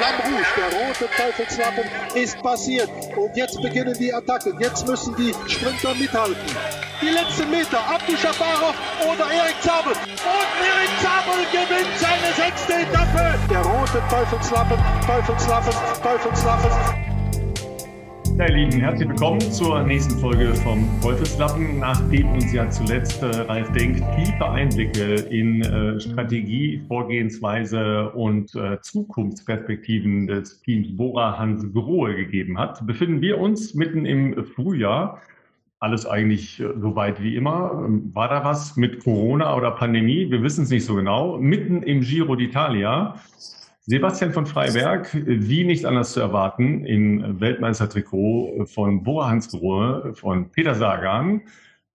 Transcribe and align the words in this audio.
Flamme 0.00 0.34
Rouge, 0.34 0.46
der 0.56 0.78
rote 0.78 1.08
Teufelslappen, 1.14 1.84
ist 2.14 2.42
passiert. 2.42 2.88
Und 3.16 3.36
jetzt 3.36 3.60
beginnen 3.60 3.94
die 3.98 4.14
Attacken. 4.14 4.58
Jetzt 4.58 4.86
müssen 4.86 5.14
die 5.16 5.34
Sprinter 5.46 5.94
mithalten. 5.94 6.40
Die 7.02 7.10
letzten 7.10 7.50
Meter, 7.50 7.78
Abdi 7.86 8.16
Shabarov 8.16 8.74
oder 9.04 9.30
Erik 9.30 9.60
Zabel. 9.60 9.92
Und 9.92 10.48
Erik 10.64 10.90
Zabel 11.02 11.44
gewinnt 11.52 11.98
seine 11.98 12.32
sechste 12.32 12.72
Etappe. 12.80 13.38
Der 13.50 13.60
rote 13.60 14.02
Teufelslappen, 14.08 14.78
Teufelslappen, 15.06 15.74
Teufelslappen. 16.02 17.09
Ja, 18.40 18.46
ihr 18.46 18.54
Lieben, 18.54 18.80
herzlich 18.80 19.06
willkommen 19.06 19.38
zur 19.52 19.82
nächsten 19.82 20.18
Folge 20.18 20.54
vom 20.54 20.88
Teufelslappen, 21.02 21.78
nachdem 21.78 22.32
uns 22.32 22.50
ja 22.54 22.70
zuletzt 22.70 23.22
äh, 23.22 23.26
Ralf 23.26 23.70
Denk 23.72 23.96
tiefe 24.16 24.48
Einblicke 24.48 25.16
in 25.28 25.60
äh, 25.60 26.00
Strategie, 26.00 26.82
Vorgehensweise 26.88 28.08
und 28.12 28.54
äh, 28.54 28.80
Zukunftsperspektiven 28.80 30.26
des 30.26 30.58
Teams 30.62 30.96
Bora 30.96 31.36
Hans 31.36 31.70
Grohe 31.74 32.16
gegeben 32.16 32.58
hat, 32.58 32.86
befinden 32.86 33.20
wir 33.20 33.36
uns 33.38 33.74
mitten 33.74 34.06
im 34.06 34.42
Frühjahr. 34.46 35.20
Alles 35.78 36.06
eigentlich 36.06 36.60
äh, 36.60 36.68
so 36.80 36.96
weit 36.96 37.22
wie 37.22 37.36
immer. 37.36 37.84
Ähm, 37.84 38.10
war 38.14 38.28
da 38.30 38.42
was 38.42 38.74
mit 38.74 39.04
Corona 39.04 39.54
oder 39.54 39.72
Pandemie? 39.72 40.30
Wir 40.30 40.42
wissen 40.42 40.64
es 40.64 40.70
nicht 40.70 40.86
so 40.86 40.94
genau. 40.94 41.36
Mitten 41.36 41.82
im 41.82 42.00
Giro 42.00 42.32
d'Italia. 42.32 43.16
Sebastian 43.86 44.32
von 44.32 44.46
Freiberg, 44.46 45.08
wie 45.12 45.64
nicht 45.64 45.86
anders 45.86 46.12
zu 46.12 46.20
erwarten, 46.20 46.84
im 46.84 47.40
Weltmeistertrikot 47.40 48.66
von 48.66 49.02
Bora 49.02 49.30
Hansgrohe, 49.30 50.12
von 50.14 50.50
Peter 50.50 50.74
Sagan. 50.74 51.42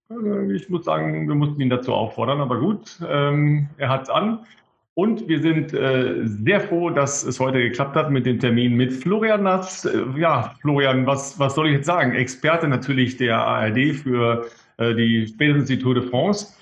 Äh, 0.09 0.53
ich 0.53 0.69
muss 0.69 0.85
sagen, 0.85 1.27
wir 1.27 1.35
mussten 1.35 1.61
ihn 1.61 1.69
dazu 1.69 1.93
auffordern, 1.93 2.41
aber 2.41 2.59
gut, 2.59 2.99
ähm, 3.07 3.69
er 3.77 3.89
hat 3.89 4.03
es 4.03 4.09
an. 4.09 4.39
Und 4.95 5.27
wir 5.27 5.41
sind 5.41 5.73
äh, 5.73 6.25
sehr 6.25 6.61
froh, 6.61 6.89
dass 6.89 7.23
es 7.23 7.39
heute 7.39 7.59
geklappt 7.59 7.95
hat 7.95 8.09
mit 8.09 8.25
dem 8.25 8.39
Termin 8.39 8.75
mit 8.75 8.93
Florian 8.93 9.43
Natz. 9.43 9.85
Äh, 9.85 10.05
ja, 10.17 10.55
Florian, 10.61 11.05
was, 11.05 11.37
was 11.37 11.53
soll 11.53 11.67
ich 11.67 11.73
jetzt 11.73 11.85
sagen? 11.85 12.13
Experte 12.13 12.67
natürlich 12.67 13.17
der 13.17 13.37
ARD 13.37 13.95
für 13.95 14.45
die 14.77 15.25
spätestens 15.25 15.69
die 15.69 15.79
Tour 15.79 15.93
de 15.95 16.03
France, 16.03 16.53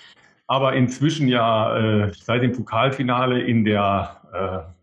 aber 0.46 0.74
inzwischen 0.74 1.28
ja 1.28 2.06
äh, 2.06 2.12
seit 2.14 2.44
dem 2.44 2.52
Pokalfinale 2.52 3.42
in 3.42 3.66
der 3.66 4.76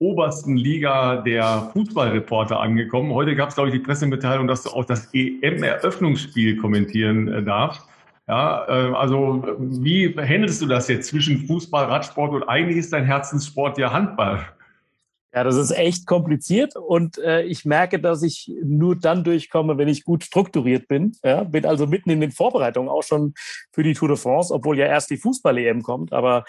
obersten 0.00 0.56
Liga 0.56 1.16
der 1.16 1.70
Fußballreporter 1.74 2.58
angekommen. 2.58 3.12
Heute 3.12 3.36
gab 3.36 3.50
es, 3.50 3.54
glaube 3.54 3.68
ich, 3.68 3.74
die 3.74 3.80
Pressemitteilung, 3.80 4.48
dass 4.48 4.62
du 4.62 4.70
auch 4.70 4.86
das 4.86 5.10
EM-Eröffnungsspiel 5.12 6.56
kommentieren 6.56 7.28
äh, 7.28 7.42
darfst. 7.42 7.82
Ja, 8.26 8.66
äh, 8.66 8.94
also 8.94 9.44
wie 9.58 10.14
handelst 10.16 10.62
du 10.62 10.66
das 10.66 10.88
jetzt 10.88 11.08
zwischen 11.08 11.46
Fußball, 11.46 11.84
Radsport 11.84 12.32
und 12.32 12.44
eigentlich 12.44 12.78
ist 12.78 12.92
dein 12.94 13.04
Herzenssport 13.04 13.76
ja 13.76 13.92
Handball? 13.92 14.46
Ja, 15.32 15.44
das 15.44 15.54
ist 15.54 15.70
echt 15.70 16.06
kompliziert 16.06 16.74
und 16.74 17.18
äh, 17.18 17.42
ich 17.42 17.64
merke, 17.64 18.00
dass 18.00 18.24
ich 18.24 18.50
nur 18.64 18.96
dann 18.96 19.22
durchkomme, 19.22 19.78
wenn 19.78 19.86
ich 19.86 20.02
gut 20.02 20.24
strukturiert 20.24 20.88
bin. 20.88 21.12
Ja, 21.22 21.44
bin 21.44 21.64
also 21.66 21.86
mitten 21.86 22.10
in 22.10 22.20
den 22.20 22.32
Vorbereitungen 22.32 22.88
auch 22.88 23.04
schon 23.04 23.34
für 23.72 23.84
die 23.84 23.94
Tour 23.94 24.08
de 24.08 24.16
France, 24.16 24.52
obwohl 24.52 24.76
ja 24.76 24.86
erst 24.86 25.08
die 25.08 25.18
Fußball-EM 25.18 25.82
kommt. 25.82 26.12
Aber 26.12 26.44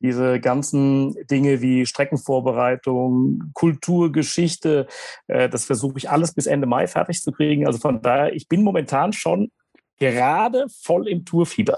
diese 0.00 0.40
ganzen 0.40 1.14
Dinge 1.30 1.62
wie 1.62 1.86
Streckenvorbereitung, 1.86 3.52
Kultur, 3.54 4.10
Geschichte, 4.10 4.88
äh, 5.28 5.48
das 5.48 5.64
versuche 5.64 5.98
ich 5.98 6.10
alles 6.10 6.34
bis 6.34 6.46
Ende 6.46 6.66
Mai 6.66 6.88
fertig 6.88 7.22
zu 7.22 7.30
kriegen. 7.30 7.68
Also 7.68 7.78
von 7.78 8.02
daher, 8.02 8.34
ich 8.34 8.48
bin 8.48 8.64
momentan 8.64 9.12
schon 9.12 9.52
gerade 9.98 10.66
voll 10.82 11.06
im 11.06 11.24
Tourfieber. 11.24 11.76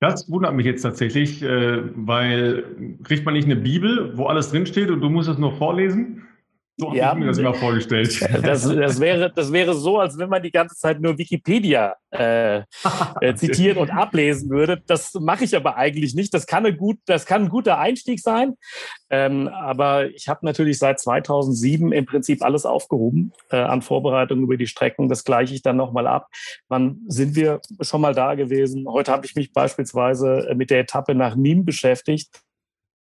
Das 0.00 0.30
wundert 0.30 0.54
mich 0.54 0.64
jetzt 0.64 0.82
tatsächlich, 0.82 1.42
äh, 1.42 1.82
weil 1.94 2.96
kriegt 3.04 3.24
man 3.26 3.34
nicht 3.34 3.44
eine 3.44 3.56
Bibel, 3.56 4.16
wo 4.16 4.26
alles 4.26 4.50
drinsteht 4.50 4.90
und 4.90 5.00
du 5.02 5.10
musst 5.10 5.28
es 5.28 5.36
nur 5.36 5.52
vorlesen? 5.52 6.26
So 6.80 6.88
habe 6.88 6.96
ja, 6.96 7.12
ich 7.12 7.18
mir 7.18 7.26
das 7.26 7.38
immer 7.38 7.52
vorgestellt. 7.52 8.26
Das, 8.42 8.62
das, 8.62 9.00
wäre, 9.00 9.30
das 9.30 9.52
wäre 9.52 9.74
so, 9.74 9.98
als 9.98 10.16
wenn 10.16 10.30
man 10.30 10.42
die 10.42 10.50
ganze 10.50 10.76
Zeit 10.76 10.98
nur 11.00 11.18
Wikipedia 11.18 11.94
äh, 12.10 12.62
äh, 13.20 13.34
zitieren 13.34 13.76
und 13.76 13.90
ablesen 13.90 14.48
würde. 14.48 14.82
Das 14.86 15.12
mache 15.14 15.44
ich 15.44 15.54
aber 15.54 15.76
eigentlich 15.76 16.14
nicht. 16.14 16.32
Das 16.32 16.46
kann, 16.46 16.64
eine 16.64 16.74
gut, 16.74 16.98
das 17.04 17.26
kann 17.26 17.42
ein 17.42 17.48
guter 17.50 17.78
Einstieg 17.78 18.20
sein. 18.20 18.54
Ähm, 19.10 19.48
aber 19.48 20.08
ich 20.08 20.28
habe 20.28 20.46
natürlich 20.46 20.78
seit 20.78 21.00
2007 21.00 21.92
im 21.92 22.06
Prinzip 22.06 22.42
alles 22.42 22.64
aufgehoben 22.64 23.32
äh, 23.50 23.56
an 23.56 23.82
Vorbereitungen 23.82 24.44
über 24.44 24.56
die 24.56 24.66
Strecken. 24.66 25.10
Das 25.10 25.24
gleiche 25.24 25.54
ich 25.54 25.62
dann 25.62 25.76
nochmal 25.76 26.06
ab. 26.06 26.28
Wann 26.68 27.00
sind 27.08 27.36
wir 27.36 27.60
schon 27.82 28.00
mal 28.00 28.14
da 28.14 28.34
gewesen? 28.34 28.86
Heute 28.88 29.12
habe 29.12 29.26
ich 29.26 29.34
mich 29.34 29.52
beispielsweise 29.52 30.50
mit 30.56 30.70
der 30.70 30.80
Etappe 30.80 31.14
nach 31.14 31.36
Nîmes 31.36 31.64
beschäftigt 31.66 32.40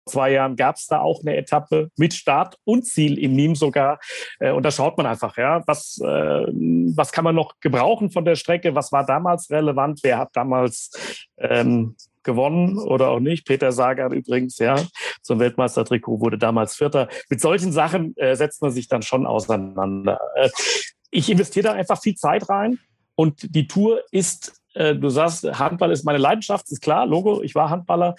zwei 0.06 0.32
Jahren 0.32 0.56
gab 0.56 0.76
es 0.76 0.86
da 0.86 1.00
auch 1.00 1.20
eine 1.20 1.36
Etappe 1.36 1.90
mit 1.96 2.14
Start 2.14 2.56
und 2.64 2.86
Ziel 2.86 3.18
im 3.18 3.34
Nîmes 3.34 3.58
sogar. 3.58 3.98
Äh, 4.38 4.52
und 4.52 4.62
da 4.64 4.70
schaut 4.70 4.96
man 4.96 5.06
einfach, 5.06 5.36
ja, 5.36 5.62
was, 5.66 6.00
äh, 6.02 6.06
was 6.06 7.12
kann 7.12 7.24
man 7.24 7.34
noch 7.34 7.54
gebrauchen 7.60 8.10
von 8.10 8.24
der 8.24 8.36
Strecke? 8.36 8.74
Was 8.74 8.92
war 8.92 9.04
damals 9.04 9.50
relevant? 9.50 10.00
Wer 10.02 10.18
hat 10.18 10.30
damals 10.34 10.90
ähm, 11.38 11.96
gewonnen 12.22 12.78
oder 12.78 13.10
auch 13.10 13.20
nicht? 13.20 13.46
Peter 13.46 13.72
Sagan 13.72 14.12
übrigens, 14.12 14.58
ja, 14.58 14.76
zum 15.22 15.40
Weltmeistertrikot 15.40 16.20
wurde 16.20 16.38
damals 16.38 16.76
Vierter. 16.76 17.08
Mit 17.28 17.40
solchen 17.40 17.72
Sachen 17.72 18.16
äh, 18.16 18.36
setzt 18.36 18.62
man 18.62 18.70
sich 18.70 18.88
dann 18.88 19.02
schon 19.02 19.26
auseinander. 19.26 20.20
Äh, 20.36 20.50
ich 21.10 21.30
investiere 21.30 21.68
da 21.68 21.72
einfach 21.72 22.00
viel 22.00 22.14
Zeit 22.14 22.48
rein. 22.48 22.78
Und 23.14 23.54
die 23.54 23.66
Tour 23.66 24.02
ist 24.10 24.60
du 24.76 25.08
sagst, 25.08 25.44
Handball 25.58 25.90
ist 25.90 26.04
meine 26.04 26.18
Leidenschaft, 26.18 26.70
ist 26.70 26.82
klar, 26.82 27.06
Logo, 27.06 27.42
ich 27.42 27.54
war 27.54 27.70
Handballer, 27.70 28.14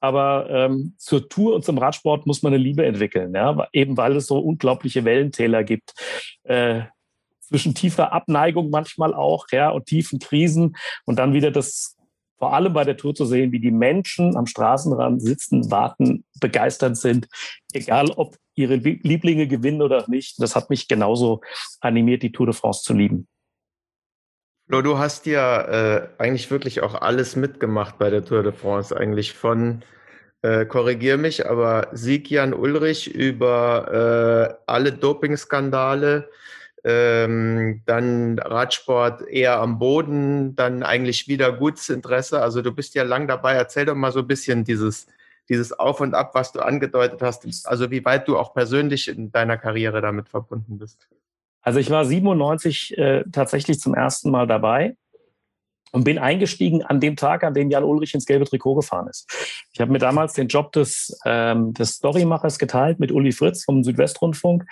aber 0.00 0.46
ähm, 0.50 0.94
zur 0.98 1.28
Tour 1.28 1.54
und 1.54 1.64
zum 1.64 1.78
Radsport 1.78 2.26
muss 2.26 2.42
man 2.42 2.52
eine 2.52 2.62
Liebe 2.62 2.84
entwickeln, 2.84 3.34
ja, 3.34 3.68
eben 3.72 3.96
weil 3.96 4.16
es 4.16 4.26
so 4.26 4.38
unglaubliche 4.38 5.04
Wellentäler 5.04 5.64
gibt. 5.64 5.94
Äh, 6.44 6.82
zwischen 7.40 7.74
tiefer 7.74 8.12
Abneigung 8.12 8.70
manchmal 8.70 9.14
auch, 9.14 9.46
ja, 9.52 9.70
und 9.70 9.86
tiefen 9.86 10.18
Krisen 10.18 10.76
und 11.04 11.18
dann 11.18 11.34
wieder 11.34 11.50
das 11.50 11.96
vor 12.38 12.54
allem 12.54 12.72
bei 12.72 12.82
der 12.82 12.96
Tour 12.96 13.14
zu 13.14 13.24
sehen, 13.24 13.52
wie 13.52 13.60
die 13.60 13.70
Menschen 13.70 14.36
am 14.36 14.46
Straßenrand 14.46 15.22
sitzen, 15.22 15.70
warten, 15.70 16.24
begeistert 16.40 16.96
sind, 16.96 17.28
egal 17.72 18.10
ob 18.10 18.36
ihre 18.56 18.74
Lieblinge 18.74 19.46
gewinnen 19.46 19.80
oder 19.80 20.08
nicht. 20.08 20.42
Das 20.42 20.56
hat 20.56 20.68
mich 20.68 20.88
genauso 20.88 21.40
animiert, 21.80 22.24
die 22.24 22.32
Tour 22.32 22.46
de 22.46 22.54
France 22.54 22.82
zu 22.82 22.94
lieben. 22.94 23.28
Flo, 24.72 24.80
du 24.80 24.96
hast 24.96 25.26
ja 25.26 25.60
äh, 25.96 26.08
eigentlich 26.16 26.50
wirklich 26.50 26.82
auch 26.82 26.94
alles 26.94 27.36
mitgemacht 27.36 27.98
bei 27.98 28.08
der 28.08 28.24
Tour 28.24 28.42
de 28.42 28.52
France, 28.52 28.96
eigentlich 28.96 29.34
von, 29.34 29.82
äh, 30.40 30.64
korrigier 30.64 31.18
mich, 31.18 31.46
aber 31.46 31.88
Sieg 31.92 32.30
Jan 32.30 32.54
Ulrich 32.54 33.14
über 33.14 34.56
äh, 34.56 34.62
alle 34.66 34.92
Dopingskandale, 34.92 36.30
ähm, 36.84 37.82
dann 37.84 38.38
Radsport 38.38 39.28
eher 39.28 39.60
am 39.60 39.78
Boden, 39.78 40.56
dann 40.56 40.82
eigentlich 40.82 41.28
wieder 41.28 41.52
Gutsinteresse. 41.52 42.40
Also 42.40 42.62
du 42.62 42.72
bist 42.72 42.94
ja 42.94 43.02
lang 43.02 43.28
dabei. 43.28 43.52
Erzähl 43.52 43.84
doch 43.84 43.94
mal 43.94 44.10
so 44.10 44.20
ein 44.20 44.26
bisschen 44.26 44.64
dieses, 44.64 45.06
dieses 45.50 45.78
Auf 45.78 46.00
und 46.00 46.14
Ab, 46.14 46.30
was 46.34 46.52
du 46.52 46.60
angedeutet 46.60 47.20
hast. 47.20 47.46
Also 47.66 47.90
wie 47.90 48.02
weit 48.06 48.26
du 48.26 48.38
auch 48.38 48.54
persönlich 48.54 49.06
in 49.08 49.30
deiner 49.32 49.58
Karriere 49.58 50.00
damit 50.00 50.30
verbunden 50.30 50.78
bist. 50.78 51.08
Also 51.62 51.78
ich 51.78 51.90
war 51.90 52.04
97 52.04 52.98
äh, 52.98 53.24
tatsächlich 53.32 53.80
zum 53.80 53.94
ersten 53.94 54.30
Mal 54.30 54.46
dabei 54.46 54.96
und 55.92 56.04
bin 56.04 56.18
eingestiegen 56.18 56.82
an 56.82 57.00
dem 57.00 57.16
Tag, 57.16 57.44
an 57.44 57.54
dem 57.54 57.70
Jan 57.70 57.84
Ulrich 57.84 58.14
ins 58.14 58.26
gelbe 58.26 58.46
Trikot 58.46 58.74
gefahren 58.74 59.08
ist. 59.08 59.30
Ich 59.72 59.80
habe 59.80 59.92
mir 59.92 59.98
damals 59.98 60.32
den 60.32 60.48
Job 60.48 60.72
des, 60.72 61.18
ähm, 61.24 61.72
des 61.74 61.96
Storymachers 61.96 62.58
geteilt 62.58 62.98
mit 62.98 63.12
Uli 63.12 63.32
Fritz 63.32 63.64
vom 63.64 63.84
Südwestrundfunk. 63.84 64.64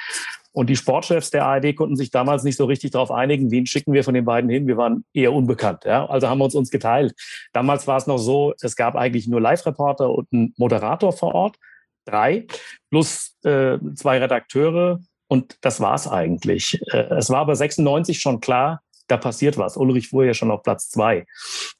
Und 0.52 0.68
die 0.68 0.76
Sportchefs 0.76 1.30
der 1.30 1.46
ARD 1.46 1.76
konnten 1.76 1.94
sich 1.94 2.10
damals 2.10 2.42
nicht 2.42 2.56
so 2.56 2.64
richtig 2.64 2.90
darauf 2.90 3.12
einigen, 3.12 3.52
wen 3.52 3.66
schicken 3.66 3.92
wir 3.92 4.02
von 4.02 4.14
den 4.14 4.24
beiden 4.24 4.50
hin. 4.50 4.66
Wir 4.66 4.76
waren 4.76 5.04
eher 5.12 5.32
unbekannt. 5.32 5.84
Ja? 5.84 6.06
Also 6.06 6.28
haben 6.28 6.38
wir 6.38 6.44
uns 6.44 6.56
uns 6.56 6.70
geteilt. 6.70 7.14
Damals 7.52 7.86
war 7.86 7.98
es 7.98 8.08
noch 8.08 8.18
so, 8.18 8.54
es 8.60 8.74
gab 8.74 8.96
eigentlich 8.96 9.28
nur 9.28 9.40
Live-Reporter 9.40 10.10
und 10.10 10.26
einen 10.32 10.54
Moderator 10.56 11.12
vor 11.12 11.34
Ort. 11.34 11.56
Drei 12.04 12.46
plus 12.90 13.36
äh, 13.44 13.78
zwei 13.94 14.18
Redakteure 14.18 15.00
und 15.30 15.58
das 15.60 15.80
war's 15.80 16.08
eigentlich. 16.08 16.80
Äh, 16.92 17.14
es 17.14 17.30
war 17.30 17.38
aber 17.38 17.54
96 17.54 18.20
schon 18.20 18.40
klar, 18.40 18.82
da 19.06 19.16
passiert 19.16 19.56
was. 19.58 19.76
Ulrich 19.76 20.08
fuhr 20.08 20.24
ja 20.24 20.34
schon 20.34 20.50
auf 20.50 20.64
Platz 20.64 20.90
zwei 20.90 21.24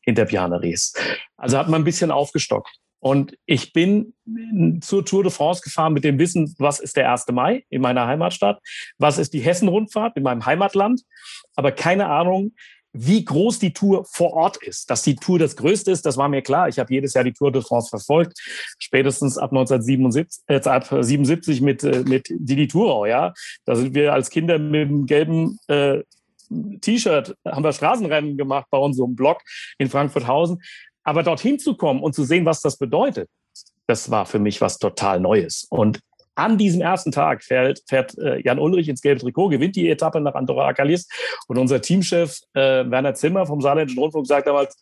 hinter 0.02 0.24
Bjarne 0.24 0.62
Ries. 0.62 0.94
Also 1.36 1.58
hat 1.58 1.68
man 1.68 1.80
ein 1.80 1.84
bisschen 1.84 2.12
aufgestockt. 2.12 2.70
Und 3.00 3.36
ich 3.46 3.72
bin 3.72 4.14
zur 4.82 5.04
Tour 5.04 5.24
de 5.24 5.32
France 5.32 5.62
gefahren 5.62 5.94
mit 5.94 6.04
dem 6.04 6.18
Wissen, 6.18 6.54
was 6.58 6.78
ist 6.78 6.96
der 6.96 7.10
1. 7.10 7.26
Mai 7.32 7.64
in 7.70 7.80
meiner 7.80 8.06
Heimatstadt, 8.06 8.60
was 8.98 9.18
ist 9.18 9.32
die 9.32 9.40
Hessen-Rundfahrt 9.40 10.16
in 10.16 10.22
meinem 10.22 10.44
Heimatland, 10.46 11.02
aber 11.56 11.72
keine 11.72 12.08
Ahnung, 12.08 12.52
wie 12.92 13.24
groß 13.24 13.58
die 13.58 13.72
Tour 13.72 14.04
vor 14.04 14.32
Ort 14.32 14.56
ist. 14.62 14.90
Dass 14.90 15.02
die 15.02 15.16
Tour 15.16 15.38
das 15.38 15.56
größte 15.56 15.90
ist, 15.90 16.04
das 16.06 16.16
war 16.16 16.28
mir 16.28 16.42
klar. 16.42 16.68
Ich 16.68 16.78
habe 16.78 16.92
jedes 16.92 17.14
Jahr 17.14 17.24
die 17.24 17.32
Tour 17.32 17.52
de 17.52 17.62
France 17.62 17.88
verfolgt, 17.88 18.38
spätestens 18.78 19.38
ab 19.38 19.52
1977 19.52 20.42
äh, 20.48 20.60
ab 20.68 20.88
77 20.88 21.60
mit, 21.60 21.84
äh, 21.84 22.02
mit 22.06 22.28
Didi 22.30 22.68
Thurau. 22.68 23.06
Ja? 23.06 23.32
Da 23.64 23.76
sind 23.76 23.94
wir 23.94 24.12
als 24.12 24.30
Kinder 24.30 24.58
mit 24.58 24.88
dem 24.88 25.06
gelben 25.06 25.58
äh, 25.68 26.02
T-Shirt, 26.80 27.36
haben 27.46 27.62
wir 27.62 27.72
Straßenrennen 27.72 28.36
gemacht 28.36 28.66
bei 28.70 28.78
unserem 28.78 29.14
Blog 29.14 29.40
in 29.78 29.88
Frankfurt-Hausen. 29.88 30.60
Aber 31.04 31.22
dorthin 31.22 31.58
zu 31.58 31.76
kommen 31.76 32.02
und 32.02 32.14
zu 32.14 32.24
sehen, 32.24 32.44
was 32.44 32.60
das 32.60 32.76
bedeutet, 32.76 33.28
das 33.86 34.10
war 34.10 34.26
für 34.26 34.38
mich 34.38 34.60
was 34.60 34.78
total 34.78 35.20
Neues. 35.20 35.66
Und 35.70 36.00
an 36.40 36.56
diesem 36.58 36.80
ersten 36.80 37.12
Tag 37.12 37.44
fährt, 37.44 37.82
fährt 37.86 38.16
äh, 38.18 38.40
Jan 38.42 38.58
Ulrich 38.58 38.88
ins 38.88 39.02
gelbe 39.02 39.20
Trikot, 39.20 39.50
gewinnt 39.50 39.76
die 39.76 39.90
Etappe 39.90 40.20
nach 40.20 40.34
Andorra 40.34 40.68
Akalis 40.68 41.08
und 41.48 41.58
unser 41.58 41.80
Teamchef 41.80 42.38
äh, 42.54 42.90
Werner 42.90 43.14
Zimmer 43.14 43.46
vom 43.46 43.60
Saarländischen 43.60 44.00
Rundfunk 44.00 44.26
sagt 44.26 44.46
damals, 44.46 44.76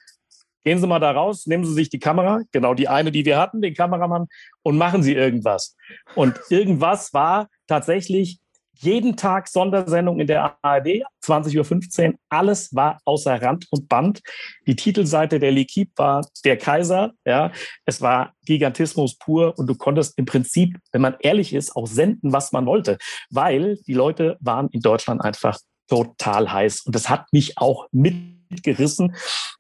gehen 0.64 0.78
Sie 0.78 0.86
mal 0.86 1.00
da 1.00 1.10
raus, 1.10 1.46
nehmen 1.46 1.64
Sie 1.64 1.72
sich 1.72 1.88
die 1.88 1.98
Kamera, 1.98 2.42
genau 2.52 2.74
die 2.74 2.88
eine, 2.88 3.10
die 3.10 3.24
wir 3.24 3.38
hatten, 3.38 3.60
den 3.60 3.74
Kameramann, 3.74 4.26
und 4.62 4.76
machen 4.76 5.02
Sie 5.02 5.14
irgendwas. 5.14 5.76
Und 6.14 6.38
irgendwas 6.48 7.12
war 7.12 7.48
tatsächlich 7.66 8.38
jeden 8.80 9.16
Tag 9.16 9.48
Sondersendung 9.48 10.20
in 10.20 10.26
der 10.26 10.56
ARD, 10.62 11.04
20.15 11.24 12.08
Uhr. 12.08 12.14
Alles 12.28 12.74
war 12.74 12.98
außer 13.04 13.40
Rand 13.42 13.66
und 13.70 13.88
Band. 13.88 14.20
Die 14.66 14.76
Titelseite 14.76 15.38
der 15.38 15.52
L'Equipe 15.52 15.90
war 15.96 16.26
der 16.44 16.56
Kaiser. 16.56 17.12
Ja, 17.24 17.50
es 17.84 18.00
war 18.00 18.34
Gigantismus 18.44 19.16
pur 19.16 19.58
und 19.58 19.66
du 19.66 19.74
konntest 19.74 20.16
im 20.16 20.26
Prinzip, 20.26 20.78
wenn 20.92 21.02
man 21.02 21.16
ehrlich 21.20 21.52
ist, 21.52 21.74
auch 21.74 21.86
senden, 21.86 22.32
was 22.32 22.52
man 22.52 22.66
wollte, 22.66 22.98
weil 23.30 23.78
die 23.86 23.94
Leute 23.94 24.36
waren 24.40 24.68
in 24.68 24.80
Deutschland 24.80 25.22
einfach 25.22 25.58
total 25.88 26.52
heiß. 26.52 26.82
Und 26.82 26.94
das 26.94 27.08
hat 27.08 27.32
mich 27.32 27.58
auch 27.58 27.88
mitgerissen. 27.90 29.16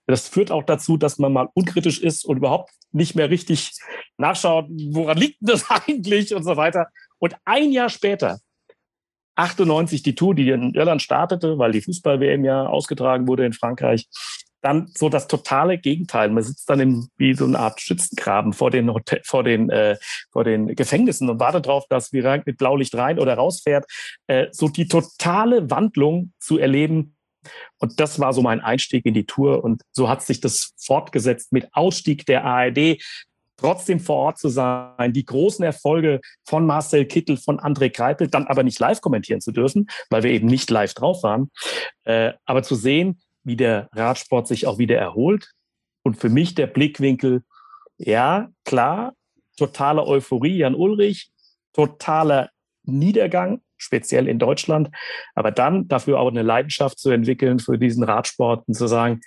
Das 0.06 0.28
führt 0.28 0.50
auch 0.50 0.62
dazu, 0.62 0.96
dass 0.96 1.18
man 1.18 1.32
mal 1.32 1.48
unkritisch 1.54 2.00
ist 2.00 2.24
und 2.24 2.36
überhaupt 2.36 2.70
nicht 2.92 3.14
mehr 3.14 3.30
richtig 3.30 3.72
nachschaut, 4.16 4.66
woran 4.92 5.18
liegt 5.18 5.38
das 5.40 5.68
eigentlich 5.86 6.34
und 6.34 6.44
so 6.44 6.56
weiter. 6.56 6.86
Und 7.18 7.34
ein 7.44 7.72
Jahr 7.72 7.88
später 7.88 8.38
98 9.38 10.02
die 10.02 10.14
Tour, 10.14 10.34
die 10.34 10.50
in 10.50 10.74
Irland 10.74 11.00
startete, 11.00 11.58
weil 11.58 11.72
die 11.72 11.80
Fußball-WM 11.80 12.44
ja 12.44 12.66
ausgetragen 12.66 13.28
wurde 13.28 13.46
in 13.46 13.52
Frankreich. 13.52 14.08
Dann 14.60 14.90
so 14.96 15.08
das 15.08 15.28
totale 15.28 15.78
Gegenteil. 15.78 16.30
Man 16.30 16.42
sitzt 16.42 16.68
dann 16.68 16.80
im, 16.80 17.08
wie 17.16 17.34
so 17.34 17.44
eine 17.44 17.60
Art 17.60 17.80
Schützengraben 17.80 18.52
vor 18.52 18.72
den, 18.72 18.92
Hotel, 18.92 19.20
vor 19.24 19.44
den, 19.44 19.70
äh, 19.70 19.96
vor 20.32 20.42
den 20.42 20.74
Gefängnissen 20.74 21.30
und 21.30 21.38
wartet 21.38 21.66
darauf, 21.66 21.86
dass 21.88 22.12
Virank 22.12 22.44
mit 22.44 22.58
Blaulicht 22.58 22.96
rein 22.96 23.20
oder 23.20 23.34
rausfährt. 23.34 23.86
Äh, 24.26 24.48
so 24.50 24.68
die 24.68 24.88
totale 24.88 25.70
Wandlung 25.70 26.32
zu 26.40 26.58
erleben. 26.58 27.14
Und 27.78 28.00
das 28.00 28.18
war 28.18 28.32
so 28.32 28.42
mein 28.42 28.60
Einstieg 28.60 29.06
in 29.06 29.14
die 29.14 29.26
Tour. 29.26 29.62
Und 29.62 29.82
so 29.92 30.08
hat 30.08 30.22
sich 30.22 30.40
das 30.40 30.72
fortgesetzt 30.76 31.52
mit 31.52 31.68
Ausstieg 31.72 32.26
der 32.26 32.44
ARD, 32.44 33.00
trotzdem 33.58 34.00
vor 34.00 34.16
Ort 34.16 34.38
zu 34.38 34.48
sein, 34.48 35.12
die 35.12 35.26
großen 35.26 35.64
Erfolge 35.64 36.20
von 36.46 36.64
Marcel 36.64 37.04
Kittel, 37.04 37.36
von 37.36 37.60
André 37.60 37.90
Kreipel, 37.90 38.28
dann 38.28 38.46
aber 38.46 38.62
nicht 38.62 38.78
live 38.78 39.00
kommentieren 39.00 39.40
zu 39.40 39.52
dürfen, 39.52 39.88
weil 40.08 40.22
wir 40.22 40.30
eben 40.30 40.46
nicht 40.46 40.70
live 40.70 40.94
drauf 40.94 41.22
waren, 41.22 41.50
äh, 42.04 42.32
aber 42.46 42.62
zu 42.62 42.74
sehen, 42.74 43.20
wie 43.44 43.56
der 43.56 43.88
Radsport 43.92 44.48
sich 44.48 44.66
auch 44.66 44.78
wieder 44.78 44.96
erholt. 44.96 45.50
Und 46.02 46.16
für 46.16 46.28
mich 46.28 46.54
der 46.54 46.68
Blickwinkel, 46.68 47.42
ja, 47.98 48.48
klar, 48.64 49.14
totale 49.56 50.06
Euphorie, 50.06 50.58
Jan 50.58 50.74
Ulrich, 50.74 51.30
totaler 51.72 52.50
Niedergang, 52.84 53.60
speziell 53.76 54.28
in 54.28 54.38
Deutschland, 54.38 54.90
aber 55.34 55.50
dann 55.50 55.88
dafür 55.88 56.20
auch 56.20 56.28
eine 56.28 56.42
Leidenschaft 56.42 56.98
zu 56.98 57.10
entwickeln 57.10 57.58
für 57.58 57.78
diesen 57.78 58.04
Radsport 58.04 58.66
und 58.66 58.74
zu 58.74 58.86
sagen, 58.86 59.20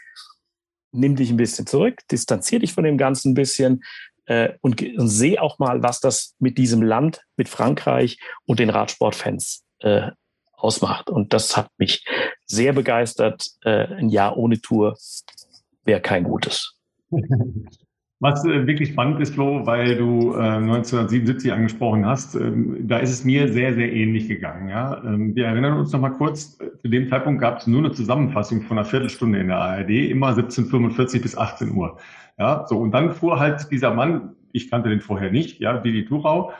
nimm 0.91 1.15
dich 1.15 1.29
ein 1.29 1.37
bisschen 1.37 1.67
zurück, 1.67 1.99
distanzier 2.11 2.59
dich 2.59 2.73
von 2.73 2.83
dem 2.83 2.97
Ganzen 2.97 3.31
ein 3.31 3.35
bisschen, 3.35 3.83
äh, 4.31 4.53
und, 4.61 4.81
und 4.81 5.09
sehe 5.09 5.41
auch 5.41 5.59
mal, 5.59 5.83
was 5.83 5.99
das 5.99 6.35
mit 6.39 6.57
diesem 6.57 6.81
Land, 6.81 7.21
mit 7.35 7.49
Frankreich 7.49 8.17
und 8.45 8.59
den 8.59 8.69
Radsportfans 8.69 9.65
äh, 9.79 10.11
ausmacht. 10.53 11.09
Und 11.09 11.33
das 11.33 11.57
hat 11.57 11.67
mich 11.77 12.05
sehr 12.45 12.71
begeistert. 12.71 13.45
Äh, 13.65 13.87
ein 13.87 14.07
Jahr 14.07 14.37
ohne 14.37 14.61
Tour 14.61 14.97
wäre 15.83 15.99
kein 15.99 16.23
gutes. 16.23 16.77
Was 18.21 18.45
äh, 18.45 18.67
wirklich 18.67 18.89
spannend 18.89 19.19
ist, 19.19 19.33
Flo, 19.33 19.65
weil 19.65 19.97
du 19.97 20.35
äh, 20.35 20.37
1977 20.37 21.51
angesprochen 21.51 22.05
hast, 22.05 22.35
ähm, 22.35 22.77
da 22.87 22.99
ist 22.99 23.09
es 23.09 23.25
mir 23.25 23.51
sehr, 23.51 23.73
sehr 23.73 23.91
ähnlich 23.91 24.27
gegangen. 24.27 24.69
Ja? 24.69 25.03
Ähm, 25.03 25.35
wir 25.35 25.47
erinnern 25.47 25.79
uns 25.79 25.91
noch 25.91 26.01
mal 26.01 26.11
kurz, 26.11 26.55
zu 26.59 26.87
dem 26.87 27.09
Zeitpunkt 27.09 27.41
gab 27.41 27.57
es 27.57 27.65
nur 27.65 27.79
eine 27.79 27.93
Zusammenfassung 27.93 28.61
von 28.61 28.77
einer 28.77 28.85
Viertelstunde 28.85 29.39
in 29.39 29.47
der 29.47 29.57
ARD, 29.57 29.89
immer 29.89 30.29
17.45 30.33 31.19
bis 31.19 31.35
18 31.35 31.71
Uhr. 31.71 31.97
Ja, 32.37 32.67
so, 32.67 32.77
und 32.77 32.91
dann 32.91 33.11
fuhr 33.11 33.39
halt 33.39 33.71
dieser 33.71 33.91
Mann, 33.91 34.35
ich 34.51 34.69
kannte 34.69 34.89
den 34.89 35.01
vorher 35.01 35.31
nicht, 35.31 35.59
ja, 35.59 35.79
Didi 35.79 36.05
Thurau, 36.05 36.51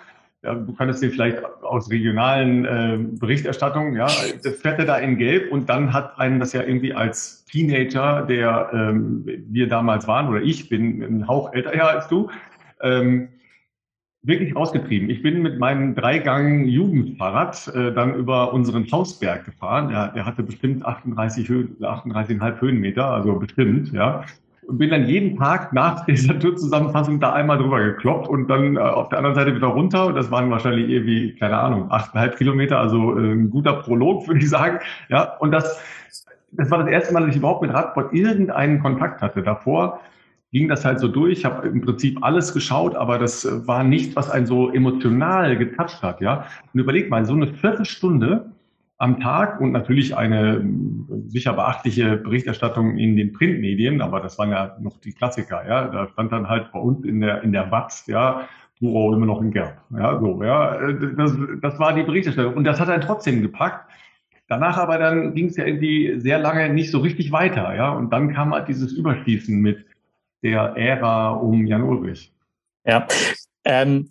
ja, 0.43 0.55
du 0.55 0.73
kanntest 0.73 1.03
den 1.03 1.11
vielleicht 1.11 1.43
aus 1.61 1.89
regionalen 1.91 2.65
äh, 2.65 2.97
Berichterstattungen, 3.19 3.95
ja, 3.95 4.07
das 4.43 4.55
fährt 4.55 4.79
er 4.79 4.85
da 4.85 4.97
in 4.97 5.17
Gelb 5.17 5.51
und 5.51 5.69
dann 5.69 5.93
hat 5.93 6.19
einen 6.19 6.39
das 6.39 6.53
ja 6.53 6.63
irgendwie 6.63 6.93
als 6.93 7.45
Teenager, 7.45 8.23
der 8.23 8.71
ähm, 8.73 9.23
wir 9.25 9.67
damals 9.67 10.07
waren, 10.07 10.29
oder 10.29 10.41
ich 10.41 10.67
bin 10.69 11.01
ein 11.03 11.27
Hauch 11.27 11.53
älter 11.53 11.75
ja, 11.75 11.88
als 11.88 12.07
du, 12.07 12.29
ähm, 12.81 13.29
wirklich 14.23 14.55
rausgetrieben. 14.55 15.09
Ich 15.09 15.23
bin 15.23 15.41
mit 15.41 15.59
meinem 15.59 15.95
Dreigang 15.95 16.65
Jugendfahrrad 16.65 17.71
äh, 17.75 17.91
dann 17.91 18.15
über 18.15 18.53
unseren 18.53 18.91
Hausberg 18.91 19.45
gefahren. 19.45 19.89
Der, 19.89 20.09
der 20.09 20.25
hatte 20.25 20.43
bestimmt 20.43 20.85
38 20.85 21.49
Höhen, 21.49 21.75
38,5 21.79 22.61
Höhenmeter, 22.61 23.05
also 23.05 23.33
bestimmt, 23.39 23.91
ja 23.93 24.25
und 24.71 24.77
bin 24.77 24.89
dann 24.89 25.06
jeden 25.06 25.38
Tag 25.38 25.73
nach 25.73 26.06
dieser 26.07 26.39
Tourzusammenfassung 26.39 27.19
da 27.19 27.33
einmal 27.33 27.57
drüber 27.57 27.83
gekloppt 27.83 28.29
und 28.29 28.47
dann 28.47 28.77
äh, 28.77 28.79
auf 28.79 29.09
der 29.09 29.18
anderen 29.18 29.35
Seite 29.35 29.53
wieder 29.53 29.68
runter. 29.68 30.07
Und 30.07 30.15
das 30.15 30.31
waren 30.31 30.50
wahrscheinlich 30.50 30.89
irgendwie, 30.89 31.35
keine 31.35 31.57
Ahnung, 31.57 31.91
achteinhalb 31.91 32.38
Kilometer, 32.38 32.79
also 32.79 33.18
äh, 33.18 33.33
ein 33.33 33.50
guter 33.50 33.73
Prolog, 33.73 34.27
würde 34.27 34.39
ich 34.39 34.50
sagen. 34.50 34.79
Ja, 35.09 35.35
und 35.39 35.51
das, 35.51 35.77
das 36.53 36.71
war 36.71 36.79
das 36.79 36.88
erste 36.88 37.13
Mal, 37.13 37.19
dass 37.21 37.31
ich 37.31 37.35
überhaupt 37.35 37.62
mit 37.62 37.73
Radsport 37.73 38.13
irgendeinen 38.13 38.79
Kontakt 38.79 39.21
hatte. 39.21 39.44
Davor 39.44 40.00
ging 40.53 40.69
das 40.69 40.85
halt 40.85 41.01
so 41.01 41.09
durch. 41.09 41.39
Ich 41.39 41.45
habe 41.45 41.67
im 41.67 41.81
Prinzip 41.81 42.19
alles 42.21 42.53
geschaut, 42.53 42.95
aber 42.95 43.19
das 43.19 43.45
war 43.67 43.83
nichts, 43.83 44.15
was 44.15 44.29
einen 44.29 44.45
so 44.45 44.69
emotional 44.71 45.57
getoucht 45.57 46.01
hat. 46.01 46.21
Ja, 46.21 46.45
und 46.74 46.79
überleg 46.79 47.09
mal, 47.09 47.25
so 47.25 47.33
eine 47.33 47.47
Viertelstunde 47.47 48.51
am 49.01 49.19
Tag 49.19 49.59
und 49.59 49.71
natürlich 49.71 50.15
eine 50.15 50.57
äh, 50.57 50.62
sicher 51.27 51.53
beachtliche 51.53 52.18
Berichterstattung 52.18 52.98
in 52.98 53.18
den 53.18 53.33
Printmedien, 53.33 54.00
aber 54.00 54.19
das 54.19 54.38
waren 54.38 54.51
ja 54.51 54.77
noch 54.80 54.98
die 54.98 55.12
Klassiker, 55.12 55.68
ja. 55.68 55.88
Da 55.88 56.07
stand 56.09 56.31
dann 56.31 56.48
halt 56.48 56.71
bei 56.71 56.80
uns 56.80 57.03
in 57.03 57.19
der, 57.19 57.42
in 57.42 57.51
der 57.51 57.71
Watz, 57.71 58.06
ja, 58.06 58.48
Puro 58.77 59.12
immer 59.15 59.25
noch 59.25 59.42
in 59.42 59.50
Gerb. 59.50 59.81
Ja, 59.89 60.19
so, 60.19 60.44
ja. 60.44 60.92
Das, 61.18 61.36
das 61.62 61.80
war 61.80 61.94
die 61.94 62.03
Berichterstattung. 62.03 62.53
Und 62.53 62.63
das 62.63 62.80
hat 62.80 62.89
er 62.89 63.01
trotzdem 63.01 63.42
gepackt. 63.42 63.89
Danach 64.48 64.77
aber 64.77 65.00
dann 65.00 65.33
ging 65.33 65.48
es 65.48 65.57
ja 65.57 65.65
irgendwie 65.65 66.19
sehr 66.19 66.38
lange 66.38 66.69
nicht 66.71 66.92
so 66.92 67.00
richtig 67.00 67.31
weiter, 67.31 67.74
ja. 67.74 67.89
Und 67.89 68.13
dann 68.13 68.31
kam 68.31 68.53
halt 68.53 68.68
dieses 68.68 68.94
Überschießen 68.94 69.59
mit 69.59 69.83
der 70.44 70.75
Ära 70.77 71.31
um 71.31 71.65
Jan 71.65 71.81
Ulrich. 71.81 72.31
Ja, 72.86 73.07
ähm, 73.65 74.09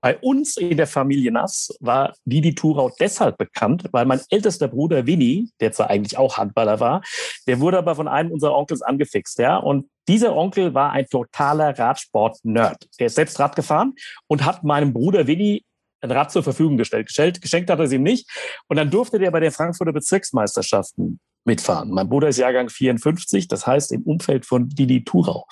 bei 0.00 0.18
uns 0.18 0.56
in 0.56 0.76
der 0.76 0.86
Familie 0.86 1.32
Nass 1.32 1.74
war 1.80 2.14
Didi 2.24 2.54
Thurau 2.54 2.90
deshalb 2.98 3.38
bekannt, 3.38 3.84
weil 3.92 4.06
mein 4.06 4.20
ältester 4.30 4.68
Bruder 4.68 5.06
Winnie, 5.06 5.50
der 5.60 5.72
zwar 5.72 5.90
eigentlich 5.90 6.18
auch 6.18 6.38
Handballer 6.38 6.80
war, 6.80 7.02
der 7.46 7.60
wurde 7.60 7.78
aber 7.78 7.94
von 7.94 8.08
einem 8.08 8.30
unserer 8.30 8.56
Onkels 8.56 8.82
angefixt, 8.82 9.38
ja. 9.38 9.56
Und 9.56 9.88
dieser 10.08 10.34
Onkel 10.36 10.74
war 10.74 10.92
ein 10.92 11.06
totaler 11.06 11.78
Radsport-Nerd. 11.78 12.88
Der 12.98 13.06
ist 13.06 13.14
selbst 13.14 13.38
Rad 13.38 13.56
gefahren 13.56 13.94
und 14.26 14.44
hat 14.44 14.64
meinem 14.64 14.92
Bruder 14.92 15.26
Winnie 15.26 15.64
ein 16.02 16.10
Rad 16.10 16.32
zur 16.32 16.42
Verfügung 16.42 16.76
gestellt. 16.76 17.06
Geschenkt, 17.06 17.70
hat 17.70 17.78
er 17.78 17.84
es 17.84 17.92
ihm 17.92 18.02
nicht. 18.02 18.28
Und 18.68 18.76
dann 18.76 18.90
durfte 18.90 19.18
der 19.18 19.30
bei 19.30 19.40
den 19.40 19.52
Frankfurter 19.52 19.92
Bezirksmeisterschaften 19.92 21.20
mitfahren. 21.44 21.90
Mein 21.90 22.08
Bruder 22.08 22.28
ist 22.28 22.38
Jahrgang 22.38 22.68
54, 22.68 23.48
das 23.48 23.66
heißt 23.66 23.92
im 23.92 24.02
Umfeld 24.02 24.46
von 24.46 24.68
Didi 24.68 25.04
Thurau. 25.04 25.46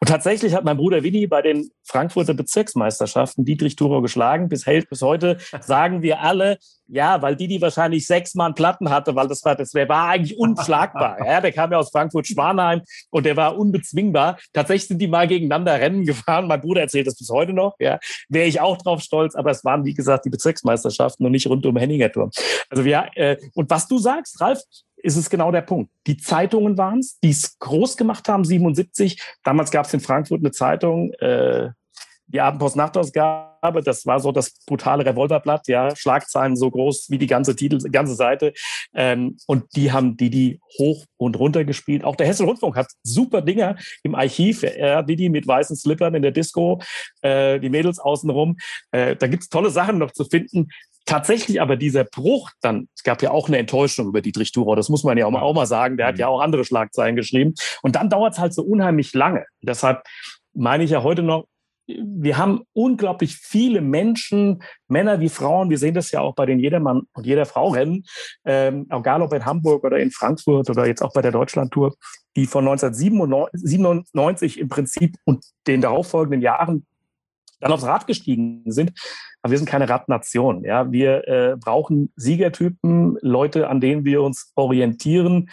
Und 0.00 0.08
tatsächlich 0.08 0.54
hat 0.54 0.64
mein 0.64 0.76
Bruder 0.76 1.02
Winnie 1.02 1.26
bei 1.26 1.42
den 1.42 1.70
Frankfurter 1.84 2.34
Bezirksmeisterschaften 2.34 3.44
Dietrich 3.44 3.76
Thurau 3.76 4.00
geschlagen. 4.02 4.48
Bis, 4.48 4.64
bis 4.64 5.02
heute 5.02 5.38
sagen 5.60 6.02
wir 6.02 6.20
alle, 6.20 6.58
ja, 6.88 7.22
weil 7.22 7.36
Didi 7.36 7.60
wahrscheinlich 7.60 8.06
sechsmal 8.06 8.52
Platten 8.52 8.90
hatte, 8.90 9.14
weil 9.14 9.26
das 9.26 9.44
war, 9.44 9.54
das 9.56 9.70
der 9.70 9.88
war 9.88 10.08
eigentlich 10.08 10.38
unschlagbar. 10.38 11.16
ja, 11.24 11.40
der 11.40 11.52
kam 11.52 11.72
ja 11.72 11.78
aus 11.78 11.90
Frankfurt-Schwanheim 11.90 12.82
und 13.10 13.24
der 13.24 13.36
war 13.36 13.56
unbezwingbar. 13.56 14.38
Tatsächlich 14.52 14.88
sind 14.88 14.98
die 14.98 15.08
mal 15.08 15.26
gegeneinander 15.26 15.72
Rennen 15.80 16.04
gefahren. 16.04 16.46
Mein 16.46 16.60
Bruder 16.60 16.82
erzählt 16.82 17.06
das 17.06 17.16
bis 17.16 17.30
heute 17.30 17.52
noch. 17.52 17.76
Ja, 17.78 17.98
wäre 18.28 18.46
ich 18.46 18.60
auch 18.60 18.76
drauf 18.76 19.00
stolz. 19.00 19.34
Aber 19.34 19.50
es 19.50 19.64
waren, 19.64 19.84
wie 19.84 19.94
gesagt, 19.94 20.24
die 20.24 20.30
Bezirksmeisterschaften 20.30 21.24
und 21.24 21.32
nicht 21.32 21.46
rund 21.46 21.64
um 21.64 21.76
Henninger 21.76 22.12
Turm. 22.12 22.30
Also 22.68 22.82
ja, 22.82 23.06
äh, 23.14 23.36
und 23.54 23.70
was 23.70 23.88
du 23.88 23.98
sagst, 23.98 24.40
Ralf, 24.40 24.60
ist 25.02 25.16
es 25.16 25.28
genau 25.28 25.50
der 25.50 25.62
Punkt. 25.62 25.90
Die 26.06 26.16
Zeitungen 26.16 26.78
waren 26.78 27.00
es, 27.00 27.18
die 27.20 27.30
es 27.30 27.58
groß 27.58 27.96
gemacht 27.96 28.28
haben, 28.28 28.44
77. 28.44 29.20
Damals 29.44 29.70
gab 29.70 29.86
es 29.86 29.94
in 29.94 30.00
Frankfurt 30.00 30.40
eine 30.40 30.52
Zeitung, 30.52 31.12
äh, 31.14 31.70
die 32.32 32.40
Abendpost-Nachtausgabe, 32.40 33.82
das 33.82 34.06
war 34.06 34.18
so 34.18 34.32
das 34.32 34.64
brutale 34.64 35.04
Revolverblatt, 35.04 35.68
ja, 35.68 35.94
Schlagzeilen 35.94 36.56
so 36.56 36.70
groß 36.70 37.10
wie 37.10 37.18
die 37.18 37.26
ganze 37.26 37.54
Titel, 37.54 37.78
ganze 37.90 38.14
Seite. 38.14 38.54
Ähm, 38.94 39.36
und 39.46 39.64
die 39.76 39.92
haben 39.92 40.16
die 40.16 40.30
die 40.30 40.60
hoch 40.78 41.04
und 41.18 41.38
runter 41.38 41.64
gespielt. 41.64 42.04
Auch 42.04 42.16
der 42.16 42.26
Hessel 42.26 42.46
Rundfunk 42.46 42.76
hat 42.76 42.86
super 43.02 43.42
Dinger 43.42 43.76
im 44.02 44.14
Archiv, 44.14 44.60
die 44.60 45.16
die 45.16 45.28
mit 45.28 45.46
weißen 45.46 45.76
Slippern 45.76 46.14
in 46.14 46.22
der 46.22 46.30
Disco, 46.30 46.80
äh, 47.20 47.60
die 47.60 47.68
Mädels 47.68 47.98
außenrum. 47.98 48.56
Äh, 48.92 49.16
da 49.16 49.26
gibt's 49.26 49.48
tolle 49.48 49.70
Sachen 49.70 49.98
noch 49.98 50.12
zu 50.12 50.24
finden. 50.24 50.68
Tatsächlich 51.04 51.60
aber 51.60 51.76
dieser 51.76 52.04
Bruch, 52.04 52.50
dann, 52.60 52.88
es 52.94 53.02
gab 53.02 53.22
ja 53.22 53.30
auch 53.30 53.48
eine 53.48 53.58
Enttäuschung 53.58 54.08
über 54.08 54.20
Dietrich 54.20 54.52
Thurau, 54.52 54.76
das 54.76 54.88
muss 54.88 55.04
man 55.04 55.18
ja 55.18 55.26
auch 55.26 55.30
mal, 55.30 55.42
auch 55.42 55.54
mal 55.54 55.66
sagen, 55.66 55.96
der 55.96 56.06
hat 56.06 56.18
ja 56.18 56.26
mhm. 56.26 56.32
auch 56.34 56.40
andere 56.40 56.64
Schlagzeilen 56.64 57.16
geschrieben. 57.16 57.54
Und 57.82 57.96
dann 57.96 58.08
dauert 58.08 58.34
es 58.34 58.38
halt 58.38 58.54
so 58.54 58.62
unheimlich 58.62 59.12
lange. 59.12 59.44
Deshalb 59.62 60.04
meine 60.54 60.84
ich 60.84 60.90
ja 60.90 61.02
heute 61.02 61.22
noch, 61.22 61.46
wir 61.86 62.38
haben 62.38 62.62
unglaublich 62.72 63.36
viele 63.36 63.80
Menschen, 63.80 64.62
Männer 64.86 65.20
wie 65.20 65.28
Frauen, 65.28 65.68
wir 65.68 65.78
sehen 65.78 65.94
das 65.94 66.12
ja 66.12 66.20
auch 66.20 66.34
bei 66.34 66.46
den 66.46 66.60
Jedermann 66.60 67.02
und 67.12 67.26
jeder 67.26 67.44
Frau 67.44 67.70
Rennen, 67.70 68.04
ähm, 68.44 68.86
egal 68.90 69.22
ob 69.22 69.32
in 69.32 69.44
Hamburg 69.44 69.82
oder 69.84 69.98
in 69.98 70.12
Frankfurt 70.12 70.70
oder 70.70 70.86
jetzt 70.86 71.02
auch 71.02 71.12
bei 71.12 71.22
der 71.22 71.32
Deutschlandtour, 71.32 71.94
die 72.36 72.46
von 72.46 72.66
1997 72.68 74.60
im 74.60 74.68
Prinzip 74.68 75.16
und 75.24 75.44
den 75.66 75.80
darauffolgenden 75.80 76.40
Jahren 76.40 76.86
dann 77.62 77.72
aufs 77.72 77.84
Rad 77.84 78.06
gestiegen 78.06 78.62
sind. 78.66 78.92
Aber 79.40 79.52
wir 79.52 79.58
sind 79.58 79.68
keine 79.68 79.88
Radnation. 79.88 80.64
Ja, 80.64 80.92
wir 80.92 81.26
äh, 81.26 81.56
brauchen 81.56 82.12
Siegertypen, 82.16 83.18
Leute, 83.22 83.68
an 83.68 83.80
denen 83.80 84.04
wir 84.04 84.22
uns 84.22 84.52
orientieren, 84.54 85.48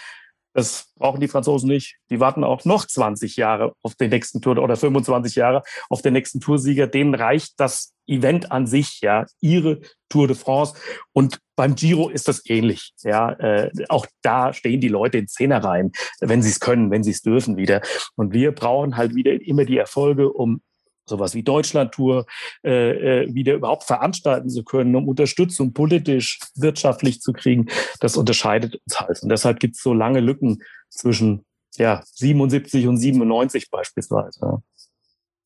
das 0.54 0.92
brauchen 0.96 1.22
die 1.22 1.28
Franzosen 1.28 1.70
nicht. 1.70 1.98
Die 2.10 2.20
warten 2.20 2.44
auch 2.44 2.66
noch 2.66 2.86
20 2.86 3.36
Jahre 3.38 3.74
auf 3.84 3.96
den 3.96 4.10
nächsten 4.10 4.42
Tour 4.42 4.58
oder 4.58 4.75
25 4.75 5.36
Jahre 5.36 5.63
auf 5.89 6.01
den 6.01 6.13
nächsten 6.13 6.42
Toursieger. 6.42 6.88
Denen 6.88 7.13
reicht 7.13 7.60
das 7.60 7.94
Event 8.08 8.51
an 8.51 8.66
sich, 8.66 9.00
ja, 9.01 9.25
ihre 9.39 9.80
Tour 10.10 10.28
de 10.28 10.36
France. 10.36 10.74
Und 11.13 11.39
beim 11.56 11.75
Giro 11.75 12.10
ist 12.10 12.28
das 12.28 12.42
ähnlich. 12.50 12.94
Ja, 13.04 13.32
äh, 13.34 13.72
auch 13.89 14.08
da 14.24 14.51
stehen 14.54 14.82
die 14.82 14.88
Leute 14.88 15.20
in 15.20 15.28
Zehnerreihen, 15.28 15.92
wenn 16.20 16.42
sie 16.42 16.50
es 16.50 16.60
können, 16.60 16.89
wenn 16.89 17.04
sie 17.04 17.12
es 17.12 17.22
dürfen 17.22 17.56
wieder. 17.56 17.82
Und 18.16 18.34
wir 18.34 18.51
brauchen 18.51 18.98
halt 18.98 19.13
wieder 19.13 19.32
immer 19.42 19.66
die 19.66 19.78
Erfolge, 19.78 20.32
um 20.34 20.62
sowas 21.10 21.34
wie 21.34 21.44
Deutschlandtour 21.44 22.25
äh, 22.63 23.24
äh, 23.24 23.34
wieder 23.34 23.54
überhaupt 23.56 23.84
veranstalten 23.84 24.50
zu 24.50 24.63
können, 24.63 24.96
um 24.96 25.08
Unterstützung 25.08 25.74
politisch, 25.74 26.39
wirtschaftlich 26.56 27.22
zu 27.22 27.34
kriegen, 27.34 27.68
das 28.00 28.18
unterscheidet 28.18 28.75
uns 28.75 29.00
halt. 29.00 29.24
Und 29.24 29.30
deshalb 29.30 29.60
gibt 29.60 29.75
es 29.75 29.82
so 29.82 29.94
lange 29.94 30.20
Lücken 30.20 30.63
zwischen 30.89 31.46
ja, 31.75 32.01
77 32.13 32.88
und 32.88 32.98
97 32.98 33.70
beispielsweise. 33.70 34.62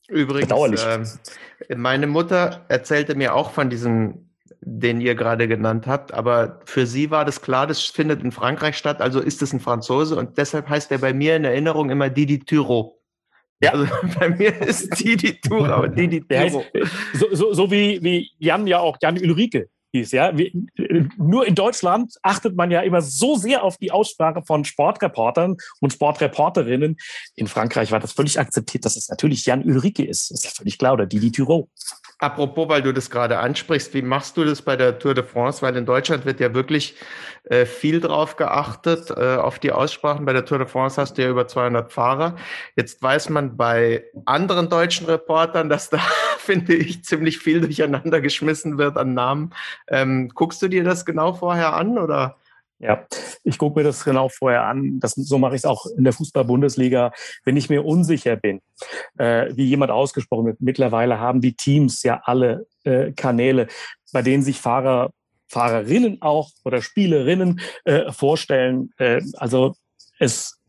Übrigens, 0.10 0.52
äh, 0.52 1.76
meine 1.76 2.08
Mutter 2.08 2.66
erzählte 2.68 3.16
mir 3.16 3.34
auch 3.34 3.52
von 3.52 3.70
diesem 3.70 4.30
den 4.66 5.02
ihr 5.02 5.16
gerade 5.16 5.48
genannt 5.48 5.88
habt. 5.88 6.14
Aber 6.14 6.62
für 6.66 6.86
sie 6.86 7.12
war 7.12 7.26
das 7.26 7.42
klar, 7.42 7.68
das 7.68 7.84
findet 7.84 8.24
in 8.24 8.32
Frankreich 8.32 8.78
statt, 8.78 9.02
also 9.02 9.20
ist 9.20 9.42
es 9.42 9.54
ein 9.54 9.60
Franzose 9.60 10.16
und 10.16 10.38
deshalb 10.38 10.70
heißt 10.70 10.92
er 10.92 11.00
bei 11.00 11.14
mir 11.14 11.36
in 11.36 11.46
Erinnerung 11.46 11.90
immer 11.90 12.10
Didi 12.10 12.40
Tyro. 12.40 13.00
Ja. 13.64 13.72
Also 13.72 13.88
bei 14.20 14.30
mir 14.30 14.62
ist 14.62 15.00
die 15.00 15.16
die 15.16 15.40
Tour, 15.40 15.70
aber 15.70 15.88
die 15.88 16.08
die 16.08 16.22
Tour. 16.22 16.64
So, 17.14 17.28
so, 17.32 17.54
so 17.54 17.72
wie, 17.72 18.02
wie 18.04 18.30
Jan 18.38 18.68
ja 18.68 18.80
auch, 18.80 18.98
Jan 19.02 19.18
Ulrike 19.18 19.70
hieß, 19.94 20.12
ja. 20.12 20.38
Wie, 20.38 20.68
nur 21.18 21.48
in 21.48 21.56
Deutschland 21.56 22.16
achtet 22.22 22.56
man 22.56 22.72
ja 22.72 22.82
immer 22.82 23.02
so 23.02 23.36
sehr 23.36 23.64
auf 23.64 23.78
die 23.78 23.92
Aussprache 23.92 24.44
von 24.46 24.66
Sportreportern 24.66 25.58
und 25.80 25.94
Sportreporterinnen. 25.94 26.98
In 27.36 27.48
Frankreich 27.48 27.92
war 27.92 28.00
das 28.00 28.14
völlig 28.14 28.40
akzeptiert, 28.40 28.86
dass 28.86 28.96
es 28.96 29.10
natürlich 29.10 29.46
Jan 29.46 29.64
Ulrike 29.64 30.06
ist. 30.06 30.32
Das 30.32 30.40
ist 30.40 30.46
ja 30.46 30.52
völlig 30.52 30.78
klar, 30.78 30.94
oder 30.94 31.06
Didi 31.06 31.32
Thurot. 31.32 31.70
Apropos, 32.20 32.70
weil 32.70 32.82
du 32.82 32.94
das 32.94 33.10
gerade 33.10 33.40
ansprichst, 33.40 33.94
wie 33.94 34.02
machst 34.02 34.38
du 34.38 34.46
das 34.46 34.62
bei 34.62 34.76
der 34.76 34.98
Tour 34.98 35.14
de 35.14 35.24
France? 35.24 35.62
Weil 35.62 35.76
in 35.76 35.86
Deutschland 35.86 36.26
wird 36.26 36.40
ja 36.40 36.54
wirklich 36.54 36.96
äh, 37.44 37.66
viel 37.66 38.00
drauf 38.00 38.38
geachtet, 38.38 39.10
äh, 39.12 39.36
auf 39.36 39.60
die 39.60 39.74
Aussprachen. 39.74 40.26
Bei 40.26 40.32
der 40.32 40.46
Tour 40.46 40.60
de 40.60 40.68
France 40.68 41.02
hast 41.02 41.18
du 41.18 41.24
ja 41.24 41.30
über 41.30 41.48
200 41.48 41.92
Fahrer. 41.92 42.38
Jetzt 42.78 43.02
weiß 43.02 43.30
man 43.30 43.58
bei 43.58 44.06
anderen 44.26 44.70
deutschen 44.70 45.06
Reportern, 45.08 45.68
dass 45.68 45.90
da, 45.90 46.00
finde 46.44 46.76
ich, 46.76 47.04
ziemlich 47.04 47.40
viel 47.40 47.62
durcheinander 47.62 48.22
geschmissen 48.22 48.78
wird 48.78 48.98
an 48.98 49.14
Namen. 49.14 49.54
Ähm, 49.88 50.30
guckst 50.30 50.62
du 50.62 50.68
dir 50.68 50.84
das 50.84 51.06
genau 51.06 51.34
vorher 51.34 51.74
an 51.74 51.98
oder? 51.98 52.38
Ja, 52.80 53.08
ich 53.46 53.58
gucke 53.58 53.80
mir 53.80 53.86
das 53.86 54.04
genau 54.04 54.28
vorher 54.28 54.64
an. 54.64 55.00
Das, 55.00 55.14
so 55.14 55.38
mache 55.38 55.56
ich 55.56 55.62
es 55.62 55.66
auch 55.66 55.86
in 55.98 56.04
der 56.04 56.12
Fußball-Bundesliga. 56.12 57.14
Wenn 57.46 57.56
ich 57.56 57.70
mir 57.70 57.86
unsicher 57.86 58.36
bin, 58.36 58.60
äh, 59.18 59.56
wie 59.56 59.66
jemand 59.66 59.92
ausgesprochen 59.92 60.48
wird, 60.48 60.60
mittlerweile 60.60 61.18
haben 61.18 61.40
die 61.40 61.54
Teams 61.54 62.04
ja 62.04 62.22
alle 62.26 62.68
äh, 62.84 63.14
Kanäle, 63.14 63.68
bei 64.12 64.22
denen 64.22 64.44
sich 64.44 64.60
Fahrer, 64.60 65.12
Fahrerinnen 65.48 66.22
auch 66.22 66.50
oder 66.66 66.82
Spielerinnen 66.82 67.62
äh, 67.86 68.12
vorstellen. 68.12 68.92
Äh, 68.98 69.22
also 69.38 69.76
es 70.20 70.60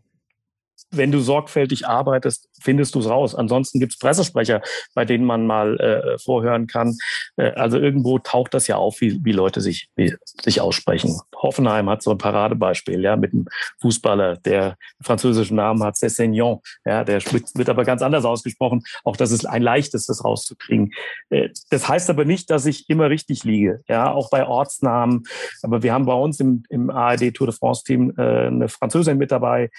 wenn 0.96 1.12
du 1.12 1.20
sorgfältig 1.20 1.86
arbeitest, 1.86 2.48
findest 2.60 2.94
du 2.94 3.00
es 3.00 3.08
raus. 3.08 3.34
Ansonsten 3.34 3.80
gibt 3.80 3.92
es 3.92 3.98
Pressesprecher, 3.98 4.62
bei 4.94 5.04
denen 5.04 5.24
man 5.24 5.46
mal 5.46 5.78
äh, 5.78 6.18
vorhören 6.18 6.66
kann. 6.66 6.96
Äh, 7.36 7.52
also 7.52 7.78
irgendwo 7.78 8.18
taucht 8.18 8.54
das 8.54 8.66
ja 8.66 8.76
auf, 8.76 9.00
wie, 9.00 9.24
wie 9.24 9.32
Leute 9.32 9.60
sich, 9.60 9.88
wie, 9.96 10.14
sich 10.42 10.60
aussprechen. 10.60 11.20
Hoffenheim 11.36 11.88
hat 11.90 12.02
so 12.02 12.10
ein 12.10 12.18
Paradebeispiel, 12.18 13.00
ja, 13.00 13.16
mit 13.16 13.32
einem 13.32 13.46
Fußballer, 13.80 14.36
der 14.36 14.76
französischen 15.02 15.56
Namen 15.56 15.82
hat, 15.82 15.96
Cessignon, 15.96 16.60
ja, 16.84 17.04
der 17.04 17.22
wird 17.22 17.68
aber 17.68 17.84
ganz 17.84 18.02
anders 18.02 18.24
ausgesprochen. 18.24 18.82
Auch 19.04 19.16
das 19.16 19.30
ist 19.30 19.46
ein 19.46 19.62
leichtes, 19.62 20.06
das 20.06 20.24
rauszukriegen. 20.24 20.92
Äh, 21.30 21.50
das 21.70 21.88
heißt 21.88 22.10
aber 22.10 22.24
nicht, 22.24 22.50
dass 22.50 22.66
ich 22.66 22.88
immer 22.88 23.10
richtig 23.10 23.44
liege, 23.44 23.82
ja, 23.88 24.10
auch 24.12 24.30
bei 24.30 24.46
Ortsnamen. 24.46 25.24
Aber 25.62 25.82
wir 25.82 25.92
haben 25.92 26.06
bei 26.06 26.14
uns 26.14 26.40
im, 26.40 26.64
im 26.68 26.90
ARD 26.90 27.34
Tour 27.34 27.48
de 27.48 27.56
France 27.56 27.84
Team 27.84 28.12
äh, 28.16 28.46
eine 28.46 28.68
Französin 28.68 29.18
mit 29.18 29.30
dabei, 29.30 29.70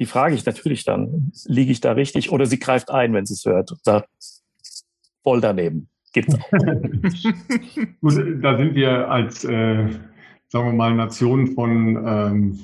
die 0.00 0.06
frage 0.06 0.34
ich 0.34 0.46
natürlich 0.46 0.84
dann, 0.84 1.30
liege 1.44 1.70
ich 1.70 1.80
da 1.80 1.92
richtig? 1.92 2.32
Oder 2.32 2.46
sie 2.46 2.58
greift 2.58 2.90
ein, 2.90 3.12
wenn 3.12 3.26
sie 3.26 3.34
es 3.34 3.44
hört 3.44 3.70
und 3.70 3.84
sagt, 3.84 4.08
voll 5.22 5.42
daneben. 5.42 5.88
Gibt's 6.14 6.34
auch. 6.34 6.50
Gut, 8.00 8.14
da 8.42 8.56
sind 8.56 8.74
wir 8.74 9.10
als, 9.10 9.44
äh, 9.44 9.88
sagen 10.48 10.66
wir 10.66 10.72
mal, 10.72 10.94
Nation 10.94 11.48
von 11.48 12.02
ähm, 12.04 12.58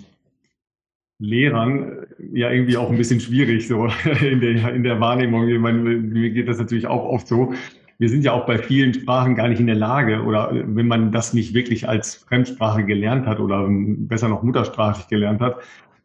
Lehrern 1.18 2.06
äh, 2.18 2.38
ja 2.38 2.50
irgendwie 2.50 2.78
auch 2.78 2.90
ein 2.90 2.96
bisschen 2.96 3.20
schwierig 3.20 3.68
so 3.68 3.86
in 4.20 4.40
der, 4.40 4.74
in 4.74 4.82
der 4.82 4.98
Wahrnehmung. 4.98 5.46
Ich 5.46 5.58
meine, 5.58 5.78
mir 5.78 6.30
geht 6.30 6.48
das 6.48 6.58
natürlich 6.58 6.86
auch 6.86 7.04
oft 7.04 7.28
so. 7.28 7.52
Wir 7.98 8.08
sind 8.08 8.24
ja 8.24 8.32
auch 8.32 8.46
bei 8.46 8.58
vielen 8.58 8.92
Sprachen 8.92 9.36
gar 9.36 9.48
nicht 9.48 9.60
in 9.60 9.66
der 9.66 9.76
Lage 9.76 10.22
oder 10.22 10.52
äh, 10.52 10.64
wenn 10.66 10.88
man 10.88 11.12
das 11.12 11.34
nicht 11.34 11.52
wirklich 11.52 11.86
als 11.86 12.14
Fremdsprache 12.14 12.84
gelernt 12.84 13.26
hat 13.26 13.40
oder 13.40 13.66
besser 13.68 14.28
noch 14.28 14.42
muttersprachlich 14.42 15.06
gelernt 15.08 15.42
hat, 15.42 15.56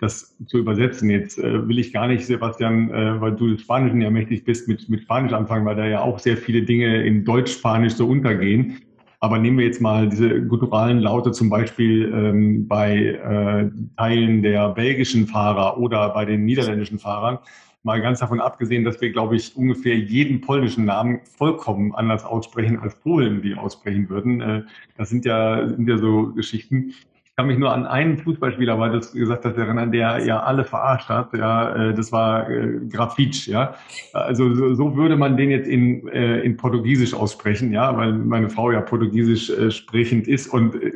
das 0.02 0.36
zu 0.48 0.58
übersetzen. 0.58 1.10
Jetzt 1.10 1.38
äh, 1.38 1.68
will 1.68 1.78
ich 1.78 1.94
gar 1.94 2.08
nicht, 2.08 2.26
Sebastian, 2.26 2.90
äh, 2.90 3.22
weil 3.22 3.34
du 3.34 3.58
Spanischen 3.58 4.02
ja 4.02 4.10
mächtig 4.10 4.44
bist, 4.44 4.68
mit, 4.68 4.90
mit 4.90 5.04
Spanisch 5.04 5.32
anfangen, 5.32 5.66
weil 5.66 5.76
da 5.76 5.86
ja 5.86 6.02
auch 6.02 6.18
sehr 6.18 6.38
viele 6.38 6.64
Dinge 6.64 7.04
in 7.04 7.24
Deutsch-Spanisch 7.24 7.94
so 7.94 8.08
untergehen. 8.08 8.80
Aber 9.20 9.38
nehmen 9.38 9.60
wir 9.60 9.66
jetzt 9.66 9.80
mal 9.80 10.10
diese 10.10 10.42
gutturalen 10.42 11.00
Laute 11.00 11.32
zum 11.32 11.52
Beispiel 11.52 12.12
ähm, 12.12 12.68
bei 12.68 12.98
äh, 12.98 13.70
Teilen 13.96 14.42
der 14.42 14.70
belgischen 14.70 15.28
Fahrer 15.28 15.78
oder 15.78 16.10
bei 16.10 16.26
den 16.26 16.46
niederländischen 16.46 16.98
Fahrern. 16.98 17.38
Mal 17.84 18.02
ganz 18.02 18.20
davon 18.20 18.40
abgesehen, 18.40 18.84
dass 18.84 19.00
wir, 19.02 19.12
glaube 19.12 19.36
ich, 19.36 19.56
ungefähr 19.56 19.96
jeden 19.96 20.42
polnischen 20.42 20.86
Namen 20.86 21.20
vollkommen 21.38 21.94
anders 21.94 22.24
aussprechen 22.24 22.80
als 22.80 22.96
Polen 22.96 23.44
die 23.44 23.54
aussprechen 23.54 24.10
würden. 24.10 24.42
Äh, 24.42 24.64
das 24.98 25.10
sind 25.10 25.26
ja, 25.26 25.68
sind 25.70 25.88
ja 25.88 26.00
so 26.00 26.34
Geschichten 26.34 26.94
kann 27.42 27.48
mich 27.48 27.58
nur 27.58 27.74
an 27.74 27.88
einen 27.88 28.20
Fußballspieler, 28.20 28.78
weil 28.78 28.92
du 28.92 29.00
gesagt 29.00 29.46
hast, 29.46 29.58
erinnern, 29.58 29.92
der 29.92 30.24
ja 30.24 30.42
alle 30.42 30.64
verarscht 30.64 31.10
hat. 31.10 31.34
Ja, 31.34 31.76
äh, 31.90 31.94
das 31.96 32.12
war 32.12 32.48
äh, 32.48 32.82
Grafitsch. 32.88 33.48
Ja, 33.48 33.74
also 34.14 34.54
so, 34.54 34.76
so 34.76 34.96
würde 34.96 35.18
man 35.18 35.38
den 35.38 35.50
jetzt 35.50 35.68
in, 35.68 36.08
äh, 36.10 36.42
in 36.42 36.56
Portugiesisch 36.56 37.16
aussprechen. 37.16 37.74
Ja, 37.74 37.98
weil 37.98 38.14
meine 38.14 38.48
Frau 38.48 38.72
ja 38.72 38.80
Portugiesisch 38.82 39.50
äh, 39.50 39.72
sprechend 39.72 40.28
ist 40.28 40.54
und 40.54 40.76
äh, 40.76 40.92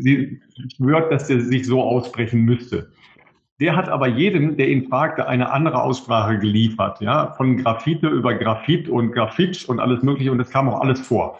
sie 0.00 0.40
schwört, 0.76 1.12
dass 1.12 1.30
er 1.30 1.42
sich 1.42 1.64
so 1.64 1.80
aussprechen 1.80 2.40
müsste. 2.40 2.90
Der 3.60 3.76
hat 3.76 3.88
aber 3.88 4.08
jedem, 4.08 4.56
der 4.56 4.68
ihn 4.68 4.88
fragte, 4.88 5.28
eine 5.28 5.52
andere 5.52 5.80
Aussprache 5.80 6.40
geliefert. 6.40 7.00
Ja, 7.00 7.34
von 7.36 7.56
Graffite 7.56 8.08
über 8.08 8.34
Graphit 8.34 8.88
und 8.88 9.12
Grafitsch 9.12 9.68
und 9.68 9.78
alles 9.78 10.02
Mögliche 10.02 10.32
und 10.32 10.38
das 10.38 10.50
kam 10.50 10.68
auch 10.68 10.80
alles 10.80 11.00
vor. 11.00 11.38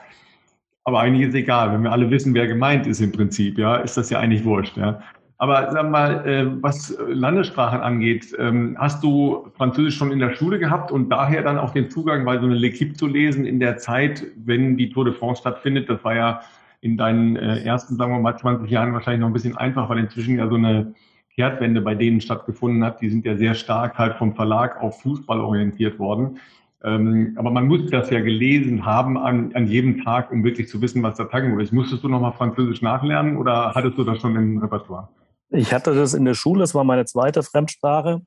Aber 0.89 1.01
eigentlich 1.01 1.29
ist 1.29 1.35
egal, 1.35 1.71
wenn 1.71 1.83
wir 1.83 1.93
alle 1.93 2.11
wissen, 2.11 2.33
wer 2.33 2.47
gemeint 2.47 2.87
ist 2.87 3.03
im 3.03 3.13
Prinzip, 3.13 3.59
ja, 3.59 3.77
ist 3.77 3.99
das 3.99 4.09
ja 4.09 4.21
eigentlich 4.21 4.43
wurscht, 4.47 4.79
ja. 4.79 5.03
Aber 5.37 5.71
sag 5.71 5.91
mal, 5.91 6.27
äh, 6.27 6.47
was 6.63 6.97
Landessprachen 7.07 7.83
angeht, 7.83 8.35
ähm, 8.39 8.75
hast 8.79 9.05
du 9.05 9.49
Französisch 9.59 9.99
schon 9.99 10.13
in 10.13 10.19
der 10.19 10.35
Schule 10.35 10.59
gehabt 10.59 10.91
und 10.91 11.11
daher 11.11 11.43
dann 11.43 11.59
auch 11.59 11.75
den 11.75 11.91
Zugang, 11.91 12.25
weil 12.25 12.41
so 12.41 12.47
eine 12.47 12.55
L'Equipe 12.55 12.95
zu 12.95 13.07
lesen 13.07 13.45
in 13.45 13.61
der 13.61 13.77
Zeit, 13.77 14.25
wenn 14.47 14.79
die 14.79 14.89
Tour 14.89 15.05
de 15.05 15.13
France 15.13 15.43
stattfindet, 15.43 15.91
das 15.91 16.03
war 16.05 16.15
ja 16.15 16.41
in 16.81 16.97
deinen 16.97 17.37
äh, 17.37 17.63
ersten, 17.65 17.97
sagen 17.97 18.13
wir 18.13 18.21
mal, 18.21 18.39
20 18.39 18.71
Jahren 18.71 18.95
wahrscheinlich 18.95 19.21
noch 19.21 19.27
ein 19.27 19.35
bisschen 19.35 19.59
einfach, 19.59 19.91
weil 19.91 19.99
inzwischen 19.99 20.39
ja 20.39 20.49
so 20.49 20.55
eine 20.55 20.95
Kehrtwende 21.35 21.83
bei 21.83 21.97
denen 21.97 22.23
stattgefunden 22.23 22.83
hat. 22.83 23.03
Die 23.03 23.11
sind 23.11 23.27
ja 23.27 23.37
sehr 23.37 23.55
stark 23.55 23.99
halt 23.99 24.17
vom 24.17 24.35
Verlag 24.35 24.81
auf 24.81 25.03
Fußball 25.03 25.39
orientiert 25.39 25.99
worden. 25.99 26.39
Ähm, 26.85 27.35
aber 27.37 27.51
man 27.51 27.67
muss 27.67 27.91
das 27.91 28.11
ja 28.11 28.21
gelesen 28.21 28.85
haben 28.85 29.19
an, 29.19 29.53
an 29.55 29.67
jedem 29.67 30.05
Tag, 30.05 30.31
um 30.31 30.45
wirklich 30.45 30.69
zu 30.69 30.81
wissen, 30.81 31.03
was 31.03 31.17
da 31.17 31.25
Tagung 31.25 31.59
ist. 31.59 31.73
Musstest 31.73 32.05
du 32.05 32.09
nochmal 32.09 32.33
Französisch 32.33 32.83
nachlernen 32.83 33.37
oder 33.37 33.73
hattest 33.75 33.99
du 33.99 34.05
das 34.05 34.21
schon 34.21 34.37
im 34.37 34.59
Repertoire? 34.59 35.09
Ich 35.51 35.73
hatte 35.73 35.95
das 35.95 36.15
in 36.15 36.25
der 36.25 36.35
Schule, 36.35 36.61
das 36.61 36.75
war 36.75 36.85
meine 36.85 37.05
zweite 37.05 37.43
Fremdsprache. 37.43 38.21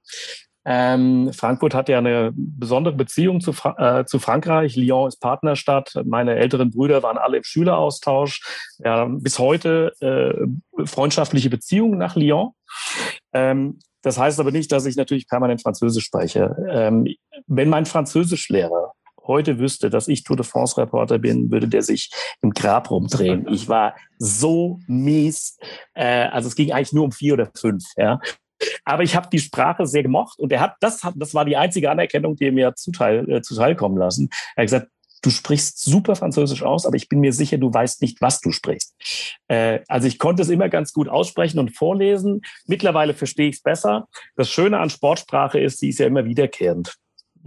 Ähm, 0.63 1.31
Frankfurt 1.33 1.73
hat 1.73 1.89
ja 1.89 1.97
eine 1.97 2.31
besondere 2.35 2.95
Beziehung 2.95 3.41
zu, 3.41 3.51
Fra 3.51 3.99
äh, 4.01 4.05
zu, 4.05 4.19
Frankreich. 4.19 4.75
Lyon 4.75 5.07
ist 5.07 5.19
Partnerstadt. 5.19 5.93
Meine 6.05 6.35
älteren 6.35 6.69
Brüder 6.69 7.01
waren 7.01 7.17
alle 7.17 7.37
im 7.37 7.43
Schüleraustausch. 7.43 8.41
Ja, 8.79 9.05
bis 9.05 9.39
heute 9.39 9.93
äh, 10.01 10.85
freundschaftliche 10.85 11.49
Beziehungen 11.49 11.97
nach 11.97 12.15
Lyon. 12.15 12.51
Ähm, 13.33 13.79
das 14.03 14.17
heißt 14.17 14.39
aber 14.39 14.51
nicht, 14.51 14.71
dass 14.71 14.85
ich 14.85 14.95
natürlich 14.95 15.27
permanent 15.27 15.61
Französisch 15.61 16.05
spreche. 16.05 16.55
Ähm, 16.69 17.07
wenn 17.51 17.69
mein 17.69 17.85
Französischlehrer 17.85 18.93
heute 19.27 19.59
wüsste, 19.59 19.89
dass 19.89 20.07
ich 20.07 20.23
Tour 20.23 20.37
de 20.37 20.45
France 20.45 20.77
Reporter 20.77 21.19
bin, 21.19 21.51
würde 21.51 21.67
der 21.67 21.83
sich 21.83 22.09
im 22.41 22.51
Grab 22.51 22.89
rumdrehen. 22.89 23.47
Ich 23.49 23.69
war 23.69 23.95
so 24.17 24.79
mies. 24.87 25.57
Äh, 25.93 26.25
also 26.25 26.47
es 26.47 26.55
ging 26.55 26.71
eigentlich 26.71 26.93
nur 26.93 27.03
um 27.03 27.11
vier 27.11 27.33
oder 27.33 27.51
fünf. 27.55 27.83
Ja. 27.97 28.19
Aber 28.83 29.03
ich 29.03 29.15
habe 29.15 29.27
die 29.31 29.39
Sprache 29.39 29.85
sehr 29.85 30.03
gemocht 30.03 30.39
und 30.39 30.51
er 30.51 30.59
hat 30.59 30.75
das, 30.79 31.03
hat, 31.03 31.13
das 31.17 31.33
war 31.33 31.45
die 31.45 31.57
einzige 31.57 31.91
Anerkennung, 31.91 32.35
die 32.35 32.45
er 32.45 32.51
mir 32.51 32.73
zuteil, 32.75 33.29
äh, 33.29 33.41
zuteil 33.41 33.75
lassen. 33.95 34.29
Er 34.55 34.61
hat 34.61 34.65
gesagt, 34.65 34.87
du 35.21 35.29
sprichst 35.29 35.81
super 35.81 36.15
Französisch 36.15 36.63
aus, 36.63 36.85
aber 36.85 36.95
ich 36.95 37.07
bin 37.07 37.19
mir 37.19 37.33
sicher, 37.33 37.57
du 37.57 37.73
weißt 37.73 38.01
nicht, 38.01 38.21
was 38.21 38.39
du 38.39 38.51
sprichst. 38.51 38.95
Äh, 39.47 39.79
also 39.87 40.07
ich 40.07 40.19
konnte 40.19 40.41
es 40.41 40.49
immer 40.49 40.69
ganz 40.69 40.93
gut 40.93 41.09
aussprechen 41.09 41.59
und 41.59 41.75
vorlesen. 41.75 42.41
Mittlerweile 42.65 43.13
verstehe 43.13 43.49
ich 43.49 43.57
es 43.57 43.61
besser. 43.61 44.07
Das 44.35 44.49
Schöne 44.49 44.79
an 44.79 44.89
Sportsprache 44.89 45.59
ist, 45.59 45.79
sie 45.79 45.89
ist 45.89 45.99
ja 45.99 46.07
immer 46.07 46.25
wiederkehrend. 46.25 46.95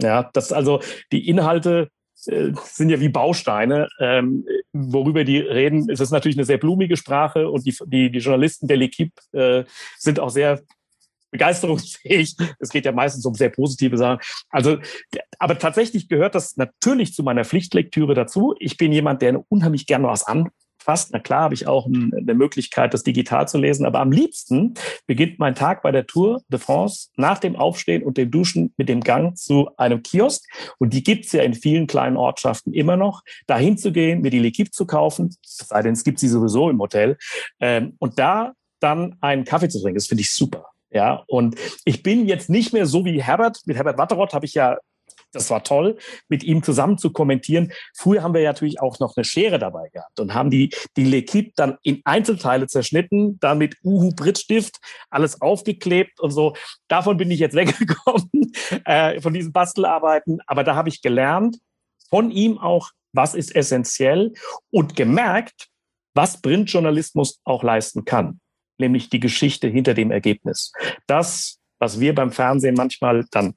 Ja, 0.01 0.29
das 0.33 0.51
also 0.51 0.81
die 1.11 1.27
Inhalte 1.27 1.89
äh, 2.27 2.51
sind 2.63 2.89
ja 2.89 2.99
wie 2.99 3.09
Bausteine. 3.09 3.87
Ähm, 3.99 4.45
worüber 4.73 5.23
die 5.23 5.39
reden, 5.39 5.89
ist 5.89 6.01
es 6.01 6.11
natürlich 6.11 6.37
eine 6.37 6.45
sehr 6.45 6.57
blumige 6.57 6.97
Sprache 6.97 7.49
und 7.49 7.65
die, 7.65 7.75
die, 7.85 8.11
die 8.11 8.19
Journalisten 8.19 8.67
der 8.67 8.77
L'Equipe 8.77 9.11
äh, 9.33 9.63
sind 9.97 10.19
auch 10.19 10.29
sehr 10.29 10.61
begeisterungsfähig. 11.31 12.35
Es 12.59 12.69
geht 12.69 12.85
ja 12.85 12.91
meistens 12.91 13.25
um 13.25 13.35
sehr 13.35 13.49
positive 13.49 13.97
Sachen. 13.97 14.19
Also, 14.49 14.77
aber 15.37 15.59
tatsächlich 15.59 16.07
gehört 16.07 16.35
das 16.35 16.55
natürlich 16.55 17.13
zu 17.13 17.23
meiner 17.23 17.43
Pflichtlektüre 17.43 18.13
dazu. 18.13 18.55
Ich 18.59 18.77
bin 18.77 18.91
jemand, 18.91 19.21
der 19.21 19.43
unheimlich 19.49 19.85
gerne 19.85 20.07
was 20.07 20.23
anfasst. 20.85 21.09
Na 21.11 21.19
klar, 21.19 21.41
habe 21.41 21.53
ich 21.53 21.67
auch 21.67 21.85
eine 21.87 22.33
Möglichkeit, 22.33 22.93
das 22.93 23.03
digital 23.03 23.47
zu 23.47 23.57
lesen. 23.57 23.85
Aber 23.85 23.99
am 23.99 24.11
liebsten 24.11 24.75
beginnt 25.07 25.39
mein 25.39 25.55
Tag 25.55 25.81
bei 25.81 25.91
der 25.91 26.05
Tour 26.05 26.41
de 26.49 26.59
France 26.59 27.09
nach 27.17 27.39
dem 27.39 27.55
Aufstehen 27.55 28.03
und 28.03 28.17
dem 28.17 28.31
Duschen 28.31 28.73
mit 28.77 28.89
dem 28.89 29.01
Gang 29.01 29.37
zu 29.37 29.69
einem 29.77 30.03
Kiosk. 30.03 30.43
Und 30.77 30.93
die 30.93 31.03
gibt's 31.03 31.31
ja 31.31 31.43
in 31.43 31.53
vielen 31.53 31.87
kleinen 31.87 32.17
Ortschaften 32.17 32.73
immer 32.73 32.97
noch. 32.97 33.21
Dahin 33.47 33.77
zu 33.77 33.91
gehen, 33.91 34.21
mir 34.21 34.31
die 34.31 34.41
L'Equipe 34.41 34.71
zu 34.71 34.85
kaufen, 34.85 35.35
sei 35.43 35.81
denn 35.81 35.93
es 35.93 36.03
gibt 36.03 36.19
sie 36.19 36.27
sowieso 36.27 36.69
im 36.69 36.79
Hotel. 36.79 37.17
Ähm, 37.59 37.95
und 37.99 38.19
da 38.19 38.53
dann 38.79 39.15
einen 39.21 39.45
Kaffee 39.45 39.69
zu 39.69 39.81
trinken, 39.81 39.95
das 39.95 40.07
finde 40.07 40.21
ich 40.21 40.33
super. 40.33 40.65
Ja, 40.91 41.23
und 41.27 41.55
ich 41.83 42.03
bin 42.03 42.25
jetzt 42.25 42.49
nicht 42.49 42.71
mehr 42.71 42.85
so 42.85 43.03
wie 43.03 43.21
Herbert. 43.21 43.59
Mit 43.65 43.75
Herbert 43.75 43.97
Watteroth 43.97 44.33
habe 44.33 44.45
ich 44.45 44.53
ja, 44.53 44.77
das 45.35 45.49
war 45.49 45.63
toll, 45.63 45.97
mit 46.29 46.43
ihm 46.43 46.63
zusammen 46.63 46.97
zu 46.97 47.11
kommentieren. 47.11 47.71
Früher 47.95 48.23
haben 48.23 48.33
wir 48.33 48.41
ja 48.41 48.51
natürlich 48.51 48.79
auch 48.81 48.99
noch 48.99 49.15
eine 49.15 49.23
Schere 49.23 49.59
dabei 49.59 49.89
gehabt 49.89 50.19
und 50.19 50.33
haben 50.33 50.49
die, 50.49 50.69
die 50.97 51.05
L'Equipe 51.05 51.51
dann 51.55 51.77
in 51.83 52.01
Einzelteile 52.05 52.67
zerschnitten, 52.67 53.39
dann 53.39 53.57
mit 53.57 53.75
Uhu 53.83 54.11
Brittstift 54.15 54.77
alles 55.09 55.41
aufgeklebt 55.41 56.19
und 56.19 56.31
so. 56.31 56.55
Davon 56.87 57.17
bin 57.17 57.31
ich 57.31 57.39
jetzt 57.39 57.55
weggekommen, 57.55 58.53
äh, 58.85 59.21
von 59.21 59.33
diesen 59.33 59.51
Bastelarbeiten. 59.51 60.39
Aber 60.47 60.63
da 60.63 60.75
habe 60.75 60.89
ich 60.89 61.01
gelernt, 61.01 61.57
von 62.09 62.31
ihm 62.31 62.57
auch, 62.57 62.91
was 63.13 63.33
ist 63.33 63.55
essentiell 63.55 64.33
und 64.71 64.95
gemerkt, 64.95 65.67
was 66.13 66.41
Printjournalismus 66.41 67.39
auch 67.43 67.63
leisten 67.63 68.05
kann 68.05 68.39
nämlich 68.77 69.09
die 69.09 69.19
Geschichte 69.19 69.67
hinter 69.67 69.93
dem 69.93 70.11
Ergebnis. 70.11 70.71
Das, 71.07 71.59
was 71.79 71.99
wir 71.99 72.15
beim 72.15 72.31
Fernsehen 72.31 72.75
manchmal 72.75 73.25
dann 73.31 73.55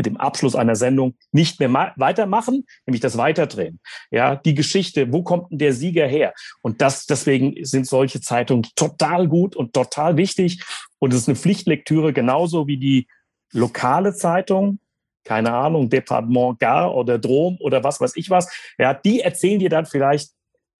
mit 0.00 0.06
dem 0.06 0.16
Abschluss 0.16 0.56
einer 0.56 0.76
Sendung 0.76 1.14
nicht 1.30 1.60
mehr 1.60 1.92
weitermachen, 1.96 2.64
nämlich 2.86 3.02
das 3.02 3.18
Weiterdrehen. 3.18 3.80
Ja, 4.10 4.34
die 4.34 4.54
Geschichte, 4.54 5.12
wo 5.12 5.22
kommt 5.22 5.50
denn 5.50 5.58
der 5.58 5.74
Sieger 5.74 6.06
her? 6.06 6.32
Und 6.62 6.80
das, 6.80 7.04
deswegen 7.04 7.62
sind 7.66 7.86
solche 7.86 8.22
Zeitungen 8.22 8.66
total 8.76 9.28
gut 9.28 9.56
und 9.56 9.74
total 9.74 10.16
wichtig. 10.16 10.64
Und 11.00 11.12
es 11.12 11.20
ist 11.20 11.28
eine 11.28 11.36
Pflichtlektüre 11.36 12.14
genauso 12.14 12.66
wie 12.66 12.78
die 12.78 13.08
lokale 13.52 14.14
Zeitung. 14.14 14.78
Keine 15.24 15.52
Ahnung, 15.52 15.90
Departement 15.90 16.58
Gar 16.58 16.94
oder 16.94 17.18
Drom 17.18 17.58
oder 17.60 17.84
was 17.84 18.00
weiß 18.00 18.16
ich 18.16 18.30
was. 18.30 18.50
Ja, 18.78 18.94
die 18.94 19.20
erzählen 19.20 19.58
dir 19.58 19.68
dann 19.68 19.84
vielleicht, 19.84 20.30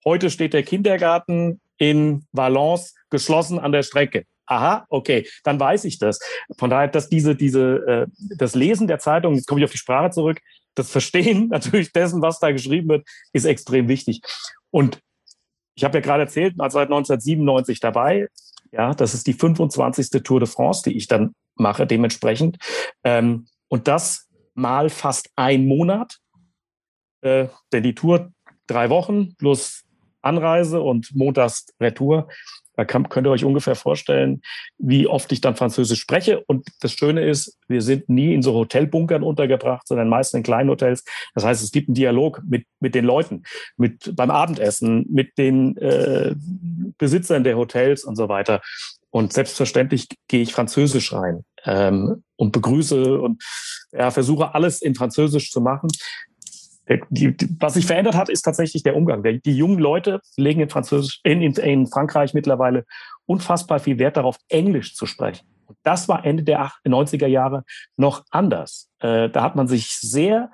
heute 0.03 0.31
steht 0.31 0.53
der 0.53 0.63
Kindergarten 0.63 1.61
in 1.77 2.25
Valence 2.31 2.95
geschlossen 3.11 3.59
an 3.59 3.71
der 3.71 3.83
Strecke. 3.83 4.25
Aha, 4.51 4.85
okay, 4.89 5.25
dann 5.45 5.61
weiß 5.61 5.85
ich 5.85 5.97
das. 5.97 6.19
Von 6.57 6.69
daher, 6.69 6.89
dass 6.89 7.07
diese, 7.07 7.37
diese, 7.37 7.87
äh, 7.87 8.07
das 8.35 8.53
Lesen 8.53 8.85
der 8.85 8.99
Zeitung, 8.99 9.35
jetzt 9.35 9.47
komme 9.47 9.61
ich 9.61 9.65
auf 9.65 9.71
die 9.71 9.77
Sprache 9.77 10.09
zurück, 10.09 10.41
das 10.75 10.91
Verstehen 10.91 11.47
natürlich 11.51 11.93
dessen, 11.93 12.21
was 12.21 12.39
da 12.39 12.51
geschrieben 12.51 12.89
wird, 12.89 13.07
ist 13.31 13.45
extrem 13.45 13.87
wichtig. 13.87 14.21
Und 14.69 14.99
ich 15.75 15.85
habe 15.85 15.99
ja 15.99 16.01
gerade 16.01 16.23
erzählt, 16.23 16.55
seit 16.57 16.89
1997 16.89 17.79
dabei. 17.79 18.27
Ja, 18.73 18.93
das 18.93 19.13
ist 19.13 19.25
die 19.25 19.33
25. 19.33 20.21
Tour 20.21 20.41
de 20.41 20.49
France, 20.49 20.83
die 20.85 20.97
ich 20.97 21.07
dann 21.07 21.33
mache, 21.55 21.87
dementsprechend. 21.87 22.57
Ähm, 23.05 23.47
und 23.69 23.87
das 23.87 24.27
mal 24.53 24.89
fast 24.89 25.29
ein 25.37 25.65
Monat. 25.65 26.17
Äh, 27.21 27.47
denn 27.71 27.83
die 27.83 27.95
Tour 27.95 28.33
drei 28.67 28.89
Wochen 28.89 29.33
plus 29.37 29.85
Anreise 30.21 30.81
und 30.81 31.15
montags 31.15 31.67
Retour. 31.79 32.27
Da 32.81 32.85
kann, 32.85 33.09
könnt 33.09 33.27
ihr 33.27 33.31
euch 33.31 33.45
ungefähr 33.45 33.75
vorstellen, 33.75 34.41
wie 34.79 35.05
oft 35.05 35.31
ich 35.31 35.39
dann 35.39 35.55
Französisch 35.55 35.99
spreche. 35.99 36.39
Und 36.47 36.67
das 36.79 36.93
Schöne 36.93 37.23
ist, 37.23 37.59
wir 37.67 37.83
sind 37.83 38.09
nie 38.09 38.33
in 38.33 38.41
so 38.41 38.55
Hotelbunkern 38.55 39.21
untergebracht, 39.21 39.87
sondern 39.87 40.09
meist 40.09 40.33
in 40.33 40.41
kleinen 40.41 40.71
Hotels. 40.71 41.03
Das 41.35 41.45
heißt, 41.45 41.61
es 41.61 41.71
gibt 41.71 41.89
einen 41.89 41.93
Dialog 41.93 42.41
mit, 42.43 42.65
mit 42.79 42.95
den 42.95 43.05
Leuten, 43.05 43.43
mit 43.77 44.15
beim 44.15 44.31
Abendessen, 44.31 45.05
mit 45.11 45.37
den 45.37 45.77
äh, 45.77 46.33
Besitzern 46.97 47.43
der 47.43 47.55
Hotels 47.55 48.03
und 48.03 48.15
so 48.15 48.29
weiter. 48.29 48.61
Und 49.11 49.31
selbstverständlich 49.31 50.07
gehe 50.27 50.41
ich 50.41 50.51
Französisch 50.51 51.13
rein 51.13 51.45
ähm, 51.65 52.23
und 52.35 52.51
begrüße 52.51 53.21
und 53.21 53.43
ja, 53.91 54.09
versuche 54.09 54.55
alles 54.55 54.81
in 54.81 54.95
Französisch 54.95 55.51
zu 55.51 55.61
machen 55.61 55.89
die, 57.09 57.35
die, 57.35 57.47
was 57.59 57.75
sich 57.75 57.85
verändert 57.85 58.15
hat, 58.15 58.29
ist 58.29 58.41
tatsächlich 58.41 58.83
der 58.83 58.95
Umgang. 58.95 59.23
Der, 59.23 59.33
die 59.33 59.55
jungen 59.55 59.79
Leute 59.79 60.21
legen 60.37 60.61
in, 60.61 60.69
Französisch, 60.69 61.19
in, 61.23 61.41
in, 61.41 61.53
in 61.53 61.87
Frankreich 61.87 62.33
mittlerweile 62.33 62.85
unfassbar 63.25 63.79
viel 63.79 63.99
Wert 63.99 64.17
darauf, 64.17 64.37
Englisch 64.49 64.95
zu 64.95 65.05
sprechen. 65.05 65.45
Und 65.65 65.77
das 65.83 66.09
war 66.09 66.25
Ende 66.25 66.43
der 66.43 66.71
90er 66.85 67.27
Jahre 67.27 67.63
noch 67.95 68.23
anders. 68.29 68.89
Äh, 68.99 69.29
da 69.29 69.41
hat 69.43 69.55
man 69.55 69.67
sich 69.67 69.97
sehr, 69.99 70.51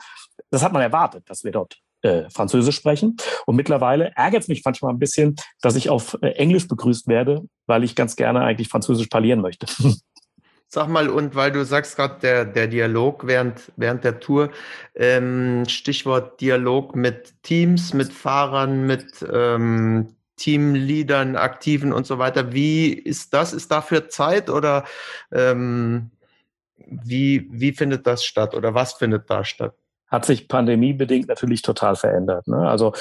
das 0.52 0.64
hat 0.64 0.74
man 0.74 0.82
erwartet, 0.82 1.24
dass 1.30 1.44
wir 1.44 1.52
dort 1.52 1.78
äh, 2.04 2.30
Französisch 2.30 2.76
sprechen. 2.76 3.18
Und 3.46 3.56
mittlerweile 3.56 4.12
ärgert 4.16 4.44
es 4.44 4.48
mich 4.48 4.64
manchmal 4.64 4.94
ein 4.94 5.00
bisschen, 5.00 5.36
dass 5.62 5.76
ich 5.76 5.90
auf 5.90 6.18
äh, 6.22 6.30
Englisch 6.32 6.68
begrüßt 6.68 7.08
werde, 7.08 7.44
weil 7.66 7.84
ich 7.84 7.96
ganz 7.96 8.16
gerne 8.16 8.42
eigentlich 8.42 8.70
Französisch 8.70 9.08
parlieren 9.08 9.42
möchte. 9.42 9.66
Sag 10.70 10.90
mal, 10.90 11.08
und 11.10 11.34
weil 11.34 11.52
du 11.54 11.64
sagst 11.64 11.96
gerade 11.96 12.20
der, 12.22 12.46
der 12.46 12.68
Dialog 12.68 13.26
während, 13.26 13.72
während 13.78 14.04
der 14.04 14.20
Tour, 14.20 14.52
ähm, 14.96 15.64
Stichwort 15.68 16.42
Dialog 16.42 16.94
mit 16.94 17.42
Teams, 17.42 17.94
mit 17.94 18.12
Fahrern, 18.12 18.86
mit 18.86 19.26
ähm, 19.32 20.14
Teamleadern, 20.36 21.38
Aktiven 21.38 21.94
und 21.94 22.06
so 22.06 22.20
weiter. 22.20 22.54
Wie 22.54 22.92
ist 22.92 23.34
das? 23.34 23.54
Ist 23.54 23.72
dafür 23.72 24.10
Zeit 24.10 24.50
oder 24.50 24.84
ähm, 25.32 26.12
wie, 26.78 27.48
wie 27.52 27.72
findet 27.72 28.06
das 28.06 28.24
statt 28.24 28.54
oder 28.54 28.74
was 28.74 28.94
findet 28.94 29.30
da 29.30 29.44
statt? 29.44 29.74
Hat 30.08 30.26
sich 30.26 30.48
pandemiebedingt 30.48 31.28
natürlich 31.28 31.62
total 31.62 31.96
verändert. 31.96 32.48
Ne? 32.48 32.58
Also 32.58 32.94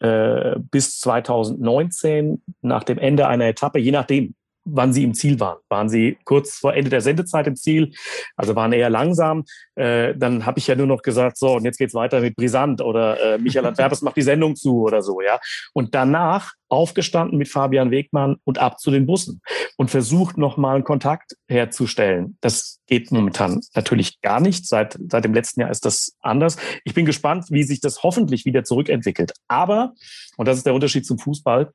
äh, 0.00 0.56
bis 0.58 1.00
2019, 1.00 2.42
nach 2.60 2.84
dem 2.84 2.98
Ende 2.98 3.26
einer 3.26 3.46
Etappe, 3.46 3.78
je 3.78 3.90
nachdem, 3.90 4.34
wann 4.64 4.92
sie 4.92 5.04
im 5.04 5.14
Ziel 5.14 5.40
waren. 5.40 5.58
Waren 5.68 5.88
sie 5.88 6.18
kurz 6.24 6.58
vor 6.58 6.74
Ende 6.74 6.90
der 6.90 7.00
Sendezeit 7.00 7.46
im 7.46 7.56
Ziel, 7.56 7.92
also 8.36 8.54
waren 8.54 8.72
eher 8.72 8.90
langsam. 8.90 9.44
Äh, 9.74 10.14
dann 10.16 10.46
habe 10.46 10.58
ich 10.58 10.66
ja 10.66 10.74
nur 10.74 10.86
noch 10.86 11.02
gesagt, 11.02 11.36
so, 11.36 11.56
und 11.56 11.64
jetzt 11.64 11.78
geht's 11.78 11.94
weiter 11.94 12.20
mit 12.20 12.36
Brisant 12.36 12.80
oder 12.80 13.34
äh, 13.34 13.38
Michael 13.38 13.66
Antwerpes 13.66 14.02
macht 14.02 14.16
die 14.16 14.22
Sendung 14.22 14.56
zu 14.56 14.82
oder 14.82 15.02
so, 15.02 15.20
ja. 15.20 15.38
Und 15.72 15.94
danach 15.94 16.52
aufgestanden 16.68 17.38
mit 17.38 17.48
Fabian 17.48 17.90
Wegmann 17.90 18.36
und 18.44 18.58
ab 18.58 18.80
zu 18.80 18.90
den 18.90 19.04
Bussen 19.04 19.42
und 19.76 19.90
versucht 19.90 20.38
nochmal 20.38 20.76
einen 20.76 20.84
Kontakt 20.84 21.36
herzustellen. 21.46 22.38
Das 22.40 22.80
geht 22.86 23.12
momentan 23.12 23.60
natürlich 23.74 24.20
gar 24.22 24.40
nicht. 24.40 24.66
Seit, 24.66 24.98
seit 25.08 25.24
dem 25.24 25.34
letzten 25.34 25.60
Jahr 25.60 25.70
ist 25.70 25.84
das 25.84 26.16
anders. 26.20 26.56
Ich 26.84 26.94
bin 26.94 27.04
gespannt, 27.04 27.46
wie 27.50 27.62
sich 27.62 27.80
das 27.80 28.02
hoffentlich 28.02 28.46
wieder 28.46 28.64
zurückentwickelt. 28.64 29.34
Aber, 29.48 29.92
und 30.38 30.48
das 30.48 30.56
ist 30.56 30.66
der 30.66 30.74
Unterschied 30.74 31.04
zum 31.04 31.18
Fußball, 31.18 31.70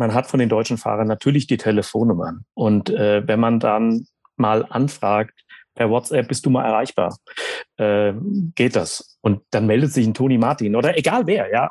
man 0.00 0.14
hat 0.14 0.26
von 0.26 0.40
den 0.40 0.48
deutschen 0.48 0.78
Fahrern 0.78 1.06
natürlich 1.06 1.46
die 1.46 1.58
Telefonnummern. 1.58 2.46
Und 2.54 2.88
äh, 2.88 3.22
wenn 3.28 3.38
man 3.38 3.60
dann 3.60 4.06
mal 4.36 4.64
anfragt, 4.68 5.44
per 5.74 5.90
WhatsApp 5.90 6.26
bist 6.26 6.46
du 6.46 6.50
mal 6.50 6.64
erreichbar, 6.64 7.18
äh, 7.76 8.14
geht 8.54 8.76
das. 8.76 9.18
Und 9.20 9.42
dann 9.50 9.66
meldet 9.66 9.92
sich 9.92 10.06
ein 10.06 10.14
Toni 10.14 10.38
Martin 10.38 10.74
oder 10.74 10.96
egal 10.96 11.26
wer, 11.26 11.52
ja. 11.52 11.70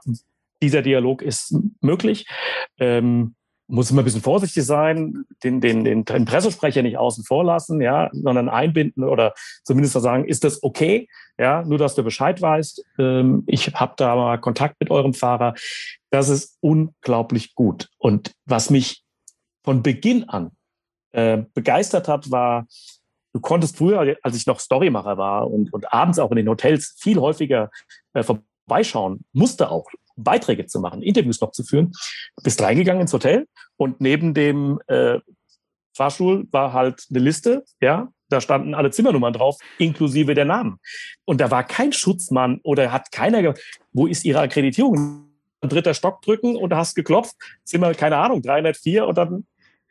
Dieser 0.61 0.81
Dialog 0.83 1.21
ist 1.21 1.55
möglich. 1.81 2.27
Ähm, 2.77 3.33
muss 3.69 3.91
immer 3.91 4.01
ein 4.01 4.05
bisschen 4.05 4.21
vorsichtig 4.21 4.65
sein, 4.65 5.25
den, 5.43 5.61
den, 5.61 5.83
den, 5.83 6.03
den 6.03 6.25
Pressesprecher 6.25 6.81
nicht 6.81 6.97
außen 6.97 7.23
vor 7.23 7.43
lassen, 7.43 7.81
ja, 7.81 8.09
sondern 8.11 8.49
einbinden 8.49 9.03
oder 9.03 9.33
zumindest 9.63 9.93
sagen, 9.93 10.25
ist 10.25 10.43
das 10.43 10.63
okay? 10.63 11.07
Ja, 11.37 11.63
nur 11.63 11.77
dass 11.77 11.95
du 11.95 12.03
Bescheid 12.03 12.41
weißt. 12.41 12.83
Ähm, 12.97 13.43
ich 13.45 13.67
habe 13.75 13.93
da 13.95 14.15
mal 14.15 14.39
Kontakt 14.39 14.77
mit 14.79 14.89
eurem 14.89 15.13
Fahrer. 15.13 15.53
Das 16.09 16.29
ist 16.29 16.57
unglaublich 16.61 17.53
gut. 17.53 17.89
Und 17.99 18.33
was 18.45 18.71
mich 18.71 19.03
von 19.63 19.83
Beginn 19.83 20.27
an 20.27 20.51
äh, 21.11 21.43
begeistert 21.53 22.07
hat, 22.07 22.31
war 22.31 22.65
du 23.33 23.39
konntest 23.39 23.77
früher, 23.77 24.17
als 24.23 24.35
ich 24.35 24.47
noch 24.47 24.59
Storymacher 24.59 25.17
war 25.17 25.49
und, 25.49 25.71
und 25.71 25.93
abends 25.93 26.17
auch 26.17 26.31
in 26.31 26.37
den 26.37 26.49
Hotels 26.49 26.95
viel 26.97 27.19
häufiger 27.19 27.69
äh, 28.13 28.23
vorbeischauen, 28.23 29.23
musste 29.31 29.69
auch 29.69 29.87
Beiträge 30.23 30.65
zu 30.65 30.79
machen, 30.79 31.01
Interviews 31.01 31.41
noch 31.41 31.51
zu 31.51 31.63
führen. 31.63 31.91
Bist 32.43 32.61
reingegangen 32.61 33.01
ins 33.01 33.13
Hotel 33.13 33.47
und 33.77 34.01
neben 34.01 34.33
dem 34.33 34.79
äh, 34.87 35.19
Fahrstuhl 35.95 36.47
war 36.51 36.73
halt 36.73 37.05
eine 37.09 37.19
Liste, 37.19 37.65
ja, 37.81 38.09
da 38.29 38.41
standen 38.41 38.73
alle 38.75 38.91
Zimmernummern 38.91 39.33
drauf, 39.33 39.57
inklusive 39.79 40.33
der 40.33 40.45
Namen. 40.45 40.79
Und 41.25 41.41
da 41.41 41.51
war 41.51 41.63
kein 41.63 41.91
Schutzmann 41.91 42.59
oder 42.63 42.91
hat 42.91 43.11
keiner, 43.11 43.55
wo 43.91 44.07
ist 44.07 44.23
Ihre 44.23 44.39
Akkreditierung? 44.39 45.25
Dritter 45.61 45.93
Stock 45.93 46.21
drücken 46.21 46.55
und 46.55 46.73
hast 46.73 46.95
geklopft, 46.95 47.35
Zimmer, 47.65 47.93
keine 47.93 48.17
Ahnung, 48.17 48.41
304 48.41 49.05
und 49.05 49.17
dann 49.17 49.45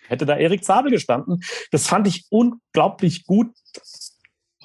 hätte 0.07 0.25
da 0.25 0.37
Erik 0.37 0.65
Zabel 0.65 0.91
gestanden. 0.91 1.43
Das 1.71 1.87
fand 1.87 2.07
ich 2.07 2.25
unglaublich 2.31 3.25
gut. 3.27 3.49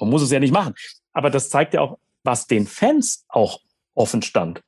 Man 0.00 0.08
muss 0.08 0.22
es 0.22 0.30
ja 0.30 0.40
nicht 0.40 0.52
machen. 0.52 0.74
Aber 1.12 1.28
das 1.28 1.50
zeigt 1.50 1.74
ja 1.74 1.82
auch, 1.82 1.98
was 2.22 2.46
den 2.46 2.66
Fans 2.66 3.26
auch 3.28 3.60
offen 3.94 4.22
stand. 4.22 4.62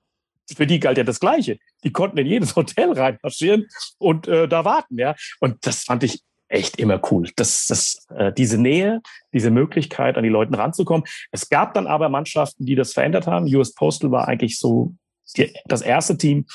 Für 0.55 0.67
die 0.67 0.81
galt 0.81 0.99
ja 0.99 1.05
das 1.05 1.21
Gleiche. 1.21 1.59
Die 1.85 1.93
konnten 1.93 2.19
in 2.19 2.27
jedes 2.27 2.55
Hotel 2.57 2.93
reinmarschieren 2.93 3.67
und 3.99 4.29
äh, 4.29 4.49
da 4.49 4.65
warten, 4.65 4.99
ja. 4.99 5.15
Und 5.41 5.67
das 5.67 5.85
fand 5.85 6.03
ich 6.05 6.23
echt 6.49 6.79
immer 6.79 7.01
cool. 7.11 7.29
Das, 7.37 7.67
das, 7.67 8.07
äh, 8.15 8.33
diese 8.33 8.59
Nähe, 8.59 9.01
diese 9.33 9.51
Möglichkeit, 9.51 10.17
an 10.17 10.23
die 10.23 10.29
Leute 10.29 10.57
ranzukommen. 10.57 11.05
Es 11.33 11.49
gab 11.49 11.75
dann 11.75 11.87
aber 11.87 12.09
Mannschaften, 12.09 12.65
die 12.65 12.75
das 12.75 12.93
verändert 12.93 13.27
haben. 13.27 13.53
US 13.55 13.75
Postal 13.75 14.11
war 14.11 14.29
eigentlich 14.29 14.59
so 14.59 14.95
die, 15.37 15.53
das 15.67 15.83
erste 15.83 16.17
Team. 16.17 16.47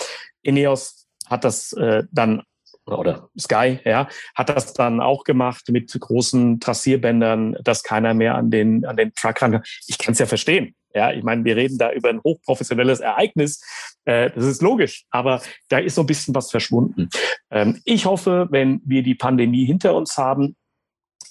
Ineos 0.41 1.07
hat 1.27 1.43
das 1.43 1.73
äh, 1.73 2.03
dann 2.11 2.43
oder 2.85 3.29
Sky, 3.39 3.79
ja, 3.85 4.07
hat 4.35 4.49
das 4.49 4.73
dann 4.73 4.99
auch 4.99 5.23
gemacht 5.23 5.69
mit 5.69 5.95
großen 5.97 6.59
Trassierbändern, 6.59 7.57
dass 7.63 7.83
keiner 7.83 8.13
mehr 8.13 8.35
an 8.35 8.51
den, 8.51 8.85
an 8.85 8.97
den 8.97 9.13
Truck 9.13 9.41
ran 9.41 9.51
kann. 9.51 9.63
Ich 9.87 9.97
kann 9.97 10.13
es 10.13 10.19
ja 10.19 10.25
verstehen. 10.25 10.75
Ja, 10.93 11.11
ich 11.13 11.23
meine, 11.23 11.45
wir 11.45 11.55
reden 11.55 11.77
da 11.77 11.91
über 11.91 12.09
ein 12.09 12.21
hochprofessionelles 12.21 12.99
Ereignis. 12.99 13.61
Äh, 14.05 14.31
das 14.31 14.45
ist 14.45 14.61
logisch, 14.61 15.05
aber 15.09 15.41
da 15.69 15.77
ist 15.77 15.95
so 15.95 16.01
ein 16.01 16.07
bisschen 16.07 16.35
was 16.35 16.51
verschwunden. 16.51 17.09
Ähm, 17.49 17.81
ich 17.85 18.05
hoffe, 18.05 18.47
wenn 18.51 18.81
wir 18.83 19.03
die 19.03 19.15
Pandemie 19.15 19.65
hinter 19.65 19.95
uns 19.95 20.17
haben, 20.17 20.55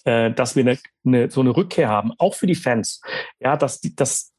äh, 0.05 0.31
dass 0.31 0.57
wir 0.57 0.63
eine, 0.63 0.79
eine, 1.05 1.31
so 1.31 1.41
eine 1.41 1.55
Rückkehr 1.55 1.89
haben, 1.89 2.13
auch 2.19 2.35
für 2.35 2.47
die 2.47 2.55
Fans. 2.55 3.03
Ja, 3.39 3.57
dass, 3.57 3.81
die, 3.81 3.95
dass 3.95 4.30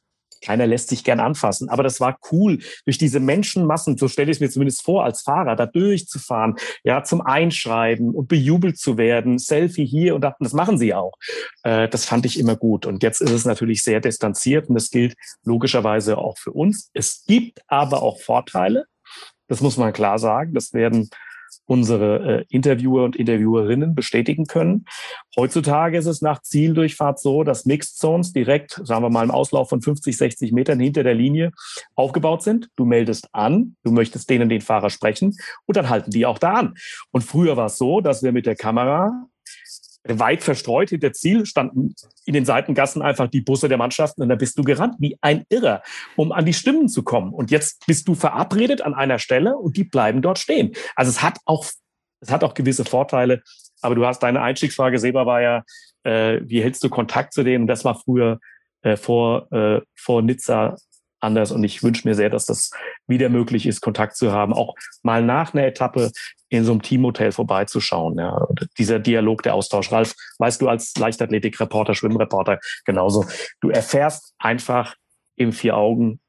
keiner 0.41 0.67
lässt 0.67 0.89
sich 0.89 1.03
gern 1.03 1.19
anfassen. 1.19 1.69
Aber 1.69 1.83
das 1.83 1.99
war 1.99 2.17
cool, 2.31 2.59
durch 2.85 2.97
diese 2.97 3.19
Menschenmassen, 3.19 3.97
so 3.97 4.07
stelle 4.07 4.31
ich 4.31 4.37
es 4.37 4.41
mir 4.41 4.49
zumindest 4.49 4.83
vor, 4.83 5.03
als 5.03 5.21
Fahrer 5.21 5.55
da 5.55 5.65
durchzufahren, 5.65 6.55
ja, 6.83 7.03
zum 7.03 7.21
Einschreiben 7.21 8.13
und 8.13 8.27
bejubelt 8.27 8.77
zu 8.77 8.97
werden, 8.97 9.37
Selfie 9.39 9.85
hier 9.85 10.15
und 10.15 10.21
da, 10.21 10.35
das 10.39 10.53
machen 10.53 10.77
sie 10.77 10.93
auch. 10.93 11.13
Äh, 11.63 11.87
das 11.87 12.05
fand 12.05 12.25
ich 12.25 12.39
immer 12.39 12.55
gut. 12.55 12.85
Und 12.85 13.03
jetzt 13.03 13.21
ist 13.21 13.31
es 13.31 13.45
natürlich 13.45 13.83
sehr 13.83 14.01
distanziert 14.01 14.69
und 14.69 14.75
das 14.75 14.89
gilt 14.89 15.15
logischerweise 15.43 16.17
auch 16.17 16.37
für 16.37 16.51
uns. 16.51 16.89
Es 16.93 17.23
gibt 17.25 17.61
aber 17.67 18.01
auch 18.01 18.19
Vorteile. 18.19 18.85
Das 19.47 19.61
muss 19.61 19.77
man 19.77 19.93
klar 19.93 20.17
sagen. 20.17 20.53
Das 20.53 20.73
werden 20.73 21.09
unsere 21.65 22.39
äh, 22.39 22.45
Interviewer 22.49 23.03
und 23.03 23.15
Interviewerinnen 23.15 23.95
bestätigen 23.95 24.45
können. 24.45 24.85
Heutzutage 25.37 25.97
ist 25.97 26.05
es 26.05 26.21
nach 26.21 26.41
Zieldurchfahrt 26.41 27.19
so, 27.19 27.43
dass 27.43 27.65
Mixed 27.65 27.97
Zones 27.97 28.33
direkt, 28.33 28.81
sagen 28.83 29.03
wir 29.03 29.09
mal, 29.09 29.23
im 29.23 29.31
Auslauf 29.31 29.69
von 29.69 29.81
50, 29.81 30.17
60 30.17 30.51
Metern 30.51 30.79
hinter 30.79 31.03
der 31.03 31.15
Linie 31.15 31.51
aufgebaut 31.95 32.43
sind. 32.43 32.69
Du 32.75 32.85
meldest 32.85 33.29
an, 33.33 33.75
du 33.83 33.91
möchtest 33.91 34.29
denen 34.29 34.49
den 34.49 34.61
Fahrer 34.61 34.89
sprechen 34.89 35.35
und 35.65 35.77
dann 35.77 35.89
halten 35.89 36.11
die 36.11 36.25
auch 36.25 36.39
da 36.39 36.53
an. 36.53 36.73
Und 37.11 37.23
früher 37.23 37.57
war 37.57 37.67
es 37.67 37.77
so, 37.77 38.01
dass 38.01 38.23
wir 38.23 38.31
mit 38.31 38.45
der 38.45 38.55
Kamera 38.55 39.27
weit 40.03 40.43
verstreut 40.43 40.89
hinter 40.89 41.13
Ziel 41.13 41.45
standen 41.45 41.95
in 42.25 42.33
den 42.33 42.45
Seitengassen 42.45 43.01
einfach 43.01 43.27
die 43.27 43.41
Busse 43.41 43.69
der 43.69 43.77
Mannschaften 43.77 44.21
und 44.21 44.29
da 44.29 44.35
bist 44.35 44.57
du 44.57 44.63
gerannt 44.63 44.95
wie 44.99 45.17
ein 45.21 45.43
Irrer, 45.49 45.83
um 46.15 46.31
an 46.31 46.45
die 46.45 46.53
Stimmen 46.53 46.89
zu 46.89 47.03
kommen. 47.03 47.33
Und 47.33 47.51
jetzt 47.51 47.85
bist 47.85 48.07
du 48.07 48.15
verabredet 48.15 48.81
an 48.81 48.93
einer 48.93 49.19
Stelle 49.19 49.55
und 49.55 49.77
die 49.77 49.83
bleiben 49.83 50.21
dort 50.21 50.39
stehen. 50.39 50.71
Also 50.95 51.09
es 51.09 51.21
hat 51.21 51.37
auch, 51.45 51.65
es 52.19 52.31
hat 52.31 52.43
auch 52.43 52.53
gewisse 52.53 52.85
Vorteile. 52.85 53.41
Aber 53.81 53.95
du 53.95 54.05
hast 54.05 54.19
deine 54.19 54.41
Einstiegsfrage, 54.41 54.99
Seba, 54.99 55.25
war 55.25 55.41
ja, 55.41 55.63
äh, 56.03 56.41
wie 56.43 56.61
hältst 56.61 56.83
du 56.83 56.89
Kontakt 56.89 57.33
zu 57.33 57.43
denen? 57.43 57.67
Das 57.67 57.85
war 57.85 57.99
früher 57.99 58.39
äh, 58.81 58.97
vor, 58.97 59.51
äh, 59.51 59.81
vor 59.95 60.21
Nizza 60.21 60.75
anders. 61.21 61.51
Und 61.51 61.63
ich 61.63 61.83
wünsche 61.83 62.07
mir 62.07 62.15
sehr, 62.15 62.29
dass 62.29 62.45
das 62.45 62.71
wieder 63.07 63.29
möglich 63.29 63.65
ist, 63.65 63.81
Kontakt 63.81 64.15
zu 64.15 64.31
haben, 64.31 64.53
auch 64.53 64.75
mal 65.03 65.23
nach 65.23 65.53
einer 65.53 65.65
Etappe 65.65 66.11
in 66.49 66.65
so 66.65 66.71
einem 66.71 66.81
Teamhotel 66.81 67.31
vorbeizuschauen. 67.31 68.17
Ja. 68.17 68.47
Dieser 68.77 68.99
Dialog, 68.99 69.43
der 69.43 69.55
Austausch. 69.55 69.91
Ralf, 69.91 70.13
weißt 70.39 70.61
du 70.61 70.67
als 70.67 70.95
Leichtathletikreporter, 70.97 71.95
Schwimmreporter 71.95 72.59
genauso. 72.85 73.25
Du 73.61 73.69
erfährst 73.69 74.33
einfach 74.37 74.95
im 75.35 75.53
Vier-Augen- 75.53 76.19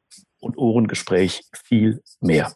und 0.40 0.56
Ohrengespräch 0.56 1.42
viel 1.64 2.02
mehr. 2.20 2.52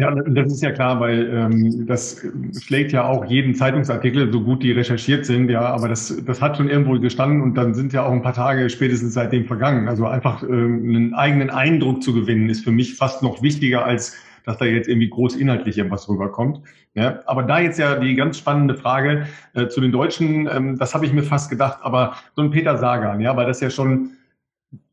Ja, 0.00 0.12
das 0.14 0.52
ist 0.52 0.62
ja 0.62 0.70
klar, 0.70 1.00
weil 1.00 1.28
ähm, 1.34 1.84
das 1.88 2.24
schlägt 2.62 2.92
ja 2.92 3.04
auch 3.04 3.24
jeden 3.24 3.56
Zeitungsartikel, 3.56 4.32
so 4.32 4.40
gut 4.42 4.62
die 4.62 4.70
recherchiert 4.70 5.26
sind, 5.26 5.50
ja, 5.50 5.62
aber 5.62 5.88
das, 5.88 6.22
das 6.24 6.40
hat 6.40 6.56
schon 6.56 6.70
irgendwo 6.70 7.00
gestanden 7.00 7.42
und 7.42 7.56
dann 7.56 7.74
sind 7.74 7.92
ja 7.92 8.06
auch 8.06 8.12
ein 8.12 8.22
paar 8.22 8.32
Tage 8.32 8.70
spätestens 8.70 9.14
seitdem 9.14 9.46
vergangen. 9.46 9.88
Also 9.88 10.06
einfach 10.06 10.44
ähm, 10.44 10.84
einen 10.88 11.14
eigenen 11.14 11.50
Eindruck 11.50 12.04
zu 12.04 12.14
gewinnen, 12.14 12.48
ist 12.48 12.62
für 12.62 12.70
mich 12.70 12.94
fast 12.94 13.24
noch 13.24 13.42
wichtiger, 13.42 13.84
als 13.84 14.14
dass 14.44 14.58
da 14.58 14.66
jetzt 14.66 14.88
irgendwie 14.88 15.10
groß 15.10 15.34
inhaltlich 15.34 15.76
irgendwas 15.76 16.08
rüberkommt. 16.08 16.60
Ja, 16.94 17.18
aber 17.26 17.42
da 17.42 17.58
jetzt 17.58 17.80
ja 17.80 17.96
die 17.96 18.14
ganz 18.14 18.38
spannende 18.38 18.76
Frage 18.76 19.26
äh, 19.54 19.66
zu 19.66 19.80
den 19.80 19.90
Deutschen, 19.90 20.48
ähm, 20.48 20.78
das 20.78 20.94
habe 20.94 21.06
ich 21.06 21.12
mir 21.12 21.24
fast 21.24 21.50
gedacht, 21.50 21.80
aber 21.82 22.14
so 22.36 22.42
ein 22.42 22.50
Peter 22.52 22.78
Sagan, 22.78 23.20
ja, 23.20 23.36
weil 23.36 23.46
das 23.46 23.60
ja 23.60 23.68
schon 23.68 24.10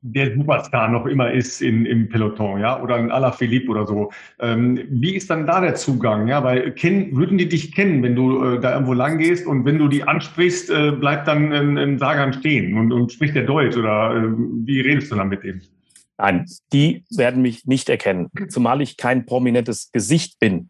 der 0.02 0.36
Superstar 0.36 0.90
noch 0.90 1.06
immer 1.06 1.32
ist 1.32 1.62
in, 1.62 1.86
im 1.86 2.08
Peloton, 2.08 2.60
ja, 2.60 2.82
oder 2.82 2.96
ein 2.96 3.12
Alaphilippe 3.12 3.70
oder 3.70 3.86
so. 3.86 4.12
Ähm, 4.40 4.80
wie 4.90 5.16
ist 5.16 5.30
dann 5.30 5.48
da 5.48 5.60
der 5.60 5.76
Zugang, 5.76 6.28
ja, 6.28 6.44
weil 6.44 6.72
kennen, 6.72 7.16
würden 7.16 7.38
die 7.38 7.50
dich 7.50 7.74
kennen, 7.74 8.04
wenn 8.04 8.16
du 8.16 8.44
äh, 8.44 8.60
da 8.60 8.74
irgendwo 8.74 8.94
lang 8.94 9.18
gehst 9.18 9.46
und 9.48 9.66
wenn 9.66 9.78
du 9.78 9.88
die 9.88 10.04
ansprichst, 10.04 10.70
äh, 10.70 10.92
bleibt 10.92 11.28
dann 11.28 11.52
ein, 11.52 11.78
ein 11.78 11.98
Sagan 11.98 12.34
stehen 12.34 12.78
und, 12.78 12.92
und 12.94 13.12
spricht 13.12 13.36
der 13.36 13.44
Deutsch 13.44 13.76
oder 13.76 14.16
äh, 14.16 14.32
wie 14.66 14.82
redest 14.82 15.12
du 15.12 15.16
dann 15.16 15.30
mit 15.30 15.44
dem? 15.44 15.62
Nein, 16.18 16.46
die 16.72 17.04
werden 17.10 17.42
mich 17.42 17.66
nicht 17.66 17.90
erkennen, 17.90 18.30
zumal 18.50 18.82
ich 18.82 18.96
kein 18.96 19.26
prominentes 19.26 19.92
Gesicht 19.92 20.40
bin. 20.40 20.70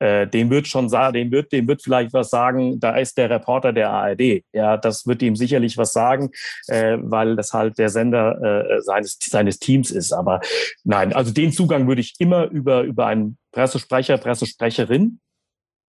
Äh, 0.00 0.26
dem 0.26 0.50
wird 0.50 0.66
schon 0.66 0.88
sagen, 0.88 1.14
dem 1.14 1.30
wird, 1.30 1.52
dem 1.52 1.68
wird 1.68 1.82
vielleicht 1.82 2.12
was 2.12 2.30
sagen. 2.30 2.80
Da 2.80 2.96
ist 2.96 3.16
der 3.16 3.30
Reporter 3.30 3.72
der 3.72 3.90
ARD. 3.90 4.42
Ja, 4.52 4.76
das 4.76 5.06
wird 5.06 5.22
ihm 5.22 5.36
sicherlich 5.36 5.78
was 5.78 5.92
sagen, 5.92 6.30
äh, 6.66 6.96
weil 7.00 7.36
das 7.36 7.52
halt 7.52 7.78
der 7.78 7.88
Sender 7.88 8.66
äh, 8.68 8.80
seines 8.82 9.18
seines 9.20 9.60
Teams 9.60 9.92
ist. 9.92 10.12
Aber 10.12 10.40
nein, 10.82 11.12
also 11.12 11.32
den 11.32 11.52
Zugang 11.52 11.86
würde 11.86 12.00
ich 12.00 12.14
immer 12.18 12.46
über 12.46 12.82
über 12.82 13.06
einen 13.06 13.38
Pressesprecher, 13.52 14.18
Pressesprecherin 14.18 15.20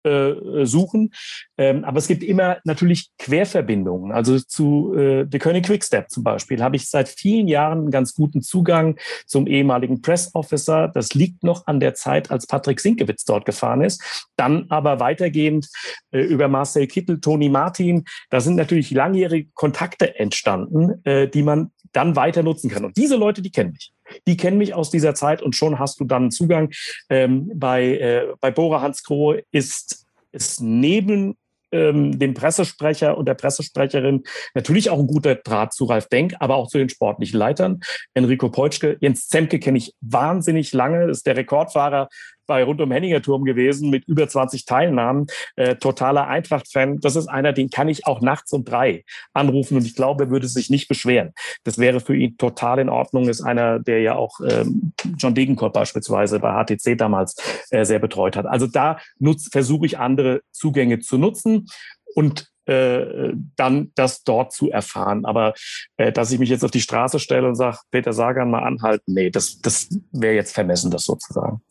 äh, 0.03 0.65
suchen. 0.65 1.13
Ähm, 1.57 1.83
aber 1.83 1.97
es 1.97 2.07
gibt 2.07 2.23
immer 2.23 2.57
natürlich 2.63 3.09
Querverbindungen. 3.17 4.11
Also 4.11 4.39
zu 4.39 4.93
äh, 4.95 5.25
The 5.31 5.39
König 5.39 5.65
Quickstep 5.65 6.09
zum 6.09 6.23
Beispiel 6.23 6.61
habe 6.61 6.75
ich 6.75 6.89
seit 6.89 7.09
vielen 7.09 7.47
Jahren 7.47 7.79
einen 7.79 7.91
ganz 7.91 8.13
guten 8.13 8.41
Zugang 8.41 8.97
zum 9.25 9.47
ehemaligen 9.47 10.01
Press 10.01 10.31
Officer. 10.33 10.87
Das 10.87 11.13
liegt 11.13 11.43
noch 11.43 11.67
an 11.67 11.79
der 11.79 11.93
Zeit, 11.93 12.31
als 12.31 12.47
Patrick 12.47 12.79
Sinkewitz 12.79 13.23
dort 13.25 13.45
gefahren 13.45 13.81
ist. 13.81 14.29
Dann 14.35 14.65
aber 14.69 14.99
weitergehend 14.99 15.69
äh, 16.11 16.21
über 16.21 16.47
Marcel 16.47 16.87
Kittel, 16.87 17.19
Toni 17.19 17.49
Martin. 17.49 18.05
Da 18.29 18.41
sind 18.41 18.55
natürlich 18.55 18.91
langjährige 18.91 19.49
Kontakte 19.53 20.19
entstanden, 20.19 21.01
äh, 21.05 21.27
die 21.27 21.43
man 21.43 21.71
dann 21.93 22.15
weiter 22.15 22.43
nutzen 22.43 22.69
kann. 22.69 22.85
Und 22.85 22.97
diese 22.97 23.15
Leute, 23.15 23.41
die 23.41 23.51
kennen 23.51 23.71
mich. 23.71 23.92
Die 24.27 24.37
kennen 24.37 24.57
mich 24.57 24.73
aus 24.73 24.89
dieser 24.89 25.15
Zeit 25.15 25.41
und 25.41 25.55
schon 25.55 25.79
hast 25.79 25.99
du 25.99 26.05
dann 26.05 26.31
Zugang. 26.31 26.71
Ähm, 27.09 27.51
bei, 27.53 27.97
äh, 27.97 28.27
bei 28.39 28.51
Bora 28.51 28.81
Hans 28.81 29.03
Kroh 29.03 29.35
ist, 29.51 30.05
ist 30.31 30.61
neben 30.61 31.35
ähm, 31.73 32.17
dem 32.19 32.33
Pressesprecher 32.33 33.17
und 33.17 33.27
der 33.27 33.33
Pressesprecherin 33.33 34.23
natürlich 34.53 34.89
auch 34.89 34.99
ein 34.99 35.07
guter 35.07 35.35
Draht 35.35 35.73
zu 35.73 35.85
Ralf 35.85 36.07
Denk, 36.07 36.35
aber 36.39 36.55
auch 36.55 36.67
zu 36.67 36.77
den 36.77 36.89
sportlichen 36.89 37.39
Leitern. 37.39 37.81
Enrico 38.13 38.49
Peutschke, 38.49 38.97
Jens 39.01 39.27
Zemke 39.27 39.59
kenne 39.59 39.79
ich 39.79 39.93
wahnsinnig 39.99 40.71
lange, 40.73 41.09
ist 41.09 41.25
der 41.25 41.35
Rekordfahrer 41.35 42.07
bei 42.45 42.63
rund 42.63 42.81
um 42.81 42.91
Henninger 42.91 43.21
Turm 43.21 43.45
gewesen 43.45 43.89
mit 43.89 44.05
über 44.05 44.27
20 44.27 44.65
Teilnahmen. 44.65 45.27
Äh, 45.55 45.75
totaler 45.75 46.27
Eintracht-Fan. 46.27 46.99
Das 46.99 47.15
ist 47.15 47.27
einer, 47.27 47.53
den 47.53 47.69
kann 47.69 47.89
ich 47.89 48.05
auch 48.05 48.21
nachts 48.21 48.53
um 48.53 48.63
drei 48.63 49.03
anrufen 49.33 49.77
und 49.77 49.85
ich 49.85 49.95
glaube, 49.95 50.25
er 50.25 50.29
würde 50.29 50.47
sich 50.47 50.69
nicht 50.69 50.87
beschweren. 50.87 51.33
Das 51.63 51.77
wäre 51.77 51.99
für 51.99 52.15
ihn 52.15 52.37
total 52.37 52.79
in 52.79 52.89
Ordnung. 52.89 53.27
Ist 53.27 53.41
einer, 53.41 53.79
der 53.79 54.01
ja 54.01 54.15
auch 54.15 54.39
ähm, 54.47 54.93
John 55.17 55.35
Degenkolb 55.35 55.73
beispielsweise 55.73 56.39
bei 56.39 56.63
HTC 56.63 56.97
damals 56.97 57.35
äh, 57.69 57.85
sehr 57.85 57.99
betreut 57.99 58.35
hat. 58.35 58.45
Also 58.45 58.67
da 58.67 58.97
versuche 59.51 59.85
ich 59.85 59.99
andere 59.99 60.41
Zugänge 60.51 60.99
zu 60.99 61.17
nutzen 61.17 61.67
und 62.15 62.53
äh, 62.65 63.33
dann 63.55 63.91
das 63.95 64.23
dort 64.23 64.53
zu 64.53 64.71
erfahren. 64.71 65.25
Aber 65.25 65.53
äh, 65.97 66.11
dass 66.11 66.31
ich 66.31 66.39
mich 66.39 66.49
jetzt 66.49 66.63
auf 66.63 66.71
die 66.71 66.81
Straße 66.81 67.19
stelle 67.19 67.47
und 67.47 67.55
sage, 67.55 67.77
Peter 67.91 68.13
Sagan 68.13 68.51
mal 68.51 68.63
anhalten, 68.63 69.13
nee, 69.13 69.29
das, 69.29 69.59
das 69.59 69.89
wäre 70.11 70.35
jetzt 70.35 70.53
vermessen, 70.53 70.91
das 70.91 71.05
sozusagen. 71.05 71.61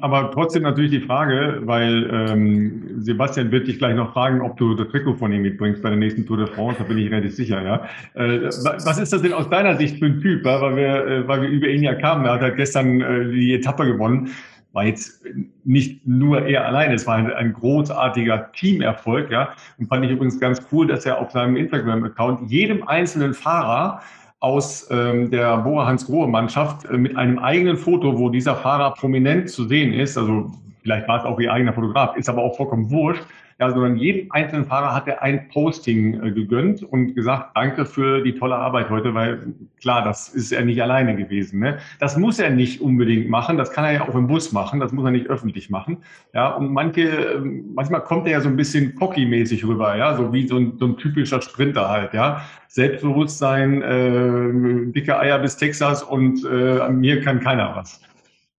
Aber 0.00 0.32
trotzdem 0.32 0.64
natürlich 0.64 0.90
die 0.90 1.00
Frage, 1.00 1.60
weil 1.62 2.10
ähm, 2.12 3.02
Sebastian 3.02 3.52
wird 3.52 3.68
dich 3.68 3.78
gleich 3.78 3.94
noch 3.94 4.12
fragen, 4.12 4.40
ob 4.40 4.56
du 4.56 4.74
das 4.74 4.88
Trikot 4.88 5.14
von 5.14 5.32
ihm 5.32 5.42
mitbringst 5.42 5.80
bei 5.80 5.90
der 5.90 5.98
nächsten 5.98 6.26
Tour 6.26 6.38
de 6.38 6.46
France, 6.48 6.78
da 6.80 6.84
bin 6.84 6.98
ich 6.98 7.08
relativ 7.08 7.36
sicher, 7.36 7.62
ja. 7.62 7.84
Äh, 8.14 8.46
was 8.48 8.98
ist 8.98 9.12
das 9.12 9.22
denn 9.22 9.32
aus 9.32 9.48
deiner 9.48 9.76
Sicht 9.76 10.00
für 10.00 10.06
ein 10.06 10.20
Typ? 10.20 10.44
Ja? 10.44 10.60
Weil 10.60 10.76
wir, 10.76 11.06
äh, 11.06 11.28
weil 11.28 11.42
wir 11.42 11.48
über 11.48 11.68
ihn 11.68 11.84
ja 11.84 11.94
kamen, 11.94 12.24
er 12.24 12.32
hat 12.32 12.40
halt 12.40 12.56
gestern 12.56 13.00
äh, 13.00 13.30
die 13.30 13.54
Etappe 13.54 13.86
gewonnen. 13.86 14.30
War 14.72 14.84
jetzt 14.84 15.24
nicht 15.64 16.06
nur 16.06 16.46
er 16.46 16.66
alleine, 16.66 16.94
es 16.94 17.06
war 17.06 17.16
ein, 17.16 17.32
ein 17.32 17.52
großartiger 17.52 18.50
Teamerfolg, 18.52 19.30
ja. 19.30 19.50
Und 19.78 19.86
fand 19.86 20.04
ich 20.04 20.10
übrigens 20.10 20.40
ganz 20.40 20.60
cool, 20.72 20.88
dass 20.88 21.06
er 21.06 21.20
auf 21.20 21.30
seinem 21.30 21.56
Instagram-Account 21.56 22.50
jedem 22.50 22.86
einzelnen 22.88 23.34
Fahrer 23.34 24.00
aus 24.40 24.88
ähm, 24.90 25.30
der 25.30 25.58
Bora 25.58 25.86
Hans 25.86 26.06
Grohe 26.06 26.26
Mannschaft 26.26 26.86
äh, 26.86 26.96
mit 26.96 27.16
einem 27.16 27.38
eigenen 27.38 27.76
Foto, 27.76 28.18
wo 28.18 28.30
dieser 28.30 28.56
Fahrer 28.56 28.92
prominent 28.94 29.50
zu 29.50 29.68
sehen 29.68 29.92
ist. 29.92 30.16
Also 30.16 30.50
vielleicht 30.82 31.06
war 31.08 31.20
es 31.20 31.24
auch 31.24 31.38
ihr 31.38 31.52
eigener 31.52 31.74
Fotograf, 31.74 32.16
ist 32.16 32.28
aber 32.28 32.42
auch 32.42 32.56
vollkommen 32.56 32.90
wurscht 32.90 33.22
ja, 33.60 33.70
sondern 33.70 33.96
jedem 33.96 34.32
einzelnen 34.32 34.64
Fahrer 34.64 34.94
hat 34.94 35.06
er 35.06 35.22
ein 35.22 35.48
Posting 35.50 36.14
äh, 36.22 36.32
gegönnt 36.32 36.82
und 36.82 37.14
gesagt, 37.14 37.50
danke 37.54 37.84
für 37.84 38.22
die 38.22 38.34
tolle 38.34 38.56
Arbeit 38.56 38.88
heute, 38.88 39.12
weil 39.12 39.52
klar, 39.80 40.02
das 40.02 40.30
ist 40.30 40.50
er 40.50 40.64
nicht 40.64 40.82
alleine 40.82 41.14
gewesen. 41.14 41.60
Ne? 41.60 41.78
Das 41.98 42.16
muss 42.16 42.38
er 42.38 42.48
nicht 42.48 42.80
unbedingt 42.80 43.28
machen, 43.28 43.58
das 43.58 43.70
kann 43.70 43.84
er 43.84 43.92
ja 43.92 44.08
auch 44.08 44.14
im 44.14 44.28
Bus 44.28 44.52
machen, 44.52 44.80
das 44.80 44.92
muss 44.92 45.04
er 45.04 45.10
nicht 45.10 45.26
öffentlich 45.26 45.68
machen. 45.68 45.98
Ja, 46.32 46.48
und 46.54 46.72
manche, 46.72 47.02
ähm, 47.02 47.66
manchmal 47.74 48.02
kommt 48.02 48.26
er 48.26 48.32
ja 48.32 48.40
so 48.40 48.48
ein 48.48 48.56
bisschen 48.56 48.94
cocky-mäßig 48.94 49.66
rüber, 49.66 49.94
ja, 49.94 50.16
so 50.16 50.32
wie 50.32 50.46
so 50.46 50.56
ein, 50.56 50.78
so 50.78 50.86
ein 50.86 50.96
typischer 50.96 51.42
Sprinter 51.42 51.90
halt, 51.90 52.14
ja. 52.14 52.40
Selbstbewusstsein, 52.68 53.82
äh, 53.82 54.92
dicke 54.92 55.18
Eier 55.18 55.38
bis 55.38 55.56
Texas 55.56 56.02
und 56.02 56.46
äh, 56.46 56.88
mir 56.88 57.20
kann 57.20 57.40
keiner 57.40 57.74
was. 57.76 58.00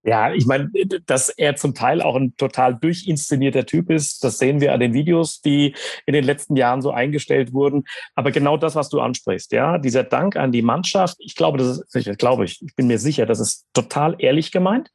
Ja, 0.04 0.32
ich 0.32 0.46
meine, 0.46 0.68
dass 1.06 1.28
er 1.28 1.54
zum 1.54 1.74
Teil 1.74 2.02
auch 2.02 2.16
ein 2.16 2.36
total 2.36 2.74
durchinszenierter 2.74 3.66
Typ 3.66 3.88
ist, 3.88 4.24
das 4.24 4.38
sehen 4.38 4.60
wir 4.60 4.72
an 4.72 4.80
den 4.80 4.94
Videos, 4.94 5.40
die 5.40 5.76
in 6.06 6.14
den 6.14 6.24
letzten 6.24 6.56
Jahren 6.56 6.82
so 6.82 6.90
eingestellt 6.90 7.52
wurden. 7.52 7.84
Aber 8.16 8.32
genau 8.32 8.56
das, 8.56 8.74
was 8.74 8.88
du 8.88 9.00
ansprichst, 9.00 9.52
ja, 9.52 9.78
dieser 9.78 10.02
Dank 10.02 10.36
an 10.36 10.50
die 10.50 10.62
Mannschaft, 10.62 11.16
ich 11.20 11.36
glaube, 11.36 11.58
das 11.58 11.78
ist, 11.78 11.94
ich 11.94 12.18
glaube 12.18 12.44
ich, 12.44 12.60
ich 12.62 12.74
bin 12.74 12.88
mir 12.88 12.98
sicher, 12.98 13.26
das 13.26 13.38
ist 13.38 13.66
total 13.74 14.16
ehrlich 14.18 14.50
gemeint. 14.50 14.90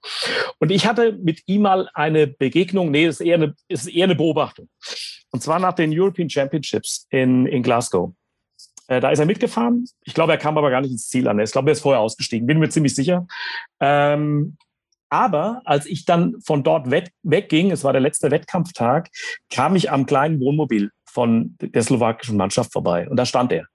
Und 0.60 0.72
ich 0.72 0.86
hatte 0.86 1.14
mit 1.14 1.42
ihm 1.46 1.62
mal 1.62 1.90
eine 1.94 2.28
Begegnung, 2.28 2.92
nee, 2.92 3.06
ist 3.06 3.22
eher 3.22 3.36
eine, 3.36 3.56
ist 3.70 3.88
eher 3.88 4.06
eine 4.06 4.16
Beobachtung. 4.16 4.68
Und 5.32 5.42
zwar 5.42 5.60
nach 5.60 5.74
den 5.74 5.98
European 5.98 6.30
Championships 6.30 7.08
in, 7.10 7.46
in 7.46 7.64
Glasgow. 7.64 8.14
Äh, 8.88 9.00
da 9.00 9.10
ist 9.12 9.20
er 9.20 9.26
mitgefahren. 9.26 9.86
Ich 10.04 10.14
glaube, 10.14 10.34
er 10.34 10.38
kam 10.38 10.58
aber 10.58 10.70
gar 10.70 10.82
nicht 10.82 10.92
ins 10.92 11.08
Ziel 11.08 11.28
an. 11.28 11.40
Ich 11.40 11.52
glaube, 11.52 11.70
er 11.70 11.74
ist 11.74 11.82
vorher 11.82 12.02
ausgestiegen. 12.02 12.48
Bin 12.48 12.60
mir 12.60 12.70
ziemlich 12.70 12.96
sicher. 12.96 13.28
Ähm, 13.80 14.58
aber 15.10 15.62
als 15.66 15.86
ich 15.86 16.06
dann 16.06 16.36
von 16.46 16.64
dort 16.64 16.90
wegging, 16.90 17.72
es 17.72 17.84
war 17.84 17.94
der 17.94 18.02
letzte 18.02 18.32
Wettkampftag, 18.32 19.10
kam 19.50 19.76
ich 19.76 19.92
am 19.92 20.06
kleinen 20.06 20.40
Wohnmobil 20.40 20.92
von 21.06 21.56
der 21.62 21.82
slowakischen 21.82 22.38
Mannschaft 22.38 22.74
vorbei. 22.74 23.08
Und 23.10 23.18
da 23.18 23.26
stand 23.26 23.52
er. 23.52 23.68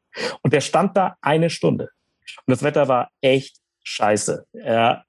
Und 0.42 0.52
der 0.52 0.60
stand 0.60 0.96
da 0.96 1.16
eine 1.20 1.50
Stunde. 1.50 1.90
Und 2.46 2.52
das 2.52 2.62
Wetter 2.62 2.88
war 2.88 3.10
echt 3.20 3.56
scheiße. 3.84 4.46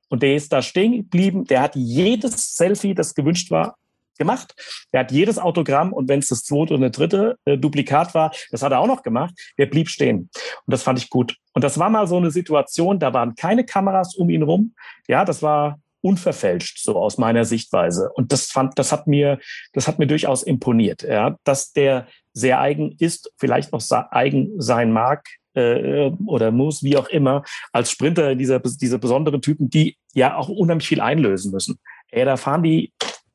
und 0.09 0.23
der 0.23 0.35
ist 0.35 0.51
da 0.51 0.61
stehen 0.61 0.93
geblieben. 0.93 1.45
Der 1.45 1.61
hat 1.61 1.75
jedes 1.75 2.55
Selfie, 2.55 2.95
das 2.95 3.13
gewünscht 3.13 3.51
war, 3.51 3.75
gemacht. 4.17 4.55
Der 4.91 5.01
hat 5.01 5.11
jedes 5.11 5.37
Autogramm 5.39 5.93
und 5.93 6.07
wenn 6.07 6.19
es 6.19 6.29
das 6.29 6.43
zweite 6.43 6.75
oder 6.75 6.89
dritte 6.89 7.37
äh, 7.45 7.57
Duplikat 7.57 8.13
war, 8.13 8.31
das 8.51 8.61
hat 8.61 8.71
er 8.71 8.79
auch 8.79 8.87
noch 8.87 9.03
gemacht. 9.03 9.33
Der 9.57 9.65
blieb 9.65 9.89
stehen. 9.89 10.29
Und 10.65 10.71
das 10.71 10.83
fand 10.83 10.99
ich 10.99 11.09
gut. 11.09 11.35
Und 11.53 11.63
das 11.63 11.77
war 11.77 11.89
mal 11.89 12.07
so 12.07 12.17
eine 12.17 12.31
Situation, 12.31 12.99
da 12.99 13.13
waren 13.13 13.35
keine 13.35 13.65
Kameras 13.65 14.15
um 14.15 14.29
ihn 14.29 14.43
rum. 14.43 14.75
Ja, 15.07 15.25
das 15.25 15.41
war 15.41 15.79
unverfälscht, 16.03 16.79
so 16.79 16.97
aus 16.97 17.17
meiner 17.17 17.45
Sichtweise. 17.45 18.11
Und 18.13 18.31
das 18.31 18.47
fand, 18.47 18.77
das 18.77 18.91
hat 18.91 19.07
mir, 19.07 19.39
das 19.73 19.87
hat 19.87 19.99
mir 19.99 20.07
durchaus 20.07 20.43
imponiert, 20.43 21.03
ja, 21.03 21.37
dass 21.43 21.71
der 21.71 22.07
sehr 22.33 22.59
eigen 22.59 22.95
ist, 22.99 23.31
vielleicht 23.37 23.71
noch 23.71 23.83
eigen 24.11 24.59
sein 24.59 24.91
mag, 24.91 25.25
äh, 25.53 26.11
oder 26.25 26.51
muss, 26.51 26.83
wie 26.83 26.97
auch 26.97 27.07
immer, 27.07 27.43
als 27.71 27.91
Sprinter 27.91 28.35
dieser, 28.35 28.59
diese 28.59 28.99
besonderen 28.99 29.41
Typen, 29.41 29.69
die 29.69 29.97
ja 30.13 30.35
auch 30.35 30.49
unheimlich 30.49 30.87
viel 30.87 31.01
einlösen 31.01 31.51
müssen. 31.51 31.79
Ja, 32.11 32.25
da 32.25 32.37
fahren 32.37 32.63
die 32.63 32.91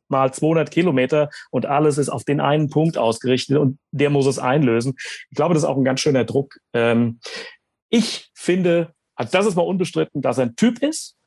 mal 0.09 0.33
200 0.33 0.71
Kilometer 0.71 1.31
und 1.51 1.67
alles 1.67 1.99
ist 1.99 2.09
auf 2.09 2.25
den 2.25 2.41
einen 2.41 2.71
Punkt 2.71 2.97
ausgerichtet 2.97 3.59
und 3.59 3.79
der 3.93 4.11
muss 4.11 4.27
es 4.27 4.39
einlösen. 4.39 4.95
Ich 5.31 5.37
glaube, 5.37 5.55
das 5.55 5.63
ist 5.63 5.69
auch 5.69 5.77
ein 5.77 5.85
ganz 5.85 6.01
schöner 6.01 6.25
Druck. 6.25 6.57
Ähm, 6.73 7.21
ich 7.91 8.31
finde, 8.35 8.95
also 9.15 9.33
das 9.33 9.47
ist 9.47 9.55
mal 9.55 9.63
unbestritten, 9.63 10.23
dass 10.23 10.39
er 10.39 10.47
ein 10.47 10.57
Typ 10.57 10.83
ist, 10.83 11.18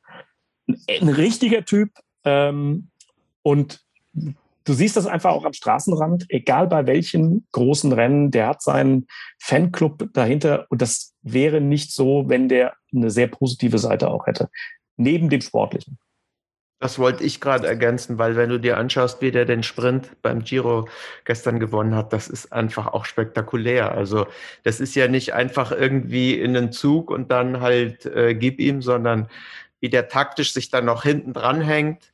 ein 0.66 1.08
richtiger 1.08 1.64
Typ. 1.64 1.90
Ähm, 2.24 2.88
und 3.42 3.80
du 4.64 4.72
siehst 4.72 4.96
das 4.96 5.06
einfach 5.06 5.32
auch 5.32 5.44
am 5.44 5.52
Straßenrand, 5.52 6.26
egal 6.28 6.66
bei 6.66 6.86
welchen 6.86 7.46
großen 7.52 7.92
Rennen, 7.92 8.30
der 8.30 8.48
hat 8.48 8.62
seinen 8.62 9.06
Fanclub 9.38 10.08
dahinter. 10.12 10.66
Und 10.68 10.82
das 10.82 11.14
wäre 11.22 11.60
nicht 11.60 11.92
so, 11.92 12.28
wenn 12.28 12.48
der 12.48 12.74
eine 12.94 13.10
sehr 13.10 13.26
positive 13.26 13.78
Seite 13.78 14.08
auch 14.10 14.26
hätte. 14.26 14.48
Neben 14.96 15.30
dem 15.30 15.40
Sportlichen. 15.40 15.98
Das 16.82 16.98
wollte 16.98 17.22
ich 17.22 17.40
gerade 17.40 17.68
ergänzen, 17.68 18.18
weil 18.18 18.34
wenn 18.34 18.50
du 18.50 18.58
dir 18.58 18.76
anschaust, 18.76 19.22
wie 19.22 19.30
der 19.30 19.44
den 19.44 19.62
Sprint 19.62 20.10
beim 20.20 20.42
Giro 20.42 20.88
gestern 21.24 21.60
gewonnen 21.60 21.94
hat, 21.94 22.12
das 22.12 22.26
ist 22.26 22.52
einfach 22.52 22.88
auch 22.88 23.04
spektakulär. 23.04 23.92
Also 23.92 24.26
das 24.64 24.80
ist 24.80 24.96
ja 24.96 25.06
nicht 25.06 25.32
einfach 25.32 25.70
irgendwie 25.70 26.34
in 26.34 26.54
den 26.54 26.72
Zug 26.72 27.12
und 27.12 27.30
dann 27.30 27.60
halt 27.60 28.06
äh, 28.06 28.34
gib 28.34 28.58
ihm, 28.58 28.82
sondern 28.82 29.28
wie 29.82 29.90
der 29.90 30.08
taktisch 30.08 30.54
sich 30.54 30.70
dann 30.70 30.86
noch 30.86 31.02
hinten 31.02 31.34
dranhängt 31.34 32.12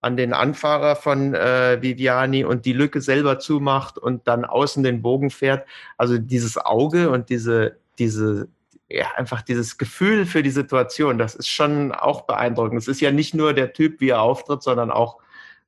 an 0.00 0.16
den 0.16 0.32
Anfahrer 0.32 0.94
von 0.94 1.34
äh, 1.34 1.78
Viviani 1.82 2.44
und 2.44 2.64
die 2.64 2.72
Lücke 2.72 3.00
selber 3.00 3.40
zumacht 3.40 3.98
und 3.98 4.28
dann 4.28 4.44
außen 4.44 4.84
den 4.84 5.02
Bogen 5.02 5.30
fährt. 5.30 5.66
Also 5.96 6.16
dieses 6.16 6.56
Auge 6.56 7.10
und 7.10 7.28
diese, 7.28 7.76
diese, 7.98 8.46
ja, 8.88 9.08
einfach 9.16 9.42
dieses 9.42 9.76
Gefühl 9.76 10.26
für 10.26 10.44
die 10.44 10.52
Situation, 10.52 11.18
das 11.18 11.34
ist 11.34 11.48
schon 11.48 11.90
auch 11.90 12.22
beeindruckend. 12.22 12.78
Es 12.78 12.86
ist 12.86 13.00
ja 13.00 13.10
nicht 13.10 13.34
nur 13.34 13.52
der 13.52 13.72
Typ, 13.72 14.00
wie 14.00 14.10
er 14.10 14.22
auftritt, 14.22 14.62
sondern 14.62 14.92
auch 14.92 15.18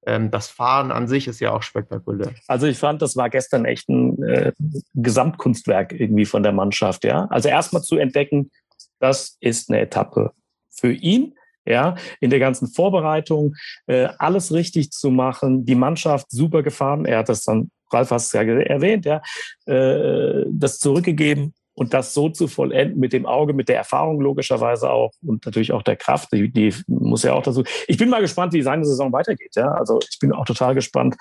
ähm, 0.06 0.30
das 0.30 0.46
Fahren 0.46 0.92
an 0.92 1.08
sich 1.08 1.26
ist 1.26 1.40
ja 1.40 1.50
auch 1.50 1.64
spektakulär. 1.64 2.30
Also 2.46 2.68
ich 2.68 2.78
fand, 2.78 3.02
das 3.02 3.16
war 3.16 3.28
gestern 3.28 3.64
echt 3.64 3.88
ein 3.88 4.22
äh, 4.22 4.52
Gesamtkunstwerk 4.94 5.92
irgendwie 5.92 6.26
von 6.26 6.44
der 6.44 6.52
Mannschaft, 6.52 7.02
ja. 7.02 7.26
Also 7.30 7.48
erstmal 7.48 7.82
zu 7.82 7.96
entdecken, 7.96 8.52
das 9.00 9.36
ist 9.40 9.68
eine 9.68 9.80
Etappe 9.80 10.30
für 10.70 10.92
ihn 10.92 11.34
ja, 11.64 11.94
in 12.20 12.30
der 12.30 12.38
ganzen 12.38 12.68
Vorbereitung 12.68 13.54
äh, 13.86 14.08
alles 14.18 14.52
richtig 14.52 14.90
zu 14.90 15.10
machen, 15.10 15.64
die 15.64 15.74
Mannschaft 15.74 16.30
super 16.30 16.62
gefahren. 16.62 17.04
Er 17.04 17.18
hat 17.18 17.28
das 17.28 17.44
dann, 17.44 17.70
Ralf 17.92 18.10
hast 18.10 18.26
es 18.26 18.32
ja 18.32 18.42
erwähnt, 18.42 19.04
ja, 19.04 19.22
äh, 19.66 20.44
das 20.48 20.78
zurückgegeben 20.78 21.54
und 21.74 21.94
das 21.94 22.12
so 22.12 22.28
zu 22.28 22.46
vollenden 22.46 22.98
mit 22.98 23.12
dem 23.12 23.24
Auge, 23.24 23.52
mit 23.54 23.70
der 23.70 23.76
Erfahrung 23.76 24.20
logischerweise 24.20 24.90
auch 24.90 25.12
und 25.22 25.46
natürlich 25.46 25.72
auch 25.72 25.82
der 25.82 25.96
Kraft, 25.96 26.30
die, 26.32 26.52
die 26.52 26.74
muss 26.86 27.22
ja 27.22 27.32
auch 27.32 27.42
dazu. 27.42 27.64
Ich 27.88 27.96
bin 27.96 28.10
mal 28.10 28.20
gespannt, 28.20 28.52
wie 28.52 28.62
seine 28.62 28.84
Saison 28.84 29.12
weitergeht. 29.12 29.56
Ja, 29.56 29.72
also 29.72 29.98
ich 30.10 30.18
bin 30.18 30.32
auch 30.32 30.44
total 30.44 30.74
gespannt. 30.74 31.16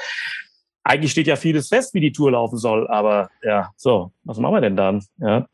Eigentlich 0.83 1.11
steht 1.11 1.27
ja 1.27 1.37
vieles 1.37 1.69
fest, 1.69 1.93
wie 1.93 2.01
die 2.01 2.11
Tour 2.11 2.31
laufen 2.31 2.57
soll, 2.57 2.87
aber 2.87 3.29
ja, 3.41 3.71
so, 3.77 4.11
was 4.23 4.37
machen 4.37 4.55
wir 4.55 4.61
denn 4.61 4.75
dann? 4.75 5.01
Ja, 5.17 5.47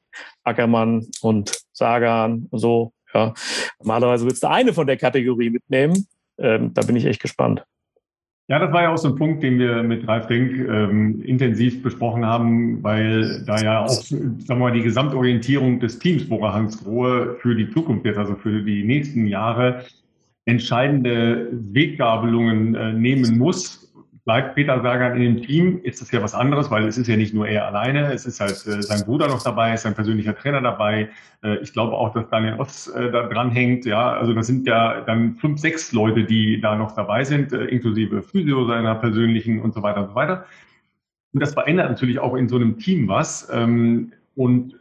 Ackermann 0.43 1.05
und 1.21 1.55
Sagan, 1.71 2.47
so, 2.51 2.93
ja. 3.15 3.33
Normalerweise 3.79 4.25
würdest 4.25 4.43
du 4.43 4.49
eine 4.49 4.73
von 4.73 4.87
der 4.87 4.97
Kategorie 4.97 5.49
mitnehmen. 5.49 6.05
Ähm, 6.37 6.73
da 6.73 6.81
bin 6.81 6.95
ich 6.95 7.05
echt 7.05 7.21
gespannt. 7.21 7.65
Ja, 8.47 8.59
das 8.59 8.71
war 8.71 8.83
ja 8.83 8.93
auch 8.93 8.97
so 8.97 9.07
ein 9.07 9.15
Punkt, 9.15 9.41
den 9.41 9.57
wir 9.57 9.81
mit 9.81 10.07
Ralf 10.07 10.27
Denk 10.27 10.51
ähm, 10.51 11.19
intensiv 11.23 11.81
besprochen 11.81 12.23
haben, 12.23 12.83
weil 12.83 13.43
da 13.43 13.59
ja 13.59 13.85
auch, 13.85 13.89
sagen 13.89 14.45
wir 14.47 14.55
mal, 14.55 14.71
die 14.71 14.83
Gesamtorientierung 14.83 15.79
des 15.79 15.97
Teams 15.97 16.29
Bora 16.29 16.53
Hansgrohe 16.53 17.37
für 17.39 17.55
die 17.55 17.71
Zukunft 17.71 18.05
jetzt, 18.05 18.19
also 18.19 18.35
für 18.35 18.61
die 18.61 18.83
nächsten 18.83 19.25
Jahre, 19.25 19.85
entscheidende 20.45 21.49
Weggabelungen 21.51 22.75
äh, 22.75 22.93
nehmen 22.93 23.39
muss, 23.39 23.84
bleibt 24.25 24.55
Peter 24.55 24.81
Sagan 24.81 25.15
in 25.15 25.35
dem 25.35 25.43
Team, 25.43 25.79
ist 25.83 26.01
das 26.01 26.11
ja 26.11 26.21
was 26.21 26.33
anderes, 26.33 26.71
weil 26.71 26.87
es 26.87 26.97
ist 26.97 27.07
ja 27.07 27.15
nicht 27.15 27.33
nur 27.33 27.47
er 27.47 27.67
alleine, 27.67 28.11
es 28.11 28.25
ist 28.25 28.39
halt 28.39 28.65
äh, 28.65 28.81
sein 28.81 29.05
Bruder 29.05 29.27
noch 29.27 29.43
dabei, 29.43 29.73
ist 29.73 29.83
sein 29.83 29.93
persönlicher 29.93 30.35
Trainer 30.35 30.61
dabei. 30.61 31.09
Äh, 31.43 31.57
ich 31.57 31.71
glaube 31.73 31.93
auch, 31.93 32.11
dass 32.11 32.27
Daniel 32.29 32.59
Oss 32.59 32.87
äh, 32.87 33.11
da 33.11 33.27
dran 33.27 33.51
hängt. 33.51 33.85
Ja, 33.85 34.13
also 34.13 34.33
das 34.33 34.47
sind 34.47 34.65
ja 34.65 35.01
dann 35.01 35.35
fünf, 35.35 35.59
sechs 35.59 35.93
Leute, 35.93 36.23
die 36.23 36.59
da 36.59 36.75
noch 36.75 36.95
dabei 36.95 37.23
sind, 37.23 37.53
äh, 37.53 37.65
inklusive 37.65 38.23
Physio 38.23 38.65
seiner 38.65 38.95
persönlichen 38.95 39.61
und 39.61 39.75
so 39.75 39.83
weiter 39.83 40.01
und 40.01 40.09
so 40.09 40.15
weiter. 40.15 40.45
Und 41.33 41.39
das 41.39 41.53
verändert 41.53 41.89
natürlich 41.89 42.17
auch 42.17 42.33
in 42.33 42.49
so 42.49 42.55
einem 42.55 42.79
Team 42.79 43.07
was. 43.07 43.47
Ähm, 43.53 44.11
und 44.35 44.73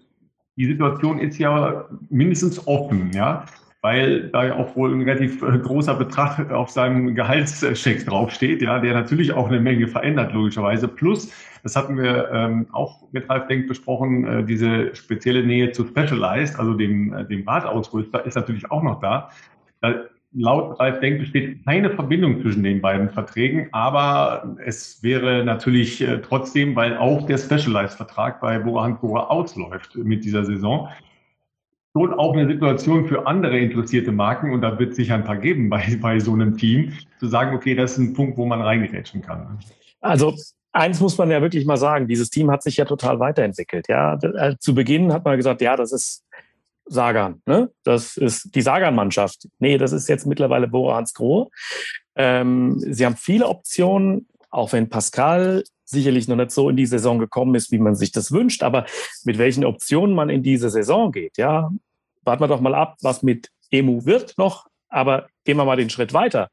die 0.56 0.66
Situation 0.66 1.18
ist 1.18 1.38
ja 1.38 1.84
mindestens 2.08 2.66
offen, 2.66 3.10
ja 3.12 3.44
weil 3.84 4.30
da 4.30 4.46
ja 4.46 4.56
auch 4.56 4.74
wohl 4.76 4.94
ein 4.94 5.02
relativ 5.02 5.42
äh, 5.42 5.58
großer 5.58 5.92
Betrag 5.92 6.50
auf 6.50 6.70
seinem 6.70 7.14
Gehaltscheck 7.14 8.06
draufsteht, 8.06 8.62
ja, 8.62 8.78
der 8.78 8.94
natürlich 8.94 9.34
auch 9.34 9.46
eine 9.48 9.60
Menge 9.60 9.88
verändert, 9.88 10.32
logischerweise. 10.32 10.88
Plus, 10.88 11.30
das 11.62 11.76
hatten 11.76 11.98
wir 11.98 12.30
ähm, 12.32 12.66
auch 12.72 13.02
mit 13.12 13.28
Ralf 13.28 13.46
Denk 13.46 13.68
besprochen, 13.68 14.24
äh, 14.24 14.42
diese 14.42 14.96
spezielle 14.96 15.44
Nähe 15.44 15.72
zu 15.72 15.86
Specialized, 15.86 16.58
also 16.58 16.72
dem, 16.72 17.12
äh, 17.12 17.26
dem 17.26 17.46
Radausrüster, 17.46 18.24
ist 18.24 18.36
natürlich 18.36 18.70
auch 18.70 18.82
noch 18.82 19.00
da. 19.00 19.28
Da 19.82 19.96
laut 20.32 20.80
Ralf 20.80 21.00
Denk 21.00 21.18
besteht 21.18 21.62
keine 21.66 21.90
Verbindung 21.90 22.40
zwischen 22.40 22.62
den 22.62 22.80
beiden 22.80 23.10
Verträgen, 23.10 23.68
aber 23.72 24.56
es 24.64 25.02
wäre 25.02 25.44
natürlich 25.44 26.00
äh, 26.00 26.22
trotzdem, 26.22 26.74
weil 26.74 26.96
auch 26.96 27.26
der 27.26 27.36
Specialized-Vertrag 27.36 28.40
bei 28.40 28.58
Boahankora 28.58 29.24
ausläuft 29.24 29.94
mit 29.96 30.24
dieser 30.24 30.46
Saison, 30.46 30.88
schon 31.96 32.12
auch 32.12 32.32
eine 32.32 32.46
Situation 32.46 33.06
für 33.06 33.26
andere 33.26 33.58
interessierte 33.58 34.10
Marken, 34.12 34.52
und 34.52 34.62
da 34.62 34.78
wird 34.78 34.90
es 34.90 34.96
sicher 34.96 35.14
ein 35.14 35.24
paar 35.24 35.36
geben 35.36 35.70
bei, 35.70 35.96
bei 36.00 36.18
so 36.18 36.32
einem 36.32 36.56
Team, 36.56 36.92
zu 37.20 37.28
sagen, 37.28 37.54
okay, 37.54 37.74
das 37.74 37.92
ist 37.92 37.98
ein 37.98 38.14
Punkt, 38.14 38.36
wo 38.36 38.46
man 38.46 38.60
reingerätschen 38.60 39.22
kann. 39.22 39.58
Also 40.00 40.34
eins 40.72 41.00
muss 41.00 41.16
man 41.16 41.30
ja 41.30 41.40
wirklich 41.40 41.64
mal 41.64 41.76
sagen, 41.76 42.08
dieses 42.08 42.30
Team 42.30 42.50
hat 42.50 42.62
sich 42.62 42.76
ja 42.76 42.84
total 42.84 43.20
weiterentwickelt. 43.20 43.88
Ja, 43.88 44.14
äh, 44.14 44.56
zu 44.58 44.74
Beginn 44.74 45.12
hat 45.12 45.24
man 45.24 45.36
gesagt, 45.36 45.60
ja, 45.60 45.76
das 45.76 45.92
ist 45.92 46.24
Sagan, 46.86 47.40
ne? 47.46 47.70
Das 47.84 48.16
ist 48.16 48.54
die 48.54 48.60
Sagan-Mannschaft. 48.60 49.48
Nee, 49.58 49.78
das 49.78 49.92
ist 49.92 50.08
jetzt 50.08 50.26
mittlerweile 50.26 50.68
Bora 50.68 50.96
Hans 50.96 51.14
Grohe. 51.14 51.48
Ähm, 52.16 52.78
sie 52.78 53.06
haben 53.06 53.16
viele 53.16 53.48
Optionen, 53.48 54.28
auch 54.50 54.72
wenn 54.72 54.90
Pascal 54.90 55.64
sicherlich 55.84 56.28
noch 56.28 56.36
nicht 56.36 56.50
so 56.50 56.68
in 56.68 56.76
die 56.76 56.86
Saison 56.86 57.18
gekommen 57.18 57.54
ist, 57.54 57.70
wie 57.70 57.78
man 57.78 57.94
sich 57.94 58.12
das 58.12 58.32
wünscht, 58.32 58.62
aber 58.62 58.86
mit 59.24 59.38
welchen 59.38 59.64
Optionen 59.64 60.14
man 60.14 60.30
in 60.30 60.42
diese 60.42 60.70
Saison 60.70 61.12
geht, 61.12 61.36
ja, 61.36 61.70
warten 62.22 62.42
wir 62.42 62.48
doch 62.48 62.60
mal 62.60 62.74
ab, 62.74 62.96
was 63.02 63.22
mit 63.22 63.50
Emu 63.70 64.04
wird 64.04 64.36
noch, 64.38 64.66
aber 64.88 65.28
gehen 65.44 65.56
wir 65.56 65.64
mal 65.64 65.76
den 65.76 65.90
Schritt 65.90 66.12
weiter. 66.12 66.48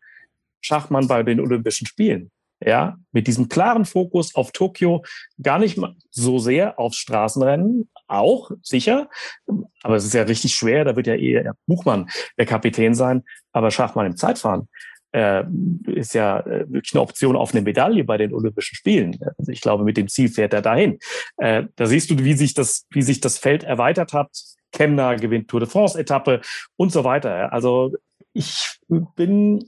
Schachmann 0.61 1.07
bei 1.07 1.23
den 1.23 1.39
Olympischen 1.39 1.87
Spielen 1.87 2.31
ja, 2.63 2.97
mit 3.11 3.27
diesem 3.27 3.49
klaren 3.49 3.85
Fokus 3.85 4.35
auf 4.35 4.51
Tokio, 4.51 5.03
gar 5.41 5.59
nicht 5.59 5.79
so 6.11 6.39
sehr 6.39 6.79
aufs 6.79 6.97
Straßenrennen, 6.97 7.89
auch 8.07 8.51
sicher, 8.61 9.09
aber 9.81 9.95
es 9.95 10.05
ist 10.05 10.13
ja 10.13 10.23
richtig 10.23 10.53
schwer, 10.53 10.85
da 10.85 10.95
wird 10.95 11.07
ja 11.07 11.15
eher 11.15 11.55
Buchmann 11.65 12.09
der 12.37 12.45
Kapitän 12.45 12.93
sein, 12.93 13.23
aber 13.51 13.71
Schachmann 13.71 14.05
im 14.05 14.17
Zeitfahren 14.17 14.67
äh, 15.13 15.43
ist 15.87 16.13
ja 16.13 16.39
äh, 16.41 16.71
wirklich 16.71 16.93
eine 16.93 17.01
Option 17.01 17.35
auf 17.35 17.53
eine 17.53 17.61
Medaille 17.61 18.03
bei 18.03 18.17
den 18.17 18.33
Olympischen 18.33 18.75
Spielen. 18.75 19.19
Also 19.37 19.51
ich 19.51 19.61
glaube, 19.61 19.83
mit 19.83 19.97
dem 19.97 20.07
Ziel 20.07 20.29
fährt 20.29 20.53
er 20.53 20.61
dahin. 20.61 20.99
Äh, 21.37 21.63
da 21.75 21.85
siehst 21.85 22.09
du, 22.09 22.17
wie 22.19 22.33
sich 22.33 22.53
das, 22.53 22.85
wie 22.91 23.01
sich 23.01 23.19
das 23.19 23.37
Feld 23.37 23.63
erweitert 23.63 24.13
hat. 24.13 24.29
Kemner 24.71 25.17
gewinnt 25.17 25.49
Tour 25.49 25.59
de 25.59 25.69
France 25.69 25.99
Etappe 25.99 26.41
und 26.77 26.91
so 26.91 27.03
weiter. 27.03 27.51
Also 27.51 27.93
ich 28.33 28.79
bin 28.87 29.67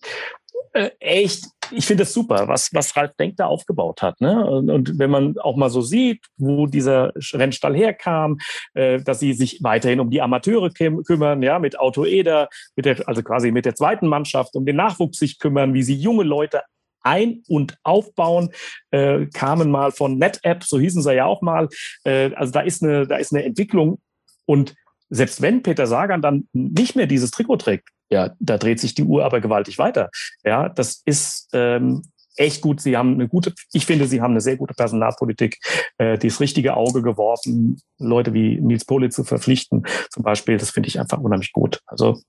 äh, 0.74 0.92
echt, 1.00 1.46
ich 1.76 1.86
finde 1.86 2.04
es 2.04 2.14
super, 2.14 2.48
was, 2.48 2.70
was 2.74 2.96
Ralf 2.96 3.16
Denk 3.16 3.38
da 3.38 3.46
aufgebaut 3.46 4.02
hat. 4.02 4.22
Ne? 4.22 4.46
Und, 4.46 4.98
wenn 5.00 5.10
man 5.10 5.38
auch 5.38 5.56
mal 5.56 5.70
so 5.70 5.82
sieht, 5.82 6.22
wo 6.38 6.68
dieser 6.68 7.12
Rennstall 7.34 7.76
herkam, 7.76 8.38
äh, 8.74 9.00
dass 9.02 9.20
sie 9.20 9.34
sich 9.34 9.64
weiterhin 9.64 10.00
um 10.00 10.10
die 10.10 10.22
Amateure 10.22 10.70
kümmern, 10.72 11.42
ja, 11.42 11.60
mit 11.60 11.80
Auto 11.80 12.06
Eder, 12.06 12.50
mit 12.76 12.86
der, 12.86 13.08
also 13.08 13.24
quasi 13.24 13.52
mit 13.52 13.66
der 13.66 13.76
zweiten 13.76 14.08
Mannschaft, 14.08 14.56
um 14.56 14.66
den 14.66 14.76
Nachwuchs 14.76 15.20
sich 15.20 15.40
kümmern, 15.40 15.74
wie 15.74 15.84
sie 15.84 15.96
junge 15.96 16.24
Leute 16.24 16.62
ein- 17.02 17.44
und 17.48 17.78
aufbauen, 17.84 18.50
äh, 18.92 19.26
kamen 19.28 19.70
mal 19.70 19.92
von 19.92 20.18
NetApp, 20.18 20.64
so 20.64 20.80
hießen 20.80 21.02
sie 21.02 21.14
ja 21.14 21.26
auch 21.26 21.42
mal. 21.42 21.68
Äh, 22.04 22.32
also 22.36 22.54
da 22.54 22.62
ist 22.62 22.84
eine, 22.84 23.08
da 23.08 23.18
ist 23.18 23.34
eine 23.34 23.44
Entwicklung 23.44 24.00
und 24.46 24.76
selbst 25.10 25.42
wenn 25.42 25.62
Peter 25.62 25.86
Sagan 25.86 26.22
dann 26.22 26.48
nicht 26.54 26.96
mehr 26.96 27.06
dieses 27.06 27.32
Trikot 27.32 27.58
trägt, 27.58 27.90
ja, 28.14 28.36
da 28.40 28.58
dreht 28.58 28.80
sich 28.80 28.94
die 28.94 29.04
Uhr 29.04 29.26
aber 29.26 29.42
gewaltig 29.42 29.80
weiter. 29.80 30.10
Ja, 30.44 30.70
das 30.70 31.02
ist 31.04 31.50
ähm, 31.54 32.04
echt 32.38 32.62
gut. 32.62 32.80
Sie 32.80 32.96
haben 32.96 33.14
eine 33.16 33.28
gute, 33.28 33.54
ich 33.74 33.86
finde, 33.86 34.06
sie 34.06 34.22
haben 34.22 34.32
eine 34.32 34.42
sehr 34.42 34.56
gute 34.56 34.76
Personalpolitik, 34.76 35.58
äh, 35.98 36.18
das 36.18 36.40
richtige 36.40 36.76
Auge 36.76 37.02
geworfen, 37.02 37.82
Leute 37.98 38.34
wie 38.34 38.62
Nils 38.62 38.86
Poli 38.86 39.10
zu 39.10 39.24
verpflichten, 39.24 39.86
zum 40.12 40.24
Beispiel. 40.24 40.58
Das 40.58 40.70
finde 40.70 40.90
ich 40.90 41.00
einfach 41.00 41.20
unheimlich 41.20 41.54
gut. 41.54 41.80
Also 41.88 42.22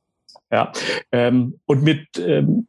ja, 0.50 0.72
ähm, 1.12 1.60
und 1.66 1.82
mit 1.82 2.06
ähm, 2.18 2.66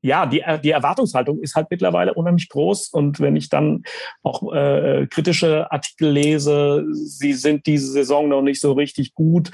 ja, 0.00 0.26
die, 0.26 0.44
die 0.62 0.70
Erwartungshaltung 0.70 1.40
ist 1.40 1.54
halt 1.54 1.68
mittlerweile 1.70 2.14
unheimlich 2.14 2.48
groß. 2.48 2.88
Und 2.88 3.20
wenn 3.20 3.36
ich 3.36 3.48
dann 3.48 3.82
auch 4.22 4.52
äh, 4.52 5.06
kritische 5.08 5.70
Artikel 5.70 6.10
lese, 6.10 6.84
sie 6.92 7.32
sind 7.32 7.66
diese 7.66 7.90
Saison 7.90 8.28
noch 8.28 8.42
nicht 8.42 8.60
so 8.60 8.72
richtig 8.72 9.14
gut, 9.14 9.50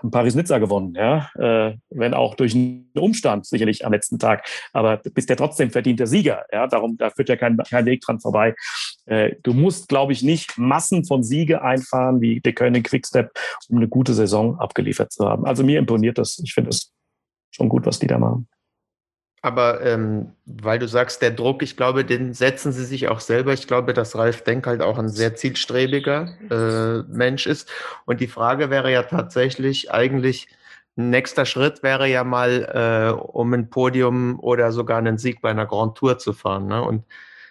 haben 0.00 0.10
Paris-Nizza 0.10 0.58
gewonnen, 0.58 0.94
ja, 0.94 1.30
äh, 1.34 1.76
wenn 1.90 2.14
auch 2.14 2.34
durch 2.34 2.54
einen 2.54 2.90
Umstand 2.98 3.46
sicherlich 3.46 3.84
am 3.84 3.92
letzten 3.92 4.18
Tag, 4.18 4.46
aber 4.72 4.96
bist 4.98 5.28
ja 5.28 5.36
trotzdem 5.36 5.70
verdienter 5.70 6.06
Sieger, 6.06 6.44
ja, 6.52 6.66
darum, 6.66 6.96
da 6.96 7.10
führt 7.10 7.28
ja 7.28 7.36
kein, 7.36 7.56
kein 7.58 7.86
Weg 7.86 8.00
dran 8.00 8.20
vorbei. 8.20 8.54
Äh, 9.06 9.36
du 9.42 9.52
musst, 9.52 9.88
glaube 9.88 10.12
ich, 10.12 10.22
nicht 10.22 10.58
Massen 10.58 11.04
von 11.04 11.22
Siege 11.22 11.62
einfahren, 11.62 12.20
wie 12.20 12.40
der 12.40 12.52
König 12.52 12.84
Quickstep, 12.84 13.30
um 13.68 13.76
eine 13.76 13.88
gute 13.88 14.14
Saison 14.14 14.58
abgeliefert 14.58 15.12
zu 15.12 15.28
haben. 15.28 15.44
Also 15.44 15.64
mir 15.64 15.78
imponiert 15.78 16.18
das. 16.18 16.38
Ich 16.42 16.54
finde 16.54 16.70
es 16.70 16.92
schon 17.50 17.68
gut, 17.68 17.86
was 17.86 17.98
die 17.98 18.06
da 18.06 18.18
machen. 18.18 18.48
Aber 19.42 19.80
ähm, 19.86 20.32
weil 20.44 20.78
du 20.78 20.86
sagst, 20.86 21.22
der 21.22 21.30
Druck, 21.30 21.62
ich 21.62 21.76
glaube, 21.76 22.04
den 22.04 22.34
setzen 22.34 22.72
sie 22.72 22.84
sich 22.84 23.08
auch 23.08 23.20
selber. 23.20 23.54
Ich 23.54 23.66
glaube, 23.66 23.94
dass 23.94 24.14
Ralf 24.14 24.44
Denk 24.44 24.66
halt 24.66 24.82
auch 24.82 24.98
ein 24.98 25.08
sehr 25.08 25.34
zielstrebiger 25.34 26.28
äh, 26.50 27.10
Mensch 27.10 27.46
ist. 27.46 27.70
Und 28.04 28.20
die 28.20 28.26
Frage 28.26 28.68
wäre 28.68 28.92
ja 28.92 29.02
tatsächlich 29.02 29.90
eigentlich, 29.90 30.48
nächster 30.94 31.46
Schritt 31.46 31.82
wäre 31.82 32.06
ja 32.06 32.22
mal, 32.22 33.14
äh, 33.16 33.18
um 33.18 33.54
ein 33.54 33.70
Podium 33.70 34.38
oder 34.40 34.72
sogar 34.72 34.98
einen 34.98 35.16
Sieg 35.16 35.40
bei 35.40 35.50
einer 35.50 35.66
Grand 35.66 35.96
Tour 35.96 36.18
zu 36.18 36.34
fahren. 36.34 36.66
Ne? 36.66 36.82
Und 36.82 37.04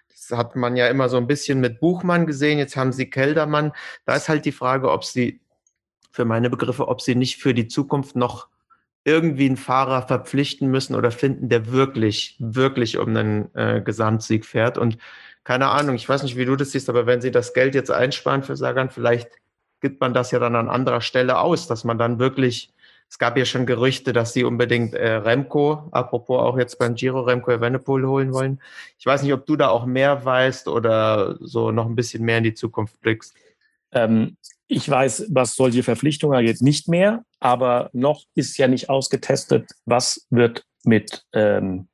das 0.10 0.38
hat 0.38 0.56
man 0.56 0.76
ja 0.76 0.88
immer 0.88 1.10
so 1.10 1.18
ein 1.18 1.26
bisschen 1.26 1.60
mit 1.60 1.80
Buchmann 1.80 2.28
gesehen. 2.28 2.60
Jetzt 2.60 2.76
haben 2.76 2.92
sie 2.92 3.10
Keldermann. 3.10 3.72
Da 4.06 4.16
ist 4.16 4.30
halt 4.30 4.46
die 4.46 4.52
Frage, 4.52 4.92
ob 4.92 5.06
sie, 5.06 5.40
für 6.12 6.26
meine 6.26 6.50
Begriffe, 6.50 6.88
ob 6.88 7.02
sie 7.02 7.16
nicht 7.16 7.38
für 7.38 7.54
die 7.54 7.68
Zukunft 7.68 8.16
noch 8.16 8.48
irgendwie 9.04 9.46
einen 9.46 9.58
Fahrer 9.58 10.04
verpflichten 10.08 10.70
müssen 10.70 10.96
oder 10.96 11.12
finden, 11.12 11.50
der 11.50 11.72
wirklich, 11.72 12.36
wirklich 12.40 12.98
um 12.98 13.10
einen 13.10 13.56
äh, 13.56 13.82
Gesamtsieg 13.82 14.46
fährt. 14.46 14.78
Und 14.78 14.98
keine 15.44 15.70
Ahnung, 15.70 15.96
ich 15.96 16.08
weiß 16.08 16.24
nicht, 16.24 16.38
wie 16.38 16.46
du 16.46 16.56
das 16.56 16.72
siehst, 16.72 16.90
aber 16.90 17.06
wenn 17.06 17.22
sie 17.22 17.32
das 17.32 17.54
Geld 17.54 17.76
jetzt 17.76 17.92
einsparen 17.92 18.44
für 18.44 18.56
Sagan, 18.56 18.90
vielleicht 18.90 19.30
gibt 19.82 20.02
man 20.02 20.14
das 20.14 20.32
ja 20.32 20.40
dann 20.40 20.56
an 20.56 20.70
anderer 20.70 21.02
Stelle 21.02 21.40
aus, 21.40 21.68
dass 21.68 21.84
man 21.84 21.98
dann 21.98 22.20
wirklich, 22.20 22.74
es 23.10 23.18
gab 23.18 23.38
ja 23.38 23.46
schon 23.46 23.66
Gerüchte, 23.66 24.14
dass 24.14 24.34
sie 24.34 24.44
unbedingt 24.44 24.94
äh, 24.94 25.14
Remco, 25.16 25.88
apropos 25.92 26.42
auch 26.42 26.58
jetzt 26.58 26.78
beim 26.78 26.96
Giro 26.96 27.22
Remco 27.22 27.52
Evenepoel 27.52 28.06
holen 28.06 28.34
wollen. 28.34 28.62
Ich 29.00 29.06
weiß 29.06 29.24
nicht, 29.24 29.34
ob 29.34 29.46
du 29.46 29.56
da 29.56 29.70
auch 29.70 29.86
mehr 29.86 30.24
weißt 30.24 30.68
oder 30.68 31.38
so 31.40 31.72
noch 31.72 31.86
ein 31.86 31.96
bisschen 31.96 32.24
mehr 32.24 32.40
in 32.40 32.44
die 32.44 32.54
Zukunft 32.54 33.00
blickst. 33.02 33.34
Ähm, 33.92 34.38
ich 34.68 34.88
weiß, 34.88 35.28
was 35.30 35.56
solche 35.56 35.82
Verpflichtungen 35.82 36.38
angeht, 36.38 36.62
nicht 36.62 36.88
mehr, 36.88 37.24
aber 37.40 37.90
noch 37.94 38.24
ist 38.36 38.58
ja 38.58 38.68
nicht 38.68 38.90
ausgetestet, 38.90 39.70
was 39.86 40.26
wird 40.30 40.64
mit 40.84 41.24
ähm, 41.34 41.90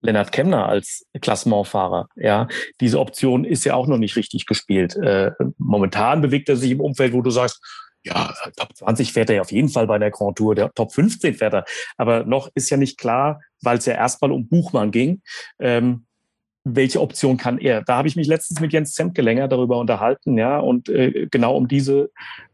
Lennart 0.00 0.32
Kemner 0.32 0.68
als 0.68 1.06
Klassementfahrer. 1.20 2.08
Ja, 2.16 2.48
diese 2.80 3.00
Option 3.00 3.44
ist 3.44 3.64
ja 3.64 3.74
auch 3.74 3.86
noch 3.86 3.98
nicht 3.98 4.16
richtig 4.16 4.46
gespielt. 4.46 4.96
Äh, 4.96 5.32
momentan 5.56 6.20
bewegt 6.20 6.48
er 6.48 6.56
sich 6.56 6.70
im 6.70 6.80
Umfeld, 6.80 7.12
wo 7.14 7.22
du 7.22 7.30
sagst, 7.30 7.60
ja, 8.04 8.34
Top 8.56 8.76
20 8.76 9.12
fährt 9.12 9.30
er 9.30 9.36
ja 9.36 9.40
auf 9.40 9.50
jeden 9.50 9.70
Fall 9.70 9.86
bei 9.86 9.98
der 9.98 10.10
Grand 10.10 10.36
Tour, 10.36 10.54
der 10.54 10.70
Top 10.74 10.92
15 10.92 11.34
fährt 11.34 11.54
er. 11.54 11.64
Aber 11.96 12.24
noch 12.24 12.50
ist 12.54 12.68
ja 12.68 12.76
nicht 12.76 12.98
klar, 12.98 13.40
weil 13.62 13.78
es 13.78 13.86
ja 13.86 13.94
erstmal 13.94 14.30
um 14.30 14.46
Buchmann 14.46 14.90
ging, 14.90 15.22
ähm, 15.58 16.06
welche 16.64 17.00
Option 17.00 17.36
kann 17.36 17.58
er? 17.58 17.82
Da 17.82 17.96
habe 17.96 18.08
ich 18.08 18.16
mich 18.16 18.26
letztens 18.26 18.60
mit 18.60 18.72
Jens 18.72 18.92
Zemke 18.92 19.22
länger 19.22 19.48
darüber 19.48 19.78
unterhalten, 19.78 20.38
ja, 20.38 20.58
und 20.58 20.88
äh, 20.88 21.28
genau 21.30 21.56
um 21.56 21.68
diese 21.68 22.10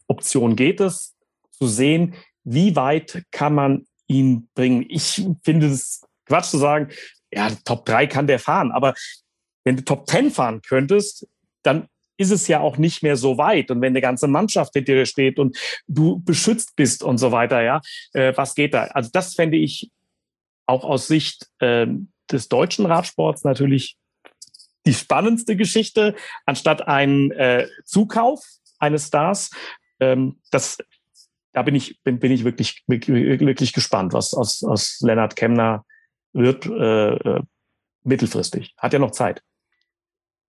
Option 0.08 0.56
geht 0.56 0.80
es, 0.80 1.14
zu 1.60 1.68
sehen, 1.68 2.14
wie 2.44 2.74
weit 2.76 3.24
kann 3.30 3.54
man 3.54 3.86
ihn 4.06 4.48
bringen. 4.54 4.84
Ich 4.88 5.24
finde 5.44 5.66
es 5.68 6.02
Quatsch 6.26 6.50
zu 6.50 6.58
sagen, 6.58 6.88
ja, 7.32 7.50
Top 7.64 7.84
3 7.86 8.06
kann 8.06 8.26
der 8.26 8.38
fahren, 8.38 8.72
aber 8.72 8.94
wenn 9.64 9.76
du 9.76 9.84
Top 9.84 10.08
10 10.08 10.30
fahren 10.30 10.62
könntest, 10.62 11.28
dann 11.62 11.86
ist 12.16 12.30
es 12.30 12.48
ja 12.48 12.60
auch 12.60 12.76
nicht 12.76 13.02
mehr 13.02 13.16
so 13.16 13.38
weit. 13.38 13.70
Und 13.70 13.80
wenn 13.80 13.92
eine 13.92 14.00
ganze 14.00 14.28
Mannschaft 14.28 14.74
hinter 14.74 14.92
dir 14.92 15.06
steht 15.06 15.38
und 15.38 15.56
du 15.86 16.20
beschützt 16.22 16.76
bist 16.76 17.02
und 17.02 17.18
so 17.18 17.32
weiter, 17.32 17.62
ja, 17.62 17.80
äh, 18.12 18.32
was 18.36 18.54
geht 18.54 18.74
da? 18.74 18.84
Also 18.84 19.10
das 19.12 19.34
fände 19.34 19.56
ich 19.56 19.90
auch 20.66 20.84
aus 20.84 21.06
Sicht 21.06 21.48
äh, 21.60 21.86
des 22.30 22.48
deutschen 22.48 22.86
Radsports 22.86 23.44
natürlich 23.44 23.96
die 24.86 24.94
spannendste 24.94 25.56
Geschichte, 25.56 26.14
anstatt 26.46 26.86
ein 26.86 27.30
äh, 27.32 27.66
Zukauf 27.84 28.44
eines 28.78 29.06
Stars. 29.08 29.50
Ähm, 29.98 30.40
das, 30.50 30.78
da 31.53 31.62
bin 31.62 31.74
ich, 31.74 32.01
bin, 32.03 32.18
bin 32.18 32.32
ich 32.32 32.44
wirklich, 32.44 32.84
wirklich 32.86 33.72
gespannt, 33.72 34.12
was 34.12 34.34
aus, 34.34 34.62
aus 34.64 35.01
Lennart 35.01 35.36
Kemner 35.36 35.84
wird 36.32 36.66
äh, 36.66 37.14
äh, 37.14 37.42
mittelfristig. 38.05 38.74
Hat 38.78 38.92
ja 38.92 38.98
noch 38.98 39.11
Zeit. 39.11 39.42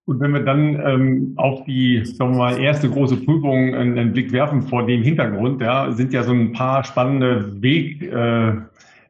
Und 0.05 0.19
wenn 0.19 0.33
wir 0.33 0.43
dann 0.43 0.79
ähm, 0.85 1.33
auf 1.37 1.63
die, 1.65 2.03
sagen 2.03 2.31
wir 2.31 2.37
mal, 2.37 2.59
erste 2.59 2.89
große 2.89 3.17
Prüfung 3.17 3.75
einen, 3.75 3.97
einen 3.97 4.13
Blick 4.13 4.31
werfen 4.31 4.63
vor 4.63 4.85
dem 4.85 5.03
Hintergrund, 5.03 5.61
ja, 5.61 5.91
sind 5.91 6.11
ja 6.11 6.23
so 6.23 6.31
ein 6.31 6.53
paar 6.53 6.83
spannende 6.83 7.61
Weg, 7.61 8.01
äh, 8.01 8.53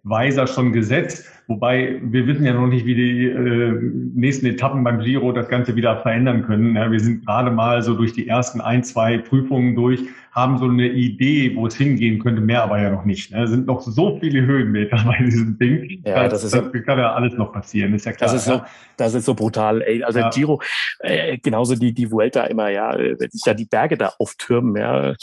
weiser 0.04 0.48
schon 0.48 0.72
gesetzt. 0.72 1.26
Wobei 1.48 2.00
wir 2.02 2.26
wissen 2.28 2.46
ja 2.46 2.54
noch 2.54 2.68
nicht, 2.68 2.86
wie 2.86 2.96
die 2.96 3.28
äh, 3.28 3.80
nächsten 4.16 4.46
Etappen 4.46 4.84
beim 4.84 5.00
Giro 5.00 5.32
das 5.32 5.50
Ganze 5.50 5.76
wieder 5.76 5.98
verändern 6.02 6.44
können. 6.44 6.76
Ja, 6.76 6.92
wir 6.92 7.00
sind 7.00 7.26
gerade 7.26 7.52
mal 7.52 7.82
so 7.82 7.94
durch 7.94 8.14
die 8.14 8.28
ersten 8.28 8.62
ein, 8.62 8.84
zwei 8.84 9.18
Prüfungen 9.18 9.76
durch, 9.76 10.02
haben 10.32 10.58
so 10.58 10.66
eine 10.66 10.88
Idee, 10.88 11.56
wo 11.56 11.68
es 11.68 11.76
hingehen 11.76 12.20
könnte, 12.20 12.42
mehr 12.42 12.64
aber 12.64 12.82
ja 12.82 12.90
noch 12.90 13.04
nicht. 13.04 13.32
Ne? 13.32 13.44
Es 13.44 13.50
sind 13.50 13.68
noch 13.68 13.82
so 13.82 14.18
viele 14.20 14.42
Höhenmeter 14.46 15.04
bei 15.06 15.24
diesem 15.24 15.58
Ding. 15.60 16.02
Ja, 16.06 16.28
das, 16.28 16.42
das, 16.42 16.54
ist 16.54 16.74
das 16.74 16.84
kann 16.84 16.98
ja 16.98 17.14
alles 17.14 17.34
noch 17.34 17.52
passieren, 17.52 17.94
ist 17.94 18.06
ja 18.06 18.14
klar. 18.14 18.32
Das 18.32 18.40
ist 18.40 18.46
so, 18.46 18.62
das 18.98 19.14
ist 19.14 19.26
so 19.26 19.36
brutal. 19.36 19.82
Ey. 19.82 20.04
Also 20.04 20.20
ja. 20.20 20.30
Giro, 20.30 20.62
äh, 21.00 21.38
genauso 21.38 21.76
die, 21.76 21.94
die 21.94 22.10
Vuelta 22.10 22.46
immer, 22.46 22.70
ja, 22.70 22.98
wenn 22.98 23.30
sich 23.30 23.42
da 23.44 23.54
die 23.54 23.66
Berge 23.66 23.98
da 23.98 24.14
auftürmen, 24.18 24.78
ja, 24.78 25.16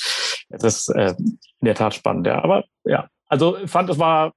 das 0.50 0.62
ist 0.62 0.88
äh, 0.90 1.14
in 1.18 1.38
der 1.64 1.74
Tat 1.74 1.94
spannend, 1.94 2.26
ja. 2.26 2.44
Aber 2.44 2.64
ja, 2.84 3.08
also 3.28 3.56
fand, 3.66 3.90
es 3.90 3.98
war 3.98 4.32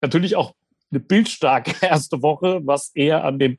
natürlich 0.00 0.36
auch 0.36 0.54
eine 0.90 1.00
bildstarke 1.00 1.74
erste 1.86 2.22
Woche, 2.22 2.60
was 2.64 2.90
eher 2.94 3.24
an 3.24 3.38
dem 3.38 3.58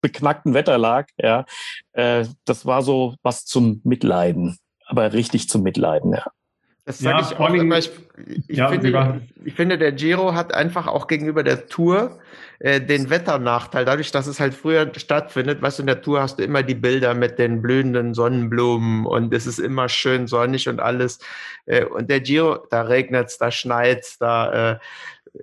beknackten 0.00 0.54
Wetter 0.54 0.78
lag. 0.78 1.08
Ja, 1.18 1.46
äh, 1.92 2.26
das 2.44 2.66
war 2.66 2.82
so 2.82 3.16
was 3.22 3.44
zum 3.44 3.80
Mitleiden, 3.84 4.58
aber 4.86 5.12
richtig 5.12 5.48
zum 5.48 5.62
Mitleiden. 5.62 6.12
Ja. 6.12 6.26
Das 6.86 7.00
sage 7.00 7.20
ja, 7.20 7.28
ich 7.28 7.36
auch 7.36 7.52
immer. 7.52 7.78
Ich, 7.78 7.90
ich, 8.46 8.56
ja, 8.56 8.68
finde, 8.68 9.20
ich, 9.44 9.54
finde, 9.54 9.76
der 9.76 9.90
Giro 9.90 10.34
hat 10.34 10.54
einfach 10.54 10.86
auch 10.86 11.08
gegenüber 11.08 11.42
der 11.42 11.66
Tour 11.66 12.20
äh, 12.60 12.80
den 12.80 13.10
Wetternachteil. 13.10 13.84
Dadurch, 13.84 14.12
dass 14.12 14.28
es 14.28 14.38
halt 14.38 14.54
früher 14.54 14.92
stattfindet, 14.96 15.60
weißt 15.60 15.80
du, 15.80 15.82
in 15.82 15.88
der 15.88 16.00
Tour 16.00 16.22
hast 16.22 16.38
du 16.38 16.44
immer 16.44 16.62
die 16.62 16.76
Bilder 16.76 17.14
mit 17.14 17.40
den 17.40 17.60
blühenden 17.60 18.14
Sonnenblumen 18.14 19.04
und 19.04 19.34
es 19.34 19.48
ist 19.48 19.58
immer 19.58 19.88
schön 19.88 20.28
sonnig 20.28 20.68
und 20.68 20.78
alles. 20.78 21.18
Äh, 21.64 21.86
und 21.86 22.08
der 22.08 22.20
Giro, 22.20 22.64
da 22.70 22.82
regnet's, 22.82 23.36
da 23.36 23.50
schneit's, 23.50 24.18
da 24.18 24.74
äh, 24.74 24.78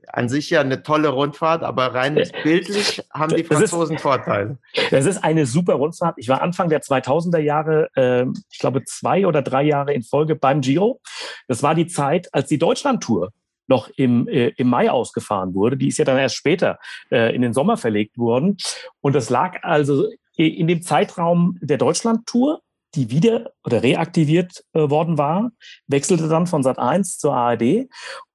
an 0.07 0.29
sich 0.29 0.49
ja 0.49 0.61
eine 0.61 0.83
tolle 0.83 1.09
Rundfahrt, 1.09 1.63
aber 1.63 1.93
rein 1.93 2.15
bildlich 2.43 3.01
haben 3.13 3.35
die 3.35 3.43
Franzosen 3.43 3.95
ist, 3.95 4.01
Vorteile. 4.01 4.57
Das 4.91 5.05
ist 5.05 5.23
eine 5.23 5.45
super 5.45 5.75
Rundfahrt. 5.75 6.15
Ich 6.17 6.29
war 6.29 6.41
Anfang 6.41 6.69
der 6.69 6.81
2000er 6.81 7.39
Jahre, 7.39 7.89
äh, 7.95 8.25
ich 8.51 8.59
glaube 8.59 8.83
zwei 8.85 9.27
oder 9.27 9.41
drei 9.41 9.63
Jahre 9.63 9.93
in 9.93 10.03
Folge 10.03 10.35
beim 10.35 10.61
Giro. 10.61 10.99
Das 11.47 11.63
war 11.63 11.75
die 11.75 11.87
Zeit, 11.87 12.33
als 12.33 12.49
die 12.49 12.57
Deutschlandtour 12.57 13.31
noch 13.67 13.89
im, 13.95 14.27
äh, 14.27 14.49
im 14.57 14.67
Mai 14.67 14.91
ausgefahren 14.91 15.53
wurde. 15.53 15.77
Die 15.77 15.87
ist 15.87 15.97
ja 15.97 16.05
dann 16.05 16.17
erst 16.17 16.35
später 16.35 16.79
äh, 17.09 17.33
in 17.33 17.41
den 17.41 17.53
Sommer 17.53 17.77
verlegt 17.77 18.17
worden. 18.17 18.57
Und 19.01 19.13
das 19.13 19.29
lag 19.29 19.63
also 19.63 20.07
in 20.35 20.67
dem 20.67 20.81
Zeitraum 20.81 21.57
der 21.61 21.77
Deutschlandtour 21.77 22.61
die 22.95 23.09
wieder 23.09 23.51
oder 23.63 23.81
reaktiviert 23.81 24.63
äh, 24.73 24.89
worden 24.89 25.17
war, 25.17 25.51
wechselte 25.87 26.27
dann 26.27 26.47
von 26.47 26.63
Sat 26.63 26.79
1 26.79 27.17
zur 27.17 27.33
ARD. 27.33 27.89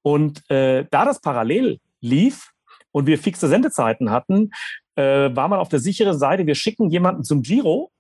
Und 0.09 0.51
äh, 0.51 0.87
da 0.91 1.05
das 1.05 1.21
parallel 1.21 1.81
lief 2.01 2.53
und 2.93 3.07
wir 3.07 3.19
fixe 3.19 3.47
Sendezeiten 3.47 4.11
hatten, 4.11 4.53
äh, 4.95 5.37
war 5.37 5.49
man 5.49 5.59
auf 5.59 5.69
der 5.69 5.81
sicheren 5.81 6.19
Seite. 6.19 6.47
Wir 6.47 6.55
schicken 6.55 6.89
jemanden 6.89 7.25
zum 7.25 7.43
Giro 7.43 7.91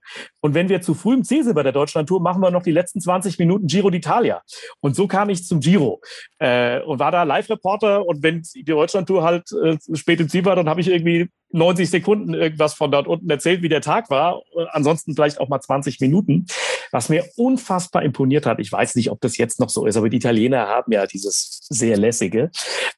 und 0.40 0.54
wenn 0.54 0.70
wir 0.70 0.80
zu 0.80 0.94
früh 0.94 1.12
im 1.12 1.22
Ziel 1.22 1.44
sind 1.44 1.54
bei 1.54 1.62
der 1.62 1.72
Deutschlandtour, 1.72 2.22
machen 2.22 2.40
wir 2.40 2.50
noch 2.50 2.62
die 2.62 2.72
letzten 2.72 3.02
20 3.02 3.38
Minuten 3.38 3.66
Giro 3.66 3.88
d'Italia. 3.88 4.40
Und 4.80 4.96
so 4.96 5.06
kam 5.06 5.28
ich 5.28 5.44
zum 5.44 5.60
Giro 5.60 6.00
äh, 6.38 6.80
und 6.80 6.98
war 6.98 7.12
da 7.12 7.24
Live-Reporter. 7.24 8.06
Und 8.06 8.22
wenn 8.22 8.40
die 8.54 8.64
Deutschlandtour 8.64 9.22
halt 9.22 9.52
äh, 9.52 9.76
spät 9.94 10.20
im 10.20 10.30
Ziel 10.30 10.46
war, 10.46 10.56
dann 10.56 10.70
habe 10.70 10.80
ich 10.80 10.88
irgendwie 10.88 11.28
90 11.50 11.90
Sekunden 11.90 12.32
irgendwas 12.32 12.72
von 12.72 12.90
dort 12.90 13.06
unten 13.06 13.28
erzählt, 13.28 13.60
wie 13.60 13.68
der 13.68 13.82
Tag 13.82 14.08
war. 14.08 14.40
Ansonsten 14.70 15.14
vielleicht 15.14 15.40
auch 15.40 15.48
mal 15.50 15.60
20 15.60 16.00
Minuten. 16.00 16.46
Was 16.90 17.08
mir 17.08 17.24
unfassbar 17.36 18.02
imponiert 18.02 18.46
hat, 18.46 18.58
ich 18.60 18.70
weiß 18.70 18.94
nicht, 18.96 19.10
ob 19.10 19.20
das 19.20 19.36
jetzt 19.36 19.60
noch 19.60 19.68
so 19.68 19.86
ist, 19.86 19.96
aber 19.96 20.08
die 20.08 20.16
Italiener 20.16 20.66
haben 20.66 20.92
ja 20.92 21.06
dieses 21.06 21.60
sehr 21.68 21.96
lässige. 21.96 22.50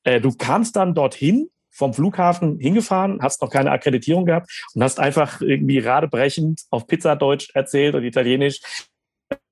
Äh, 0.04 0.20
du 0.20 0.32
kamst 0.32 0.76
dann 0.76 0.94
dorthin 0.94 1.50
vom 1.70 1.94
Flughafen 1.94 2.58
hingefahren, 2.58 3.20
hast 3.22 3.40
noch 3.42 3.50
keine 3.50 3.70
Akkreditierung 3.70 4.26
gehabt 4.26 4.50
und 4.74 4.82
hast 4.82 5.00
einfach 5.00 5.40
irgendwie 5.40 5.78
radebrechend 5.78 6.62
auf 6.70 6.86
Pizzadeutsch 6.86 7.50
erzählt 7.54 7.94
und 7.94 8.04
Italienisch. 8.04 8.60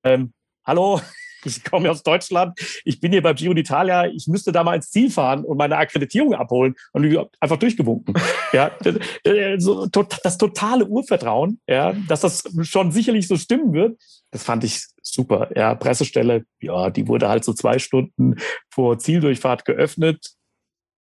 Ähm, 0.05 0.33
Hallo, 0.69 1.01
ich 1.49 1.65
komme 1.65 1.91
aus 1.91 2.03
Deutschland, 2.03 2.59
ich 2.85 3.01
bin 3.01 3.13
hier 3.13 3.23
beim 3.23 3.35
Giro 3.35 3.53
d'Italia, 3.53 4.11
ich 4.15 4.27
müsste 4.27 4.53
da 4.53 4.65
mal 4.65 4.77
ins 4.77 4.91
Ziel 4.91 5.11
fahren 5.11 5.45
und 5.45 5.57
meine 5.57 5.77
Akkreditierung 5.77 6.35
abholen 6.35 6.75
und 6.93 7.29
einfach 7.41 7.57
durchgewunken. 7.57 8.15
ja, 8.53 8.71
so, 9.59 9.87
das 9.87 10.39
totale 10.39 10.87
Urvertrauen, 10.87 11.61
ja, 11.67 11.93
dass 12.09 12.21
das 12.21 12.45
schon 12.63 12.93
sicherlich 12.93 13.27
so 13.29 13.37
stimmen 13.37 13.73
wird, 13.73 14.01
das 14.31 14.45
fand 14.45 14.65
ich 14.65 14.85
super. 15.03 15.51
Ja, 15.57 15.75
Pressestelle, 15.75 16.45
ja, 16.61 16.91
die 16.91 17.09
wurde 17.09 17.29
halt 17.29 17.45
so 17.45 17.53
zwei 17.53 17.79
Stunden 17.79 18.37
vor 18.71 18.99
Zieldurchfahrt 18.99 19.65
geöffnet 19.65 20.39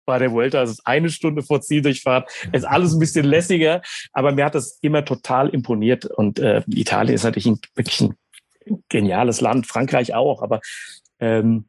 bei 0.07 0.18
der 0.18 0.32
Vuelta 0.32 0.62
ist 0.62 0.70
es 0.70 0.86
eine 0.86 1.11
Stunde 1.11 1.42
vor 1.42 1.61
Zieldurchfahrt. 1.61 2.30
Ist 2.53 2.64
alles 2.64 2.94
ein 2.94 3.01
bisschen 3.01 3.26
lässiger, 3.26 3.82
aber 4.12 4.32
mir 4.32 4.44
hat 4.47 4.55
das 4.55 4.78
immer 4.80 5.05
total 5.05 5.49
imponiert. 5.49 6.07
Und 6.07 6.38
äh, 6.38 6.62
Italien 6.68 7.14
ist 7.14 7.24
natürlich 7.24 7.47
ein, 7.47 7.59
wirklich 7.74 8.01
ein 8.01 8.14
geniales 8.89 9.41
Land, 9.41 9.67
Frankreich 9.67 10.14
auch, 10.14 10.43
aber 10.43 10.61
ähm, 11.21 11.69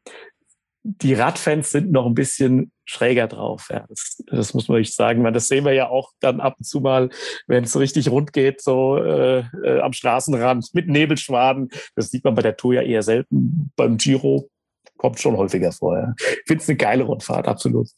die 0.82 1.14
Radfans 1.14 1.70
sind 1.70 1.90
noch 1.90 2.06
ein 2.06 2.14
bisschen 2.14 2.72
schräger 2.84 3.26
drauf. 3.26 3.68
Ja, 3.70 3.84
das, 3.88 4.22
das 4.26 4.54
muss 4.54 4.68
man 4.68 4.80
echt 4.80 4.94
sagen. 4.94 5.22
Weil 5.22 5.32
das 5.32 5.48
sehen 5.48 5.64
wir 5.64 5.72
ja 5.72 5.88
auch 5.88 6.12
dann 6.20 6.40
ab 6.40 6.54
und 6.58 6.64
zu 6.64 6.80
mal, 6.80 7.10
wenn 7.46 7.64
es 7.64 7.78
richtig 7.78 8.10
rund 8.10 8.32
geht, 8.32 8.62
so 8.62 8.96
äh, 8.96 9.40
äh, 9.64 9.80
am 9.80 9.92
Straßenrand 9.92 10.70
mit 10.72 10.88
Nebelschwaden. 10.88 11.68
Das 11.94 12.10
sieht 12.10 12.24
man 12.24 12.34
bei 12.34 12.42
der 12.42 12.56
Tour 12.56 12.74
ja 12.74 12.82
eher 12.82 13.02
selten. 13.02 13.70
Beim 13.76 13.98
Giro 13.98 14.48
kommt 14.96 15.20
schon 15.20 15.36
häufiger 15.36 15.72
vor. 15.72 15.98
Ja. 15.98 16.14
Ich 16.18 16.42
finde 16.46 16.62
es 16.62 16.68
eine 16.68 16.76
geile 16.76 17.04
Rundfahrt, 17.04 17.46
absolut. 17.46 17.88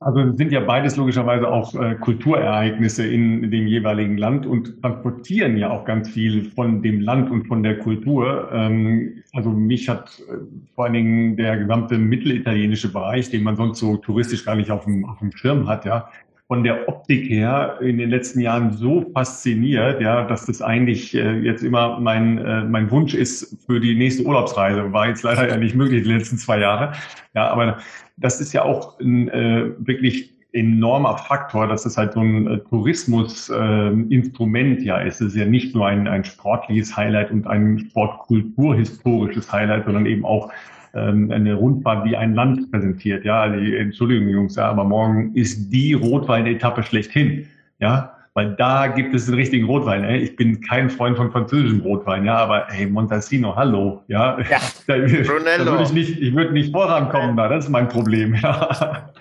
Also 0.00 0.32
sind 0.36 0.52
ja 0.52 0.60
beides 0.60 0.96
logischerweise 0.96 1.48
auch 1.48 1.74
äh, 1.74 1.96
Kulturereignisse 1.96 3.04
in 3.04 3.50
dem 3.50 3.66
jeweiligen 3.66 4.16
Land 4.16 4.46
und 4.46 4.80
transportieren 4.80 5.56
ja 5.56 5.70
auch 5.70 5.84
ganz 5.84 6.08
viel 6.08 6.44
von 6.52 6.82
dem 6.82 7.00
Land 7.00 7.32
und 7.32 7.48
von 7.48 7.64
der 7.64 7.80
Kultur. 7.80 8.48
Ähm, 8.52 9.24
also 9.32 9.50
mich 9.50 9.88
hat 9.88 10.20
äh, 10.20 10.36
vor 10.76 10.84
allen 10.84 10.94
Dingen 10.94 11.36
der 11.36 11.56
gesamte 11.56 11.98
mittelitalienische 11.98 12.92
Bereich, 12.92 13.30
den 13.30 13.42
man 13.42 13.56
sonst 13.56 13.80
so 13.80 13.96
touristisch 13.96 14.44
gar 14.44 14.54
nicht 14.54 14.70
auf 14.70 14.84
dem, 14.84 15.04
auf 15.04 15.18
dem 15.18 15.32
Schirm 15.32 15.66
hat, 15.66 15.84
ja, 15.84 16.08
von 16.48 16.64
der 16.64 16.88
Optik 16.88 17.28
her 17.28 17.76
in 17.82 17.98
den 17.98 18.08
letzten 18.08 18.40
Jahren 18.40 18.72
so 18.72 19.04
fasziniert, 19.12 20.00
ja, 20.00 20.24
dass 20.24 20.46
das 20.46 20.62
eigentlich 20.62 21.14
äh, 21.14 21.40
jetzt 21.40 21.62
immer 21.62 22.00
mein, 22.00 22.38
äh, 22.38 22.64
mein 22.64 22.90
Wunsch 22.90 23.12
ist 23.12 23.54
für 23.66 23.78
die 23.78 23.94
nächste 23.94 24.24
Urlaubsreise. 24.24 24.90
War 24.92 25.08
jetzt 25.08 25.22
leider 25.22 25.46
ja 25.46 25.58
nicht 25.58 25.74
möglich 25.74 26.04
die 26.04 26.12
letzten 26.12 26.38
zwei 26.38 26.58
Jahre. 26.58 26.92
Ja, 27.34 27.48
aber 27.48 27.76
das 28.16 28.40
ist 28.40 28.54
ja 28.54 28.62
auch 28.62 28.98
ein 28.98 29.28
äh, 29.28 29.72
wirklich 29.78 30.32
enormer 30.52 31.18
Faktor, 31.18 31.66
dass 31.66 31.84
es 31.84 31.98
halt 31.98 32.14
so 32.14 32.20
ein 32.20 32.62
Tourismusinstrument 32.70 34.80
äh, 34.80 34.84
ja 34.84 34.96
ist. 34.98 35.20
Es 35.20 35.34
ist 35.34 35.36
ja 35.36 35.44
nicht 35.44 35.74
nur 35.74 35.86
ein, 35.86 36.08
ein 36.08 36.24
sportliches 36.24 36.96
Highlight 36.96 37.30
und 37.30 37.46
ein 37.46 37.90
sportkulturhistorisches 37.90 39.52
Highlight, 39.52 39.84
sondern 39.84 40.06
eben 40.06 40.24
auch 40.24 40.50
ähm, 40.94 41.30
eine 41.30 41.54
Rundfahrt 41.54 42.04
wie 42.04 42.16
ein 42.16 42.34
Land 42.34 42.70
präsentiert. 42.70 43.24
Ja, 43.24 43.42
also, 43.42 43.58
Entschuldigung, 43.58 44.28
Jungs, 44.28 44.56
ja, 44.56 44.68
aber 44.68 44.84
morgen 44.84 45.34
ist 45.34 45.70
die 45.70 45.94
Rotwein-Etappe 45.94 46.82
schlechthin. 46.82 47.46
Ja, 47.80 48.17
weil 48.38 48.54
da 48.54 48.86
gibt 48.86 49.12
es 49.16 49.26
den 49.26 49.34
richtigen 49.34 49.66
Rotwein. 49.66 50.04
Ey. 50.04 50.18
Ich 50.18 50.36
bin 50.36 50.60
kein 50.60 50.90
Freund 50.90 51.16
von 51.16 51.32
französischem 51.32 51.80
Rotwein, 51.80 52.24
ja, 52.24 52.36
aber 52.36 52.68
hey, 52.68 52.86
Montalcino, 52.86 53.56
hallo, 53.56 54.04
ja. 54.06 54.38
ja. 54.48 54.60
da, 54.86 54.96
da 54.96 55.66
würde 55.66 55.82
ich 55.82 55.92
nicht, 55.92 56.20
ich 56.20 56.32
würde 56.36 56.52
nicht 56.52 56.70
vorankommen 56.70 57.36
da, 57.36 57.48
das 57.48 57.64
ist 57.64 57.70
mein 57.70 57.88
Problem, 57.88 58.36
ja. 58.36 59.10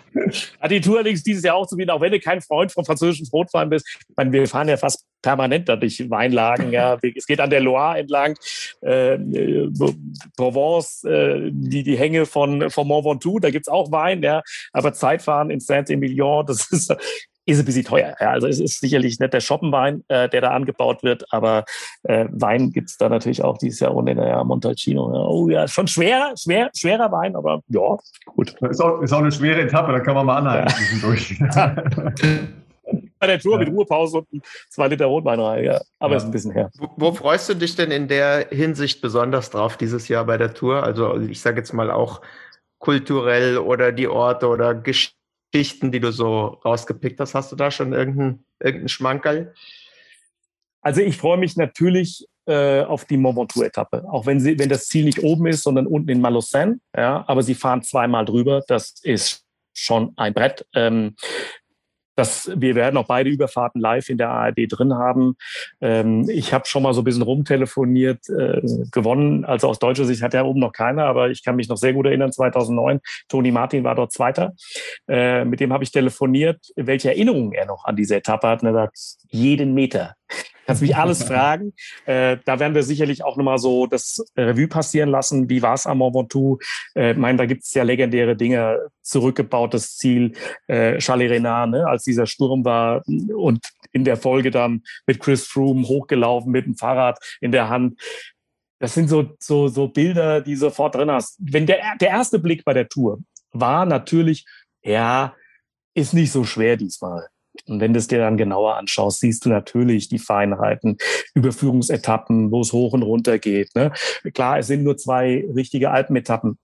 Hat 0.62 0.70
die 0.70 0.82
Tour 0.82 0.98
allerdings 0.98 1.24
dieses 1.24 1.44
Jahr 1.44 1.56
auch 1.56 1.66
zu 1.66 1.76
bieten, 1.76 1.90
auch 1.90 2.00
wenn 2.00 2.12
du 2.12 2.20
kein 2.20 2.42
Freund 2.42 2.72
von 2.72 2.86
französischem 2.86 3.26
Rotwein 3.34 3.72
bist. 3.72 3.88
Ich 4.08 4.16
meine, 4.16 4.32
wir 4.32 4.48
fahren 4.48 4.68
ja 4.68 4.78
fast 4.78 5.04
permanent 5.24 5.68
durch 5.68 6.08
Weinlagen. 6.10 6.72
Ja. 6.72 6.98
Es 7.16 7.26
geht 7.26 7.40
an 7.40 7.50
der 7.50 7.62
Loire 7.62 7.98
entlang, 7.98 8.36
äh, 8.84 9.16
äh, 9.16 9.72
Provence, 10.36 11.04
äh, 11.06 11.50
die, 11.52 11.82
die 11.82 11.98
Hänge 11.98 12.28
von, 12.28 12.70
von 12.70 12.88
Mont 12.88 13.06
Ventoux, 13.06 13.40
da 13.40 13.50
gibt's 13.50 13.68
auch 13.68 13.92
Wein, 13.92 14.22
ja. 14.22 14.44
Aber 14.74 14.94
Zeitfahren 14.94 15.50
in 15.50 15.60
Saint-Emilion, 15.60 16.46
das 16.46 16.72
ist 16.72 16.96
ist 17.48 17.60
ein 17.60 17.66
bisschen 17.66 17.86
teuer. 17.86 18.14
Ja, 18.20 18.32
also 18.32 18.48
es 18.48 18.60
ist 18.60 18.82
sicherlich 18.82 19.20
nicht 19.20 19.34
der 19.34 19.40
Schoppenwein, 19.40 20.04
äh, 20.10 20.28
der 20.28 20.42
da 20.42 20.52
angebaut 20.52 21.02
wird, 21.02 21.26
aber 21.32 21.64
äh, 22.04 22.26
Wein 22.30 22.72
gibt's 22.72 22.98
da 22.98 23.08
natürlich 23.08 23.44
auch 23.44 23.58
dieses 23.58 23.80
Jahr 23.80 23.96
ohne 23.96 24.14
ja, 24.14 24.44
Montalcino. 24.44 25.14
Ja. 25.14 25.22
Oh 25.22 25.50
ja, 25.50 25.68
schon 25.68 25.88
schwer, 25.88 26.34
schwer, 26.38 26.70
schwerer 26.76 27.12
Wein, 27.12 27.36
aber 27.36 27.62
ja, 27.70 27.98
gut. 28.26 28.54
Ist 28.62 28.82
auch, 28.82 29.02
ist 29.02 29.14
auch 29.14 29.20
eine 29.20 29.32
schwere 29.32 29.62
Etappe, 29.62 29.94
da 29.94 30.00
kann 30.02 30.16
man 30.16 30.26
mal 30.26 30.38
anhalten 30.38 30.70
zwischendurch. 30.70 31.40
Bei 33.20 33.28
der 33.28 33.40
Tour 33.40 33.58
mit 33.58 33.70
Ruhepause 33.70 34.24
und 34.32 34.46
zwei 34.70 34.88
Liter 34.88 35.06
Rotwein 35.06 35.40
rein, 35.40 35.64
ja. 35.64 35.82
Aber 36.00 36.14
ja. 36.14 36.18
ist 36.18 36.26
ein 36.26 36.32
bisschen 36.32 36.52
her. 36.52 36.70
Wo, 36.78 36.90
wo, 36.98 37.12
freust 37.14 37.50
du 37.50 37.56
dich 37.56 37.76
denn 37.76 37.92
in 37.92 38.08
der 38.08 38.48
Hinsicht 38.50 39.02
besonders 39.02 39.50
drauf 39.50 39.78
dieses 39.78 40.08
Jahr 40.08 40.26
bei 40.26 40.38
der 40.38 40.54
Tour? 40.54 40.84
Also 40.84 41.18
ich 41.20 41.42
sage 41.42 41.58
jetzt 41.58 41.74
mal 41.74 41.92
auch 41.92 42.22
kulturell 42.80 43.58
oder 43.58 43.92
die 43.92 44.08
Orte 44.08 44.48
oder 44.48 44.76
Geschichte 44.76 45.17
Geschichten, 45.58 45.92
die 45.92 46.00
du 46.00 46.12
so 46.12 46.60
rausgepickt 46.64 47.20
hast? 47.20 47.34
Hast 47.34 47.52
du 47.52 47.56
da 47.56 47.72
schon 47.72 47.92
irgendeinen 47.92 48.46
irgendein 48.60 48.90
Schmankerl? 48.90 49.54
Also 50.82 51.02
ich 51.02 51.18
freue 51.18 51.38
mich 51.38 51.58
natürlich 51.58 52.28
äh, 52.46 52.82
auf 52.82 53.06
die 53.06 53.18
Mont 53.18 53.38
Ventoux-Etappe, 53.38 54.06
auch 54.08 54.28
wenn, 54.28 54.40
sie, 54.40 54.60
wenn 54.60 54.70
das 54.70 54.88
Ziel 54.88 55.06
nicht 55.06 55.24
oben 55.24 55.48
ist, 55.48 55.64
sondern 55.64 55.88
unten 55.88 56.10
in 56.10 56.22
Malocène. 56.22 56.80
Ja, 56.96 57.26
aber 57.28 57.42
sie 57.42 57.56
fahren 57.56 57.82
zweimal 57.82 58.26
drüber. 58.26 58.64
Das 58.68 58.94
ist 59.02 59.44
schon 59.74 60.14
ein 60.16 60.34
Brett. 60.34 60.66
Ähm, 60.74 61.16
das, 62.18 62.52
wir 62.56 62.74
werden 62.74 62.98
auch 62.98 63.06
beide 63.06 63.30
Überfahrten 63.30 63.80
live 63.80 64.10
in 64.10 64.18
der 64.18 64.30
ARD 64.30 64.66
drin 64.70 64.96
haben. 64.96 65.36
Ähm, 65.82 66.28
ich 66.30 66.52
habe 66.52 66.66
schon 66.66 66.82
mal 66.82 66.94
so 66.94 67.02
ein 67.02 67.04
bisschen 67.04 67.22
rumtelefoniert, 67.22 68.28
äh, 68.30 68.62
gewonnen. 68.92 69.46
Also 69.46 69.68
aus 69.68 69.78
deutscher 69.78 70.06
Sicht 70.06 70.24
hat 70.24 70.34
ja 70.34 70.44
oben 70.44 70.60
noch 70.60 70.74
keiner, 70.74 71.06
aber 71.06 71.30
ich 71.30 71.44
kann 71.44 71.56
mich 71.56 71.70
noch 71.70 71.78
sehr 71.78 71.94
gut 71.94 72.08
erinnern, 72.08 72.32
2009, 72.32 73.00
Toni 73.30 73.52
Martin 73.52 73.84
war 73.84 73.94
dort 73.94 74.12
Zweiter. 74.12 74.54
Äh, 75.08 75.46
mit 75.46 75.60
dem 75.60 75.72
habe 75.72 75.84
ich 75.84 75.92
telefoniert, 75.92 76.60
welche 76.76 77.10
Erinnerungen 77.10 77.54
er 77.54 77.68
noch 77.68 77.86
an 77.86 77.96
diese 77.96 78.16
Etappe 78.16 78.48
hat. 78.48 78.64
Und 78.64 78.70
er 78.70 78.74
sagt, 78.74 78.98
jeden 79.30 79.76
Meter. 79.76 80.16
Kannst 80.68 80.82
mich 80.82 80.98
alles 80.98 81.24
fragen. 81.24 81.74
Äh, 82.06 82.38
da 82.44 82.60
werden 82.60 82.76
wir 82.76 82.84
sicherlich 82.84 83.24
auch 83.24 83.38
nochmal 83.38 83.58
so 83.58 83.88
das 83.88 84.22
Revue 84.36 84.68
passieren 84.68 85.10
lassen. 85.10 85.50
Wie 85.50 85.62
war 85.62 85.74
es 85.74 85.88
am 85.88 86.00
Mont 86.00 86.14
Ventoux? 86.14 86.60
Äh, 86.94 87.12
ich 87.12 87.18
meine, 87.18 87.38
da 87.38 87.46
gibt 87.46 87.64
es 87.64 87.74
ja 87.74 87.84
legendäre 87.84 88.36
Dinge. 88.36 88.90
Zurückgebautes 89.02 89.96
Ziel, 89.96 90.34
äh, 90.68 90.98
Charles 90.98 91.32
Renard, 91.32 91.70
ne, 91.70 91.88
als 91.88 92.04
dieser 92.04 92.26
Sturm 92.26 92.66
war 92.66 93.02
und 93.08 93.66
in 93.94 94.04
der 94.04 94.18
Folge 94.18 94.52
dann 94.52 94.84
mit 95.06 95.22
Chris 95.22 95.48
Froome 95.48 95.88
hochgelaufen 95.88 96.52
mit 96.52 96.66
dem 96.66 96.76
Fahrrad 96.76 97.18
in 97.40 97.54
der 97.54 97.70
Hand. 97.70 97.98
Das 98.80 98.94
sind 98.94 99.08
so, 99.08 99.38
so, 99.40 99.70
so 99.70 99.88
Bilder, 99.88 100.42
die 100.42 100.58
sofort 100.58 100.96
drin 100.96 101.10
hast. 101.10 101.38
Wenn 101.40 101.66
der, 101.66 101.80
der 102.02 102.10
erste 102.10 102.40
Blick 102.40 102.66
bei 102.66 102.74
der 102.74 102.90
Tour 102.90 103.20
war 103.54 103.86
natürlich, 103.86 104.46
ja, 104.84 105.34
ist 105.94 106.14
nicht 106.14 106.34
so 106.34 106.44
schwer 106.44 106.76
diesmal. 106.76 107.30
Und 107.68 107.80
wenn 107.80 107.94
du 107.94 108.00
es 108.00 108.08
dir 108.08 108.20
dann 108.20 108.38
genauer 108.38 108.76
anschaust, 108.76 109.20
siehst 109.20 109.46
du 109.46 109.50
natürlich 109.50 110.10
die 110.10 110.20
Feinheiten, 110.20 110.98
Überführungsetappen, 111.34 112.52
wo 112.52 112.62
es 112.62 112.74
hoch 112.74 112.94
und 112.94 113.04
runter 113.04 113.40
geht. 113.40 113.76
Ne? 113.76 113.92
Klar, 114.34 114.60
es 114.60 114.68
sind 114.68 114.84
nur 114.84 114.98
zwei 114.98 115.46
richtige 115.54 115.92
Alpenetappen. 115.92 116.58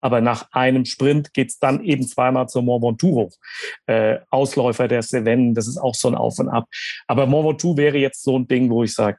Aber 0.00 0.20
nach 0.20 0.48
einem 0.52 0.84
Sprint 0.84 1.32
geht's 1.32 1.58
dann 1.58 1.82
eben 1.82 2.06
zweimal 2.06 2.48
zum 2.48 2.66
Mont 2.66 2.84
Ventoux 2.84 3.14
hoch. 3.14 3.32
Äh, 3.86 4.18
Ausläufer 4.30 4.88
der 4.88 5.02
Cevennen, 5.02 5.54
das 5.54 5.66
ist 5.66 5.78
auch 5.78 5.94
so 5.94 6.08
ein 6.08 6.14
Auf 6.14 6.38
und 6.38 6.48
Ab. 6.48 6.66
Aber 7.06 7.26
Mont 7.26 7.48
Ventoux 7.48 7.76
wäre 7.76 7.98
jetzt 7.98 8.22
so 8.22 8.38
ein 8.38 8.46
Ding, 8.46 8.70
wo 8.70 8.84
ich 8.84 8.94
sage, 8.94 9.18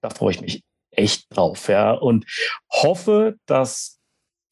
da 0.00 0.10
freue 0.10 0.32
ich 0.32 0.40
mich 0.40 0.64
echt 0.90 1.26
drauf. 1.30 1.68
Ja? 1.68 1.92
Und 1.92 2.26
hoffe, 2.70 3.36
dass 3.46 4.00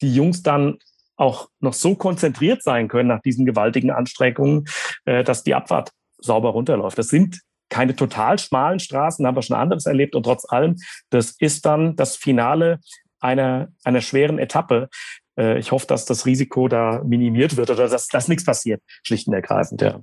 die 0.01 0.13
Jungs 0.13 0.41
dann 0.43 0.77
auch 1.21 1.49
noch 1.59 1.73
so 1.73 1.95
konzentriert 1.95 2.63
sein 2.63 2.87
können 2.87 3.09
nach 3.09 3.21
diesen 3.21 3.45
gewaltigen 3.45 3.91
Anstrengungen, 3.91 4.65
äh, 5.05 5.23
dass 5.23 5.43
die 5.43 5.55
Abfahrt 5.55 5.91
sauber 6.17 6.49
runterläuft. 6.49 6.97
Das 6.97 7.09
sind 7.09 7.41
keine 7.69 7.95
total 7.95 8.37
schmalen 8.37 8.79
Straßen, 8.79 9.25
haben 9.25 9.37
wir 9.37 9.41
schon 9.43 9.55
anderes 9.55 9.85
erlebt 9.85 10.15
und 10.15 10.23
trotz 10.23 10.45
allem, 10.51 10.75
das 11.09 11.35
ist 11.39 11.65
dann 11.65 11.95
das 11.95 12.17
Finale 12.17 12.79
einer, 13.21 13.69
einer 13.83 14.01
schweren 14.01 14.39
Etappe. 14.39 14.89
Äh, 15.37 15.59
ich 15.59 15.71
hoffe, 15.71 15.87
dass 15.87 16.05
das 16.05 16.25
Risiko 16.25 16.67
da 16.67 17.01
minimiert 17.05 17.55
wird 17.55 17.69
oder 17.69 17.87
dass, 17.87 18.07
dass 18.07 18.27
nichts 18.27 18.43
passiert, 18.43 18.81
schlicht 19.03 19.27
und 19.27 19.33
ergreifend, 19.33 19.81
ja. 19.81 20.01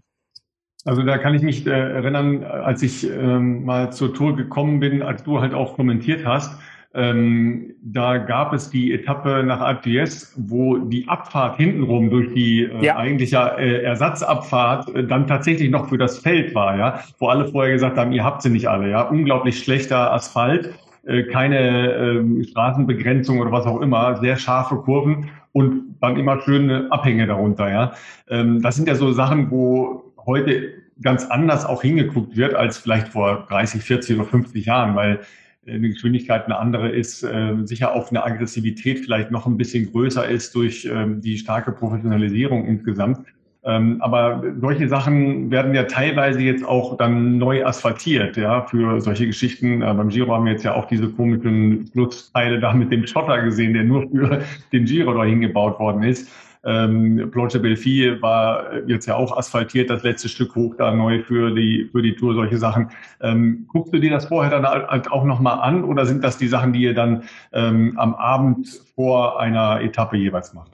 Also 0.85 1.03
da 1.03 1.19
kann 1.19 1.35
ich 1.35 1.43
mich 1.43 1.67
äh, 1.67 1.71
erinnern, 1.71 2.45
als 2.45 2.83
ich 2.83 3.05
ähm, 3.05 3.65
mal 3.65 3.93
zur 3.93 4.15
Tour 4.15 4.37
gekommen 4.37 4.81
bin, 4.81 5.03
als 5.03 5.25
du 5.25 5.41
halt 5.41 5.53
auch 5.53 5.75
kommentiert 5.75 6.25
hast, 6.25 6.57
ähm, 6.95 7.75
da 7.83 8.17
gab 8.17 8.55
es 8.55 8.71
die 8.71 8.93
Etappe 8.93 9.43
nach 9.45 9.61
Alpe 9.61 9.91
d'Huez, 9.91 10.33
wo 10.37 10.79
die 10.79 11.07
Abfahrt 11.07 11.59
hintenrum 11.59 12.09
durch 12.09 12.33
die 12.33 12.63
äh, 12.63 12.85
ja. 12.85 12.97
eigentliche 12.97 13.37
äh, 13.59 13.83
Ersatzabfahrt 13.83 14.95
äh, 14.95 15.05
dann 15.05 15.27
tatsächlich 15.27 15.71
noch 15.71 15.89
für 15.91 15.99
das 15.99 16.19
Feld 16.19 16.55
war, 16.55 16.79
ja, 16.79 17.01
wo 17.19 17.29
alle 17.29 17.47
vorher 17.47 17.75
gesagt 17.75 17.99
haben, 17.99 18.13
ihr 18.13 18.25
habt 18.25 18.41
sie 18.41 18.49
nicht 18.49 18.69
alle, 18.69 18.91
ja, 18.91 19.03
unglaublich 19.03 19.63
schlechter 19.63 20.15
Asphalt, 20.15 20.73
äh, 21.07 21.25
keine 21.25 21.93
ähm, 21.93 22.43
Straßenbegrenzung 22.43 23.39
oder 23.39 23.53
was 23.53 23.67
auch 23.67 23.81
immer, 23.83 24.17
sehr 24.17 24.37
scharfe 24.37 24.77
Kurven 24.77 25.29
und 25.53 25.97
dann 26.01 26.17
immer 26.17 26.41
schöne 26.41 26.87
Abhänge 26.91 27.27
darunter, 27.27 27.71
ja. 27.71 27.93
Ähm, 28.31 28.63
das 28.63 28.77
sind 28.77 28.89
ja 28.89 28.95
so 28.95 29.13
Sachen, 29.13 29.51
wo 29.51 30.15
heute 30.25 30.73
ganz 31.03 31.27
anders 31.27 31.67
auch 31.67 31.83
hingeguckt 31.83 32.37
wird 32.37 32.55
als 32.55 32.79
vielleicht 32.79 33.09
vor 33.09 33.47
30, 33.51 33.83
40 33.83 34.17
oder 34.17 34.27
50 34.27 34.65
Jahren, 34.65 34.97
weil 34.97 35.21
eine 35.69 35.89
Geschwindigkeit 35.89 36.45
eine 36.47 36.59
andere 36.59 36.89
ist, 36.89 37.23
äh, 37.23 37.55
sicher 37.65 37.95
auch 37.95 38.11
eine 38.11 38.25
Aggressivität 38.25 39.01
vielleicht 39.01 39.31
noch 39.31 39.47
ein 39.47 39.57
bisschen 39.57 39.91
größer 39.91 40.29
ist 40.29 40.55
durch 40.55 40.89
ähm, 40.91 41.21
die 41.21 41.39
starke 41.39 41.73
Professionalisierung 41.73 42.67
insgesamt. 42.67 43.21
Ähm, 43.65 44.01
aber 44.01 44.43
solche 44.61 44.89
Sachen 44.89 45.51
werden 45.51 45.75
ja 45.75 45.83
teilweise 45.83 46.41
jetzt 46.41 46.65
auch 46.65 46.97
dann 46.97 47.39
neu 47.39 47.67
asphaltiert, 47.67 48.37
ja, 48.37 48.63
für 48.63 49.01
solche 49.01 49.27
Geschichten. 49.27 49.83
Äh, 49.83 49.95
beim 49.95 50.09
Giro 50.09 50.33
haben 50.33 50.45
wir 50.45 50.53
jetzt 50.53 50.65
ja 50.65 50.75
auch 50.75 50.87
diese 50.87 51.09
komischen 51.09 51.87
Flussteile 51.89 52.61
da 52.61 52.73
mit 52.73 52.93
dem 52.93 53.07
Schotter 53.07 53.43
gesehen, 53.43 53.75
der 53.75 53.85
nur 53.85 54.09
für 54.11 54.43
den 54.73 54.85
Giro 54.85 55.13
da 55.13 55.25
hingebaut 55.25 55.79
worden 55.81 56.03
ist. 56.05 56.31
Ähm, 56.65 57.31
Planche 57.31 57.61
Belfi 57.61 58.21
war 58.21 58.83
jetzt 58.87 59.07
ja 59.07 59.17
auch 59.17 59.37
asphaltiert, 59.37 59.91
das 59.91 60.03
letzte 60.03 60.29
Stück 60.29 60.55
hoch 60.55 60.75
da 60.77 60.93
neu 60.93 61.23
für 61.23 61.55
die, 61.55 61.89
für 61.91 62.03
die 62.03 62.15
Tour, 62.15 62.35
solche 62.35 62.59
Sachen. 62.59 62.91
Ähm, 63.21 63.67
guckst 63.69 63.93
du 63.93 63.99
dir 63.99 64.11
das 64.11 64.27
vorher 64.27 64.51
dann 64.51 64.67
halt 64.67 65.11
auch 65.11 65.25
nochmal 65.25 65.61
an 65.61 65.85
oder 65.85 66.07
sind 66.07 66.25
das 66.25 66.39
die 66.39 66.49
Sachen, 66.49 66.73
die 66.73 66.83
ihr 66.83 66.95
dann 66.95 67.25
ähm, 67.53 67.99
am 67.99 68.15
Abend 68.15 68.69
vor 68.95 69.41
einer 69.41 69.81
Etappe 69.81 70.17
jeweils 70.17 70.53
macht? 70.55 70.73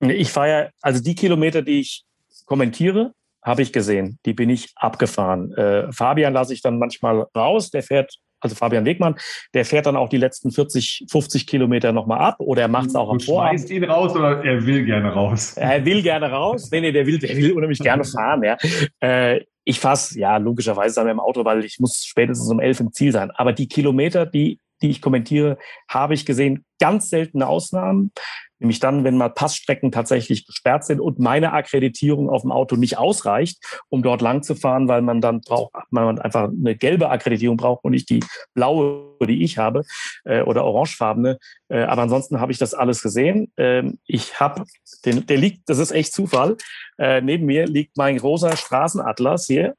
Ich 0.00 0.30
fahre, 0.30 0.70
also 0.80 1.02
die 1.02 1.14
Kilometer, 1.14 1.62
die 1.62 1.80
ich 1.80 2.04
kommentiere, 2.46 3.12
habe 3.42 3.62
ich 3.62 3.72
gesehen. 3.72 4.18
Die 4.26 4.32
bin 4.32 4.50
ich 4.50 4.72
abgefahren. 4.76 5.52
Äh, 5.54 5.92
Fabian 5.92 6.32
lasse 6.32 6.52
ich 6.52 6.62
dann 6.62 6.78
manchmal 6.78 7.26
raus. 7.34 7.70
Der 7.70 7.82
fährt 7.82 8.18
also 8.40 8.54
Fabian 8.54 8.84
Wegmann, 8.84 9.16
der 9.54 9.64
fährt 9.64 9.86
dann 9.86 9.96
auch 9.96 10.08
die 10.08 10.16
letzten 10.16 10.50
40, 10.50 11.06
50 11.10 11.46
Kilometer 11.46 11.92
nochmal 11.92 12.20
ab 12.20 12.36
oder 12.38 12.62
er 12.62 12.68
macht 12.68 12.88
es 12.88 12.94
auch 12.94 13.10
am 13.10 13.20
Vorabend. 13.20 13.60
Schmeißt 13.60 13.70
ihn 13.70 13.84
raus 13.84 14.14
oder 14.14 14.44
er 14.44 14.64
will 14.64 14.84
gerne 14.84 15.12
raus? 15.12 15.56
Er 15.68 15.84
will 15.84 16.02
gerne 16.02 16.30
raus. 16.30 16.70
Nee, 16.70 16.80
nee, 16.80 16.92
der 16.92 17.06
will, 17.06 17.18
der 17.18 17.36
will 17.36 17.52
unheimlich 17.52 17.78
gerne 17.78 18.04
fahren, 18.04 18.42
ja. 18.42 18.56
Äh, 19.00 19.44
ich 19.64 19.80
fasse, 19.80 20.18
ja, 20.18 20.38
logischerweise 20.38 20.96
dann 20.96 21.08
im 21.08 21.20
Auto, 21.20 21.44
weil 21.44 21.64
ich 21.64 21.78
muss 21.78 22.02
spätestens 22.04 22.50
um 22.50 22.58
elf 22.58 22.80
im 22.80 22.92
Ziel 22.92 23.12
sein. 23.12 23.30
Aber 23.32 23.52
die 23.52 23.68
Kilometer, 23.68 24.24
die, 24.24 24.60
die 24.80 24.88
ich 24.88 25.02
kommentiere, 25.02 25.58
habe 25.90 26.14
ich 26.14 26.24
gesehen. 26.24 26.64
Ganz 26.80 27.10
seltene 27.10 27.46
Ausnahmen. 27.46 28.10
Nämlich 28.58 28.80
dann, 28.80 29.04
wenn 29.04 29.16
mal 29.16 29.28
Passstrecken 29.28 29.92
tatsächlich 29.92 30.46
gesperrt 30.46 30.84
sind 30.84 31.00
und 31.00 31.18
meine 31.18 31.52
Akkreditierung 31.52 32.28
auf 32.28 32.42
dem 32.42 32.52
Auto 32.52 32.76
nicht 32.76 32.98
ausreicht, 32.98 33.58
um 33.88 34.02
dort 34.02 34.20
lang 34.20 34.42
zu 34.42 34.54
fahren, 34.54 34.88
weil 34.88 35.02
man 35.02 35.20
dann 35.20 35.40
braucht, 35.40 35.72
man 35.90 36.18
einfach 36.18 36.48
eine 36.48 36.76
gelbe 36.76 37.10
Akkreditierung 37.10 37.56
braucht 37.56 37.84
und 37.84 37.92
nicht 37.92 38.10
die 38.10 38.20
blaue, 38.54 39.16
die 39.26 39.42
ich 39.42 39.58
habe, 39.58 39.82
äh, 40.24 40.42
oder 40.42 40.64
orangefarbene. 40.64 41.38
Äh, 41.68 41.82
aber 41.82 42.02
ansonsten 42.02 42.40
habe 42.40 42.52
ich 42.52 42.58
das 42.58 42.74
alles 42.74 43.02
gesehen. 43.02 43.52
Ähm, 43.56 43.98
ich 44.06 44.40
habe 44.40 44.64
den, 45.04 45.26
der 45.26 45.36
liegt, 45.36 45.68
das 45.68 45.78
ist 45.78 45.92
echt 45.92 46.12
Zufall. 46.12 46.56
Äh, 46.98 47.20
neben 47.20 47.46
mir 47.46 47.66
liegt 47.66 47.96
mein 47.96 48.18
rosa 48.18 48.56
Straßenatlas 48.56 49.46
hier. 49.46 49.74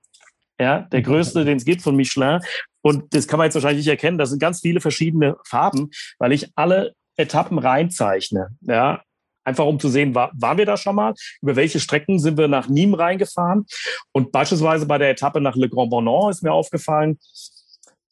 Ja, 0.61 0.81
der 0.81 1.01
größte, 1.01 1.45
den 1.45 1.57
es 1.57 1.65
gibt 1.65 1.81
von 1.81 1.95
Michelin. 1.95 2.41
Und 2.81 3.13
das 3.13 3.27
kann 3.27 3.37
man 3.37 3.45
jetzt 3.45 3.55
wahrscheinlich 3.55 3.85
nicht 3.85 3.91
erkennen. 3.91 4.17
Das 4.17 4.29
sind 4.29 4.39
ganz 4.39 4.59
viele 4.61 4.81
verschiedene 4.81 5.37
Farben, 5.45 5.89
weil 6.17 6.33
ich 6.33 6.49
alle 6.55 6.93
Etappen 7.19 7.59
reinzeichne. 7.59 8.49
Ja, 8.61 9.01
einfach 9.43 9.65
um 9.65 9.79
zu 9.79 9.89
sehen, 9.89 10.15
war, 10.15 10.31
waren 10.33 10.57
wir 10.57 10.65
da 10.65 10.77
schon 10.77 10.95
mal? 10.95 11.13
Über 11.41 11.55
welche 11.55 11.79
Strecken 11.79 12.19
sind 12.19 12.37
wir 12.37 12.47
nach 12.47 12.67
Nîmes 12.67 12.97
reingefahren? 12.97 13.65
Und 14.11 14.31
beispielsweise 14.31 14.85
bei 14.85 14.97
der 14.97 15.11
Etappe 15.11 15.41
nach 15.41 15.55
Le 15.55 15.69
Grand 15.69 15.89
Bonan 15.89 16.31
ist 16.31 16.43
mir 16.43 16.53
aufgefallen, 16.53 17.19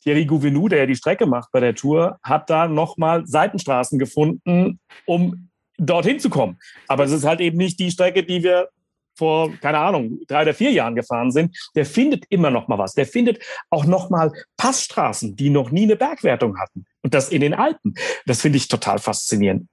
Thierry 0.03 0.25
Gouvenou, 0.25 0.67
der 0.67 0.79
ja 0.79 0.85
die 0.85 0.95
Strecke 0.95 1.25
macht 1.25 1.51
bei 1.51 1.59
der 1.59 1.75
Tour, 1.75 2.17
hat 2.23 2.49
da 2.49 2.67
nochmal 2.67 3.25
Seitenstraßen 3.25 3.99
gefunden, 3.99 4.79
um 5.05 5.49
dorthin 5.77 6.19
zu 6.19 6.29
kommen. 6.29 6.57
Aber 6.87 7.03
es 7.03 7.11
ist 7.11 7.25
halt 7.25 7.39
eben 7.39 7.57
nicht 7.57 7.79
die 7.79 7.91
Strecke, 7.91 8.23
die 8.23 8.43
wir 8.43 8.69
vor, 9.17 9.51
keine 9.61 9.79
Ahnung, 9.79 10.19
drei 10.27 10.43
oder 10.43 10.53
vier 10.53 10.71
Jahren 10.71 10.95
gefahren 10.95 11.31
sind, 11.31 11.57
der 11.75 11.85
findet 11.85 12.25
immer 12.29 12.51
noch 12.51 12.67
mal 12.67 12.77
was. 12.77 12.93
Der 12.93 13.05
findet 13.05 13.43
auch 13.69 13.85
noch 13.85 14.09
mal 14.09 14.31
Passstraßen, 14.57 15.35
die 15.35 15.49
noch 15.49 15.71
nie 15.71 15.83
eine 15.83 15.95
Bergwertung 15.95 16.57
hatten. 16.59 16.85
Und 17.01 17.13
das 17.13 17.29
in 17.29 17.41
den 17.41 17.53
Alpen. 17.53 17.95
Das 18.25 18.41
finde 18.41 18.57
ich 18.57 18.67
total 18.67 18.99
faszinierend. 18.99 19.67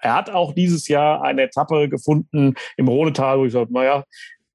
Er 0.00 0.14
hat 0.14 0.30
auch 0.30 0.52
dieses 0.52 0.88
Jahr 0.88 1.22
eine 1.22 1.42
Etappe 1.42 1.88
gefunden 1.88 2.54
im 2.76 2.88
Rhonetal, 2.88 3.38
wo 3.38 3.46
ich 3.46 3.52
sage, 3.52 3.72
naja, 3.72 4.04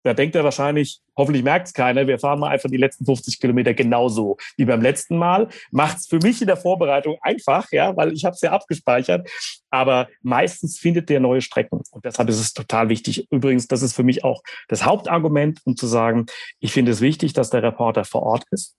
da 0.03 0.13
denkt 0.13 0.35
er 0.35 0.43
wahrscheinlich, 0.43 0.99
hoffentlich 1.15 1.43
merkt 1.43 1.67
es 1.67 1.73
keiner, 1.73 2.07
wir 2.07 2.19
fahren 2.19 2.39
mal 2.39 2.49
einfach 2.49 2.69
die 2.69 2.77
letzten 2.77 3.05
50 3.05 3.39
Kilometer 3.39 3.73
genauso 3.73 4.37
wie 4.57 4.65
beim 4.65 4.81
letzten 4.81 5.17
Mal. 5.17 5.47
Macht 5.71 5.97
es 5.97 6.07
für 6.07 6.19
mich 6.19 6.41
in 6.41 6.47
der 6.47 6.57
Vorbereitung 6.57 7.17
einfach, 7.21 7.71
ja, 7.71 7.95
weil 7.95 8.11
ich 8.13 8.25
habe 8.25 8.33
es 8.35 8.41
ja 8.41 8.51
abgespeichert. 8.51 9.29
Aber 9.69 10.09
meistens 10.21 10.77
findet 10.77 11.09
der 11.09 11.19
neue 11.19 11.41
Strecken. 11.41 11.81
Und 11.91 12.05
deshalb 12.05 12.29
ist 12.29 12.39
es 12.39 12.53
total 12.53 12.89
wichtig. 12.89 13.27
Übrigens, 13.31 13.67
das 13.67 13.81
ist 13.81 13.93
für 13.93 14.03
mich 14.03 14.23
auch 14.23 14.43
das 14.67 14.85
Hauptargument, 14.85 15.61
um 15.65 15.77
zu 15.77 15.87
sagen, 15.87 16.25
ich 16.59 16.73
finde 16.73 16.91
es 16.91 17.01
wichtig, 17.01 17.33
dass 17.33 17.49
der 17.49 17.63
Reporter 17.63 18.03
vor 18.03 18.23
Ort 18.23 18.43
ist. 18.51 18.75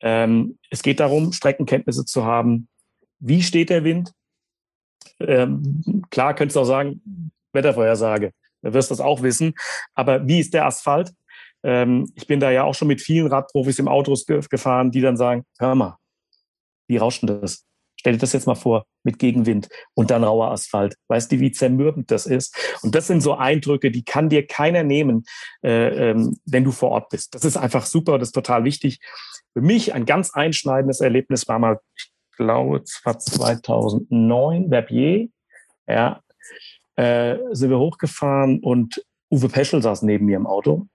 Ähm, 0.00 0.58
es 0.70 0.82
geht 0.82 0.98
darum, 0.98 1.32
Streckenkenntnisse 1.32 2.04
zu 2.04 2.24
haben. 2.24 2.68
Wie 3.20 3.42
steht 3.42 3.70
der 3.70 3.84
Wind? 3.84 4.12
Ähm, 5.20 6.02
klar 6.10 6.34
könntest 6.34 6.56
du 6.56 6.60
auch 6.60 6.64
sagen, 6.64 7.30
Wettervorhersage 7.52 8.32
wirst 8.72 8.90
das 8.90 9.00
auch 9.00 9.22
wissen. 9.22 9.54
Aber 9.94 10.26
wie 10.26 10.40
ist 10.40 10.54
der 10.54 10.66
Asphalt? 10.66 11.12
Ähm, 11.62 12.10
ich 12.14 12.26
bin 12.26 12.40
da 12.40 12.50
ja 12.50 12.64
auch 12.64 12.74
schon 12.74 12.88
mit 12.88 13.00
vielen 13.00 13.26
Radprofis 13.26 13.78
im 13.78 13.88
Autos 13.88 14.26
ge 14.26 14.40
gefahren, 14.48 14.90
die 14.90 15.00
dann 15.00 15.16
sagen, 15.16 15.44
hör 15.58 15.74
mal, 15.74 15.98
wie 16.88 16.98
rauscht 16.98 17.22
denn 17.22 17.40
das? 17.40 17.64
Stell 17.98 18.14
dir 18.14 18.18
das 18.18 18.34
jetzt 18.34 18.46
mal 18.46 18.54
vor, 18.54 18.84
mit 19.02 19.18
Gegenwind 19.18 19.70
und 19.94 20.10
dann 20.10 20.24
rauer 20.24 20.50
Asphalt. 20.50 20.94
Weißt 21.08 21.32
du, 21.32 21.40
wie 21.40 21.52
zermürbend 21.52 22.10
das 22.10 22.26
ist? 22.26 22.54
Und 22.82 22.94
das 22.94 23.06
sind 23.06 23.22
so 23.22 23.34
Eindrücke, 23.34 23.90
die 23.90 24.04
kann 24.04 24.28
dir 24.28 24.46
keiner 24.46 24.82
nehmen, 24.82 25.24
äh, 25.62 26.10
ähm, 26.10 26.36
wenn 26.44 26.64
du 26.64 26.70
vor 26.70 26.90
Ort 26.90 27.08
bist. 27.08 27.34
Das 27.34 27.46
ist 27.46 27.56
einfach 27.56 27.86
super, 27.86 28.18
das 28.18 28.28
ist 28.28 28.34
total 28.34 28.64
wichtig. 28.64 29.00
Für 29.54 29.62
mich 29.62 29.94
ein 29.94 30.04
ganz 30.04 30.34
einschneidendes 30.34 31.00
Erlebnis 31.00 31.48
war 31.48 31.58
mal, 31.58 31.80
ich 31.96 32.12
glaube, 32.36 32.82
es 32.84 33.00
war 33.04 33.18
2009, 33.18 34.68
Verbier, 34.68 35.28
ja, 35.86 36.20
äh, 36.96 37.36
sind 37.52 37.70
wir 37.70 37.78
hochgefahren 37.78 38.60
und 38.60 39.04
Uwe 39.30 39.48
Peschel 39.48 39.82
saß 39.82 40.02
neben 40.02 40.26
mir 40.26 40.36
im 40.36 40.46
Auto. 40.46 40.86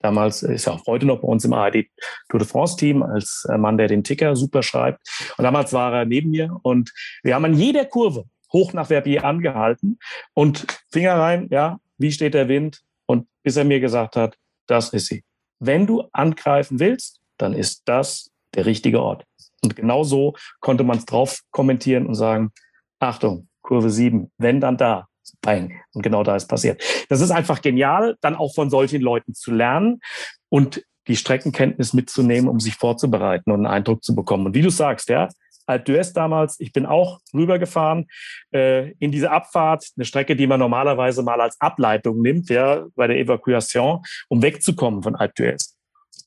Damals 0.00 0.42
ist 0.42 0.66
er 0.66 0.74
auch 0.74 0.86
heute 0.86 1.06
noch 1.06 1.20
bei 1.20 1.28
uns 1.28 1.44
im 1.44 1.52
ARD 1.52 1.86
Tour 2.28 2.38
de 2.38 2.46
France 2.46 2.76
Team 2.76 3.02
als 3.02 3.46
äh, 3.48 3.56
Mann, 3.56 3.78
der 3.78 3.88
den 3.88 4.04
Ticker 4.04 4.36
super 4.36 4.62
schreibt. 4.62 5.00
Und 5.36 5.44
damals 5.44 5.72
war 5.72 5.92
er 5.92 6.04
neben 6.04 6.30
mir 6.30 6.56
und 6.62 6.92
wir 7.22 7.34
haben 7.34 7.44
an 7.44 7.54
jeder 7.54 7.84
Kurve 7.84 8.24
hoch 8.52 8.72
nach 8.72 8.88
Verbier 8.88 9.24
angehalten 9.24 9.98
und 10.34 10.66
Finger 10.90 11.14
rein, 11.14 11.48
ja, 11.50 11.78
wie 11.98 12.12
steht 12.12 12.34
der 12.34 12.48
Wind? 12.48 12.82
Und 13.06 13.26
bis 13.42 13.56
er 13.56 13.64
mir 13.64 13.80
gesagt 13.80 14.16
hat, 14.16 14.36
das 14.66 14.90
ist 14.90 15.06
sie. 15.06 15.24
Wenn 15.58 15.86
du 15.86 16.02
angreifen 16.12 16.80
willst, 16.80 17.20
dann 17.38 17.52
ist 17.52 17.82
das 17.86 18.30
der 18.54 18.66
richtige 18.66 19.02
Ort. 19.02 19.24
Und 19.62 19.76
genau 19.76 20.04
so 20.04 20.34
konnte 20.60 20.84
man 20.84 20.98
es 20.98 21.06
drauf 21.06 21.40
kommentieren 21.50 22.06
und 22.06 22.14
sagen, 22.14 22.52
Achtung, 22.98 23.48
Kurve 23.62 23.90
7, 23.90 24.30
wenn 24.38 24.60
dann 24.60 24.76
da. 24.76 25.08
Bang. 25.40 25.80
Und 25.92 26.02
genau 26.02 26.22
da 26.22 26.36
ist 26.36 26.46
passiert. 26.46 26.82
Das 27.08 27.20
ist 27.20 27.30
einfach 27.30 27.62
genial, 27.62 28.16
dann 28.20 28.34
auch 28.34 28.54
von 28.54 28.70
solchen 28.70 29.02
Leuten 29.02 29.34
zu 29.34 29.52
lernen 29.52 30.00
und 30.48 30.82
die 31.08 31.16
Streckenkenntnis 31.16 31.92
mitzunehmen, 31.92 32.48
um 32.48 32.60
sich 32.60 32.74
vorzubereiten 32.74 33.50
und 33.50 33.64
einen 33.64 33.74
Eindruck 33.74 34.02
zu 34.02 34.14
bekommen. 34.14 34.46
Und 34.46 34.54
wie 34.54 34.62
du 34.62 34.70
sagst, 34.70 35.08
ja, 35.08 35.28
Alp 35.66 35.86
d'Huez 35.86 36.12
damals, 36.12 36.60
ich 36.60 36.72
bin 36.72 36.86
auch 36.86 37.20
rübergefahren 37.34 38.06
äh, 38.52 38.92
in 38.98 39.10
diese 39.10 39.30
Abfahrt, 39.30 39.88
eine 39.96 40.04
Strecke, 40.04 40.36
die 40.36 40.46
man 40.46 40.60
normalerweise 40.60 41.22
mal 41.22 41.40
als 41.40 41.60
Ableitung 41.60 42.22
nimmt, 42.22 42.48
ja, 42.50 42.86
bei 42.94 43.06
der 43.06 43.18
Evakuation, 43.18 44.02
um 44.28 44.42
wegzukommen 44.42 45.02
von 45.02 45.16
Alp 45.16 45.32
d'Huez. 45.36 45.74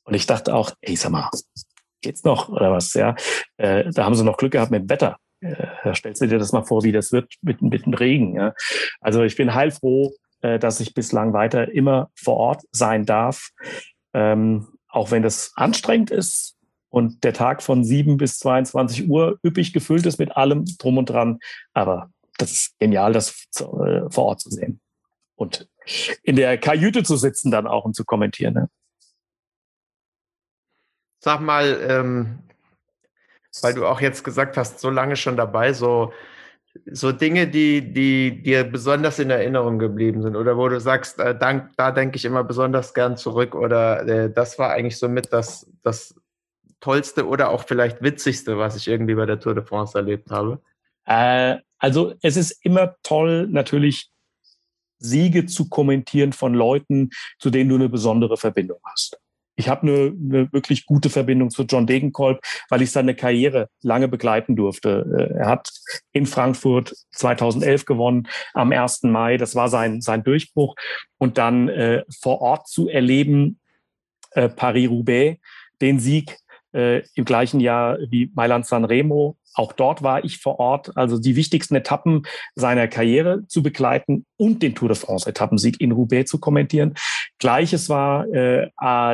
Und 0.03 0.13
ich 0.13 0.25
dachte 0.25 0.53
auch, 0.53 0.71
ey, 0.81 0.95
sag 0.95 1.11
mal, 1.11 1.29
geht's 2.01 2.23
noch 2.23 2.49
oder 2.49 2.71
was? 2.71 2.93
Ja, 2.93 3.15
äh, 3.57 3.89
da 3.91 4.05
haben 4.05 4.15
sie 4.15 4.23
noch 4.23 4.37
Glück 4.37 4.51
gehabt 4.51 4.71
mit 4.71 4.83
dem 4.83 4.89
Wetter. 4.89 5.17
Äh, 5.41 5.93
stellst 5.95 6.21
du 6.21 6.27
dir 6.27 6.39
das 6.39 6.51
mal 6.51 6.63
vor, 6.63 6.83
wie 6.83 6.91
das 6.91 7.11
wird 7.11 7.33
mit, 7.41 7.61
mit 7.61 7.85
dem 7.85 7.93
Regen? 7.93 8.35
Ja? 8.35 8.53
Also 8.99 9.23
ich 9.23 9.35
bin 9.35 9.53
heilfroh, 9.53 10.13
äh, 10.41 10.59
dass 10.59 10.79
ich 10.79 10.93
bislang 10.93 11.33
weiter 11.33 11.71
immer 11.71 12.09
vor 12.15 12.37
Ort 12.37 12.63
sein 12.71 13.05
darf, 13.05 13.49
ähm, 14.13 14.67
auch 14.87 15.11
wenn 15.11 15.23
das 15.23 15.51
anstrengend 15.55 16.11
ist 16.11 16.55
und 16.89 17.23
der 17.23 17.33
Tag 17.33 17.61
von 17.61 17.83
7 17.83 18.17
bis 18.17 18.39
22 18.39 19.09
Uhr 19.09 19.39
üppig 19.43 19.73
gefüllt 19.73 20.05
ist 20.05 20.17
mit 20.17 20.35
allem 20.35 20.65
drum 20.79 20.97
und 20.97 21.09
dran. 21.09 21.39
Aber 21.73 22.09
das 22.37 22.51
ist 22.51 22.79
genial, 22.79 23.13
das 23.13 23.47
äh, 23.59 24.09
vor 24.09 24.25
Ort 24.25 24.41
zu 24.41 24.49
sehen 24.49 24.81
und 25.35 25.67
in 26.23 26.35
der 26.35 26.57
Kajüte 26.57 27.03
zu 27.03 27.15
sitzen 27.15 27.51
dann 27.51 27.65
auch 27.65 27.85
und 27.85 27.95
zu 27.95 28.05
kommentieren. 28.05 28.53
Ne? 28.53 28.69
Sag 31.19 31.41
mal, 31.41 31.79
ähm, 31.87 32.39
weil 33.61 33.73
du 33.73 33.85
auch 33.85 34.01
jetzt 34.01 34.23
gesagt 34.23 34.57
hast, 34.57 34.79
so 34.79 34.89
lange 34.89 35.15
schon 35.15 35.37
dabei, 35.37 35.73
so, 35.73 36.13
so 36.91 37.11
Dinge, 37.11 37.47
die, 37.47 37.93
die 37.93 38.41
dir 38.43 38.63
besonders 38.63 39.19
in 39.19 39.29
Erinnerung 39.29 39.79
geblieben 39.79 40.21
sind 40.21 40.35
oder 40.35 40.57
wo 40.57 40.67
du 40.69 40.79
sagst, 40.79 41.19
äh, 41.19 41.37
dank, 41.37 41.71
da 41.77 41.91
denke 41.91 42.17
ich 42.17 42.25
immer 42.25 42.43
besonders 42.43 42.93
gern 42.93 43.17
zurück 43.17 43.55
oder 43.55 44.07
äh, 44.07 44.31
das 44.31 44.59
war 44.59 44.71
eigentlich 44.71 44.97
somit 44.97 45.33
das, 45.33 45.69
das 45.83 46.15
Tollste 46.79 47.27
oder 47.27 47.49
auch 47.49 47.65
vielleicht 47.65 48.01
Witzigste, 48.01 48.57
was 48.57 48.75
ich 48.75 48.87
irgendwie 48.87 49.15
bei 49.15 49.25
der 49.25 49.39
Tour 49.39 49.55
de 49.55 49.65
France 49.65 49.97
erlebt 49.97 50.31
habe? 50.31 50.61
Äh, 51.05 51.57
also 51.77 52.13
es 52.21 52.37
ist 52.37 52.63
immer 52.63 52.95
toll, 53.03 53.47
natürlich 53.49 54.11
Siege 54.99 55.45
zu 55.45 55.69
kommentieren 55.69 56.33
von 56.33 56.53
Leuten, 56.53 57.09
zu 57.39 57.49
denen 57.49 57.69
du 57.69 57.75
eine 57.75 57.89
besondere 57.89 58.37
Verbindung 58.37 58.79
hast. 58.83 59.17
Ich 59.59 59.67
habe 59.67 59.81
eine, 59.81 60.15
eine 60.17 60.53
wirklich 60.53 60.85
gute 60.85 61.09
Verbindung 61.09 61.49
zu 61.49 61.63
John 61.63 61.85
Degenkolb, 61.85 62.39
weil 62.69 62.81
ich 62.81 62.91
seine 62.91 63.13
Karriere 63.13 63.67
lange 63.81 64.07
begleiten 64.07 64.55
durfte. 64.55 65.05
Äh, 65.17 65.39
er 65.39 65.47
hat 65.47 65.69
in 66.13 66.25
Frankfurt 66.25 66.95
2011 67.11 67.83
gewonnen, 67.83 68.29
am 68.53 68.71
1. 68.71 69.03
Mai. 69.03 69.35
Das 69.35 69.55
war 69.55 69.67
sein, 69.67 69.99
sein 69.99 70.23
Durchbruch. 70.23 70.75
Und 71.17 71.37
dann 71.37 71.67
äh, 71.67 72.03
vor 72.21 72.39
Ort 72.39 72.69
zu 72.69 72.87
erleben, 72.87 73.59
äh, 74.31 74.47
Paris-Roubaix, 74.47 75.41
den 75.81 75.99
Sieg 75.99 76.37
äh, 76.73 77.01
im 77.15 77.25
gleichen 77.25 77.59
Jahr 77.59 77.97
wie 78.09 78.31
Mailand-San 78.33 78.85
Remo. 78.85 79.35
Auch 79.53 79.73
dort 79.73 80.03
war 80.03 80.23
ich 80.23 80.37
vor 80.37 80.59
Ort, 80.59 80.95
also 80.95 81.19
die 81.19 81.35
wichtigsten 81.35 81.75
Etappen 81.75 82.23
seiner 82.55 82.87
Karriere 82.87 83.45
zu 83.47 83.63
begleiten 83.63 84.25
und 84.37 84.61
den 84.61 84.75
Tour 84.75 84.89
de 84.89 84.97
France-Etappensieg 84.97 85.81
in 85.81 85.91
Roubaix 85.91 86.29
zu 86.29 86.39
kommentieren. 86.39 86.95
Gleiches 87.39 87.89
war 87.89 88.27
äh, 88.27 88.69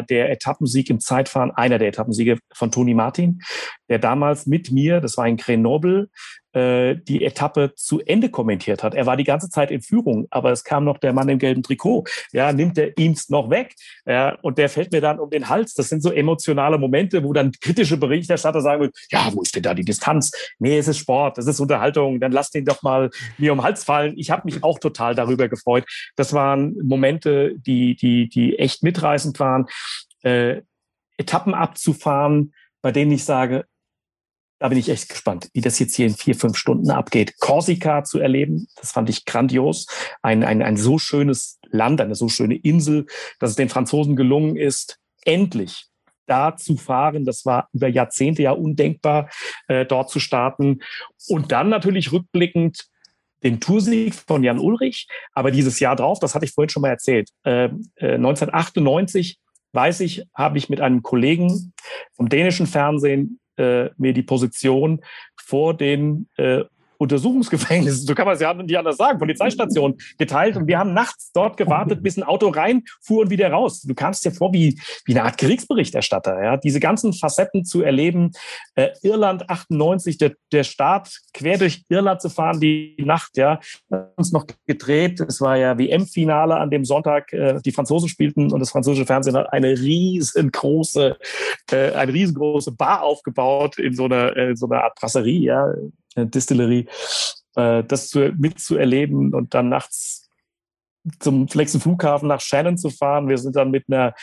der 0.10 0.32
Etappensieg 0.32 0.90
im 0.90 1.00
Zeitfahren, 1.00 1.52
einer 1.52 1.80
der 1.80 1.88
Etappensiege 1.88 2.38
von 2.54 2.72
Toni 2.72 2.94
Martin, 2.94 3.42
der 3.90 4.00
damals 4.00 4.46
mit 4.46 4.72
mir, 4.72 5.00
das 5.00 5.18
war 5.18 5.28
in 5.28 5.38
Grenoble, 5.38 6.10
äh, 6.56 6.96
die 6.96 7.24
Etappe 7.26 7.74
zu 7.76 8.00
Ende 8.00 8.30
kommentiert 8.30 8.82
hat. 8.82 8.96
Er 8.96 9.06
war 9.06 9.18
die 9.18 9.26
ganze 9.26 9.50
Zeit 9.50 9.72
in 9.72 9.82
Führung, 9.82 10.28
aber 10.30 10.52
es 10.52 10.64
kam 10.64 10.86
noch 10.86 10.98
der 10.98 11.12
Mann 11.12 11.28
im 11.28 11.38
gelben 11.38 11.64
Trikot. 11.64 12.06
Ja, 12.32 12.54
nimmt 12.54 12.78
er 12.78 12.98
ihm's 12.98 13.30
noch 13.30 13.50
weg. 13.50 13.76
Ja, 14.06 14.38
und 14.42 14.58
der 14.58 14.70
fällt 14.70 14.92
mir 14.92 15.02
dann 15.02 15.20
um 15.20 15.30
den 15.30 15.50
Hals. 15.50 15.74
Das 15.74 15.90
sind 15.90 16.02
so 16.02 16.12
emotionale 16.12 16.78
Momente, 16.78 17.24
wo 17.24 17.34
dann 17.34 17.52
kritische 17.52 17.98
Berichterstatter 17.98 18.62
sagen 18.62 18.82
würden, 18.82 18.94
ja, 19.12 19.30
wo 19.34 19.42
ist 19.42 19.54
denn 19.56 19.64
da 19.64 19.74
die 19.74 19.84
Distanz? 19.84 20.25
Nee, 20.60 20.78
es 20.78 20.88
ist 20.88 20.98
Sport, 20.98 21.38
es 21.38 21.48
ist 21.48 21.60
Unterhaltung, 21.60 22.20
dann 22.20 22.32
lasst 22.32 22.56
ihn 22.56 22.66
doch 22.66 22.84
mal 22.84 23.10
mir 23.38 23.52
um 23.52 23.60
den 23.60 23.64
Hals 23.64 23.84
fallen. 23.84 24.14
Ich 24.18 24.32
habe 24.32 24.44
mich 24.46 24.64
auch 24.64 24.80
total 24.80 25.16
darüber 25.16 25.48
gefreut. 25.48 25.86
Das 26.16 26.34
waren 26.34 26.76
Momente, 26.84 27.54
die, 27.58 27.96
die, 27.96 28.30
die 28.30 28.60
echt 28.60 28.84
mitreißend 28.84 29.40
waren. 29.40 29.66
Äh, 30.22 30.62
Etappen 31.18 31.54
abzufahren, 31.54 32.54
bei 32.82 32.92
denen 32.92 33.12
ich 33.12 33.24
sage, 33.24 33.66
da 34.60 34.70
bin 34.70 34.78
ich 34.78 34.90
echt 34.90 35.10
gespannt, 35.10 35.50
wie 35.54 35.62
das 35.62 35.80
jetzt 35.80 35.96
hier 35.96 36.08
in 36.08 36.16
vier, 36.16 36.36
fünf 36.36 36.58
Stunden 36.58 36.90
abgeht. 36.90 37.38
Korsika 37.40 38.04
zu 38.04 38.20
erleben, 38.20 38.68
das 38.78 38.92
fand 38.92 39.10
ich 39.10 39.26
grandios. 39.26 39.86
Ein, 40.22 40.44
ein, 40.44 40.62
ein 40.62 40.78
so 40.78 40.98
schönes 40.98 41.60
Land, 41.70 42.00
eine 42.00 42.16
so 42.16 42.30
schöne 42.30 42.56
Insel, 42.56 43.06
dass 43.40 43.52
es 43.52 43.56
den 43.58 43.70
Franzosen 43.70 44.16
gelungen 44.16 44.56
ist, 44.56 44.98
endlich 45.24 45.88
da 46.28 46.56
zu 46.56 46.78
fahren. 46.78 47.26
Das 47.26 47.46
war 47.46 47.70
über 47.74 47.88
Jahrzehnte 47.88 48.44
ja 48.44 48.52
undenkbar, 48.52 49.30
äh, 49.68 49.86
dort 49.86 50.10
zu 50.10 50.20
starten. 50.20 50.80
Und 51.28 51.52
dann 51.52 51.70
natürlich 51.70 52.12
rückblickend 52.12 52.86
den 53.44 53.60
Toursieg 53.60 54.16
von 54.16 54.44
Jan 54.44 54.60
Ulrich. 54.60 55.08
Aber 55.34 55.52
dieses 55.52 55.80
Jahr 55.80 55.96
drauf, 55.96 56.20
das 56.20 56.36
hatte 56.36 56.46
ich 56.46 56.52
vorhin 56.52 56.70
schon 56.70 56.82
mal 56.82 56.90
erzählt, 56.90 57.30
äh, 57.44 57.70
äh, 57.96 58.16
1998 58.16 59.40
weiß 59.72 60.00
ich, 60.00 60.24
habe 60.34 60.58
ich 60.58 60.70
mit 60.70 60.82
einem 60.82 61.04
Kollegen 61.04 61.74
vom 62.14 62.30
dänischen 62.30 62.66
Fernsehen 62.66 63.40
äh, 63.58 63.90
mir 63.98 64.14
die 64.14 64.24
Position 64.24 65.02
vor 65.36 65.76
den 65.76 66.28
äh, 66.38 66.64
Untersuchungsgefängnis, 67.06 68.04
so 68.04 68.16
kann 68.16 68.26
man 68.26 68.36
es 68.36 68.42
ja 68.42 68.54
nicht 68.54 68.78
anders 68.78 68.98
sagen, 68.98 69.20
Polizeistation 69.20 69.96
geteilt 70.18 70.58
und 70.58 70.68
wir 70.68 70.80
haben 70.80 70.94
nachts 70.94 71.32
dort 71.34 71.56
gewartet, 71.56 72.02
bis 72.02 72.18
ein 72.18 72.24
Auto 72.24 72.50
reinfuhr 72.50 73.22
und 73.22 73.30
wieder 73.30 73.50
raus. 73.52 73.82
Du 73.84 73.94
kamst 73.94 74.26
dir 74.26 74.32
vor 74.32 74.52
wie, 74.54 74.80
wie 75.06 75.14
eine 75.14 75.24
Art 75.24 75.38
Kriegsberichterstatter, 75.38 76.44
ja, 76.44 76.58
diese 76.58 76.80
ganzen 76.80 77.14
Facetten 77.14 77.64
zu 77.64 77.82
erleben. 77.82 78.32
Äh, 78.76 78.90
Irland 79.04 79.50
98, 79.50 80.18
der, 80.18 80.34
der 80.52 80.64
Start 80.64 81.22
quer 81.34 81.58
durch 81.58 81.84
Irland 81.90 82.22
zu 82.22 82.30
fahren, 82.30 82.60
die 82.60 82.96
Nacht, 83.00 83.38
ja, 83.38 83.60
uns 84.16 84.32
noch 84.32 84.46
gedreht. 84.66 85.20
Es 85.22 85.42
war 85.42 85.58
ja 85.58 85.78
WM-Finale 85.78 86.56
an 86.56 86.72
dem 86.72 86.86
Sonntag, 86.86 87.32
äh, 87.34 87.60
die 87.64 87.72
Franzosen 87.72 88.10
spielten 88.10 88.52
und 88.52 88.60
das 88.60 88.72
französische 88.72 89.06
Fernsehen 89.06 89.36
hat 89.36 89.54
eine 89.54 89.70
riesengroße, 89.70 91.18
äh, 91.72 91.92
eine 91.92 92.14
riesengroße 92.14 92.72
Bar 92.72 93.04
aufgebaut 93.04 93.78
in 93.78 93.94
so 93.94 94.06
einer, 94.06 94.36
äh, 94.36 94.56
so 94.56 94.68
einer 94.68 94.84
Art 94.84 94.96
Brasserie, 94.96 95.46
ja, 95.46 95.74
Distillerie, 96.16 96.88
äh, 97.56 97.84
das 97.84 98.10
zu, 98.10 98.34
mitzuerleben 98.38 99.34
und 99.34 99.54
dann 99.54 99.70
nachts 99.70 100.30
zum 101.20 101.48
nächsten 101.54 101.80
Flughafen 101.80 102.28
nach 102.28 102.42
Shannon 102.42 102.78
zu 102.78 102.90
fahren. 102.90 103.30
Wir 103.30 103.38
sind 103.38 103.56
dann 103.56 103.72
mit 103.72 103.86
einer 103.88 104.14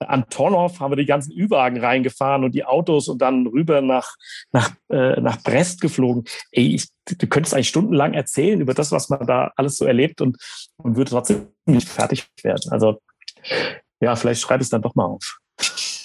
Antonov, 0.00 0.80
haben 0.80 0.90
wir 0.90 0.96
die 0.96 1.06
ganzen 1.06 1.32
Ü-Wagen 1.32 1.78
reingefahren 1.78 2.42
und 2.42 2.52
die 2.54 2.64
Autos 2.64 3.08
und 3.08 3.22
dann 3.22 3.46
rüber 3.46 3.80
nach, 3.80 4.14
nach, 4.50 4.72
äh, 4.90 5.20
nach 5.20 5.40
Brest 5.42 5.80
geflogen. 5.80 6.24
Ey, 6.50 6.74
ich, 6.74 6.88
du 7.06 7.26
könntest 7.28 7.54
eigentlich 7.54 7.68
stundenlang 7.68 8.14
erzählen 8.14 8.60
über 8.60 8.74
das, 8.74 8.90
was 8.90 9.08
man 9.08 9.26
da 9.26 9.52
alles 9.56 9.76
so 9.76 9.84
erlebt 9.84 10.20
und, 10.20 10.36
und 10.78 10.96
würde 10.96 11.10
trotzdem 11.10 11.48
nicht 11.64 11.88
fertig 11.88 12.26
werden. 12.42 12.72
Also 12.72 13.00
ja, 14.00 14.16
vielleicht 14.16 14.40
schreibe 14.40 14.62
ich 14.62 14.66
es 14.66 14.70
dann 14.70 14.82
doch 14.82 14.96
mal 14.96 15.04
auf. 15.04 15.38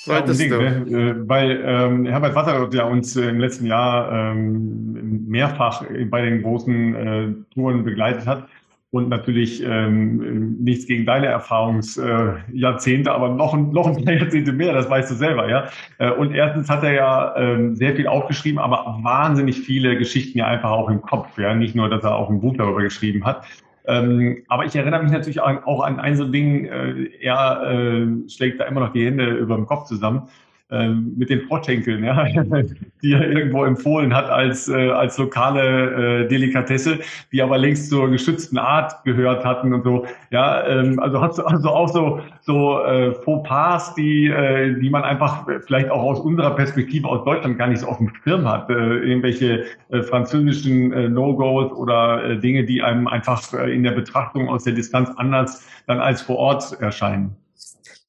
Solltest 0.08 0.41
ja, 0.41 0.49
du. 0.49 0.62
Ne? 0.62 1.24
Weil 1.28 1.62
ähm, 1.66 2.05
Herbert 2.05 2.36
Wasser 2.36 2.70
ja 2.72 2.86
uns 2.86 3.16
äh, 3.16 3.30
im 3.30 3.39
letzten 3.39 3.66
Jahr 3.66 4.12
ähm, 4.12 5.26
mehrfach 5.28 5.84
bei 6.10 6.22
den 6.22 6.41
großen 6.41 6.95
äh, 6.95 7.34
Touren 7.53 7.84
begleitet 7.84 8.26
hat. 8.26 8.47
und 8.91 9.10
natürlich 9.10 9.62
ähm, 9.66 10.58
nichts 10.60 10.88
gegen 10.88 11.05
deine 11.05 11.28
Erfahrungsjahrzehnte, 11.28 13.10
äh, 13.10 13.14
aber 13.14 13.30
noch, 13.30 13.55
noch 13.55 13.88
ein 13.88 14.05
paar 14.05 14.14
Jahrzehnte 14.14 14.53
mehr, 14.53 14.74
das 14.74 14.89
weißt 14.89 15.12
du 15.12 15.16
selber, 15.16 15.49
ja. 15.49 15.68
Äh, 15.97 16.12
und 16.12 16.34
erstens 16.34 16.70
hat 16.70 16.84
er 16.84 16.93
ja 16.93 17.36
ähm, 17.36 17.76
sehr 17.76 17.95
viel 17.95 18.08
aufgeschrieben, 18.08 18.60
aber 18.60 18.99
wahnsinnig 19.03 19.60
viele 19.60 19.97
Geschichten 19.97 20.38
ja 20.39 20.47
einfach 20.47 20.72
auch 20.72 20.89
im 20.89 21.01
Kopf, 21.01 21.38
ja. 21.38 21.53
Nicht 21.53 21.76
nur, 21.76 21.89
dass 21.89 22.03
er 22.03 22.16
auch 22.16 22.30
ein 22.30 22.39
Buch 22.39 22.55
darüber 22.58 22.82
geschrieben 22.82 23.26
hat. 23.26 23.45
Ähm, 23.88 24.43
aber 24.49 24.65
ich 24.65 24.75
erinnere 24.75 25.01
mich 25.01 25.11
natürlich 25.11 25.39
auch 25.39 25.81
an 25.81 25.99
ein 25.99 26.15
so 26.17 26.25
Ding, 26.25 26.65
äh, 26.65 27.09
er 27.21 27.63
äh, 27.63 28.29
schlägt 28.29 28.59
da 28.59 28.65
immer 28.65 28.81
noch 28.81 28.91
die 28.91 29.05
Hände 29.05 29.25
über 29.29 29.55
dem 29.55 29.65
Kopf 29.65 29.85
zusammen 29.85 30.27
ähm, 30.70 31.13
mit 31.15 31.30
den 31.30 31.41
Vorschenkeln, 31.47 32.03
ja, 32.03 32.26
die 33.01 33.13
er 33.13 33.30
irgendwo 33.30 33.63
empfohlen 33.63 34.13
hat 34.13 34.30
als, 34.30 34.68
äh, 34.68 34.89
als 34.89 35.18
lokale 35.18 36.24
äh, 36.24 36.28
Delikatesse, 36.28 36.99
die 37.32 37.41
aber 37.41 37.57
längst 37.57 37.89
zur 37.89 38.09
geschützten 38.09 38.57
Art 38.57 39.03
gehört 39.05 39.45
hatten 39.45 39.74
und 39.74 39.84
so. 39.84 40.05
Ja, 40.30 40.68
ähm, 40.68 40.99
also 40.99 41.22
hat 41.22 41.39
also 41.39 41.70
auch 41.70 41.88
so, 41.88 42.20
so 42.41 42.84
äh, 42.84 43.13
Fauxpas, 43.13 43.95
die, 43.95 44.28
äh, 44.28 44.78
die 44.80 44.89
man 44.89 45.03
einfach 45.03 45.47
vielleicht 45.65 45.89
auch 45.89 46.03
aus 46.03 46.20
unserer 46.20 46.51
Perspektive 46.51 47.07
aus 47.07 47.24
Deutschland 47.24 47.57
gar 47.57 47.68
nicht 47.68 47.80
so 47.80 47.88
auf 47.88 47.99
dem 47.99 48.11
Schirm 48.24 48.45
hat. 48.45 48.70
Äh, 48.70 48.74
irgendwelche 48.74 49.63
äh, 49.89 50.01
französischen 50.01 50.91
äh, 50.91 51.07
No-Gos 51.07 51.72
oder 51.72 52.24
äh, 52.24 52.39
Dinge, 52.39 52.65
die 52.65 52.82
einem 52.82 53.07
einfach 53.07 53.53
äh, 53.53 53.74
in 53.74 53.84
der 53.84 53.91
Betrachtung 53.91 54.49
aus 54.49 54.65
der 54.65 54.74
Distanz 54.74 55.11
anders 55.15 55.65
dann 55.86 55.99
als 55.99 56.22
vor 56.22 56.36
Ort 56.38 56.82
erscheinen. 56.82 57.38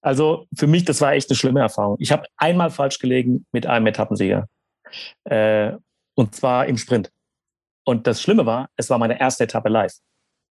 Also 0.09 0.47
für 0.57 0.67
mich, 0.67 0.87
das 0.87 1.03
war 1.03 1.13
echt 1.13 1.29
eine 1.29 1.37
schlimme 1.37 1.61
Erfahrung. 1.61 1.97
Ich 1.99 2.13
habe 2.13 2.25
einmal 2.39 2.71
falsch 2.71 2.99
gelegen 2.99 3.45
mit 3.53 3.67
einem 3.67 3.87
Etappensieger. 3.89 4.49
Äh, 5.25 5.73
und 6.15 6.35
zwar 6.35 6.65
im 6.65 6.79
Sprint. 6.79 7.13
Und 7.85 8.07
das 8.07 8.23
Schlimme 8.23 8.47
war, 8.47 8.71
es 8.77 8.89
war 8.89 8.97
meine 8.97 9.21
erste 9.21 9.45
Etappe 9.45 9.69
live. 9.69 9.93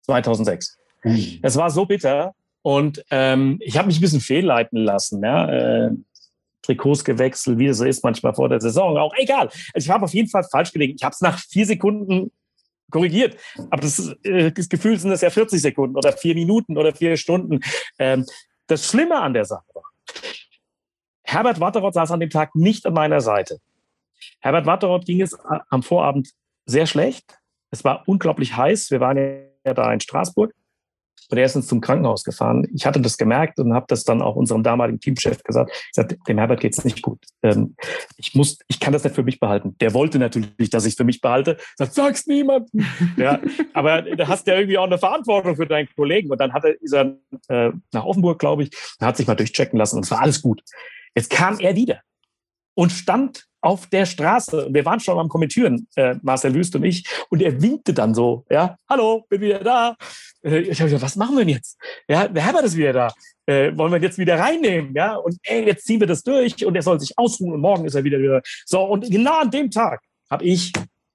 2006. 0.02 0.76
Mhm. 1.04 1.38
Es 1.40 1.56
war 1.56 1.70
so 1.70 1.86
bitter. 1.86 2.34
Und 2.60 3.02
ähm, 3.10 3.56
ich 3.62 3.78
habe 3.78 3.86
mich 3.86 3.96
ein 3.96 4.02
bisschen 4.02 4.20
fehlleiten 4.20 4.76
lassen. 4.76 5.24
Ja? 5.24 5.48
Äh, 5.48 5.90
Trikots 6.60 7.02
gewechselt, 7.02 7.58
wie 7.58 7.68
es 7.68 7.78
so 7.78 7.86
ist 7.86 8.04
manchmal 8.04 8.34
vor 8.34 8.50
der 8.50 8.60
Saison. 8.60 8.98
Auch 8.98 9.14
egal. 9.16 9.48
Also 9.72 9.86
ich 9.86 9.88
habe 9.88 10.04
auf 10.04 10.12
jeden 10.12 10.28
Fall 10.28 10.44
falsch 10.44 10.70
gelegen. 10.70 10.96
Ich 10.98 11.02
habe 11.02 11.14
es 11.14 11.22
nach 11.22 11.38
vier 11.38 11.64
Sekunden 11.64 12.30
korrigiert. 12.90 13.36
Aber 13.70 13.80
das, 13.80 14.14
äh, 14.22 14.52
das 14.52 14.68
Gefühl 14.68 14.98
sind 14.98 15.12
es 15.12 15.22
ja 15.22 15.30
40 15.30 15.62
Sekunden 15.62 15.96
oder 15.96 16.12
vier 16.12 16.34
Minuten 16.34 16.76
oder 16.76 16.94
vier 16.94 17.16
Stunden. 17.16 17.60
Ähm, 17.98 18.26
das 18.66 18.86
Schlimme 18.86 19.20
an 19.20 19.34
der 19.34 19.44
Sache 19.44 19.64
war, 19.74 19.84
Herbert 21.22 21.60
Watteroth 21.60 21.94
saß 21.94 22.12
an 22.12 22.20
dem 22.20 22.30
Tag 22.30 22.54
nicht 22.54 22.86
an 22.86 22.94
meiner 22.94 23.20
Seite. 23.20 23.58
Herbert 24.40 24.66
Watteroth 24.66 25.04
ging 25.04 25.20
es 25.20 25.36
am 25.70 25.82
Vorabend 25.82 26.30
sehr 26.66 26.86
schlecht. 26.86 27.38
Es 27.70 27.84
war 27.84 28.04
unglaublich 28.06 28.56
heiß. 28.56 28.90
Wir 28.90 29.00
waren 29.00 29.16
ja 29.16 29.74
da 29.74 29.92
in 29.92 30.00
Straßburg. 30.00 30.54
Und 31.30 31.38
er 31.38 31.44
ist 31.44 31.56
uns 31.56 31.66
zum 31.66 31.80
Krankenhaus 31.80 32.24
gefahren. 32.24 32.66
Ich 32.74 32.86
hatte 32.86 33.00
das 33.00 33.16
gemerkt 33.16 33.58
und 33.58 33.74
habe 33.74 33.86
das 33.88 34.04
dann 34.04 34.22
auch 34.22 34.36
unserem 34.36 34.62
damaligen 34.62 35.00
Teamchef 35.00 35.42
gesagt. 35.42 35.70
Ich 35.72 35.94
sagte, 35.94 36.18
dem 36.28 36.38
Herbert 36.38 36.60
geht's 36.60 36.84
nicht 36.84 37.02
gut. 37.02 37.18
Ähm, 37.42 37.74
ich 38.16 38.34
muss, 38.34 38.58
ich 38.68 38.80
kann 38.80 38.92
das 38.92 39.04
nicht 39.04 39.14
für 39.14 39.22
mich 39.22 39.40
behalten. 39.40 39.76
Der 39.80 39.94
wollte 39.94 40.18
natürlich, 40.18 40.70
dass 40.70 40.84
ich 40.84 40.92
es 40.92 40.96
für 40.96 41.04
mich 41.04 41.20
behalte. 41.20 41.56
Sagt, 41.76 41.94
sag's 41.94 42.26
niemandem. 42.26 42.86
ja, 43.16 43.40
aber 43.72 44.02
da 44.02 44.28
hast 44.28 44.46
du 44.46 44.52
ja 44.52 44.58
irgendwie 44.58 44.78
auch 44.78 44.86
eine 44.86 44.98
Verantwortung 44.98 45.56
für 45.56 45.66
deinen 45.66 45.88
Kollegen. 45.94 46.30
Und 46.30 46.40
dann 46.40 46.52
hat 46.52 46.64
er, 46.64 46.80
ist 46.80 46.92
er 46.92 47.16
äh, 47.48 47.72
nach 47.92 48.04
Offenburg, 48.04 48.38
glaube 48.38 48.64
ich, 48.64 48.70
hat 49.00 49.16
sich 49.16 49.26
mal 49.26 49.34
durchchecken 49.34 49.78
lassen 49.78 49.96
und 49.96 50.04
es 50.04 50.10
war 50.10 50.20
alles 50.20 50.42
gut. 50.42 50.62
Jetzt 51.14 51.30
kam 51.30 51.58
er 51.60 51.74
wieder 51.74 52.00
und 52.74 52.92
stand 52.92 53.46
auf 53.66 53.88
der 53.88 54.06
Straße. 54.06 54.68
Wir 54.70 54.84
waren 54.84 55.00
schon 55.00 55.18
am 55.18 55.28
Kommentieren, 55.28 55.88
äh, 55.96 56.14
Marcel 56.22 56.54
Wüst 56.54 56.76
und 56.76 56.84
ich, 56.84 57.04
und 57.30 57.42
er 57.42 57.60
winkte 57.60 57.92
dann 57.92 58.14
so, 58.14 58.44
ja, 58.48 58.76
hallo, 58.88 59.24
bin 59.28 59.40
wieder 59.40 59.64
da. 59.64 59.96
Äh, 60.46 60.60
ich 60.60 60.80
habe 60.80 60.90
gesagt, 60.90 61.02
was 61.02 61.16
machen 61.16 61.34
wir 61.34 61.44
denn 61.44 61.54
jetzt? 61.54 61.78
Ja, 62.08 62.28
der 62.28 62.44
Herbert 62.44 62.64
ist 62.64 62.76
wieder 62.76 62.92
da. 62.92 63.12
Äh, 63.46 63.76
wollen 63.76 63.92
wir 63.92 63.98
ihn 63.98 64.02
jetzt 64.02 64.18
wieder 64.18 64.38
reinnehmen? 64.38 64.94
Ja, 64.94 65.16
und 65.16 65.36
ey, 65.42 65.66
jetzt 65.66 65.86
ziehen 65.86 66.00
wir 66.00 66.06
das 66.06 66.22
durch 66.22 66.64
und 66.64 66.74
er 66.74 66.82
soll 66.82 67.00
sich 67.00 67.18
ausruhen 67.18 67.54
und 67.54 67.60
morgen 67.60 67.84
ist 67.84 67.94
er 67.94 68.04
wieder 68.04 68.18
wieder. 68.18 68.40
So, 68.64 68.82
und 68.82 69.10
genau 69.10 69.40
an 69.40 69.50
dem 69.50 69.70
Tag 69.70 70.00
habe 70.30 70.44
ich 70.44 70.72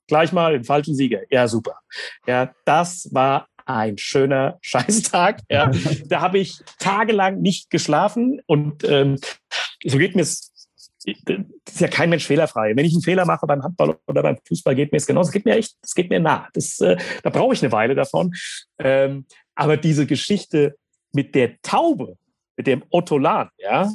gleich 0.08 0.32
mal 0.32 0.54
den 0.54 0.64
falschen 0.64 0.96
Sieger. 0.96 1.22
Ja, 1.30 1.48
super. 1.48 1.80
Ja, 2.28 2.54
das 2.66 3.10
war 3.12 3.48
ein 3.66 3.98
schöner 3.98 4.58
Scheißtag. 4.62 5.42
Ja. 5.50 5.72
da 6.06 6.22
habe 6.22 6.40
ich 6.40 6.60
tagelang 6.80 7.42
nicht 7.42 7.70
geschlafen 7.70 8.42
und 8.46 8.84
ähm, 8.84 9.18
so 9.84 9.98
geht 9.98 10.16
mir 10.16 10.22
es 10.22 10.51
ist 11.06 11.80
ja 11.80 11.88
kein 11.88 12.10
Mensch 12.10 12.26
fehlerfrei. 12.26 12.76
Wenn 12.76 12.86
ich 12.86 12.94
einen 12.94 13.02
Fehler 13.02 13.26
mache 13.26 13.48
beim 13.48 13.64
Handball 13.64 13.98
oder 14.08 14.22
beim 14.22 14.38
Fußball, 14.48 14.76
geht 14.76 14.92
mir 14.92 14.98
es 14.98 15.06
genauso. 15.06 15.30
Es 15.30 15.34
geht 15.34 15.46
mir 15.46 15.56
echt, 15.56 15.76
es 15.82 15.96
geht 15.96 16.10
mir 16.10 16.20
nah. 16.20 16.48
Das, 16.54 16.80
äh, 16.80 16.98
da 17.24 17.30
brauche 17.30 17.54
ich 17.54 17.64
eine 17.64 17.72
Weile 17.72 17.96
davon. 17.96 18.34
Ähm, 18.80 19.26
aber 19.56 19.78
diese 19.78 20.06
Geschichte 20.06 20.76
mit 21.12 21.36
der 21.36 21.62
Taube, 21.62 22.18
mit 22.56 22.68
dem 22.68 22.84
Ottolan, 22.90 23.50
ja, 23.58 23.92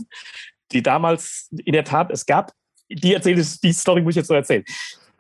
die 0.73 0.83
damals 0.83 1.49
in 1.65 1.73
der 1.73 1.85
Tat, 1.85 2.11
es 2.11 2.27
gab, 2.27 2.53
die 2.89 3.15
erzählt, 3.15 3.63
die 3.63 3.73
Story 3.73 4.03
muss 4.03 4.13
ich 4.13 4.17
jetzt 4.17 4.29
so 4.29 4.35
erzählen. 4.35 4.65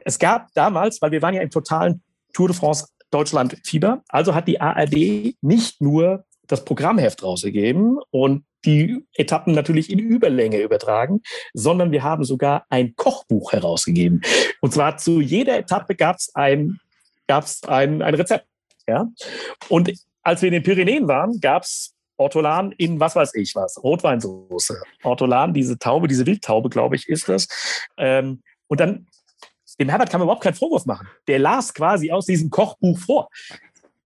Es 0.05 0.19
gab 0.19 0.53
damals, 0.55 1.01
weil 1.03 1.11
wir 1.11 1.23
waren 1.23 1.35
ja 1.35 1.43
im 1.43 1.51
totalen 1.51 2.03
Tour 2.33 2.49
de 2.49 2.57
France 2.57 2.89
Deutschland 3.11 3.57
Fieber, 3.65 4.03
also 4.09 4.35
hat 4.35 4.49
die 4.49 4.61
ARD 4.61 5.37
nicht 5.41 5.81
nur 5.81 6.25
das 6.47 6.65
Programmheft 6.65 7.23
rausgegeben 7.23 7.99
und 8.11 8.45
die 8.65 9.05
Etappen 9.15 9.55
natürlich 9.55 9.91
in 9.91 9.99
Überlänge 9.99 10.61
übertragen, 10.61 11.21
sondern 11.55 11.93
wir 11.93 12.03
haben 12.03 12.25
sogar 12.25 12.67
ein 12.69 12.97
Kochbuch 12.97 13.53
herausgegeben. 13.53 14.23
Und 14.61 14.73
zwar 14.73 14.97
zu 14.97 15.21
jeder 15.21 15.59
Etappe 15.59 15.95
gab 15.95 16.17
es 16.17 16.35
ein, 16.35 16.81
gab's 17.27 17.63
ein, 17.65 18.03
ein 18.03 18.15
Rezept. 18.15 18.47
Ja? 18.89 19.09
Und 19.69 19.93
als 20.23 20.43
wir 20.43 20.49
in 20.49 20.55
den 20.55 20.63
Pyrenäen 20.63 21.07
waren, 21.07 21.41
gab 21.41 21.63
es 21.63 21.95
Ortolan 22.17 22.73
in 22.73 22.99
was 22.99 23.15
weiß 23.15 23.35
ich 23.35 23.55
was, 23.55 23.83
Rotweinsoße. 23.83 24.81
Ortolan, 25.03 25.53
diese 25.53 25.79
Taube, 25.79 26.09
diese 26.09 26.27
Wildtaube, 26.27 26.71
glaube 26.71 26.97
ich, 26.97 27.09
ist 27.09 27.29
das. 27.29 27.47
Ähm, 27.97 28.43
und 28.69 28.81
dann, 28.81 29.07
dem 29.79 29.89
Herbert 29.89 30.11
kann 30.11 30.21
man 30.21 30.27
überhaupt 30.27 30.43
keinen 30.43 30.55
Vorwurf 30.55 30.87
machen. 30.87 31.09
Der 31.29 31.39
las 31.39 31.75
quasi 31.75 32.11
aus 32.11 32.27
diesem 32.27 32.51
Kochbuch 32.51 32.99
vor. 32.99 33.29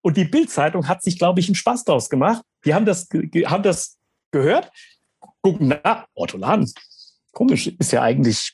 Und 0.02 0.16
die 0.16 0.24
Bildzeitung 0.24 0.88
hat 0.88 1.04
sich, 1.04 1.20
glaube 1.20 1.41
ich, 1.41 1.50
einen 1.50 1.56
Spaß 1.56 1.84
draus 1.84 2.10
gemacht. 2.10 2.43
Die 2.64 2.74
haben 2.74 2.86
das, 2.86 3.10
haben 3.45 3.64
das 3.64 3.97
gehört, 4.32 4.71
gucken, 5.41 5.80
na, 5.84 6.07
Ortolan, 6.13 6.69
komisch, 7.34 7.67
ist 7.67 7.91
ja 7.91 8.01
eigentlich 8.01 8.53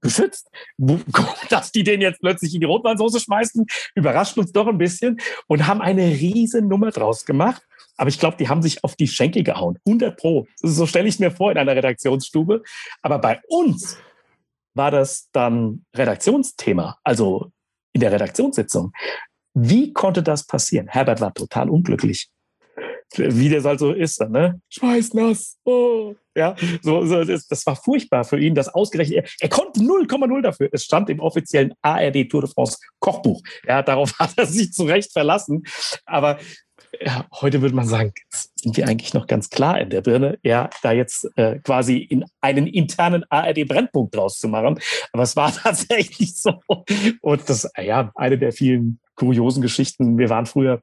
geschützt. 0.00 0.50
Dass 1.50 1.72
die 1.72 1.84
den 1.84 2.00
jetzt 2.00 2.20
plötzlich 2.20 2.54
in 2.54 2.60
die 2.60 2.66
Rotweinsoße 2.66 3.20
schmeißen, 3.20 3.66
überrascht 3.94 4.38
uns 4.38 4.52
doch 4.52 4.66
ein 4.66 4.78
bisschen 4.78 5.20
und 5.46 5.66
haben 5.66 5.80
eine 5.80 6.04
riesen 6.04 6.68
Nummer 6.68 6.90
draus 6.90 7.24
gemacht. 7.24 7.62
Aber 7.96 8.08
ich 8.08 8.18
glaube, 8.18 8.36
die 8.38 8.48
haben 8.48 8.62
sich 8.62 8.82
auf 8.82 8.96
die 8.96 9.08
Schenkel 9.08 9.42
gehauen. 9.42 9.78
100 9.86 10.16
Pro. 10.16 10.46
So 10.56 10.86
stelle 10.86 11.08
ich 11.08 11.18
mir 11.18 11.30
vor 11.30 11.52
in 11.52 11.58
einer 11.58 11.76
Redaktionsstube. 11.76 12.62
Aber 13.02 13.18
bei 13.18 13.40
uns 13.48 13.98
war 14.74 14.90
das 14.90 15.28
dann 15.32 15.84
Redaktionsthema, 15.94 16.98
also 17.04 17.52
in 17.92 18.00
der 18.00 18.12
Redaktionssitzung. 18.12 18.92
Wie 19.52 19.92
konnte 19.92 20.22
das 20.22 20.46
passieren? 20.46 20.88
Herbert 20.88 21.20
war 21.20 21.34
total 21.34 21.68
unglücklich 21.68 22.30
wie 23.16 23.48
das 23.48 23.64
halt 23.64 23.80
so 23.80 23.92
ist, 23.92 24.20
dann, 24.20 24.32
ne? 24.32 24.60
Schweißnass, 24.68 25.58
oh. 25.64 26.14
Ja, 26.36 26.54
so, 26.82 27.04
so 27.04 27.24
das, 27.24 27.66
war 27.66 27.74
furchtbar 27.74 28.24
für 28.24 28.38
ihn, 28.38 28.54
das 28.54 28.68
ausgerechnet. 28.68 29.24
Er, 29.24 29.30
er 29.40 29.48
konnte 29.48 29.80
0,0 29.80 30.42
dafür. 30.42 30.68
Es 30.70 30.84
stand 30.84 31.10
im 31.10 31.18
offiziellen 31.18 31.74
ARD 31.82 32.28
Tour 32.30 32.42
de 32.42 32.50
France 32.50 32.78
Kochbuch. 33.00 33.42
Ja, 33.66 33.82
darauf 33.82 34.12
hat 34.18 34.34
er 34.36 34.46
sich 34.46 34.72
zu 34.72 34.84
Recht 34.84 35.12
verlassen. 35.12 35.64
Aber 36.06 36.38
ja, 37.00 37.26
heute 37.40 37.62
würde 37.62 37.74
man 37.74 37.86
sagen, 37.86 38.12
sind 38.54 38.76
wir 38.76 38.86
eigentlich 38.86 39.14
noch 39.14 39.26
ganz 39.26 39.50
klar 39.50 39.80
in 39.80 39.90
der 39.90 40.02
Birne, 40.02 40.38
ja, 40.42 40.70
da 40.82 40.92
jetzt 40.92 41.28
äh, 41.36 41.58
quasi 41.60 41.98
in 41.98 42.24
einen 42.40 42.66
internen 42.66 43.24
ARD-Brennpunkt 43.28 44.14
draus 44.14 44.38
zu 44.38 44.48
machen. 44.48 44.78
Aber 45.12 45.22
es 45.22 45.36
war 45.36 45.52
tatsächlich 45.62 46.36
so. 46.36 46.60
Und 47.20 47.48
das, 47.48 47.70
ja, 47.76 48.12
eine 48.14 48.38
der 48.38 48.52
vielen 48.52 49.00
kuriosen 49.14 49.62
Geschichten. 49.62 50.18
Wir 50.18 50.30
waren 50.30 50.46
früher 50.46 50.80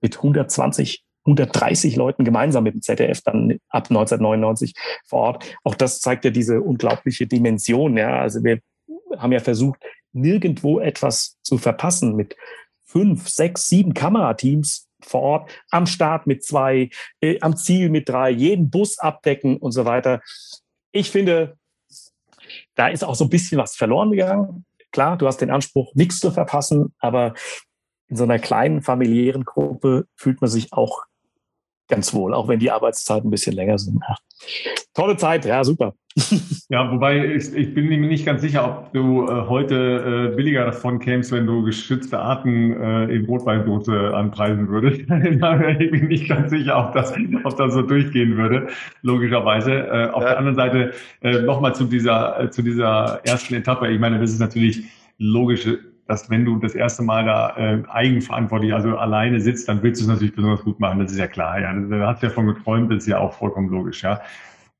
mit 0.00 0.16
120 0.16 1.04
130 1.24 1.96
Leuten 1.96 2.24
gemeinsam 2.24 2.64
mit 2.64 2.74
dem 2.74 2.82
ZDF 2.82 3.22
dann 3.22 3.58
ab 3.68 3.88
1999 3.90 4.74
vor 5.06 5.20
Ort. 5.20 5.56
Auch 5.64 5.74
das 5.74 6.00
zeigt 6.00 6.24
ja 6.24 6.30
diese 6.30 6.60
unglaubliche 6.60 7.26
Dimension. 7.26 7.96
Ja, 7.96 8.20
also 8.20 8.42
wir 8.42 8.60
haben 9.16 9.32
ja 9.32 9.40
versucht, 9.40 9.80
nirgendwo 10.12 10.80
etwas 10.80 11.38
zu 11.42 11.58
verpassen 11.58 12.16
mit 12.16 12.36
fünf, 12.84 13.28
sechs, 13.28 13.68
sieben 13.68 13.94
Kamerateams 13.94 14.88
vor 15.00 15.22
Ort, 15.22 15.50
am 15.70 15.86
Start 15.86 16.26
mit 16.26 16.44
zwei, 16.44 16.90
äh, 17.20 17.40
am 17.40 17.56
Ziel 17.56 17.88
mit 17.88 18.08
drei, 18.08 18.30
jeden 18.30 18.70
Bus 18.70 18.98
abdecken 18.98 19.56
und 19.56 19.72
so 19.72 19.84
weiter. 19.84 20.20
Ich 20.92 21.10
finde, 21.10 21.56
da 22.74 22.88
ist 22.88 23.04
auch 23.04 23.14
so 23.14 23.24
ein 23.24 23.30
bisschen 23.30 23.58
was 23.58 23.74
verloren 23.74 24.10
gegangen. 24.10 24.64
Klar, 24.90 25.16
du 25.16 25.26
hast 25.26 25.38
den 25.38 25.50
Anspruch, 25.50 25.94
nichts 25.94 26.20
zu 26.20 26.30
verpassen, 26.30 26.94
aber 26.98 27.34
in 28.08 28.16
so 28.16 28.24
einer 28.24 28.38
kleinen 28.38 28.82
familiären 28.82 29.44
Gruppe 29.44 30.06
fühlt 30.14 30.40
man 30.42 30.50
sich 30.50 30.72
auch 30.72 31.04
ganz 31.92 32.14
wohl, 32.14 32.32
auch 32.32 32.48
wenn 32.48 32.58
die 32.58 32.70
Arbeitszeiten 32.70 33.28
ein 33.28 33.30
bisschen 33.30 33.54
länger 33.54 33.78
sind. 33.78 34.00
Ja. 34.08 34.16
Tolle 34.94 35.16
Zeit, 35.16 35.44
ja, 35.44 35.62
super. 35.62 35.94
Ja, 36.68 36.90
wobei 36.90 37.34
ich, 37.34 37.54
ich 37.54 37.74
bin 37.74 37.88
mir 37.88 37.98
nicht 37.98 38.24
ganz 38.24 38.40
sicher, 38.40 38.64
ob 38.64 38.92
du 38.92 39.26
äh, 39.26 39.48
heute 39.48 40.30
äh, 40.32 40.36
billiger 40.36 40.64
davon 40.64 40.98
kämst, 40.98 41.32
wenn 41.32 41.46
du 41.46 41.62
geschützte 41.62 42.18
Arten 42.18 42.72
äh, 42.72 43.14
in 43.14 43.26
Rotweindote 43.26 44.14
anpreisen 44.14 44.68
würdest. 44.68 45.00
ich 45.80 45.90
bin 45.90 46.08
nicht 46.08 46.28
ganz 46.28 46.50
sicher, 46.50 46.78
ob 46.78 46.94
das, 46.94 47.12
ob 47.44 47.56
das 47.56 47.74
so 47.74 47.82
durchgehen 47.82 48.36
würde, 48.36 48.68
logischerweise. 49.02 49.72
Äh, 49.72 50.10
auf 50.10 50.22
ja. 50.22 50.30
der 50.30 50.38
anderen 50.38 50.56
Seite 50.56 50.92
äh, 51.22 51.42
nochmal 51.42 51.74
zu 51.74 51.84
dieser, 51.84 52.40
äh, 52.40 52.50
zu 52.50 52.62
dieser 52.62 53.20
ersten 53.24 53.54
Etappe. 53.54 53.88
Ich 53.88 54.00
meine, 54.00 54.18
das 54.18 54.30
ist 54.30 54.40
natürlich 54.40 54.84
logisch, 55.18 55.66
dass 56.06 56.28
wenn 56.30 56.44
du 56.44 56.58
das 56.58 56.74
erste 56.74 57.02
Mal 57.02 57.24
da 57.24 57.56
äh, 57.56 57.82
eigenverantwortlich, 57.88 58.74
also 58.74 58.96
alleine 58.96 59.40
sitzt, 59.40 59.68
dann 59.68 59.82
willst 59.82 60.00
du 60.00 60.04
es 60.04 60.08
natürlich 60.08 60.34
besonders 60.34 60.62
gut 60.62 60.80
machen. 60.80 60.98
Das 60.98 61.12
ist 61.12 61.18
ja 61.18 61.26
klar. 61.26 61.60
Ja, 61.60 61.72
da 61.72 62.08
hast 62.08 62.22
du 62.22 62.26
ja 62.26 62.32
von 62.32 62.46
geträumt, 62.46 62.90
das 62.90 62.98
ist 62.98 63.06
ja 63.06 63.18
auch 63.18 63.32
vollkommen 63.32 63.68
logisch. 63.68 64.02
Ja, 64.02 64.20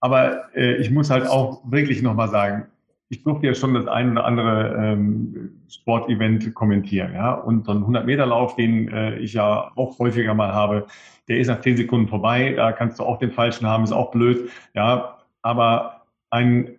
aber 0.00 0.54
äh, 0.54 0.76
ich 0.76 0.90
muss 0.90 1.10
halt 1.10 1.26
auch 1.26 1.62
wirklich 1.70 2.02
nochmal 2.02 2.28
sagen, 2.28 2.66
ich 3.12 3.22
durfte 3.22 3.46
ja 3.46 3.54
schon 3.54 3.74
das 3.74 3.86
ein 3.86 4.12
oder 4.12 4.24
andere 4.24 4.74
ähm, 4.74 5.60
Sportevent 5.68 6.54
kommentieren. 6.54 7.12
Ja, 7.12 7.34
und 7.34 7.66
so 7.66 7.72
ein 7.72 7.84
100-Meter-Lauf, 7.84 8.56
den 8.56 8.88
äh, 8.88 9.18
ich 9.18 9.34
ja 9.34 9.70
auch 9.76 9.98
häufiger 9.98 10.32
mal 10.32 10.52
habe, 10.52 10.86
der 11.28 11.38
ist 11.38 11.48
nach 11.48 11.60
10 11.60 11.76
Sekunden 11.76 12.08
vorbei. 12.08 12.54
Da 12.56 12.72
kannst 12.72 12.98
du 12.98 13.04
auch 13.04 13.18
den 13.18 13.30
falschen 13.30 13.66
haben, 13.66 13.84
ist 13.84 13.92
auch 13.92 14.10
blöd. 14.10 14.50
Ja, 14.74 15.18
aber 15.42 16.06
ein, 16.30 16.78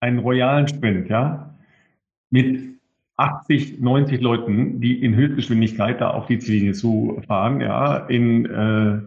einen 0.00 0.18
royalen 0.18 0.66
Sprint, 0.66 1.08
ja, 1.08 1.54
mit 2.30 2.75
80, 3.16 3.80
90 3.80 4.20
Leuten, 4.20 4.80
die 4.80 5.02
in 5.02 5.14
Höchstgeschwindigkeit 5.14 6.00
da 6.00 6.10
auf 6.10 6.26
die 6.26 6.38
Ziellinie 6.38 6.72
zu 6.72 7.20
fahren, 7.26 7.60
ja, 7.60 7.96
in 8.08 8.46
äh, 8.46 9.00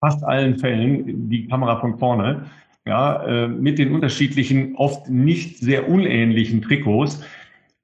fast 0.00 0.22
allen 0.24 0.58
Fällen 0.58 1.30
die 1.30 1.46
Kamera 1.46 1.80
von 1.80 1.98
vorne, 1.98 2.46
ja, 2.84 3.24
äh, 3.24 3.48
mit 3.48 3.78
den 3.78 3.94
unterschiedlichen, 3.94 4.76
oft 4.76 5.08
nicht 5.08 5.58
sehr 5.58 5.88
unähnlichen 5.88 6.62
Trikots. 6.62 7.24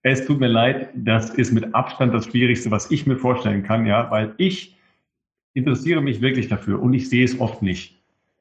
Es 0.03 0.26
tut 0.26 0.40
mir 0.40 0.49
leid, 0.49 0.90
das 0.94 1.30
ist 1.30 1.53
mit 1.53 1.74
Abstand 1.74 2.12
das 2.12 2.26
Schwierigste, 2.26 2.70
was 2.70 2.90
ich 2.90 3.07
mir 3.07 3.16
vorstellen 3.16 3.62
kann, 3.62 3.86
ja, 3.86 4.11
weil 4.11 4.34
ich 4.38 4.76
interessiere 5.55 6.01
mich 6.03 6.20
wirklich 6.20 6.49
dafür 6.49 6.80
und 6.80 6.92
ich 6.92 7.09
sehe 7.09 7.24
es 7.24 7.40
oft 7.40 7.62
nicht. 7.62 7.97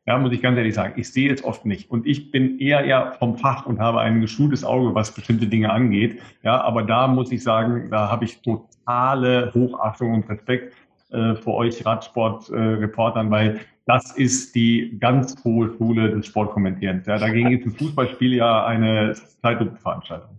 Ja, 0.08 0.18
muss 0.18 0.32
ich 0.32 0.42
ganz 0.42 0.58
ehrlich 0.58 0.74
sagen, 0.74 0.94
ich 0.96 1.12
sehe 1.12 1.34
es 1.34 1.44
oft 1.44 1.66
nicht. 1.66 1.92
Und 1.92 2.08
ich 2.08 2.32
bin 2.32 2.60
eher 2.60 2.86
eher 2.86 3.12
vom 3.20 3.38
Fach 3.38 3.66
und 3.66 3.80
habe 3.80 4.00
ein 4.00 4.22
geschultes 4.22 4.64
Auge, 4.64 4.96
was 4.96 5.12
bestimmte 5.12 5.48
Dinge 5.48 5.70
angeht. 5.70 6.22
Ja, 6.44 6.62
aber 6.62 6.84
da 6.84 7.08
muss 7.08 7.30
ich 7.34 7.44
sagen, 7.44 7.90
da 7.92 8.10
habe 8.10 8.24
ich 8.24 8.42
totale 8.42 9.52
Hochachtung 9.54 10.14
und 10.14 10.30
Respekt 10.30 10.74
äh, 11.10 11.36
für 11.36 11.52
euch 11.52 11.86
Radsportreportern, 11.86 13.28
äh, 13.28 13.32
weil 13.32 13.60
das 13.86 14.12
ist 14.16 14.56
die 14.56 14.98
ganz 14.98 15.44
hohe 15.44 15.76
Schule 15.78 16.12
des 16.12 16.26
Sportkommentierens. 16.28 17.06
Ja, 17.06 17.18
dagegen 17.18 17.52
ist 17.52 17.66
ein 17.66 17.72
Fußballspiel 17.74 18.34
ja 18.34 18.66
eine 18.66 19.14
Zeitlupenveranstaltung. 19.42 20.38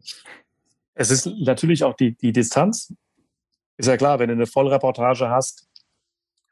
Es 0.94 1.10
ist 1.10 1.26
natürlich 1.26 1.84
auch 1.84 1.94
die, 1.94 2.16
die 2.16 2.32
Distanz. 2.32 2.94
Ist 3.76 3.86
ja 3.86 3.98
klar, 3.98 4.18
wenn 4.18 4.28
du 4.28 4.34
eine 4.34 4.46
Vollreportage 4.46 5.28
hast, 5.28 5.67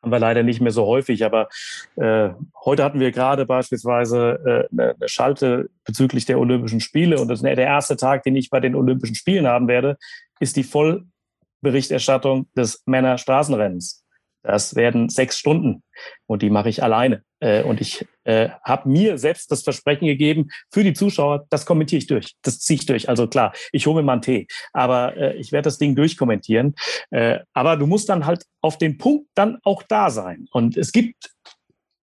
haben 0.06 0.12
wir 0.12 0.20
leider 0.20 0.44
nicht 0.44 0.60
mehr 0.60 0.70
so 0.70 0.86
häufig, 0.86 1.24
aber 1.24 1.48
äh, 1.96 2.30
heute 2.64 2.84
hatten 2.84 3.00
wir 3.00 3.10
gerade 3.10 3.44
beispielsweise 3.44 4.68
äh, 4.72 4.80
eine 4.80 5.08
Schalte 5.08 5.68
bezüglich 5.84 6.24
der 6.26 6.38
Olympischen 6.38 6.80
Spiele 6.80 7.18
und 7.18 7.26
das 7.26 7.40
ist 7.40 7.42
der 7.42 7.58
erste 7.58 7.96
Tag, 7.96 8.22
den 8.22 8.36
ich 8.36 8.48
bei 8.48 8.60
den 8.60 8.76
Olympischen 8.76 9.16
Spielen 9.16 9.48
haben 9.48 9.66
werde, 9.66 9.98
ist 10.38 10.56
die 10.56 10.62
Vollberichterstattung 10.62 12.46
des 12.56 12.84
Männerstraßenrennens. 12.86 14.05
Das 14.46 14.76
werden 14.76 15.08
sechs 15.08 15.38
Stunden 15.38 15.82
und 16.26 16.42
die 16.42 16.50
mache 16.50 16.68
ich 16.68 16.82
alleine. 16.82 17.22
Äh, 17.40 17.64
und 17.64 17.80
ich 17.80 18.06
äh, 18.24 18.50
habe 18.62 18.88
mir 18.88 19.18
selbst 19.18 19.50
das 19.50 19.62
Versprechen 19.62 20.06
gegeben, 20.06 20.48
für 20.70 20.84
die 20.84 20.92
Zuschauer, 20.92 21.46
das 21.50 21.66
kommentiere 21.66 21.98
ich 21.98 22.06
durch. 22.06 22.34
Das 22.42 22.60
ziehe 22.60 22.78
ich 22.78 22.86
durch. 22.86 23.08
Also 23.08 23.26
klar, 23.26 23.52
ich 23.72 23.86
hole 23.86 23.96
mir 23.96 24.02
mal 24.02 24.14
einen 24.14 24.22
Tee, 24.22 24.46
aber 24.72 25.16
äh, 25.16 25.36
ich 25.36 25.50
werde 25.50 25.64
das 25.64 25.78
Ding 25.78 25.96
durchkommentieren. 25.96 26.76
Äh, 27.10 27.40
aber 27.54 27.76
du 27.76 27.86
musst 27.86 28.08
dann 28.08 28.24
halt 28.24 28.44
auf 28.60 28.78
den 28.78 28.98
Punkt 28.98 29.26
dann 29.34 29.58
auch 29.64 29.82
da 29.82 30.10
sein. 30.10 30.46
Und 30.52 30.76
es 30.76 30.92
gibt 30.92 31.34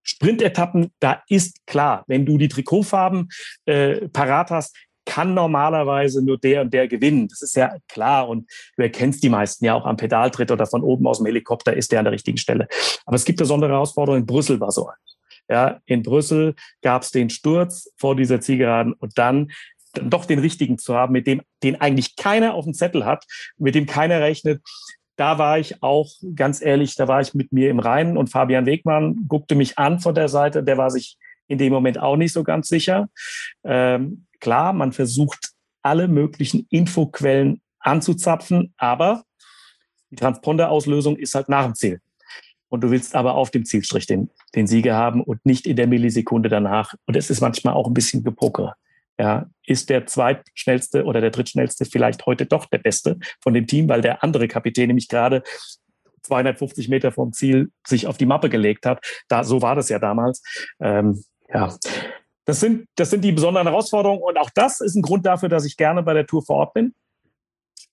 Sprintetappen, 0.03 0.91
da 0.99 1.23
ist 1.29 1.65
klar, 1.65 2.03
wenn 2.07 2.25
du 2.25 2.37
die 2.37 2.49
Trikotfarben 2.49 3.29
äh, 3.65 4.09
parat 4.09 4.51
hast, 4.51 4.75
kann 5.05 5.33
normalerweise 5.33 6.23
nur 6.23 6.37
der 6.37 6.61
und 6.61 6.73
der 6.73 6.87
gewinnen. 6.87 7.27
Das 7.27 7.41
ist 7.41 7.55
ja 7.55 7.75
klar 7.87 8.29
und 8.29 8.49
du 8.77 8.83
erkennst 8.83 9.23
die 9.23 9.29
meisten 9.29 9.65
ja 9.65 9.73
auch 9.73 9.85
am 9.85 9.97
Pedaltritt 9.97 10.51
oder 10.51 10.65
von 10.65 10.81
oben 10.81 11.07
aus 11.07 11.17
dem 11.17 11.25
Helikopter 11.25 11.73
ist 11.73 11.91
der 11.91 11.99
an 11.99 12.05
der 12.05 12.13
richtigen 12.13 12.37
Stelle. 12.37 12.67
Aber 13.05 13.15
es 13.15 13.25
gibt 13.25 13.39
besondere 13.39 13.71
Herausforderungen. 13.71 14.21
In 14.21 14.27
Brüssel 14.27 14.59
war 14.59 14.71
so 14.71 14.89
Ja, 15.49 15.79
in 15.85 16.03
Brüssel 16.03 16.55
gab 16.81 17.03
es 17.03 17.11
den 17.11 17.29
Sturz 17.29 17.91
vor 17.97 18.15
dieser 18.15 18.41
Zielgeraden 18.41 18.93
und 18.93 19.17
dann 19.17 19.51
doch 19.93 20.25
den 20.25 20.39
richtigen 20.39 20.77
zu 20.77 20.95
haben, 20.95 21.13
mit 21.13 21.27
dem 21.27 21.41
den 21.61 21.79
eigentlich 21.79 22.15
keiner 22.15 22.53
auf 22.55 22.65
dem 22.65 22.73
Zettel 22.73 23.05
hat, 23.05 23.25
mit 23.57 23.75
dem 23.75 23.85
keiner 23.85 24.21
rechnet. 24.21 24.61
Da 25.15 25.37
war 25.37 25.59
ich 25.59 25.83
auch 25.83 26.09
ganz 26.35 26.61
ehrlich, 26.61 26.95
da 26.95 27.07
war 27.07 27.21
ich 27.21 27.35
mit 27.35 27.51
mir 27.51 27.69
im 27.69 27.79
Reinen 27.79 28.17
und 28.17 28.31
Fabian 28.31 28.65
Wegmann 28.65 29.25
guckte 29.27 29.53
mich 29.53 29.77
an 29.77 29.99
von 29.99 30.15
der 30.15 30.29
Seite. 30.29 30.63
Der 30.63 30.77
war 30.77 30.89
sich 30.89 31.17
in 31.47 31.57
dem 31.57 31.71
Moment 31.71 31.99
auch 31.99 32.15
nicht 32.15 32.33
so 32.33 32.43
ganz 32.43 32.67
sicher. 32.67 33.09
Ähm, 33.63 34.25
Klar, 34.43 34.73
man 34.73 34.91
versucht 34.91 35.53
alle 35.83 36.09
möglichen 36.09 36.67
Infoquellen 36.69 37.61
anzuzapfen, 37.79 38.73
aber 38.75 39.23
die 40.09 40.17
Transponder-Auslösung 40.17 41.15
ist 41.15 41.33
halt 41.33 41.47
nach 41.47 41.63
dem 41.63 41.75
Ziel. 41.75 42.01
Und 42.67 42.81
du 42.81 42.91
willst 42.91 43.15
aber 43.15 43.35
auf 43.35 43.51
dem 43.51 43.63
Zielstrich 43.63 44.05
den, 44.05 44.29
den 44.53 44.67
Sieger 44.67 44.95
haben 44.97 45.23
und 45.23 45.45
nicht 45.45 45.65
in 45.65 45.77
der 45.77 45.87
Millisekunde 45.87 46.49
danach. 46.49 46.93
Und 47.05 47.15
es 47.15 47.29
ist 47.29 47.39
manchmal 47.39 47.73
auch 47.73 47.87
ein 47.87 47.93
bisschen 47.93 48.25
Gepoker. 48.25 48.75
Ja, 49.17 49.49
ist 49.65 49.89
der 49.89 50.07
zweitschnellste 50.07 51.05
oder 51.05 51.21
der 51.21 51.31
drittschnellste 51.31 51.85
vielleicht 51.85 52.25
heute 52.25 52.45
doch 52.45 52.65
der 52.65 52.79
beste 52.79 53.19
von 53.41 53.53
dem 53.53 53.65
Team, 53.65 53.87
weil 53.87 54.01
der 54.01 54.25
andere 54.25 54.49
Kapitän 54.49 54.87
nämlich 54.87 55.07
gerade 55.07 55.41
250 56.23 56.89
Meter 56.89 57.13
vom 57.13 57.31
Ziel 57.31 57.71
sich 57.87 58.07
auf 58.07 58.17
die 58.17 58.25
Mappe 58.25 58.49
gelegt 58.49 58.85
hat. 58.85 59.05
Da, 59.29 59.45
so 59.45 59.61
war 59.61 59.75
das 59.75 59.87
ja 59.87 59.99
damals. 59.99 60.43
Ähm, 60.81 61.23
ja, 61.47 61.73
das 62.45 62.59
sind, 62.59 62.87
das 62.95 63.09
sind 63.09 63.23
die 63.23 63.31
besonderen 63.31 63.67
Herausforderungen 63.67 64.21
und 64.21 64.37
auch 64.37 64.49
das 64.53 64.81
ist 64.81 64.95
ein 64.95 65.01
Grund 65.01 65.25
dafür, 65.25 65.49
dass 65.49 65.65
ich 65.65 65.77
gerne 65.77 66.03
bei 66.03 66.13
der 66.13 66.25
Tour 66.25 66.43
vor 66.43 66.57
Ort 66.57 66.73
bin, 66.73 66.93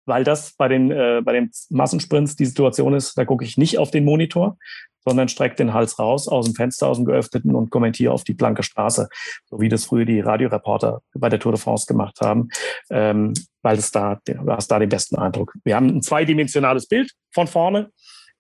weil 0.07 0.25
das 0.25 0.55
bei 0.57 0.69
den, 0.69 0.91
äh, 0.91 1.23
bei 1.25 1.33
den 1.33 1.51
Massensprints 1.69 2.37
die 2.37 2.47
Situation 2.47 2.95
ist, 2.95 3.17
da 3.17 3.25
gucke 3.25 3.45
ich 3.45 3.57
nicht 3.57 3.79
auf 3.79 3.91
den 3.91 4.05
Monitor, 4.05 4.57
sondern 5.05 5.29
strecke 5.29 5.57
den 5.57 5.73
Hals 5.73 5.99
raus 5.99 6.29
aus 6.29 6.47
dem 6.47 6.55
Fenster, 6.55 6.89
aus 6.89 6.99
dem 6.99 7.07
geöffneten 7.07 7.55
und 7.55 7.71
kommentiere 7.71 8.13
auf 8.13 8.25
die 8.25 8.35
blanke 8.35 8.63
Straße, 8.63 9.09
so 9.47 9.61
wie 9.61 9.69
das 9.69 9.85
früher 9.85 10.05
die 10.05 10.21
Radioreporter 10.21 11.01
bei 11.15 11.29
der 11.29 11.39
Tour 11.39 11.53
de 11.53 11.61
France 11.61 11.87
gemacht 11.87 12.21
haben, 12.21 12.49
ähm, 12.91 13.33
weil 13.63 13.79
es 13.79 13.91
da, 13.91 14.21
du 14.25 14.51
hast 14.51 14.69
da 14.69 14.79
den 14.79 14.89
besten 14.89 15.17
Eindruck. 15.17 15.55
Wir 15.65 15.77
haben 15.77 15.89
ein 15.89 16.03
zweidimensionales 16.03 16.87
Bild 16.87 17.13
von 17.33 17.47
vorne, 17.47 17.91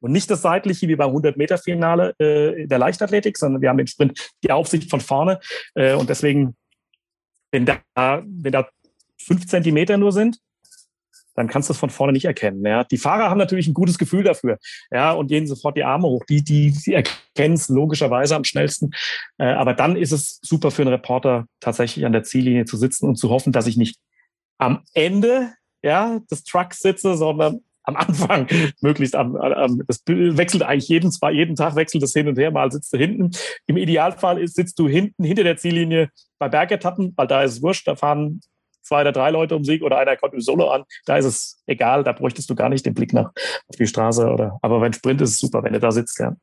und 0.00 0.12
nicht 0.12 0.30
das 0.30 0.42
seitliche 0.42 0.88
wie 0.88 0.96
beim 0.96 1.10
100-Meter-Finale 1.10 2.14
äh, 2.18 2.66
der 2.66 2.78
Leichtathletik, 2.78 3.38
sondern 3.38 3.62
wir 3.62 3.68
haben 3.68 3.78
den 3.78 3.86
Sprint, 3.86 4.30
die 4.42 4.50
Aufsicht 4.50 4.90
von 4.90 5.00
vorne. 5.00 5.40
Äh, 5.74 5.94
und 5.94 6.08
deswegen, 6.08 6.56
wenn 7.52 7.66
da, 7.66 8.22
wenn 8.24 8.52
da 8.52 8.68
fünf 9.18 9.46
Zentimeter 9.46 9.96
nur 9.96 10.12
sind, 10.12 10.38
dann 11.34 11.48
kannst 11.48 11.68
du 11.68 11.72
es 11.72 11.78
von 11.78 11.90
vorne 11.90 12.12
nicht 12.12 12.24
erkennen. 12.24 12.64
Ja. 12.64 12.84
Die 12.84 12.98
Fahrer 12.98 13.30
haben 13.30 13.38
natürlich 13.38 13.66
ein 13.66 13.74
gutes 13.74 13.98
Gefühl 13.98 14.24
dafür, 14.24 14.58
ja, 14.90 15.12
und 15.12 15.28
gehen 15.28 15.46
sofort 15.46 15.76
die 15.76 15.84
Arme 15.84 16.06
hoch. 16.08 16.24
Die, 16.28 16.42
die, 16.42 16.72
die 16.72 16.94
erkennen 16.94 17.54
es 17.54 17.68
logischerweise 17.68 18.36
am 18.36 18.44
schnellsten. 18.44 18.90
Äh, 19.38 19.44
aber 19.44 19.74
dann 19.74 19.96
ist 19.96 20.12
es 20.12 20.38
super 20.42 20.70
für 20.70 20.82
einen 20.82 20.92
Reporter, 20.92 21.46
tatsächlich 21.60 22.04
an 22.04 22.12
der 22.12 22.24
Ziellinie 22.24 22.64
zu 22.64 22.76
sitzen 22.76 23.08
und 23.08 23.16
zu 23.16 23.30
hoffen, 23.30 23.52
dass 23.52 23.66
ich 23.66 23.76
nicht 23.76 23.96
am 24.58 24.82
Ende 24.92 25.52
ja, 25.82 26.20
des 26.30 26.44
Trucks 26.44 26.80
sitze, 26.80 27.16
sondern 27.16 27.60
am 27.84 27.96
Anfang, 27.96 28.46
möglichst 28.80 29.14
am, 29.14 29.36
am 29.36 29.82
das 29.86 30.02
wechselt 30.06 30.62
eigentlich 30.62 30.88
jeden, 30.88 31.10
zwei, 31.10 31.32
jeden 31.32 31.56
Tag 31.56 31.76
wechselt 31.76 32.02
das 32.02 32.12
hin 32.12 32.28
und 32.28 32.38
her, 32.38 32.50
mal 32.50 32.70
sitzt 32.70 32.92
du 32.92 32.98
hinten. 32.98 33.30
Im 33.66 33.76
Idealfall 33.76 34.38
ist, 34.38 34.56
sitzt 34.56 34.78
du 34.78 34.88
hinten, 34.88 35.24
hinter 35.24 35.44
der 35.44 35.56
Ziellinie 35.56 36.10
bei 36.38 36.48
Bergetappen, 36.48 37.12
weil 37.16 37.26
da 37.26 37.42
ist 37.42 37.52
es 37.52 37.62
wurscht, 37.62 37.86
da 37.88 37.96
fahren 37.96 38.40
zwei 38.82 39.02
oder 39.02 39.12
drei 39.12 39.30
Leute 39.30 39.56
um 39.56 39.64
Sieg 39.64 39.82
oder 39.82 39.98
einer 39.98 40.16
kommt 40.16 40.34
im 40.34 40.40
Solo 40.40 40.70
an, 40.70 40.84
da 41.06 41.16
ist 41.16 41.26
es 41.26 41.62
egal, 41.66 42.02
da 42.04 42.12
bräuchtest 42.12 42.48
du 42.50 42.54
gar 42.54 42.68
nicht 42.68 42.86
den 42.86 42.94
Blick 42.94 43.12
nach 43.12 43.30
auf 43.68 43.76
die 43.78 43.86
Straße 43.86 44.26
oder, 44.26 44.58
aber 44.62 44.80
wenn 44.80 44.92
Sprint 44.92 45.20
ist 45.20 45.30
es 45.30 45.38
super, 45.38 45.62
wenn 45.62 45.72
du 45.72 45.80
da 45.80 45.92
sitzt, 45.92 46.18
ja. 46.18 46.34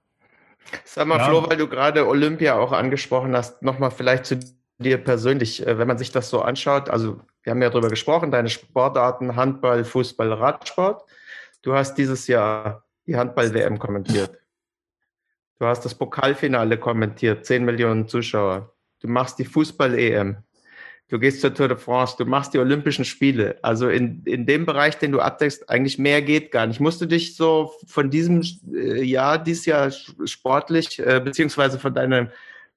Sag 0.84 1.08
mal, 1.08 1.18
ja. 1.18 1.26
Flo, 1.26 1.50
weil 1.50 1.58
du 1.58 1.68
gerade 1.68 2.08
Olympia 2.08 2.60
auch 2.60 2.74
angesprochen 2.74 3.36
hast, 3.36 3.64
nochmal 3.64 3.92
vielleicht 3.92 4.26
zu 4.26 4.40
dir 4.80 4.98
persönlich, 4.98 5.66
äh, 5.66 5.78
wenn 5.78 5.88
man 5.88 5.98
sich 5.98 6.12
das 6.12 6.30
so 6.30 6.42
anschaut, 6.42 6.90
also 6.90 7.20
wir 7.44 7.52
haben 7.52 7.62
ja 7.62 7.70
darüber 7.70 7.90
gesprochen, 7.90 8.30
deine 8.30 8.50
Sportarten, 8.50 9.38
Handball, 9.38 9.86
Fußball, 9.86 10.34
Radsport. 10.34 11.06
Du 11.68 11.74
hast 11.74 11.96
dieses 11.96 12.28
Jahr 12.28 12.86
die 13.08 13.18
Handball-WM 13.18 13.78
kommentiert. 13.78 14.40
Du 15.60 15.66
hast 15.66 15.84
das 15.84 15.96
Pokalfinale 15.96 16.78
kommentiert, 16.78 17.46
10 17.46 17.66
Millionen 17.66 18.08
Zuschauer. 18.08 18.74
Du 19.02 19.10
machst 19.10 19.38
die 19.38 19.44
Fußball-EM. 19.44 20.38
du 21.10 21.20
gehst 21.20 21.42
zur 21.42 21.54
Tour 21.54 21.68
de 21.68 21.76
France, 21.76 22.16
du 22.18 22.24
machst 22.24 22.54
die 22.54 22.60
Olympischen 22.60 23.04
Spiele. 23.04 23.60
Also 23.64 23.90
in, 23.90 24.24
in 24.24 24.46
dem 24.46 24.66
Bereich, 24.66 24.98
den 24.98 25.12
du 25.12 25.20
abdeckst, 25.20 25.70
eigentlich 25.70 26.00
mehr 26.00 26.22
geht 26.22 26.52
gar 26.54 26.68
nicht. 26.68 26.80
Musst 26.80 27.02
du 27.02 27.06
dich 27.06 27.36
so 27.36 27.74
von 27.86 28.10
diesem 28.10 28.44
äh, 28.74 29.04
Jahr, 29.04 29.38
dieses 29.38 29.66
Jahr 29.66 29.92
sportlich, 29.92 31.00
äh, 31.00 31.20
beziehungsweise 31.20 31.80
von 31.80 31.94
deiner 31.94 32.32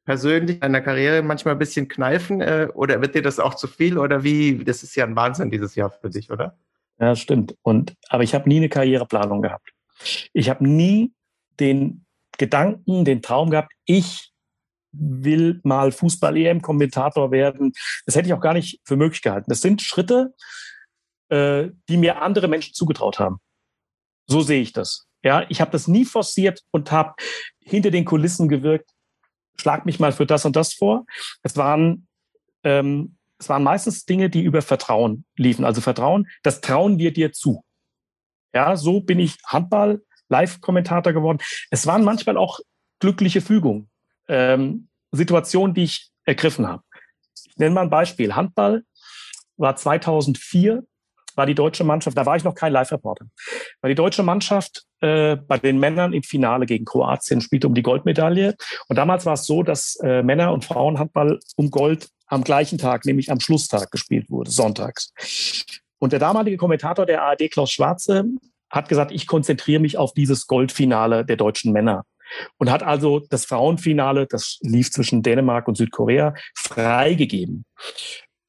persönlich, 0.05 0.59
deiner 0.59 0.81
Karriere 0.81 1.23
manchmal 1.23 1.55
ein 1.55 1.61
bisschen 1.61 1.87
kneifen? 1.87 2.41
Äh, 2.41 2.67
oder 2.75 3.01
wird 3.01 3.15
dir 3.15 3.23
das 3.23 3.39
auch 3.39 3.55
zu 3.55 3.69
viel? 3.69 3.99
Oder 3.99 4.25
wie? 4.25 4.65
Das 4.65 4.83
ist 4.83 4.97
ja 4.97 5.05
ein 5.05 5.15
Wahnsinn 5.15 5.49
dieses 5.49 5.77
Jahr 5.77 5.93
für 5.93 6.11
dich, 6.11 6.29
oder? 6.33 6.59
Ja, 7.01 7.17
stimmt. 7.17 7.57
Und, 7.63 7.95
aber 8.09 8.23
ich 8.23 8.35
habe 8.35 8.49
nie 8.49 8.59
eine 8.59 8.69
Karriereplanung 8.69 9.41
gehabt. 9.43 9.71
Ich 10.33 10.51
habe 10.51 10.69
nie 10.69 11.13
den 11.59 12.05
Gedanken, 12.39 13.05
den 13.05 13.23
Traum 13.23 13.51
gehabt, 13.51 13.73
ich 13.85 14.31
will 14.93 15.61
mal 15.63 15.93
Fußball-EM-Kommentator 15.93 17.31
werden. 17.31 17.73
Das 18.07 18.17
hätte 18.17 18.29
ich 18.29 18.35
auch 18.35 18.41
gar 18.41 18.55
nicht 18.55 18.81
für 18.85 18.97
möglich 18.97 19.23
gehalten. 19.23 19.49
Das 19.49 19.61
sind 19.61 19.83
Schritte, 19.83 20.35
äh, 21.29 21.69
die 21.89 21.97
mir 21.97 22.23
andere 22.23 22.49
Menschen 22.49 22.75
zugetraut 22.75 23.19
haben. 23.19 23.39
So 24.27 24.41
sehe 24.41 24.61
ich 24.61 24.73
das. 24.73 25.07
Ja, 25.23 25.47
ich 25.49 25.61
habe 25.61 25.71
das 25.71 25.87
nie 25.87 26.05
forciert 26.05 26.63
und 26.71 26.91
habe 26.93 27.15
hinter 27.61 27.91
den 27.91 28.05
Kulissen 28.05 28.49
gewirkt. 28.49 28.91
Schlag 29.59 29.87
mich 29.87 30.01
mal 30.01 30.13
für 30.13 30.27
das 30.27 30.45
und 30.45 30.57
das 30.57 30.73
vor. 30.75 31.05
Es 31.43 31.57
waren 31.57 32.09
ähm, 32.65 33.17
es 33.41 33.49
waren 33.49 33.63
meistens 33.63 34.05
Dinge, 34.05 34.29
die 34.29 34.43
über 34.43 34.63
Vertrauen 34.63 35.25
liefen. 35.37 35.65
Also 35.65 35.81
Vertrauen, 35.81 36.29
das 36.43 36.61
trauen 36.61 36.99
wir 36.99 37.13
dir 37.13 37.33
zu. 37.33 37.65
Ja, 38.55 38.77
so 38.77 39.01
bin 39.01 39.19
ich 39.19 39.39
Handball 39.47 40.03
Live-Kommentator 40.29 41.13
geworden. 41.13 41.39
Es 41.71 41.87
waren 41.87 42.05
manchmal 42.05 42.37
auch 42.37 42.61
glückliche 43.01 43.41
Fügungen, 43.41 43.91
ähm, 44.29 44.89
Situationen, 45.11 45.75
die 45.75 45.85
ich 45.85 46.11
ergriffen 46.25 46.69
habe. 46.69 46.83
Ich 47.35 47.57
nenne 47.57 47.75
mal 47.75 47.83
ein 47.83 47.91
Beispiel. 47.91 48.37
Handball 48.37 48.85
war 49.57 49.75
2004 49.75 50.85
war 51.37 51.47
die 51.47 51.55
deutsche 51.55 51.85
Mannschaft, 51.85 52.19
da 52.19 52.27
war 52.27 52.37
ich 52.37 52.45
noch 52.45 52.55
kein 52.55 52.73
Live-Reporter, 52.73 53.25
war 53.81 53.89
die 53.89 53.95
deutsche 53.95 54.23
Mannschaft 54.23 54.85
äh, 55.01 55.37
bei 55.37 55.59
den 55.59 55.79
Männern 55.79 56.13
im 56.13 56.23
Finale 56.23 56.67
gegen 56.67 56.85
Kroatien, 56.85 57.41
spielte 57.41 57.67
um 57.67 57.75
die 57.75 57.83
Goldmedaille. 57.83 58.57
Und 58.89 58.97
damals 58.97 59.25
war 59.27 59.35
es 59.35 59.47
so, 59.47 59.63
dass 59.63 59.97
äh, 60.03 60.23
Männer- 60.23 60.53
und 60.53 60.65
Frauenhandball 60.65 61.39
um 61.57 61.71
Gold 61.71 62.11
am 62.31 62.45
gleichen 62.45 62.79
Tag, 62.79 63.05
nämlich 63.05 63.31
am 63.31 63.41
Schlusstag 63.41 63.91
gespielt 63.91 64.31
wurde, 64.31 64.51
sonntags. 64.51 65.13
Und 65.99 66.13
der 66.13 66.21
damalige 66.21 66.57
Kommentator 66.57 67.05
der 67.05 67.23
ARD, 67.23 67.51
Klaus 67.51 67.71
Schwarze, 67.71 68.25
hat 68.71 68.89
gesagt, 68.89 69.11
ich 69.11 69.27
konzentriere 69.27 69.81
mich 69.81 69.99
auf 69.99 70.15
dieses 70.15 70.47
Goldfinale 70.47 71.25
der 71.25 71.37
deutschen 71.37 71.73
Männer. 71.73 72.05
Und 72.59 72.71
hat 72.71 72.85
also 72.85 73.19
das 73.19 73.45
Frauenfinale, 73.45 74.27
das 74.27 74.59
lief 74.63 74.93
zwischen 74.93 75.23
Dänemark 75.23 75.67
und 75.67 75.77
Südkorea, 75.77 76.35
freigegeben. 76.57 77.65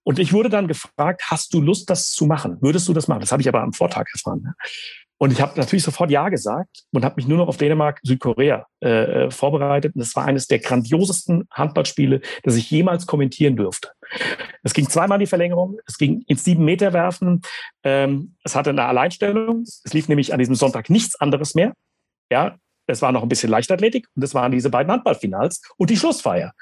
Und 0.03 0.19
ich 0.19 0.33
wurde 0.33 0.49
dann 0.49 0.67
gefragt, 0.67 1.23
hast 1.29 1.53
du 1.53 1.61
Lust, 1.61 1.89
das 1.89 2.11
zu 2.11 2.27
machen? 2.27 2.57
Würdest 2.61 2.87
du 2.87 2.93
das 2.93 3.07
machen? 3.07 3.21
Das 3.21 3.31
habe 3.31 3.41
ich 3.41 3.49
aber 3.49 3.61
am 3.61 3.73
Vortag 3.73 4.05
erfahren. 4.13 4.53
Und 5.21 5.31
ich 5.31 5.39
habe 5.39 5.53
natürlich 5.55 5.83
sofort 5.83 6.09
Ja 6.09 6.29
gesagt 6.29 6.81
und 6.91 7.05
habe 7.05 7.13
mich 7.17 7.27
nur 7.27 7.37
noch 7.37 7.47
auf 7.47 7.57
Dänemark, 7.57 7.99
Südkorea 8.01 8.65
äh, 8.83 9.25
äh 9.25 9.29
vorbereitet. 9.29 9.93
Und 9.93 9.99
das 9.99 10.15
war 10.15 10.25
eines 10.25 10.47
der 10.47 10.57
grandiosesten 10.57 11.47
Handballspiele, 11.51 12.21
das 12.41 12.55
ich 12.55 12.71
jemals 12.71 13.05
kommentieren 13.05 13.55
durfte. 13.55 13.89
Es 14.63 14.73
ging 14.73 14.89
zweimal 14.89 15.17
in 15.17 15.25
die 15.25 15.27
Verlängerung, 15.27 15.77
es 15.85 15.99
ging 15.99 16.23
ins 16.25 16.43
Sieben-Meter-Werfen. 16.43 17.41
Ähm, 17.83 18.35
es 18.43 18.55
hatte 18.55 18.71
eine 18.71 18.85
Alleinstellung. 18.85 19.61
Es 19.61 19.93
lief 19.93 20.09
nämlich 20.09 20.33
an 20.33 20.39
diesem 20.39 20.55
Sonntag 20.55 20.89
nichts 20.89 21.13
anderes 21.21 21.53
mehr. 21.53 21.73
Ja, 22.31 22.57
es 22.87 23.03
war 23.03 23.11
noch 23.11 23.21
ein 23.21 23.29
bisschen 23.29 23.51
Leichtathletik 23.51 24.07
und 24.15 24.23
es 24.23 24.33
waren 24.33 24.51
diese 24.51 24.71
beiden 24.71 24.91
Handballfinals 24.91 25.61
und 25.77 25.91
die 25.91 25.97
Schlussfeier. 25.97 26.53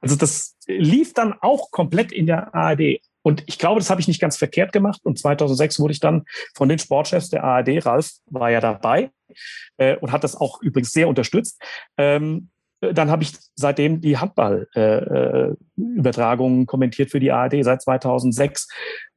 Also 0.00 0.16
das 0.16 0.56
lief 0.66 1.14
dann 1.14 1.34
auch 1.40 1.70
komplett 1.70 2.10
in 2.10 2.26
der 2.26 2.52
ARD. 2.56 3.02
Und 3.22 3.42
ich 3.46 3.58
glaube, 3.58 3.80
das 3.80 3.90
habe 3.90 4.00
ich 4.00 4.08
nicht 4.08 4.20
ganz 4.20 4.36
verkehrt 4.36 4.72
gemacht. 4.72 5.00
Und 5.04 5.18
2006 5.18 5.80
wurde 5.80 5.92
ich 5.92 6.00
dann 6.00 6.24
von 6.54 6.68
den 6.68 6.78
Sportchefs 6.78 7.30
der 7.30 7.44
ARD, 7.44 7.84
Ralf 7.84 8.12
war 8.26 8.50
ja 8.50 8.60
dabei 8.60 9.10
äh, 9.76 9.96
und 9.96 10.12
hat 10.12 10.24
das 10.24 10.36
auch 10.36 10.62
übrigens 10.62 10.92
sehr 10.92 11.08
unterstützt. 11.08 11.60
Ähm, 11.96 12.50
dann 12.80 13.10
habe 13.10 13.22
ich 13.22 13.34
seitdem 13.56 14.00
die 14.00 14.16
Handball-Übertragungen 14.16 16.62
äh, 16.62 16.66
kommentiert 16.66 17.10
für 17.10 17.20
die 17.20 17.30
ARD 17.30 17.62
seit 17.62 17.82
2006. 17.82 18.68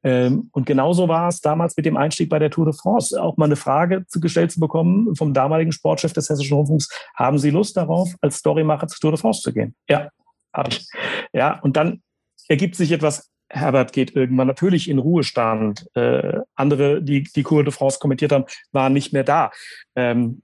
Ähm, 0.02 0.50
und 0.52 0.66
genauso 0.66 1.08
war 1.08 1.28
es 1.28 1.40
damals 1.40 1.74
mit 1.76 1.86
dem 1.86 1.96
Einstieg 1.96 2.28
bei 2.28 2.38
der 2.38 2.50
Tour 2.50 2.66
de 2.66 2.74
France. 2.74 3.18
Auch 3.20 3.38
mal 3.38 3.46
eine 3.46 3.56
Frage 3.56 4.04
zu, 4.06 4.20
gestellt 4.20 4.52
zu 4.52 4.60
bekommen 4.60 5.16
vom 5.16 5.32
damaligen 5.32 5.72
Sportchef 5.72 6.12
des 6.12 6.28
Hessischen 6.28 6.58
Rundfunks. 6.58 6.90
Haben 7.14 7.38
Sie 7.38 7.48
Lust 7.48 7.78
darauf, 7.78 8.14
als 8.20 8.36
Storymacher 8.36 8.86
zur 8.86 9.00
Tour 9.00 9.12
de 9.12 9.20
France 9.20 9.40
zu 9.40 9.54
gehen? 9.54 9.74
Ja, 9.88 10.10
habe 10.52 10.68
ich. 10.68 10.86
Ja, 11.32 11.58
und 11.60 11.78
dann 11.78 12.02
ergibt 12.48 12.76
sich 12.76 12.92
etwas 12.92 13.30
Herbert 13.48 13.92
geht 13.92 14.16
irgendwann 14.16 14.46
natürlich 14.46 14.88
in 14.88 14.98
Ruhestand. 14.98 15.86
Äh, 15.94 16.40
andere, 16.54 17.02
die 17.02 17.24
die 17.24 17.42
Cour 17.42 17.64
de 17.64 17.72
France 17.72 17.98
kommentiert 18.00 18.32
haben, 18.32 18.44
waren 18.72 18.92
nicht 18.92 19.12
mehr 19.12 19.24
da. 19.24 19.50
Ähm, 19.94 20.42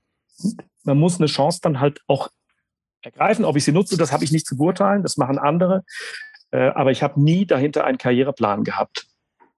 man 0.84 0.98
muss 0.98 1.18
eine 1.18 1.26
Chance 1.26 1.60
dann 1.62 1.80
halt 1.80 2.00
auch 2.06 2.28
ergreifen. 3.02 3.44
Ob 3.44 3.56
ich 3.56 3.64
sie 3.64 3.72
nutze, 3.72 3.96
das 3.96 4.12
habe 4.12 4.24
ich 4.24 4.32
nicht 4.32 4.46
zu 4.46 4.56
beurteilen. 4.56 5.02
Das 5.02 5.16
machen 5.16 5.38
andere. 5.38 5.84
Äh, 6.50 6.68
aber 6.68 6.90
ich 6.90 7.02
habe 7.02 7.20
nie 7.20 7.46
dahinter 7.46 7.84
einen 7.84 7.98
Karriereplan 7.98 8.64
gehabt. 8.64 9.06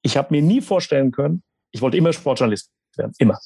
Ich 0.02 0.16
habe 0.16 0.28
mir 0.30 0.42
nie 0.42 0.60
vorstellen 0.60 1.12
können, 1.12 1.42
ich 1.70 1.80
wollte 1.80 1.96
immer 1.96 2.12
Sportjournalist 2.12 2.70
werden, 2.96 3.12
immer. 3.18 3.38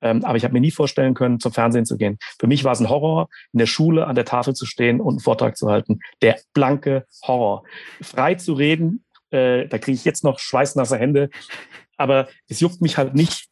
Ähm, 0.00 0.24
aber 0.24 0.36
ich 0.36 0.44
habe 0.44 0.52
mir 0.52 0.60
nie 0.60 0.70
vorstellen 0.70 1.14
können, 1.14 1.40
zum 1.40 1.52
Fernsehen 1.52 1.86
zu 1.86 1.96
gehen. 1.96 2.18
Für 2.38 2.46
mich 2.46 2.62
war 2.64 2.72
es 2.72 2.80
ein 2.80 2.88
Horror, 2.88 3.28
in 3.52 3.58
der 3.58 3.66
Schule 3.66 4.06
an 4.06 4.14
der 4.14 4.24
Tafel 4.24 4.54
zu 4.54 4.66
stehen 4.66 5.00
und 5.00 5.14
einen 5.14 5.20
Vortrag 5.20 5.56
zu 5.56 5.68
halten. 5.68 6.00
Der 6.22 6.38
blanke 6.52 7.06
Horror. 7.26 7.64
Frei 8.00 8.36
zu 8.36 8.52
reden, 8.52 9.04
äh, 9.30 9.66
da 9.66 9.78
kriege 9.78 9.96
ich 9.96 10.04
jetzt 10.04 10.24
noch 10.24 10.38
schweißnasse 10.38 10.98
Hände. 10.98 11.30
Aber 11.96 12.28
es 12.48 12.60
juckt 12.60 12.80
mich 12.80 12.98
halt 12.98 13.14
nicht. 13.14 13.48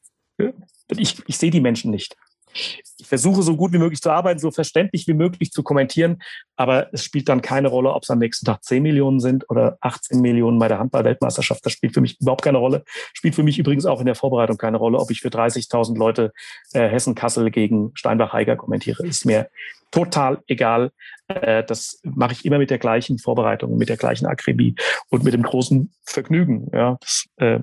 Ich, 0.88 1.22
ich 1.26 1.38
sehe 1.38 1.50
die 1.50 1.60
Menschen 1.60 1.90
nicht. 1.90 2.16
Ich 2.54 2.82
versuche 3.02 3.42
so 3.42 3.56
gut 3.56 3.72
wie 3.72 3.78
möglich 3.78 4.00
zu 4.00 4.10
arbeiten, 4.10 4.38
so 4.38 4.50
verständlich 4.50 5.06
wie 5.06 5.14
möglich 5.14 5.50
zu 5.50 5.62
kommentieren, 5.62 6.22
aber 6.56 6.92
es 6.92 7.04
spielt 7.04 7.28
dann 7.28 7.42
keine 7.42 7.68
Rolle, 7.68 7.92
ob 7.92 8.04
es 8.04 8.10
am 8.10 8.18
nächsten 8.18 8.46
Tag 8.46 8.62
10 8.62 8.82
Millionen 8.82 9.20
sind 9.20 9.48
oder 9.50 9.76
18 9.80 10.20
Millionen 10.20 10.58
bei 10.58 10.68
der 10.68 10.78
Handball-Weltmeisterschaft. 10.78 11.64
Das 11.66 11.72
spielt 11.72 11.94
für 11.94 12.00
mich 12.00 12.20
überhaupt 12.20 12.42
keine 12.42 12.58
Rolle. 12.58 12.84
Spielt 13.12 13.34
für 13.34 13.42
mich 13.42 13.58
übrigens 13.58 13.86
auch 13.86 14.00
in 14.00 14.06
der 14.06 14.14
Vorbereitung 14.14 14.56
keine 14.56 14.76
Rolle, 14.76 14.98
ob 14.98 15.10
ich 15.10 15.20
für 15.20 15.28
30.000 15.28 15.98
Leute 15.98 16.32
äh, 16.72 16.88
Hessen-Kassel 16.88 17.50
gegen 17.50 17.90
Steinbach-Heiger 17.94 18.56
kommentiere. 18.56 19.04
Ist 19.06 19.26
mir 19.26 19.48
total 19.90 20.42
egal. 20.46 20.90
Äh, 21.28 21.64
das 21.64 22.00
mache 22.02 22.32
ich 22.32 22.44
immer 22.44 22.58
mit 22.58 22.70
der 22.70 22.78
gleichen 22.78 23.18
Vorbereitung, 23.18 23.76
mit 23.76 23.88
der 23.88 23.96
gleichen 23.96 24.26
Akribie 24.26 24.74
und 25.08 25.24
mit 25.24 25.34
dem 25.34 25.42
großen 25.42 25.92
Vergnügen. 26.04 26.68
Ja, 26.72 26.96
das, 27.00 27.26
äh, 27.36 27.60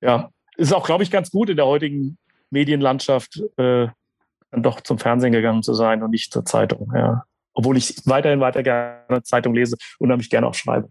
ja, 0.00 0.30
ist 0.56 0.72
auch, 0.72 0.86
glaube 0.86 1.02
ich, 1.02 1.10
ganz 1.10 1.30
gut 1.30 1.50
in 1.50 1.56
der 1.56 1.66
heutigen 1.66 2.18
Medienlandschaft 2.54 3.42
äh, 3.58 3.88
dann 4.50 4.62
doch 4.62 4.80
zum 4.80 4.98
Fernsehen 4.98 5.32
gegangen 5.32 5.62
zu 5.62 5.74
sein 5.74 6.02
und 6.02 6.10
nicht 6.10 6.32
zur 6.32 6.44
Zeitung. 6.44 6.92
Ja. 6.94 7.24
Obwohl 7.52 7.76
ich 7.76 7.94
weiterhin 8.06 8.40
weiter 8.40 8.62
gerne 8.62 9.22
Zeitung 9.22 9.54
lese 9.54 9.76
und 9.98 10.08
nämlich 10.08 10.30
gerne 10.30 10.46
auch 10.46 10.54
schreibe. 10.54 10.88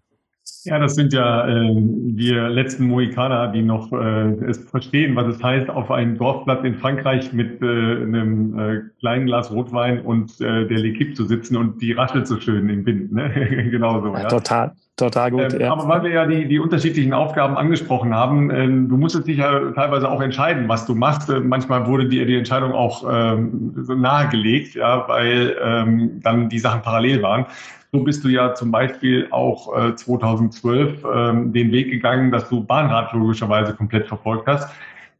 Ja, 0.65 0.77
das 0.77 0.95
sind 0.95 1.13
ja 1.13 1.47
äh, 1.47 1.73
wir 1.73 2.49
letzten 2.49 2.87
Mohikaner, 2.87 3.47
die 3.47 3.61
noch 3.61 3.91
äh, 3.93 4.33
es 4.45 4.57
verstehen, 4.69 5.15
was 5.15 5.35
es 5.35 5.41
heißt, 5.41 5.69
auf 5.69 5.89
einem 5.89 6.17
Dorfplatz 6.17 6.65
in 6.65 6.75
Frankreich 6.75 7.31
mit 7.31 7.61
äh, 7.61 7.65
einem 7.65 8.59
äh, 8.59 8.81
kleinen 8.99 9.25
Glas 9.25 9.51
Rotwein 9.51 10.01
und 10.01 10.31
äh, 10.41 10.67
der 10.67 10.79
L'Equipe 10.79 11.15
zu 11.15 11.25
sitzen 11.25 11.55
und 11.55 11.81
die 11.81 11.93
raschelt 11.93 12.27
so 12.27 12.39
schön 12.41 12.67
im 12.69 12.85
Wind. 12.85 13.13
Ne? 13.13 13.29
Genauso, 13.71 14.13
ja. 14.13 14.27
Total, 14.27 14.73
total 14.95 15.31
gut. 15.31 15.53
Ähm, 15.53 15.61
ja. 15.61 15.71
Aber 15.71 15.87
weil 15.87 16.03
wir 16.03 16.11
ja 16.11 16.25
die, 16.25 16.47
die 16.47 16.59
unterschiedlichen 16.59 17.13
Aufgaben 17.13 17.57
angesprochen 17.57 18.13
haben, 18.13 18.49
ähm, 18.51 18.89
du 18.89 18.97
musstest 18.97 19.27
dich 19.27 19.37
ja 19.37 19.71
teilweise 19.71 20.09
auch 20.09 20.21
entscheiden, 20.21 20.67
was 20.67 20.85
du 20.85 20.95
machst. 20.95 21.29
Äh, 21.29 21.39
manchmal 21.39 21.87
wurde 21.87 22.07
dir 22.07 22.25
die 22.25 22.37
Entscheidung 22.37 22.73
auch 22.73 23.03
ähm, 23.09 23.73
so 23.81 23.95
nahegelegt, 23.95 24.75
ja, 24.75 25.07
weil 25.07 25.55
ähm, 25.63 26.21
dann 26.21 26.49
die 26.49 26.59
Sachen 26.59 26.81
parallel 26.81 27.21
waren. 27.21 27.45
So 27.91 27.99
bist 27.99 28.23
du 28.23 28.29
ja 28.29 28.55
zum 28.55 28.71
Beispiel 28.71 29.27
auch 29.29 29.77
äh, 29.77 29.95
2012 29.95 31.05
ähm, 31.13 31.53
den 31.53 31.71
Weg 31.71 31.91
gegangen, 31.91 32.31
dass 32.31 32.49
du 32.49 32.63
Bahnrad 32.63 33.13
logischerweise 33.13 33.75
komplett 33.75 34.07
verfolgt 34.07 34.47
hast, 34.47 34.67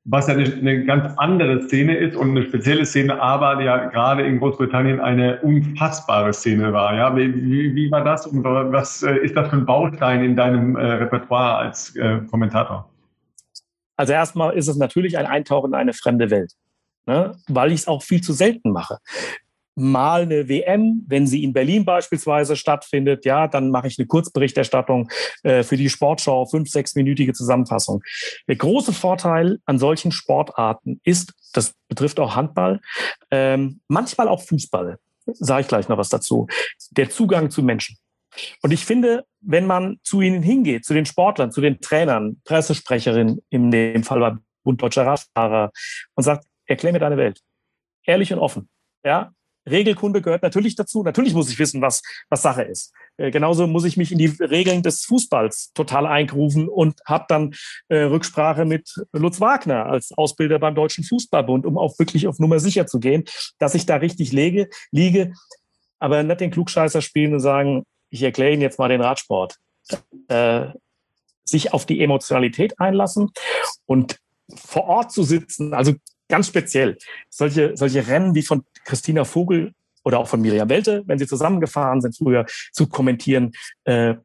was 0.06 0.28
ja 0.28 0.34
eine, 0.34 0.46
eine 0.46 0.86
ganz 0.86 1.14
andere 1.18 1.64
Szene 1.64 1.96
ist 1.96 2.16
und 2.16 2.32
eine 2.32 2.44
spezielle 2.44 2.86
Szene, 2.86 3.22
aber 3.22 3.62
ja 3.62 3.86
gerade 3.86 4.24
in 4.24 4.40
Großbritannien 4.40 5.00
eine 5.00 5.40
unfassbare 5.42 6.34
Szene 6.34 6.74
war. 6.74 6.96
Ja, 6.96 7.16
wie, 7.16 7.76
wie 7.76 7.92
war 7.92 8.04
das 8.04 8.28
und 8.28 8.44
was 8.44 9.04
äh, 9.04 9.16
ist 9.18 9.36
das 9.36 9.50
für 9.50 9.58
ein 9.58 9.66
Baustein 9.66 10.24
in 10.24 10.36
deinem 10.36 10.76
äh, 10.76 10.86
Repertoire 10.86 11.58
als 11.58 11.96
äh, 11.96 12.20
Kommentator? 12.30 12.90
Also 13.96 14.14
erstmal 14.14 14.54
ist 14.56 14.68
es 14.68 14.76
natürlich 14.76 15.18
ein 15.18 15.26
Eintauchen 15.26 15.72
in 15.72 15.76
eine 15.76 15.94
fremde 15.94 16.30
Welt. 16.30 16.54
Ne? 17.06 17.36
weil 17.50 17.74
ich 17.74 17.82
es 17.82 17.88
auch 17.90 18.02
viel 18.02 18.22
zu 18.22 18.32
selten 18.32 18.72
mache 18.72 18.98
mal 19.76 20.24
eine 20.24 20.48
WM, 20.48 21.04
wenn 21.08 21.28
sie 21.28 21.44
in 21.44 21.54
Berlin 21.54 21.86
beispielsweise 21.86 22.56
stattfindet, 22.56 23.26
ja, 23.26 23.48
dann 23.48 23.70
mache 23.70 23.88
ich 23.88 23.98
eine 23.98 24.08
Kurzberichterstattung 24.08 25.10
äh, 25.44 25.64
für 25.64 25.78
die 25.78 25.90
Sportschau, 25.90 26.46
fünf, 26.46 26.70
sechsminütige 26.70 27.34
Zusammenfassung. 27.34 28.02
Der 28.48 28.56
große 28.56 28.94
Vorteil 28.94 29.60
an 29.66 29.80
solchen 29.80 30.12
Sportarten 30.12 31.02
ist, 31.04 31.34
das 31.54 31.74
betrifft 31.88 32.20
auch 32.20 32.36
Handball, 32.36 32.82
ähm, 33.32 33.82
manchmal 33.88 34.28
auch 34.28 34.42
Fußball, 34.42 34.98
sage 35.26 35.62
ich 35.62 35.68
gleich 35.68 35.88
noch 35.88 35.98
was 35.98 36.10
dazu, 36.10 36.48
der 36.92 37.10
Zugang 37.10 37.50
zu 37.50 37.64
Menschen. 37.64 37.98
Und 38.62 38.72
ich 38.72 38.86
finde, 38.86 39.26
wenn 39.42 39.66
man 39.66 40.00
zu 40.04 40.22
ihnen 40.22 40.42
hingeht, 40.42 40.86
zu 40.86 40.94
den 40.94 41.06
Sportlern, 41.06 41.52
zu 41.52 41.62
den 41.62 41.82
Trainern, 41.82 42.42
Pressesprecherinnen, 42.46 43.40
in 43.50 43.72
dem 43.72 44.04
Fall 44.04 44.20
bei 44.20 44.36
Bund 44.64 44.82
Deutscher 44.82 45.06
Radfahrer, 45.06 45.72
und 46.16 46.24
sagt, 46.24 46.46
erklär 46.66 46.94
mir 46.94 47.00
deine 47.00 47.18
Welt. 47.18 47.42
Ehrlich 48.06 48.34
und 48.34 48.40
offen. 48.40 48.70
Ja, 49.06 49.32
Regelkunde 49.70 50.22
gehört 50.22 50.44
natürlich 50.44 50.76
dazu. 50.76 51.04
Natürlich 51.04 51.34
muss 51.34 51.50
ich 51.50 51.60
wissen, 51.60 51.82
was, 51.82 52.02
was 52.30 52.42
Sache 52.42 52.64
ist. 52.64 52.94
Äh, 53.18 53.32
genauso 53.32 53.68
muss 53.68 53.86
ich 53.86 53.98
mich 53.98 54.12
in 54.12 54.18
die 54.18 54.28
Regeln 54.28 54.84
des 54.84 55.06
Fußballs 55.06 55.72
total 55.74 56.06
eingrufen 56.06 56.68
und 56.68 57.00
habe 57.06 57.26
dann 57.28 57.54
äh, 57.90 58.00
Rücksprache 58.04 58.66
mit 58.66 58.94
Lutz 59.14 59.40
Wagner 59.40 59.86
als 59.86 60.12
Ausbilder 60.18 60.60
beim 60.60 60.76
Deutschen 60.76 61.04
Fußballbund, 61.04 61.66
um 61.66 61.78
auch 61.78 61.98
wirklich 62.00 62.28
auf 62.28 62.40
Nummer 62.40 62.60
sicher 62.60 62.88
zu 62.88 63.00
gehen, 63.00 63.24
dass 63.60 63.76
ich 63.76 63.86
da 63.86 63.98
richtig 63.98 64.32
lege, 64.32 64.70
liege, 64.92 65.34
aber 66.00 66.24
nicht 66.24 66.42
den 66.42 66.52
Klugscheißer 66.52 67.02
spielen 67.02 67.34
und 67.34 67.40
sagen, 67.40 67.84
ich 68.10 68.22
erkläre 68.24 68.54
Ihnen 68.54 68.62
jetzt 68.62 68.80
mal 68.80 68.90
den 68.90 69.02
Radsport. 69.02 69.58
Äh, 70.28 70.68
sich 71.46 71.74
auf 71.74 71.86
die 71.86 72.02
Emotionalität 72.02 72.80
einlassen 72.80 73.32
und 73.86 74.20
vor 74.56 74.86
Ort 74.86 75.12
zu 75.12 75.24
sitzen, 75.24 75.74
also 75.74 75.94
ganz 76.34 76.48
speziell 76.48 76.98
solche, 77.30 77.78
solche 77.78 78.08
Rennen 78.08 78.34
wie 78.34 78.42
von 78.42 78.64
Christina 78.86 79.24
Vogel 79.24 79.72
oder 80.04 80.18
auch 80.18 80.28
von 80.28 80.42
Miriam 80.42 80.68
Welte, 80.68 81.04
wenn 81.06 81.20
sie 81.20 81.28
zusammengefahren 81.28 82.02
sind 82.02 82.18
früher, 82.18 82.48
zu 82.72 82.88
kommentieren. 82.88 83.52
Äh, 83.84 84.16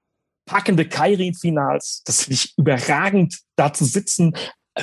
packende 0.46 0.88
Kairin-Finals, 0.88 2.04
das 2.06 2.22
finde 2.22 2.34
ich 2.36 2.56
überragend, 2.56 3.40
da 3.56 3.74
zu 3.74 3.84
sitzen, 3.84 4.32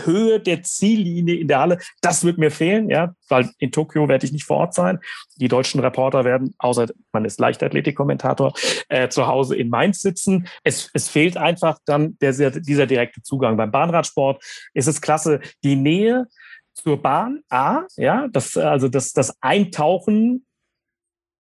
Höhe 0.03 0.39
der 0.39 0.61
Ziellinie 0.61 1.37
in 1.37 1.47
der 1.47 1.61
Halle, 1.61 1.79
das 2.01 2.23
wird 2.25 2.37
mir 2.37 2.51
fehlen, 2.51 2.91
ja, 2.91 3.15
weil 3.27 3.49
in 3.57 3.71
Tokio 3.71 4.07
werde 4.07 4.27
ich 4.27 4.31
nicht 4.31 4.43
vor 4.43 4.57
Ort 4.57 4.75
sein. 4.75 4.99
Die 5.37 5.47
deutschen 5.47 5.79
Reporter 5.79 6.25
werden, 6.25 6.53
außer 6.59 6.89
man 7.11 7.25
ist 7.25 7.39
Leichtathletik-Kommentator, 7.39 8.53
äh, 8.89 9.09
zu 9.09 9.25
Hause 9.25 9.55
in 9.55 9.69
Mainz 9.69 10.01
sitzen. 10.01 10.47
Es, 10.63 10.91
es 10.93 11.09
fehlt 11.09 11.37
einfach 11.37 11.79
dann 11.85 12.19
der, 12.19 12.33
dieser 12.51 12.85
direkte 12.85 13.23
Zugang. 13.23 13.57
Beim 13.57 13.71
Bahnradsport 13.71 14.43
ist 14.75 14.87
es 14.87 15.01
klasse, 15.01 15.39
die 15.63 15.75
Nähe 15.75 16.27
zur 16.75 17.01
Bahn, 17.01 17.41
A, 17.49 17.83
ja, 17.95 18.27
das, 18.27 18.57
also 18.57 18.87
das, 18.87 19.13
das 19.13 19.35
Eintauchen 19.41 20.45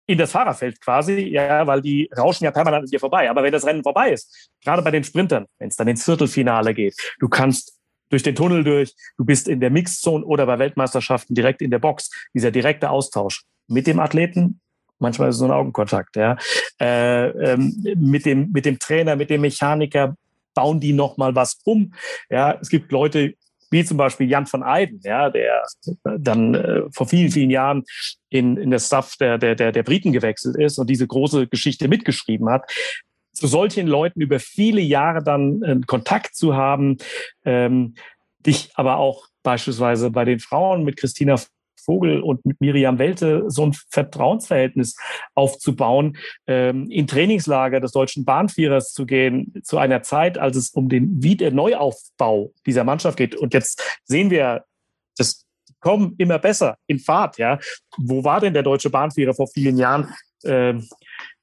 in 0.06 0.18
das 0.18 0.32
Fahrerfeld 0.32 0.80
quasi, 0.80 1.20
ja, 1.28 1.66
weil 1.66 1.80
die 1.80 2.08
rauschen 2.16 2.44
ja 2.44 2.50
permanent 2.50 2.84
an 2.84 2.90
dir 2.90 3.00
vorbei. 3.00 3.30
Aber 3.30 3.42
wenn 3.42 3.52
das 3.52 3.64
Rennen 3.64 3.82
vorbei 3.82 4.12
ist, 4.12 4.50
gerade 4.62 4.82
bei 4.82 4.90
den 4.90 5.04
Sprintern, 5.04 5.46
wenn 5.58 5.68
es 5.68 5.76
dann 5.76 5.88
ins 5.88 6.04
Viertelfinale 6.04 6.74
geht, 6.74 6.94
du 7.18 7.28
kannst 7.28 7.78
durch 8.10 8.22
den 8.22 8.34
Tunnel 8.34 8.62
durch, 8.62 8.94
du 9.16 9.24
bist 9.24 9.48
in 9.48 9.60
der 9.60 9.70
Mixzone 9.70 10.24
oder 10.24 10.44
bei 10.44 10.58
Weltmeisterschaften 10.58 11.34
direkt 11.34 11.62
in 11.62 11.70
der 11.70 11.78
Box. 11.78 12.10
Dieser 12.34 12.50
direkte 12.50 12.90
Austausch 12.90 13.44
mit 13.68 13.86
dem 13.86 14.00
Athleten, 14.00 14.60
manchmal 14.98 15.30
ist 15.30 15.36
es 15.36 15.38
so 15.38 15.46
ein 15.46 15.50
Augenkontakt, 15.50 16.16
ja, 16.16 16.36
äh, 16.78 17.28
ähm, 17.28 17.82
mit 17.96 18.26
dem 18.26 18.50
mit 18.52 18.66
dem 18.66 18.78
Trainer, 18.78 19.16
mit 19.16 19.30
dem 19.30 19.40
Mechaniker 19.40 20.14
bauen 20.54 20.78
die 20.78 20.92
noch 20.92 21.16
mal 21.16 21.34
was 21.34 21.60
um. 21.64 21.94
Ja, 22.28 22.58
es 22.60 22.68
gibt 22.68 22.92
Leute 22.92 23.34
wie 23.72 23.84
zum 23.84 23.96
Beispiel 23.96 24.28
Jan 24.28 24.46
von 24.46 24.62
Eyden, 24.62 25.00
ja, 25.02 25.30
der 25.30 25.64
dann 26.04 26.54
äh, 26.54 26.82
vor 26.92 27.08
vielen 27.08 27.30
vielen 27.30 27.50
Jahren 27.50 27.84
in 28.28 28.56
in 28.56 28.70
der 28.70 28.78
Staff 28.78 29.16
der 29.16 29.38
der 29.38 29.54
der 29.54 29.72
der 29.72 29.82
Briten 29.82 30.12
gewechselt 30.12 30.56
ist 30.56 30.78
und 30.78 30.88
diese 30.88 31.06
große 31.06 31.48
Geschichte 31.48 31.88
mitgeschrieben 31.88 32.48
hat. 32.48 32.70
Zu 33.32 33.46
solchen 33.46 33.86
Leuten 33.86 34.20
über 34.20 34.38
viele 34.38 34.82
Jahre 34.82 35.24
dann 35.24 35.62
äh, 35.62 35.80
Kontakt 35.86 36.36
zu 36.36 36.54
haben, 36.54 36.98
ähm, 37.44 37.94
dich 38.40 38.70
aber 38.74 38.98
auch 38.98 39.26
beispielsweise 39.42 40.10
bei 40.10 40.24
den 40.24 40.38
Frauen 40.38 40.84
mit 40.84 40.96
Christina 40.96 41.36
Vogel 41.84 42.20
und 42.20 42.44
mit 42.44 42.60
Miriam 42.60 42.98
Welte 42.98 43.44
so 43.48 43.66
ein 43.66 43.72
Vertrauensverhältnis 43.90 44.96
aufzubauen, 45.34 46.16
ähm, 46.46 46.90
in 46.90 47.06
Trainingslager 47.06 47.80
des 47.80 47.92
deutschen 47.92 48.24
Bahnführers 48.24 48.92
zu 48.92 49.06
gehen, 49.06 49.52
zu 49.62 49.78
einer 49.78 50.02
Zeit, 50.02 50.38
als 50.38 50.56
es 50.56 50.70
um 50.70 50.88
den 50.88 51.22
Wiederneuaufbau 51.22 52.52
dieser 52.66 52.84
Mannschaft 52.84 53.16
geht. 53.18 53.34
Und 53.34 53.54
jetzt 53.54 54.00
sehen 54.04 54.30
wir, 54.30 54.64
das 55.16 55.44
kommen 55.80 56.14
immer 56.18 56.38
besser 56.38 56.76
in 56.86 56.98
Fahrt. 56.98 57.38
Ja, 57.38 57.58
wo 57.98 58.24
war 58.24 58.40
denn 58.40 58.54
der 58.54 58.62
deutsche 58.62 58.90
Bahnführer 58.90 59.34
vor 59.34 59.48
vielen 59.48 59.76
Jahren? 59.76 60.14
Ähm, 60.44 60.88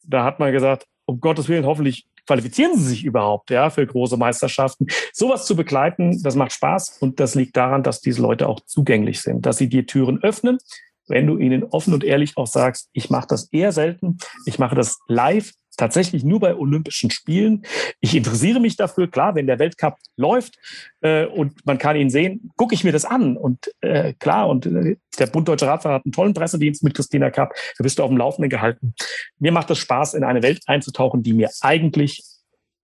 da 0.03 0.23
hat 0.23 0.39
man 0.39 0.51
gesagt, 0.51 0.85
um 1.05 1.19
Gottes 1.19 1.47
Willen, 1.47 1.65
hoffentlich 1.65 2.07
qualifizieren 2.29 2.77
sie 2.77 2.87
sich 2.87 3.03
überhaupt 3.05 3.49
ja, 3.49 3.71
für 3.71 3.87
große 3.87 4.15
Meisterschaften. 4.15 4.85
Sowas 5.13 5.47
zu 5.47 5.55
begleiten, 5.55 6.21
das 6.21 6.35
macht 6.35 6.53
Spaß 6.53 6.99
und 6.99 7.19
das 7.19 7.33
liegt 7.33 7.57
daran, 7.57 7.81
dass 7.81 8.01
diese 8.01 8.21
Leute 8.21 8.47
auch 8.47 8.59
zugänglich 8.59 9.21
sind, 9.21 9.47
dass 9.47 9.57
sie 9.57 9.67
die 9.67 9.87
Türen 9.87 10.21
öffnen, 10.21 10.59
wenn 11.07 11.25
du 11.25 11.39
ihnen 11.39 11.63
offen 11.63 11.91
und 11.91 12.03
ehrlich 12.03 12.37
auch 12.37 12.45
sagst, 12.45 12.89
ich 12.93 13.09
mache 13.09 13.25
das 13.29 13.51
eher 13.51 13.71
selten, 13.71 14.19
ich 14.45 14.59
mache 14.59 14.75
das 14.75 14.99
live, 15.07 15.53
tatsächlich 15.79 16.23
nur 16.23 16.39
bei 16.39 16.55
Olympischen 16.55 17.09
Spielen. 17.09 17.65
Ich 18.01 18.13
interessiere 18.13 18.59
mich 18.59 18.75
dafür, 18.75 19.09
klar, 19.09 19.35
wenn 19.35 19.47
der 19.47 19.59
Weltcup 19.59 19.95
läuft 20.17 20.57
äh, 21.01 21.25
und 21.25 21.65
man 21.65 21.77
kann 21.77 21.95
ihn 21.95 22.09
sehen, 22.09 22.51
gucke 22.57 22.75
ich 22.75 22.83
mir 22.83 22.91
das 22.91 23.05
an. 23.05 23.37
Und 23.37 23.71
äh, 23.81 24.13
klar, 24.13 24.49
und 24.49 24.65
äh, 24.65 24.97
der 25.17 25.27
Bund 25.27 25.47
Deutscher 25.47 25.67
Radfahrer 25.67 25.95
hat 25.95 26.05
einen 26.05 26.11
tollen 26.11 26.33
Pressedienst 26.33 26.83
mit 26.83 26.95
Christina 26.95 27.31
Kapp, 27.31 27.53
da 27.77 27.83
bist 27.83 27.97
du 27.97 28.03
auf 28.03 28.09
dem 28.09 28.17
Laufenden 28.17 28.49
gehalten. 28.49 28.93
Mir 29.39 29.51
macht 29.51 29.71
es 29.71 29.77
Spaß, 29.77 30.13
in 30.15 30.23
eine 30.23 30.43
Welt 30.43 30.61
einzutauchen, 30.67 31.23
die 31.23 31.33
mir 31.33 31.49
eigentlich 31.61 32.23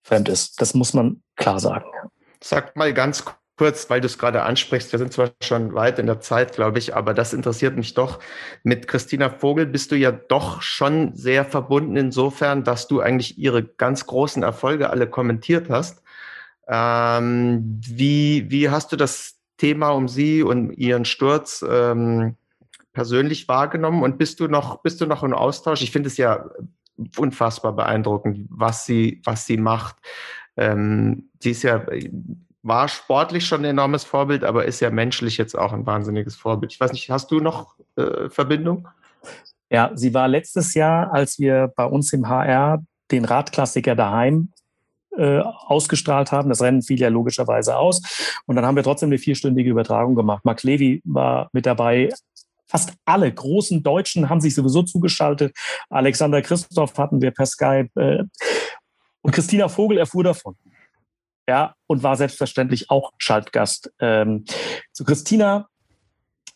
fremd 0.03 0.29
ist. 0.29 0.61
Das 0.61 0.73
muss 0.73 0.93
man 0.93 1.23
klar 1.35 1.59
sagen. 1.59 1.89
Sag 2.41 2.75
mal 2.75 2.93
ganz 2.93 3.25
kurz, 3.63 3.89
weil 3.89 4.01
du 4.01 4.07
es 4.07 4.17
gerade 4.17 4.43
ansprichst, 4.43 4.91
wir 4.91 4.99
sind 4.99 5.13
zwar 5.13 5.31
schon 5.41 5.73
weit 5.73 5.97
in 5.97 6.05
der 6.05 6.19
Zeit, 6.19 6.53
glaube 6.53 6.79
ich, 6.79 6.97
aber 6.97 7.13
das 7.13 7.31
interessiert 7.31 7.77
mich 7.77 7.93
doch. 7.93 8.19
Mit 8.63 8.89
Christina 8.89 9.29
Vogel 9.29 9.65
bist 9.65 9.89
du 9.89 9.95
ja 9.95 10.11
doch 10.11 10.61
schon 10.61 11.15
sehr 11.15 11.45
verbunden 11.45 11.95
insofern, 11.95 12.65
dass 12.65 12.89
du 12.89 12.99
eigentlich 12.99 13.37
ihre 13.37 13.63
ganz 13.63 14.05
großen 14.05 14.43
Erfolge 14.43 14.89
alle 14.89 15.07
kommentiert 15.07 15.69
hast. 15.69 16.03
Ähm, 16.67 17.79
wie, 17.87 18.51
wie 18.51 18.69
hast 18.69 18.91
du 18.91 18.97
das 18.97 19.39
Thema 19.55 19.91
um 19.91 20.09
sie 20.09 20.43
und 20.43 20.73
ihren 20.73 21.05
Sturz 21.05 21.63
ähm, 21.65 22.35
persönlich 22.91 23.47
wahrgenommen 23.47 24.03
und 24.03 24.17
bist 24.17 24.41
du 24.41 24.49
noch, 24.49 24.81
bist 24.81 24.99
du 24.99 25.05
noch 25.05 25.23
im 25.23 25.31
Austausch? 25.31 25.83
Ich 25.83 25.91
finde 25.91 26.07
es 26.07 26.17
ja 26.17 26.49
unfassbar 27.15 27.71
beeindruckend, 27.71 28.45
was 28.49 28.85
sie, 28.85 29.21
was 29.23 29.45
sie 29.45 29.55
macht. 29.55 29.95
Ähm, 30.57 31.29
sie 31.39 31.51
ist 31.51 31.63
ja 31.63 31.85
war 32.63 32.87
sportlich 32.87 33.45
schon 33.45 33.61
ein 33.61 33.71
enormes 33.71 34.05
Vorbild, 34.05 34.43
aber 34.43 34.65
ist 34.65 34.79
ja 34.79 34.89
menschlich 34.89 35.37
jetzt 35.37 35.55
auch 35.57 35.73
ein 35.73 35.85
wahnsinniges 35.85 36.35
Vorbild. 36.35 36.71
Ich 36.71 36.79
weiß 36.79 36.93
nicht, 36.93 37.11
hast 37.11 37.29
du 37.29 37.39
noch 37.39 37.75
äh, 37.97 38.29
Verbindung? 38.29 38.87
Ja, 39.69 39.91
sie 39.95 40.13
war 40.13 40.27
letztes 40.29 40.73
Jahr, 40.73 41.11
als 41.13 41.39
wir 41.39 41.71
bei 41.75 41.85
uns 41.85 42.13
im 42.13 42.27
HR 42.29 42.81
den 43.11 43.25
Radklassiker 43.25 43.95
daheim 43.95 44.53
äh, 45.17 45.39
ausgestrahlt 45.39 46.31
haben. 46.31 46.49
Das 46.49 46.61
Rennen 46.61 46.81
fiel 46.81 46.99
ja 46.99 47.09
logischerweise 47.09 47.75
aus. 47.75 48.01
Und 48.45 48.55
dann 48.55 48.65
haben 48.65 48.77
wir 48.77 48.83
trotzdem 48.83 49.09
eine 49.09 49.17
vierstündige 49.17 49.69
Übertragung 49.69 50.15
gemacht. 50.15 50.45
Max 50.45 50.63
Levy 50.63 51.01
war 51.03 51.49
mit 51.51 51.65
dabei. 51.65 52.09
Fast 52.65 52.93
alle 53.03 53.31
großen 53.31 53.83
Deutschen 53.83 54.29
haben 54.29 54.41
sich 54.41 54.55
sowieso 54.55 54.83
zugeschaltet. 54.83 55.55
Alexander 55.89 56.41
Christoph 56.41 56.97
hatten 56.97 57.21
wir 57.21 57.31
per 57.31 57.45
Skype. 57.45 57.89
Äh, 57.95 58.23
und 59.21 59.31
Christina 59.31 59.67
Vogel 59.67 59.97
erfuhr 59.97 60.23
davon 60.23 60.55
ja, 61.47 61.75
und 61.87 62.03
war 62.03 62.15
selbstverständlich 62.15 62.89
auch 62.89 63.11
Schaltgast. 63.17 63.91
Ähm, 63.99 64.45
zu 64.91 65.03
Christina, 65.03 65.67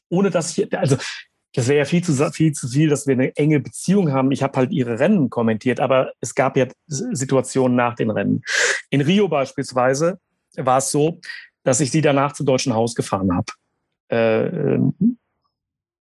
ohne 0.10 0.30
dass 0.30 0.58
ich, 0.58 0.78
also 0.78 0.98
das 1.54 1.68
wäre 1.68 1.80
ja 1.80 1.86
viel 1.86 2.04
zu 2.04 2.14
viel 2.32 2.54
zu 2.54 2.68
viel, 2.68 2.90
dass 2.90 3.08
wir 3.08 3.14
eine 3.14 3.36
enge 3.36 3.60
Beziehung 3.60 4.12
haben. 4.12 4.32
Ich 4.32 4.44
habe 4.44 4.58
halt 4.58 4.72
ihre 4.72 5.00
Rennen 5.00 5.30
kommentiert, 5.30 5.80
aber 5.80 6.14
es 6.22 6.36
gab 6.36 6.56
ja 6.56 6.68
Situationen 6.88 7.76
nach 7.76 7.96
den 7.96 8.12
Rennen. 8.12 8.44
In 8.90 9.02
Rio 9.02 9.28
beispielsweise 9.28 10.20
war 10.56 10.78
es 10.78 10.92
so, 10.92 11.20
dass 11.64 11.80
ich 11.80 11.92
sie 11.92 12.02
danach 12.02 12.34
zum 12.34 12.46
Deutschen 12.46 12.74
Haus 12.74 12.96
gefahren 12.96 13.32
habe. 13.34 13.52
Äh, 14.10 14.78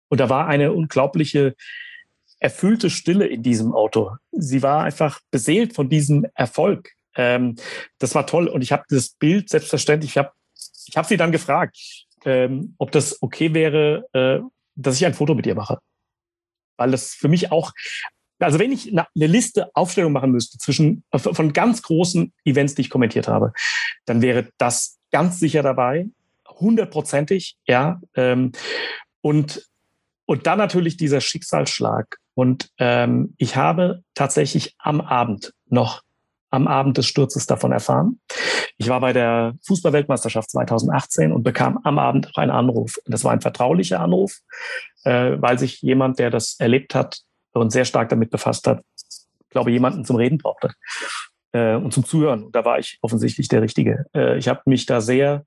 und 0.09 0.19
da 0.21 0.29
war 0.29 0.47
eine 0.47 0.73
unglaubliche 0.73 1.55
erfüllte 2.39 2.89
Stille 2.89 3.25
in 3.25 3.43
diesem 3.43 3.73
Auto. 3.73 4.11
Sie 4.31 4.61
war 4.61 4.83
einfach 4.83 5.19
beseelt 5.31 5.73
von 5.73 5.89
diesem 5.89 6.25
Erfolg. 6.35 6.91
Ähm, 7.17 7.55
das 7.99 8.15
war 8.15 8.25
toll 8.25 8.47
und 8.47 8.61
ich 8.61 8.71
habe 8.71 8.83
das 8.89 9.09
Bild 9.09 9.49
selbstverständlich, 9.49 10.11
ich 10.11 10.17
habe 10.17 10.31
ich 10.87 10.95
hab 10.95 11.05
sie 11.05 11.17
dann 11.17 11.31
gefragt, 11.31 11.77
ähm, 12.25 12.75
ob 12.77 12.91
das 12.91 13.21
okay 13.21 13.53
wäre, 13.53 14.07
äh, 14.13 14.39
dass 14.75 14.95
ich 14.95 15.05
ein 15.05 15.13
Foto 15.13 15.35
mit 15.35 15.45
ihr 15.45 15.55
mache. 15.55 15.79
Weil 16.77 16.91
das 16.91 17.13
für 17.13 17.27
mich 17.27 17.51
auch, 17.51 17.73
also 18.39 18.59
wenn 18.59 18.71
ich 18.71 18.91
eine 18.91 19.07
Liste 19.15 19.69
Aufstellung 19.73 20.13
machen 20.13 20.31
müsste 20.31 20.57
zwischen 20.57 21.03
äh, 21.11 21.19
von 21.19 21.51
ganz 21.51 21.81
großen 21.81 22.33
Events, 22.45 22.75
die 22.75 22.81
ich 22.81 22.89
kommentiert 22.89 23.27
habe, 23.27 23.51
dann 24.05 24.21
wäre 24.21 24.49
das 24.57 24.97
ganz 25.11 25.39
sicher 25.39 25.63
dabei, 25.63 26.07
hundertprozentig, 26.47 27.57
ja. 27.65 27.99
Ähm, 28.15 28.51
und 29.21 29.67
und 30.27 30.45
dann 30.45 30.57
natürlich 30.57 30.97
dieser 30.97 31.21
Schicksalsschlag. 31.21 32.17
Und 32.33 32.69
ähm, 32.77 33.33
ich 33.37 33.55
habe 33.55 34.03
tatsächlich 34.13 34.75
am 34.77 35.01
Abend 35.01 35.53
noch 35.69 36.03
am 36.49 36.67
Abend 36.67 36.97
des 36.97 37.07
Sturzes 37.07 37.45
davon 37.45 37.71
erfahren. 37.71 38.19
Ich 38.77 38.89
war 38.89 38.99
bei 38.99 39.13
der 39.13 39.55
Fußballweltmeisterschaft 39.65 40.51
2018 40.51 41.31
und 41.31 41.43
bekam 41.43 41.79
am 41.83 41.99
Abend 41.99 42.37
einen 42.37 42.51
Anruf. 42.51 42.97
Das 43.05 43.23
war 43.23 43.31
ein 43.31 43.41
vertraulicher 43.41 43.99
Anruf, 43.99 44.39
äh, 45.03 45.35
weil 45.39 45.59
sich 45.59 45.81
jemand, 45.81 46.19
der 46.19 46.29
das 46.29 46.55
erlebt 46.59 46.95
hat 46.95 47.19
und 47.53 47.71
sehr 47.71 47.85
stark 47.85 48.09
damit 48.09 48.29
befasst 48.29 48.67
hat, 48.67 48.83
glaube, 49.57 49.71
jemanden 49.71 50.05
zum 50.05 50.17
Reden 50.17 50.37
brauchte 50.37 50.71
äh, 51.51 51.75
und 51.75 51.91
zum 51.91 52.05
Zuhören. 52.05 52.45
Und 52.45 52.55
da 52.55 52.63
war 52.63 52.77
ich 52.77 52.99
offensichtlich 53.01 53.47
der 53.47 53.63
Richtige. 53.63 54.05
Äh, 54.13 54.37
ich 54.37 54.47
habe 54.47 54.61
mich 54.65 54.85
da 54.85 55.01
sehr 55.01 55.45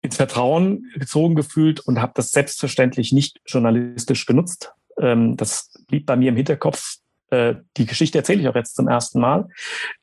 ins 0.00 0.16
Vertrauen 0.16 0.90
gezogen 0.94 1.34
gefühlt 1.34 1.80
und 1.80 2.00
habe 2.00 2.12
das 2.16 2.30
selbstverständlich 2.30 3.12
nicht 3.12 3.38
journalistisch 3.46 4.24
genutzt. 4.24 4.72
Ähm, 4.98 5.36
das 5.36 5.72
blieb 5.88 6.06
bei 6.06 6.16
mir 6.16 6.30
im 6.30 6.36
Hinterkopf. 6.36 6.96
Äh, 7.32 7.54
die 7.78 7.86
Geschichte 7.86 8.18
erzähle 8.18 8.42
ich 8.42 8.48
auch 8.48 8.54
jetzt 8.54 8.76
zum 8.76 8.88
ersten 8.88 9.20
Mal. 9.20 9.48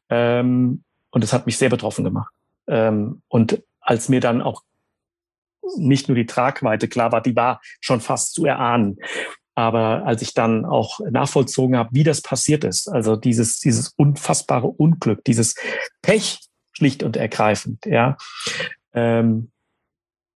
Ähm, 0.10 0.84
und 1.12 1.24
es 1.24 1.32
hat 1.32 1.46
mich 1.46 1.58
sehr 1.58 1.70
betroffen 1.70 2.04
gemacht. 2.04 2.34
Ähm, 2.68 3.22
und 3.28 3.62
als 3.80 4.10
mir 4.10 4.20
dann 4.20 4.42
auch 4.42 4.64
nicht 5.78 6.08
nur 6.08 6.16
die 6.16 6.26
Tragweite 6.26 6.88
klar 6.88 7.12
war, 7.12 7.22
die 7.22 7.36
war 7.36 7.62
schon 7.80 8.02
fast 8.02 8.34
zu 8.34 8.46
erahnen. 8.46 8.98
Aber 9.54 10.06
als 10.06 10.22
ich 10.22 10.34
dann 10.34 10.66
auch 10.66 11.00
nachvollzogen 11.12 11.78
habe, 11.78 11.90
wie 11.92 12.04
das 12.04 12.22
passiert 12.22 12.64
ist, 12.64 12.88
also 12.88 13.16
dieses, 13.16 13.60
dieses 13.60 13.90
unfassbare 13.90 14.68
Unglück, 14.68 15.24
dieses 15.26 15.56
Pech 16.02 16.40
schlicht 16.72 17.04
und 17.04 17.18
ergreifend, 17.18 17.86
ja. 17.86 18.18
Ähm, 18.94 19.52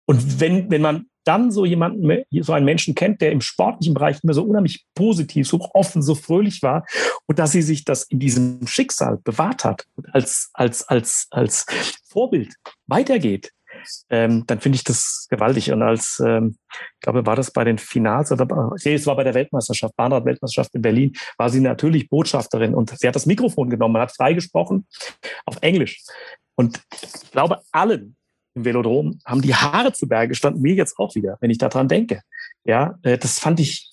und 0.06 0.40
wenn, 0.40 0.72
wenn 0.72 0.82
man 0.82 1.06
dann 1.30 1.52
so 1.52 1.64
jemanden, 1.64 2.24
so 2.42 2.54
einen 2.54 2.66
Menschen 2.66 2.96
kennt, 2.96 3.22
der 3.22 3.32
im 3.32 3.42
sportlichen 3.42 3.94
Bereich 3.94 4.18
immer 4.24 4.34
so 4.34 4.44
unheimlich 4.44 4.86
positiv, 4.96 5.48
so 5.48 5.60
offen, 5.76 6.02
so 6.02 6.16
fröhlich 6.16 6.64
war 6.64 6.88
und 7.28 7.38
dass 7.38 7.52
sie 7.52 7.62
sich 7.62 7.86
das 7.86 8.02
in 8.04 8.18
diesem 8.18 8.66
Schicksal 8.66 9.20
bewahrt 9.24 9.64
hat 9.64 9.86
und 9.96 10.14
als, 10.16 10.50
als, 10.54 10.88
als, 10.90 11.28
als 11.30 11.68
Vorbild 12.10 12.56
weitergeht, 12.88 13.52
ähm, 14.10 14.44
dann 14.48 14.60
finde 14.60 14.78
ich 14.78 14.84
das 14.84 15.28
gewaltig. 15.30 15.72
Und 15.72 15.84
als, 15.84 16.20
ähm, 16.26 16.58
ich 16.72 17.02
glaube, 17.02 17.28
war 17.28 17.36
das 17.36 17.52
bei 17.52 17.64
den 17.64 17.78
Finals 17.78 18.32
oder 18.32 18.48
nee, 18.84 18.96
es 18.96 19.06
war 19.06 19.16
bei 19.16 19.24
der 19.24 19.36
Weltmeisterschaft, 19.36 19.96
Bahnrad-Weltmeisterschaft 19.96 20.74
in 20.74 20.82
Berlin, 20.82 21.14
war 21.38 21.52
sie 21.52 21.62
natürlich 21.62 22.10
Botschafterin 22.10 22.74
und 22.74 22.98
sie 22.98 23.08
hat 23.08 23.16
das 23.16 23.28
Mikrofon 23.28 23.70
genommen, 23.70 23.94
man 23.94 24.02
hat 24.02 24.16
freigesprochen 24.16 24.88
auf 25.46 25.58
Englisch. 25.62 26.02
Und 26.56 26.82
ich 26.92 27.32
glaube, 27.32 27.62
allen 27.72 28.16
im 28.56 28.66
Velodrom 28.66 29.20
haben 29.26 29.42
die 29.42 29.56
Haare 29.56 29.94
zu 29.94 30.08
Berge 30.08 30.30
gestanden, 30.30 30.62
mir 30.62 30.74
jetzt 30.74 30.98
auch 30.98 31.16
wieder, 31.16 31.38
wenn 31.42 31.52
ich 31.52 31.58
daran 31.58 31.88
denke. 31.88 32.22
Ja, 32.66 32.98
äh, 33.04 33.18
das 33.18 33.40
fand 33.40 33.60
ich 33.60 33.90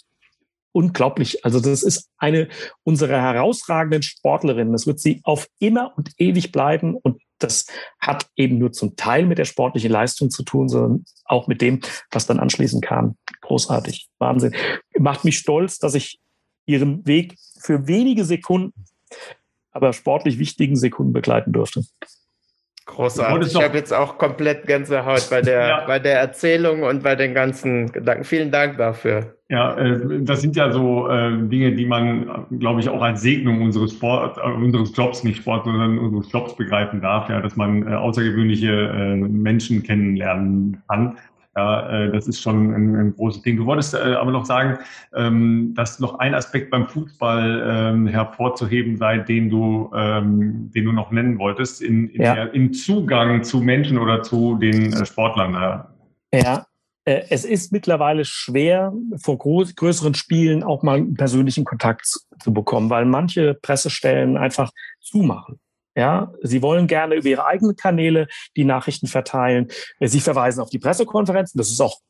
unglaublich. 0.77 1.43
Also 1.43 1.59
das 1.59 1.83
ist 1.83 2.11
eine 2.19 2.49
unserer 2.83 3.21
herausragenden 3.21 4.03
Sportlerinnen. 4.03 4.73
Das 4.75 4.87
wird 4.87 5.01
sie 5.01 5.21
auf 5.25 5.49
immer 5.59 5.95
und 5.97 6.11
ewig 6.19 6.53
bleiben. 6.53 6.97
Und 6.97 7.23
das 7.39 7.67
hat 7.99 8.27
eben 8.37 8.59
nur 8.59 8.73
zum 8.73 8.95
Teil 8.95 9.25
mit 9.25 9.39
der 9.39 9.47
sportlichen 9.47 9.91
Leistung 9.91 10.31
zu 10.31 10.43
tun, 10.43 10.69
sondern 10.69 11.07
auch 11.25 11.47
mit 11.47 11.63
dem, 11.63 11.81
was 12.11 12.27
dann 12.27 12.39
anschließend 12.39 12.85
kam. 12.85 13.17
Großartig. 13.41 14.09
Wahnsinn. 14.19 14.55
Macht 14.99 15.25
mich 15.25 15.39
stolz, 15.39 15.79
dass 15.79 15.95
ich 15.95 16.21
ihren 16.67 17.07
Weg 17.07 17.37
für 17.59 17.87
wenige 17.87 18.27
Sekunden, 18.27 18.85
aber 19.71 19.95
sportlich 19.95 20.39
wichtigen 20.39 20.77
Sekunden 20.77 21.15
begleiten 21.15 21.53
durfte. 21.53 21.85
Großartig. 22.87 23.53
Ich 23.53 23.63
habe 23.63 23.77
jetzt 23.77 23.93
auch 23.93 24.17
komplett 24.17 24.67
Gänsehaut 24.67 25.29
bei 25.29 25.43
der, 25.43 25.69
ja. 25.69 25.87
bei 25.87 25.99
der 25.99 26.21
Erzählung 26.21 26.85
und 26.85 27.03
bei 27.03 27.17
den 27.17 27.35
ganzen 27.35 27.91
Gedanken. 27.91 28.25
Vielen 28.25 28.51
Dank 28.51 28.79
dafür. 28.79 29.35
Ja, 29.49 29.77
äh, 29.77 30.23
das 30.23 30.41
sind 30.41 30.57
ja 30.57 30.73
so 30.73 31.09
äh, 31.09 31.37
Dinge, 31.49 31.73
die 31.73 31.85
man, 31.85 32.47
glaube 32.59 32.81
ich, 32.81 32.89
auch 32.89 33.03
als 33.03 33.21
Segnung 33.23 33.63
unseres 33.63 33.93
Sport, 33.93 34.39
äh, 34.39 34.41
unseres 34.41 34.97
Jobs, 34.97 35.25
nicht 35.25 35.39
Sport, 35.39 35.65
sondern 35.65 35.99
unseres 35.99 36.33
Jobs 36.33 36.57
begreifen 36.57 37.01
darf, 37.01 37.29
ja, 37.29 37.41
dass 37.41 37.57
man 37.57 37.87
außergewöhnliche 37.93 39.17
Menschen 39.29 39.83
kennenlernen 39.83 40.83
kann 40.89 41.17
ja, 41.57 41.89
äh, 41.89 42.13
das 42.13 42.29
ist 42.29 42.41
schon 42.41 42.75
ein, 42.75 42.95
ein 42.95 43.17
großes 43.17 43.43
Ding. 43.43 43.57
Du 43.57 43.65
wolltest 43.65 43.95
äh, 43.95 43.99
aber 43.99 44.31
noch 44.31 44.45
sagen, 44.45 44.79
ähm, 45.15 45.73
dass 45.75 45.99
noch 45.99 46.19
ein 46.19 46.35
Aspekt 46.35 46.71
beim 46.71 46.87
Fußball 46.87 47.63
ähm, 47.67 48.07
hervorzuheben 48.07 48.97
sei, 48.99 49.19
den 49.19 49.49
du, 49.49 49.91
ähm, 49.95 50.71
den 50.75 50.85
du 50.85 50.93
noch 50.93 51.11
nennen 51.11 51.39
wolltest, 51.39 51.81
in, 51.81 52.09
in 52.11 52.23
ja. 52.23 52.35
der, 52.35 52.55
im 52.55 52.75
Zugang 52.75 53.43
zu 53.43 53.61
Menschen 53.61 53.97
oder 53.99 54.23
zu 54.23 54.57
den 54.57 54.93
äh, 54.93 55.07
Sportlern. 55.07 55.55
Ja. 55.55 55.91
ja. 56.33 56.67
Äh, 57.07 57.23
es 57.31 57.47
ist 57.47 57.73
mittlerweile 57.73 58.27
schwer, 58.27 58.93
vor 59.17 59.39
groß, 59.39 59.77
größeren 59.77 60.15
Spielen 60.15 60.63
auch 60.63 60.83
mal 60.83 60.99
einen 60.99 61.15
persönlichen 61.15 61.65
Kontakt 61.65 62.05
zu, 62.05 62.21
zu 62.39 62.53
bekommen, 62.53 62.91
weil 62.91 63.07
manche 63.07 63.55
Pressestellen 63.55 64.37
einfach 64.37 64.71
zumachen. 65.01 65.59
Ja, 65.97 66.33
sie 66.43 66.61
wollen 66.61 66.87
gerne 66.87 67.15
über 67.15 67.29
ihre 67.29 67.47
eigenen 67.47 67.75
Kanäle 67.75 68.29
die 68.55 68.65
Nachrichten 68.65 69.07
verteilen. 69.07 69.69
Sie 69.99 70.21
verweisen 70.21 70.61
auf 70.61 70.69
die 70.69 70.79
Pressekonferenzen. 70.79 71.57
Das 71.57 71.71
ist 71.71 71.81
auch 71.81 72.01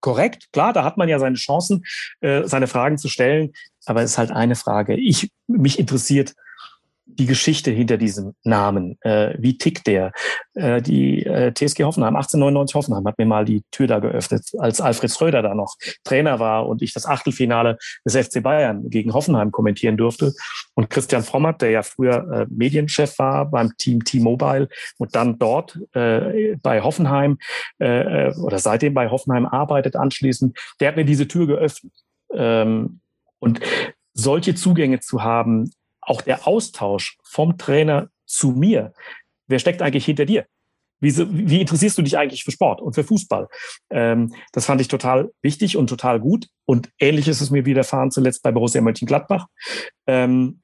korrekt. 0.00 0.52
Klar, 0.52 0.72
da 0.72 0.84
hat 0.84 0.96
man 0.96 1.08
ja 1.08 1.18
seine 1.18 1.36
Chancen, 1.36 1.84
äh, 2.20 2.44
seine 2.44 2.68
Fragen 2.68 2.98
zu 2.98 3.08
stellen. 3.08 3.52
Aber 3.84 4.02
es 4.02 4.12
ist 4.12 4.18
halt 4.18 4.30
eine 4.30 4.54
Frage. 4.54 4.94
Ich, 4.94 5.32
mich 5.48 5.80
interessiert, 5.80 6.34
die 7.04 7.26
Geschichte 7.26 7.70
hinter 7.70 7.96
diesem 7.96 8.34
Namen. 8.44 8.96
Äh, 9.02 9.34
wie 9.38 9.58
tickt 9.58 9.86
der? 9.86 10.12
Äh, 10.54 10.80
die 10.80 11.24
äh, 11.24 11.52
TSG 11.52 11.84
Hoffenheim, 11.84 12.16
1899 12.16 12.74
Hoffenheim, 12.74 13.06
hat 13.06 13.18
mir 13.18 13.26
mal 13.26 13.44
die 13.44 13.62
Tür 13.70 13.86
da 13.86 13.98
geöffnet, 13.98 14.44
als 14.58 14.80
Alfred 14.80 15.10
Schröder 15.10 15.42
da 15.42 15.54
noch 15.54 15.76
Trainer 16.04 16.38
war 16.38 16.66
und 16.68 16.82
ich 16.82 16.92
das 16.92 17.06
Achtelfinale 17.06 17.78
des 18.04 18.16
FC 18.16 18.42
Bayern 18.42 18.88
gegen 18.88 19.12
Hoffenheim 19.12 19.50
kommentieren 19.52 19.96
durfte. 19.96 20.32
Und 20.74 20.90
Christian 20.90 21.22
Frommert, 21.22 21.62
der 21.62 21.70
ja 21.70 21.82
früher 21.82 22.30
äh, 22.32 22.46
Medienchef 22.50 23.18
war 23.18 23.50
beim 23.50 23.72
Team 23.78 24.04
T-Mobile 24.04 24.68
und 24.98 25.14
dann 25.14 25.38
dort 25.38 25.78
äh, 25.94 26.56
bei 26.62 26.82
Hoffenheim 26.82 27.38
äh, 27.78 28.32
oder 28.34 28.58
seitdem 28.58 28.94
bei 28.94 29.10
Hoffenheim 29.10 29.46
arbeitet 29.46 29.96
anschließend, 29.96 30.58
der 30.80 30.88
hat 30.88 30.96
mir 30.96 31.04
diese 31.04 31.28
Tür 31.28 31.46
geöffnet. 31.46 31.92
Ähm, 32.32 33.00
und 33.38 33.60
solche 34.14 34.54
Zugänge 34.54 35.00
zu 35.00 35.22
haben, 35.22 35.70
auch 36.02 36.20
der 36.20 36.46
Austausch 36.46 37.16
vom 37.22 37.56
Trainer 37.56 38.08
zu 38.26 38.50
mir. 38.50 38.92
Wer 39.46 39.58
steckt 39.58 39.82
eigentlich 39.82 40.04
hinter 40.04 40.26
dir? 40.26 40.46
Wie, 41.00 41.12
wie 41.48 41.60
interessierst 41.60 41.98
du 41.98 42.02
dich 42.02 42.16
eigentlich 42.16 42.44
für 42.44 42.52
Sport 42.52 42.80
und 42.80 42.94
für 42.94 43.02
Fußball? 43.02 43.48
Ähm, 43.90 44.34
das 44.52 44.66
fand 44.66 44.80
ich 44.80 44.88
total 44.88 45.32
wichtig 45.42 45.76
und 45.76 45.88
total 45.88 46.20
gut. 46.20 46.48
Und 46.64 46.90
ähnlich 46.98 47.26
ist 47.26 47.40
es 47.40 47.50
mir 47.50 47.66
widerfahren 47.66 48.12
zuletzt 48.12 48.42
bei 48.42 48.52
Borussia 48.52 48.80
Mönchengladbach. 48.80 49.46
Ähm, 50.06 50.62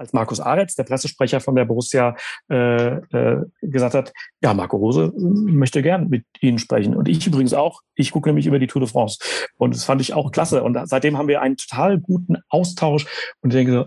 als 0.00 0.14
Markus 0.14 0.40
Aretz, 0.40 0.74
der 0.74 0.84
Pressesprecher 0.84 1.40
von 1.40 1.54
der 1.54 1.66
Borussia, 1.66 2.16
äh, 2.50 2.94
äh, 2.96 3.44
gesagt 3.60 3.94
hat, 3.94 4.12
ja, 4.42 4.54
Marco 4.54 4.78
Rose 4.78 5.12
möchte 5.14 5.82
gern 5.82 6.08
mit 6.08 6.24
Ihnen 6.40 6.58
sprechen. 6.58 6.96
Und 6.96 7.06
ich 7.06 7.26
übrigens 7.26 7.52
auch. 7.52 7.82
Ich 7.94 8.10
gucke 8.10 8.30
nämlich 8.30 8.46
über 8.46 8.58
die 8.58 8.66
Tour 8.66 8.80
de 8.80 8.90
France. 8.90 9.18
Und 9.58 9.74
das 9.74 9.84
fand 9.84 10.00
ich 10.00 10.14
auch 10.14 10.32
klasse. 10.32 10.62
Und 10.62 10.78
seitdem 10.88 11.18
haben 11.18 11.28
wir 11.28 11.42
einen 11.42 11.58
total 11.58 11.98
guten 11.98 12.36
Austausch. 12.48 13.06
Und 13.42 13.52
ich 13.52 13.58
denke 13.58 13.72
so, 13.72 13.84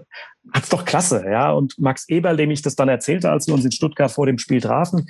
hat's 0.53 0.69
doch 0.69 0.85
klasse, 0.85 1.25
ja. 1.27 1.51
Und 1.51 1.79
Max 1.79 2.07
Eberl, 2.07 2.37
dem 2.37 2.51
ich 2.51 2.61
das 2.61 2.75
dann 2.75 2.89
erzählte, 2.89 3.31
als 3.31 3.47
wir 3.47 3.55
uns 3.55 3.65
in 3.65 3.71
Stuttgart 3.71 4.11
vor 4.11 4.27
dem 4.27 4.37
Spiel 4.37 4.61
trafen, 4.61 5.07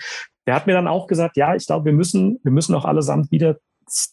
der 0.47 0.55
hat 0.55 0.67
mir 0.67 0.73
dann 0.73 0.87
auch 0.87 1.07
gesagt, 1.07 1.35
ja, 1.35 1.53
ich 1.53 1.67
glaube, 1.67 1.85
wir 1.85 1.93
müssen, 1.93 2.39
wir 2.43 2.51
müssen 2.51 2.75
auch 2.75 2.85
allesamt 2.85 3.29
wieder 3.31 3.57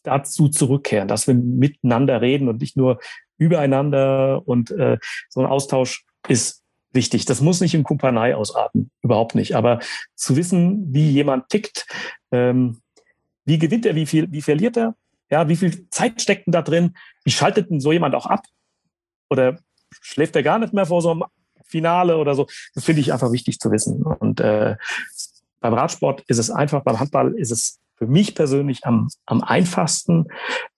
dazu 0.03 0.49
zurückkehren, 0.49 1.07
dass 1.07 1.29
wir 1.29 1.35
miteinander 1.35 2.21
reden 2.21 2.49
und 2.49 2.61
nicht 2.61 2.77
nur 2.77 2.99
übereinander 3.39 4.43
und 4.45 4.73
äh, 4.73 4.99
so 5.29 5.41
ein 5.41 5.47
Austausch 5.47 6.05
ist 6.29 6.63
wichtig. 6.93 7.25
Das 7.25 7.41
muss 7.41 7.61
nicht 7.61 7.75
in 7.75 7.85
Kumpanei 7.85 8.35
ausarten, 8.35 8.91
überhaupt 9.03 9.35
nicht. 9.35 9.55
Aber 9.55 9.81
zu 10.15 10.37
wissen, 10.37 10.93
wie 10.93 11.11
jemand 11.11 11.49
tickt, 11.49 11.87
ähm, 12.33 12.81
wie 13.45 13.59
gewinnt 13.59 13.87
er, 13.87 13.95
wie 13.95 14.07
viel, 14.07 14.31
wie 14.31 14.43
verliert 14.43 14.77
er, 14.77 14.95
ja, 15.31 15.49
wie 15.49 15.57
viel 15.57 15.89
Zeit 15.91 16.21
steckt 16.21 16.47
denn 16.47 16.53
da 16.53 16.63
drin, 16.63 16.95
wie 17.25 17.31
schaltet 17.31 17.71
denn 17.71 17.81
so 17.81 17.93
jemand 17.93 18.15
auch 18.15 18.27
ab? 18.27 18.45
Oder 19.29 19.59
schläft 20.01 20.37
er 20.37 20.43
gar 20.43 20.59
nicht 20.59 20.73
mehr 20.73 20.87
vor 20.87 21.03
so 21.03 21.11
einem 21.13 21.25
Finale 21.65 22.17
oder 22.17 22.35
so. 22.35 22.47
Das 22.75 22.85
finde 22.85 23.01
ich 23.01 23.13
einfach 23.13 23.33
wichtig 23.33 23.61
zu 23.61 23.71
wissen. 23.71 24.03
Und 24.03 24.41
äh, 24.41 24.77
beim 25.61 25.75
Radsport 25.75 26.23
ist 26.23 26.39
es 26.39 26.51
einfach, 26.51 26.83
beim 26.83 26.99
Handball 26.99 27.35
ist 27.35 27.53
es 27.53 27.79
für 27.95 28.07
mich 28.07 28.35
persönlich 28.35 28.85
am, 28.85 29.09
am 29.27 29.43
einfachsten. 29.43 30.27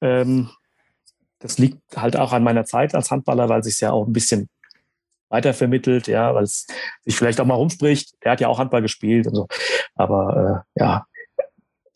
Ähm, 0.01 0.51
das 1.39 1.59
liegt 1.59 1.97
halt 1.97 2.17
auch 2.17 2.33
an 2.33 2.45
meiner 2.45 2.65
Zeit 2.65 2.95
als 2.95 3.11
Handballer, 3.11 3.49
weil 3.49 3.65
sich 3.65 3.81
ja 3.81 3.91
auch 3.91 4.07
ein 4.07 4.13
bisschen 4.13 4.49
weitervermittelt, 5.33 6.07
ja, 6.07 6.35
weil 6.35 6.45
es 6.45 6.67
sich 7.05 7.17
vielleicht 7.17 7.41
auch 7.41 7.47
mal 7.47 7.55
rumspricht. 7.55 8.15
Er 8.21 8.33
hat 8.33 8.41
ja 8.41 8.49
auch 8.49 8.59
Handball 8.59 8.83
gespielt 8.83 9.27
und 9.27 9.35
so. 9.35 9.47
Aber 9.95 10.65
äh, 10.77 10.81
ja, 10.81 11.07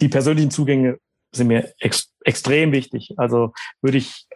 die 0.00 0.08
persönlichen 0.08 0.50
Zugänge 0.50 0.98
sind 1.32 1.48
mir 1.48 1.72
ex 1.78 2.12
extrem 2.24 2.72
wichtig. 2.72 3.14
Also 3.18 3.52
würde 3.82 3.98
ich 3.98 4.26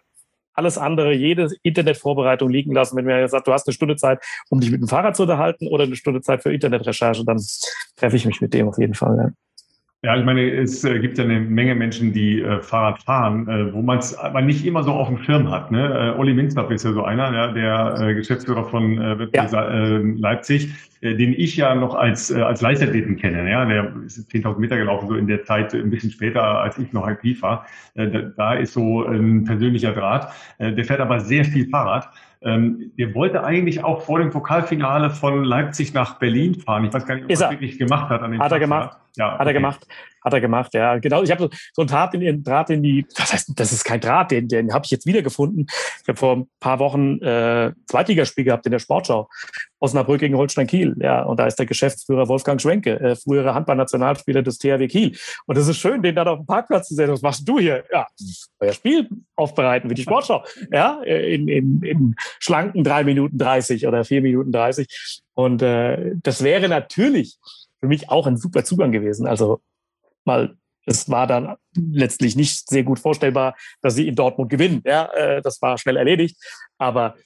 alles 0.53 0.79
andere, 0.79 1.15
jede 1.15 1.49
Internetvorbereitung 1.63 2.51
liegen 2.51 2.73
lassen. 2.73 2.97
Wenn 2.97 3.07
mir 3.07 3.27
sagt, 3.29 3.49
du 3.49 3.53
hast 3.53 3.67
eine 3.67 3.75
Stunde 3.75 3.97
Zeit, 3.97 4.23
um 4.51 4.61
dich 4.61 4.71
mit 4.71 4.81
dem 4.81 4.89
Fahrrad 4.89 5.17
zu 5.17 5.23
unterhalten 5.23 5.67
oder 5.69 5.85
eine 5.85 5.97
Stunde 5.97 6.21
Zeit 6.21 6.43
für 6.43 6.53
Internetrecherche, 6.53 7.25
dann 7.25 7.43
treffe 7.97 8.17
ich 8.17 8.27
mich 8.27 8.41
mit 8.41 8.53
dem 8.53 8.69
auf 8.69 8.79
jeden 8.79 8.95
Fall. 8.95 9.17
Ja. 9.17 9.31
Ja, 10.03 10.17
ich 10.17 10.25
meine, 10.25 10.51
es 10.51 10.83
äh, 10.83 10.99
gibt 10.99 11.19
ja 11.19 11.25
eine 11.25 11.41
Menge 11.41 11.75
Menschen, 11.75 12.15
die 12.15 12.41
äh, 12.41 12.63
Fahrrad 12.63 13.03
fahren, 13.03 13.47
äh, 13.49 13.71
wo 13.75 13.83
man 13.83 13.99
es 13.99 14.17
aber 14.17 14.41
nicht 14.41 14.65
immer 14.65 14.83
so 14.83 14.93
auf 14.93 15.09
dem 15.09 15.19
Schirm 15.19 15.51
hat. 15.51 15.71
Ne? 15.71 16.15
Äh, 16.17 16.19
Olli 16.19 16.33
Minzlaff 16.33 16.71
ist 16.71 16.87
ja 16.87 16.93
so 16.95 17.05
einer, 17.05 17.31
ja, 17.35 17.49
der 17.49 18.09
äh, 18.09 18.15
Geschäftsführer 18.15 18.65
von 18.65 18.97
äh, 18.97 19.29
ja. 19.35 19.45
äh, 19.45 19.99
Leipzig, 19.99 20.71
äh, 21.03 21.15
den 21.17 21.35
ich 21.35 21.55
ja 21.55 21.75
noch 21.75 21.95
als, 21.95 22.33
als 22.33 22.63
Leichtathleten 22.63 23.19
kenne. 23.19 23.51
Ja? 23.51 23.67
Der 23.67 23.93
ist 24.07 24.19
10.000 24.33 24.59
Meter 24.59 24.79
gelaufen, 24.79 25.07
so 25.07 25.17
in 25.17 25.27
der 25.27 25.45
Zeit 25.45 25.75
ein 25.75 25.91
bisschen 25.91 26.11
später, 26.11 26.43
als 26.43 26.79
ich 26.79 26.95
noch 26.95 27.07
aktiv 27.07 27.43
war. 27.43 27.67
Da, 27.95 28.55
ist 28.55 28.73
so 28.73 29.05
ein 29.05 29.45
persönlicher 29.45 29.93
Draht. 29.93 30.33
Der 30.59 30.85
fährt 30.85 31.01
aber 31.01 31.21
sehr 31.21 31.45
viel 31.45 31.69
Fahrrad. 31.69 32.09
Ähm, 32.43 32.93
der 32.99 33.15
wollte 33.15 33.45
eigentlich 33.45 33.85
auch 33.85 34.03
vor 34.03 34.19
dem 34.19 34.31
Pokalfinale 34.31 35.11
von 35.11 35.45
Leipzig 35.45 35.93
nach 35.93 36.19
Berlin 36.19 36.55
fahren. 36.55 36.85
Ich 36.87 36.93
weiß 36.93 37.07
gar 37.07 37.17
nicht, 37.17 37.25
ob 37.25 37.31
er 37.31 37.37
das 37.37 37.51
wirklich 37.51 37.79
gemacht 37.79 38.09
hat 38.09 38.23
an 38.23 38.33
dem 38.33 38.41
Hat 38.41 38.49
Tag, 38.49 38.57
er 38.57 38.61
gemacht. 38.61 38.97
Ja, 39.17 39.33
hat 39.33 39.41
okay. 39.41 39.49
er 39.49 39.53
gemacht. 39.53 39.87
Hat 40.25 40.33
er 40.33 40.41
gemacht, 40.41 40.75
ja. 40.75 40.99
Genau. 40.99 41.23
Ich 41.23 41.31
habe 41.31 41.43
so, 41.43 41.51
so 41.73 41.83
einen 41.83 41.89
Draht 41.89 42.15
in, 42.15 42.43
Draht 42.43 42.71
in 42.71 42.83
die, 42.83 43.07
was 43.17 43.33
heißt, 43.33 43.53
das 43.57 43.73
ist 43.73 43.85
kein 43.85 44.01
Draht, 44.01 44.31
den, 44.31 44.49
den 44.49 44.73
habe 44.73 44.85
ich 44.85 44.91
jetzt 44.91 45.07
wiedergefunden. 45.07 45.67
Ich 46.03 46.09
habe 46.09 46.19
vor 46.19 46.37
ein 46.37 46.47
paar 46.61 46.79
Wochen 46.79 47.21
äh, 47.21 47.73
Zweitligaspiel 47.87 48.45
gehabt 48.45 48.65
in 48.67 48.73
der 48.73 48.79
Sportschau. 48.79 49.29
Osnabrück 49.81 50.21
gegen 50.21 50.37
Holstein 50.37 50.67
Kiel, 50.67 50.95
ja. 51.01 51.23
Und 51.23 51.41
da 51.41 51.47
ist 51.47 51.59
der 51.59 51.67
Geschäftsführer 51.67 52.29
Wolfgang 52.29 52.61
Schwenke, 52.61 53.01
äh, 53.01 53.17
früherer 53.17 53.55
Handballnationalspieler 53.55 54.43
des 54.43 54.59
THW 54.59 54.87
Kiel. 54.87 55.17
Und 55.47 55.57
es 55.57 55.67
ist 55.67 55.79
schön, 55.79 56.03
den 56.03 56.15
dann 56.15 56.29
auf 56.29 56.39
dem 56.39 56.47
Parkplatz 56.47 56.89
zu 56.89 56.95
sehen. 56.95 57.11
Was 57.11 57.23
machst 57.23 57.49
du 57.49 57.59
hier? 57.59 57.83
Ja, 57.91 58.07
euer 58.61 58.73
Spiel 58.73 59.09
aufbereiten 59.37 59.89
wie 59.91 59.95
die 59.95 60.03
Sportschau. 60.03 60.45
Ja, 60.71 61.03
in, 61.03 61.49
in, 61.49 61.83
in 61.83 62.15
schlanken 62.39 62.85
drei 62.85 63.05
Minuten 63.05 63.39
dreißig 63.39 63.87
oder 63.87 64.05
vier 64.05 64.23
Minuten 64.23 64.53
dreißig. 64.53 65.23
Und 65.35 65.63
äh, 65.63 66.13
das 66.23 66.45
wäre 66.45 66.69
natürlich 66.69 67.39
für 67.81 67.89
mich 67.89 68.11
auch 68.11 68.27
ein 68.27 68.37
super 68.37 68.63
Zugang 68.63 68.93
gewesen. 68.93 69.27
Also 69.27 69.61
mal, 70.27 70.55
es 70.85 71.09
war 71.09 71.27
dann 71.27 71.57
letztlich 71.75 72.37
nicht 72.37 72.69
sehr 72.69 72.83
gut 72.83 72.99
vorstellbar, 72.99 73.57
dass 73.81 73.95
sie 73.95 74.09
in 74.09 74.15
Dortmund 74.15 74.51
gewinnen. 74.51 74.83
Ja, 74.85 75.07
äh, 75.15 75.41
das 75.41 75.63
war 75.63 75.79
schnell 75.79 75.97
erledigt. 75.97 76.37
Aber 76.77 77.15
äh, 77.17 77.23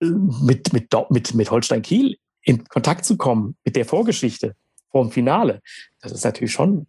mit, 0.00 0.72
mit, 0.72 0.92
mit, 1.10 1.34
mit 1.34 1.50
Holstein 1.50 1.82
Kiel 1.82 2.16
in 2.42 2.64
Kontakt 2.64 3.04
zu 3.04 3.16
kommen, 3.16 3.56
mit 3.64 3.76
der 3.76 3.84
Vorgeschichte 3.84 4.54
vom 4.90 5.10
Finale, 5.10 5.60
das 6.00 6.12
ist 6.12 6.24
natürlich 6.24 6.52
schon 6.52 6.86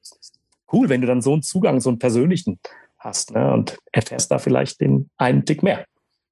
cool, 0.71 0.89
wenn 0.89 1.01
du 1.01 1.07
dann 1.07 1.21
so 1.21 1.33
einen 1.33 1.43
Zugang, 1.43 1.81
so 1.81 1.89
einen 1.89 1.99
persönlichen 1.99 2.59
hast 2.97 3.33
ne? 3.33 3.51
und 3.53 3.77
erfährst 3.91 4.31
da 4.31 4.39
vielleicht 4.39 4.79
den 4.81 5.09
einen 5.17 5.45
Tick 5.45 5.63
mehr. 5.63 5.85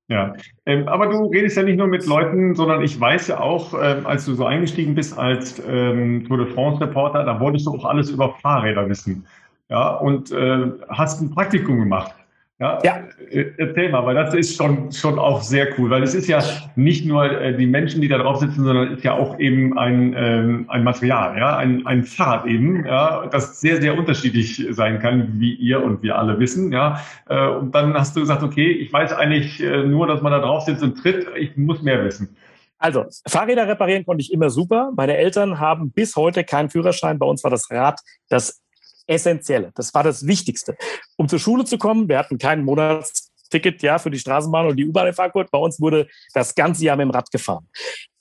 Ja, 0.08 0.34
ähm, 0.66 0.88
aber 0.88 1.08
du 1.08 1.28
redest 1.28 1.56
ja 1.56 1.62
nicht 1.62 1.78
nur 1.78 1.86
mit 1.86 2.06
Leuten, 2.08 2.56
sondern 2.56 2.82
ich 2.82 3.00
weiß 3.00 3.28
ja 3.28 3.42
auch, 3.42 3.76
ähm, 3.76 4.08
als 4.08 4.26
du 4.26 4.34
so 4.34 4.46
eingestiegen 4.46 4.96
bist 4.96 5.16
als 5.16 5.62
ähm, 5.68 6.26
Tour 6.28 6.46
de 6.46 6.48
France 6.48 6.82
Reporter, 6.82 7.24
da 7.26 7.40
wolltest 7.40 7.68
du 7.68 7.72
auch 7.72 7.86
alles 7.86 8.10
über 8.10 8.34
Fahrräder 8.42 8.90
wissen. 8.90 9.28
Ja, 9.70 9.98
und 9.98 10.32
äh, 10.32 10.72
hast 10.90 11.22
ein 11.22 11.30
Praktikum 11.30 11.78
gemacht. 11.78 12.16
Ja, 12.60 12.78
ja. 12.84 13.04
Äh, 13.30 13.54
erzähl 13.56 13.90
mal, 13.90 14.06
weil 14.06 14.16
das 14.16 14.34
ist 14.34 14.58
schon, 14.58 14.92
schon 14.92 15.18
auch 15.18 15.42
sehr 15.42 15.68
cool, 15.78 15.90
weil 15.90 16.04
es 16.04 16.14
ist 16.14 16.28
ja 16.28 16.44
nicht 16.76 17.06
nur 17.06 17.24
äh, 17.24 17.56
die 17.56 17.66
Menschen, 17.66 18.02
die 18.02 18.10
da 18.10 18.18
drauf 18.18 18.40
sitzen, 18.40 18.66
sondern 18.66 18.92
es 18.92 18.98
ist 18.98 19.06
ja 19.06 19.14
auch 19.14 19.40
eben 19.40 19.78
ein, 19.78 20.14
ähm, 20.18 20.66
ein 20.68 20.84
Material, 20.84 21.38
ja, 21.38 21.56
ein, 21.56 21.86
ein 21.88 22.04
Fahrrad 22.04 22.46
eben, 22.46 22.86
ja, 22.86 23.28
das 23.28 23.62
sehr, 23.62 23.82
sehr 23.82 23.98
unterschiedlich 23.98 24.68
sein 24.72 25.00
kann, 25.00 25.40
wie 25.40 25.54
ihr 25.54 25.82
und 25.82 26.04
wir 26.04 26.18
alle 26.18 26.38
wissen, 26.38 26.74
ja. 26.74 27.00
Äh, 27.30 27.48
und 27.48 27.74
dann 27.74 27.94
hast 27.94 28.18
du 28.18 28.20
gesagt, 28.20 28.44
okay, 28.44 28.70
ich 28.70 28.92
weiß 28.92 29.14
eigentlich 29.14 29.60
nur, 29.60 30.08
dass 30.08 30.22
man 30.22 30.34
da 30.34 30.40
drauf 30.40 30.64
sitzt 30.64 30.84
und 30.84 30.96
tritt, 30.96 31.28
ich 31.38 31.56
muss 31.56 31.82
mehr 31.82 32.04
wissen. 32.04 32.36
Also, 32.78 33.06
Fahrräder 33.28 33.68
reparieren 33.68 34.06
konnte 34.06 34.22
ich 34.22 34.32
immer 34.32 34.50
super. 34.50 34.92
Meine 34.96 35.18
Eltern 35.18 35.60
haben 35.60 35.92
bis 35.92 36.16
heute 36.16 36.44
keinen 36.44 36.70
Führerschein. 36.70 37.20
Bei 37.20 37.26
uns 37.26 37.44
war 37.44 37.52
das 37.52 37.70
Rad 37.72 38.00
das 38.30 38.62
Essentielle. 39.10 39.72
Das 39.76 39.94
war 39.94 40.04
das 40.04 40.26
Wichtigste. 40.26 40.78
Um 41.18 41.28
zur 41.28 41.40
Schule 41.40 41.66
zu 41.66 41.78
kommen, 41.78 42.08
wir 42.08 42.18
hatten 42.18 42.38
kein 42.38 42.64
Monatsticket 42.64 43.82
ja, 43.82 43.98
für 43.98 44.12
die 44.12 44.20
Straßenbahn 44.20 44.68
und 44.68 44.78
die 44.78 44.88
U-Bahn 44.88 45.08
in 45.08 45.14
Frankfurt. 45.14 45.52
Bei 45.52 45.60
uns 45.60 45.82
wurde 45.82 46.08
das 46.34 46.56
ganze 46.56 46.86
Jahr 46.86 46.96
mit 46.96 47.06
dem 47.06 47.12
Rad 47.12 47.32
gefahren. 47.32 47.68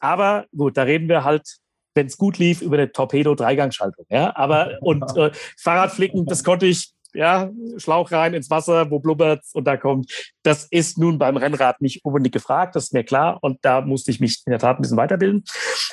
Aber 0.01 0.47
gut, 0.57 0.77
da 0.77 0.83
reden 0.83 1.09
wir 1.09 1.25
halt 1.25 1.59
wenn 1.95 2.07
es 2.07 2.17
gut 2.17 2.39
lief, 2.39 2.63
über 2.63 2.77
eine 2.77 2.93
Torpedo-Dreigangschaltung. 2.93 4.07
Ja, 4.09 4.37
aber 4.37 4.79
und 4.83 5.17
äh, 5.17 5.33
Fahrradflicken, 5.59 6.27
das 6.27 6.45
konnte 6.45 6.67
ich 6.67 6.93
ja, 7.15 7.51
Schlauch 7.79 8.13
rein 8.13 8.35
ins 8.35 8.51
Wasser, 8.51 8.91
wo 8.91 9.01
blubbert 9.01 9.43
und 9.53 9.65
da 9.65 9.77
kommt. 9.77 10.13
Das 10.43 10.67
ist 10.71 10.99
nun 10.99 11.19
beim 11.19 11.37
Rennrad 11.37 11.81
nicht 11.81 12.05
unbedingt 12.05 12.33
gefragt, 12.33 12.77
das 12.77 12.85
ist 12.85 12.93
mir 12.93 13.03
klar. 13.03 13.39
Und 13.43 13.59
da 13.63 13.81
musste 13.81 14.11
ich 14.11 14.21
mich 14.21 14.43
in 14.47 14.51
der 14.51 14.61
Tat 14.61 14.79
ein 14.79 14.83
bisschen 14.83 14.97
weiterbilden. 14.97 15.43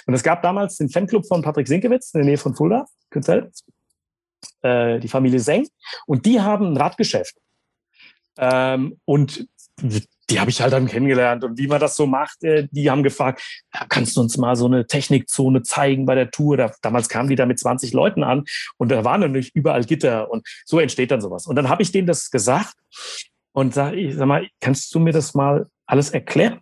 Und 0.05 0.13
es 0.13 0.23
gab 0.23 0.43
damals 0.43 0.77
den 0.77 0.89
Fanclub 0.89 1.25
von 1.25 1.41
Patrick 1.41 1.67
Sinkewitz 1.67 2.13
in 2.13 2.19
der 2.19 2.25
Nähe 2.25 2.37
von 2.37 2.55
Fulda, 2.55 2.85
Künzell 3.09 3.51
äh, 4.61 4.99
die 4.99 5.07
Familie 5.07 5.39
Seng, 5.39 5.67
und 6.05 6.25
die 6.25 6.41
haben 6.41 6.67
ein 6.67 6.77
Radgeschäft. 6.77 7.35
Ähm, 8.37 8.99
und 9.05 9.47
die 10.29 10.39
habe 10.39 10.49
ich 10.49 10.61
halt 10.61 10.73
dann 10.73 10.87
kennengelernt 10.87 11.43
und 11.43 11.57
wie 11.57 11.67
man 11.67 11.79
das 11.79 11.95
so 11.95 12.07
macht, 12.07 12.43
äh, 12.43 12.67
die 12.71 12.89
haben 12.89 13.03
gefragt, 13.03 13.41
ja, 13.73 13.85
kannst 13.87 14.15
du 14.15 14.21
uns 14.21 14.37
mal 14.37 14.55
so 14.55 14.65
eine 14.65 14.87
Technikzone 14.87 15.63
zeigen 15.63 16.05
bei 16.05 16.15
der 16.15 16.31
Tour? 16.31 16.57
Da, 16.57 16.71
damals 16.81 17.09
kamen 17.09 17.29
die 17.29 17.35
da 17.35 17.45
mit 17.45 17.59
20 17.59 17.93
Leuten 17.93 18.23
an 18.23 18.45
und 18.77 18.89
da 18.89 19.03
waren 19.03 19.21
natürlich 19.21 19.53
überall 19.53 19.83
Gitter 19.83 20.31
und 20.31 20.47
so 20.65 20.79
entsteht 20.79 21.11
dann 21.11 21.21
sowas. 21.21 21.45
Und 21.45 21.55
dann 21.55 21.69
habe 21.69 21.83
ich 21.83 21.91
denen 21.91 22.07
das 22.07 22.31
gesagt 22.31 22.75
und 23.51 23.73
sag, 23.73 23.93
ich 23.93 24.15
sag 24.15 24.25
mal, 24.25 24.47
kannst 24.61 24.93
du 24.95 24.99
mir 24.99 25.13
das 25.13 25.33
mal 25.33 25.67
alles 25.85 26.09
erklären, 26.09 26.59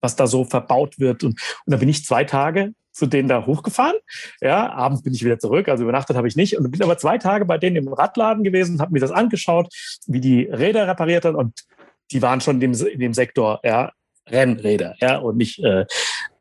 was 0.00 0.16
da 0.16 0.26
so 0.26 0.44
verbaut 0.44 0.98
wird? 0.98 1.24
Und, 1.24 1.40
und 1.66 1.70
da 1.72 1.78
bin 1.78 1.88
ich 1.88 2.04
zwei 2.04 2.24
Tage 2.24 2.72
zu 2.94 3.06
denen 3.06 3.28
da 3.28 3.44
hochgefahren. 3.44 3.96
Ja, 4.40 4.72
abends 4.72 5.02
bin 5.02 5.12
ich 5.12 5.24
wieder 5.24 5.38
zurück, 5.38 5.68
also 5.68 5.82
übernachtet 5.82 6.16
habe 6.16 6.28
ich 6.28 6.36
nicht. 6.36 6.56
Und 6.56 6.70
bin 6.70 6.82
aber 6.82 6.96
zwei 6.96 7.18
Tage 7.18 7.44
bei 7.44 7.58
denen 7.58 7.76
im 7.76 7.92
Radladen 7.92 8.44
gewesen, 8.44 8.80
habe 8.80 8.92
mir 8.92 9.00
das 9.00 9.10
angeschaut, 9.10 9.68
wie 10.06 10.20
die 10.20 10.44
Räder 10.44 10.86
repariert 10.86 11.24
haben. 11.24 11.36
Und 11.36 11.64
die 12.12 12.22
waren 12.22 12.40
schon 12.40 12.60
in 12.60 12.72
dem, 12.72 12.86
in 12.86 13.00
dem 13.00 13.12
Sektor 13.12 13.60
ja, 13.64 13.92
Rennräder 14.28 14.94
ja, 15.00 15.18
und 15.18 15.36
nicht 15.36 15.58
äh, 15.58 15.84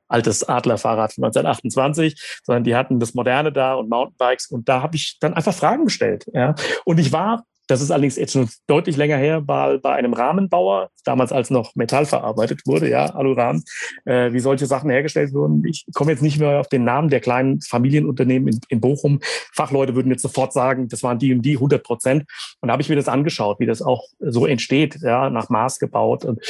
altes 0.08 0.48
Adlerfahrrad 0.48 1.14
von 1.14 1.24
1928, 1.24 2.42
sondern 2.44 2.64
die 2.64 2.76
hatten 2.76 3.00
das 3.00 3.16
Moderne 3.16 3.52
da 3.52 3.74
und 3.74 3.90
Mountainbikes. 3.90 4.48
Und 4.48 4.70
da 4.70 4.84
habe 4.84 4.96
ich 4.96 5.18
dann 5.20 5.34
einfach 5.34 5.54
Fragen 5.54 5.86
gestellt. 5.86 6.26
Ja. 6.34 6.54
Und 6.86 7.00
ich 7.00 7.12
war 7.12 7.46
das 7.68 7.82
ist 7.82 7.92
allerdings 7.92 8.18
jetzt 8.18 8.34
schon 8.34 8.50
deutlich 8.68 8.98
länger 8.98 9.18
her, 9.18 9.42
bei, 9.42 9.78
bei 9.78 9.94
einem 9.94 10.14
Rahmenbauer, 10.14 10.90
damals 11.06 11.32
als 11.32 11.50
noch 11.50 11.76
Metall 11.76 12.06
verarbeitet 12.06 12.62
wurde, 12.66 12.90
ja, 12.90 13.06
Alurahmen, 13.06 13.64
äh, 14.06 14.34
wie 14.34 14.40
solche 14.40 14.66
Sachen 14.66 14.90
hergestellt 14.90 15.34
wurden. 15.34 15.66
Ich 15.66 15.86
komme 15.94 16.12
jetzt 16.12 16.22
nicht 16.22 16.40
mehr 16.40 16.60
auf 16.60 16.68
den 16.68 16.84
Namen 16.84 17.10
der 17.10 17.22
kleinen 17.22 17.62
Familienunternehmen 17.62 18.50
in, 18.50 18.60
in 18.70 18.82
Bochum. 18.82 19.20
Fachleute 19.54 19.96
würden 19.96 20.12
jetzt 20.12 20.22
sofort 20.22 20.54
sagen, 20.54 20.88
das 20.88 21.04
waren 21.04 21.20
die 21.20 21.34
und 21.34 21.42
die 21.42 21.56
100 21.56 21.84
Prozent. 21.84 22.26
Und 22.60 22.68
da 22.68 22.74
habe 22.74 22.82
ich 22.82 22.90
mir 22.90 22.96
das 22.96 23.08
angeschaut, 23.08 23.60
wie 23.60 23.66
das 23.66 23.82
auch 23.82 24.04
so 24.20 24.46
entsteht, 24.46 25.00
ja, 25.02 25.30
nach 25.30 25.50
Maß 25.50 25.80
gebaut. 25.80 26.26
Und 26.26 26.42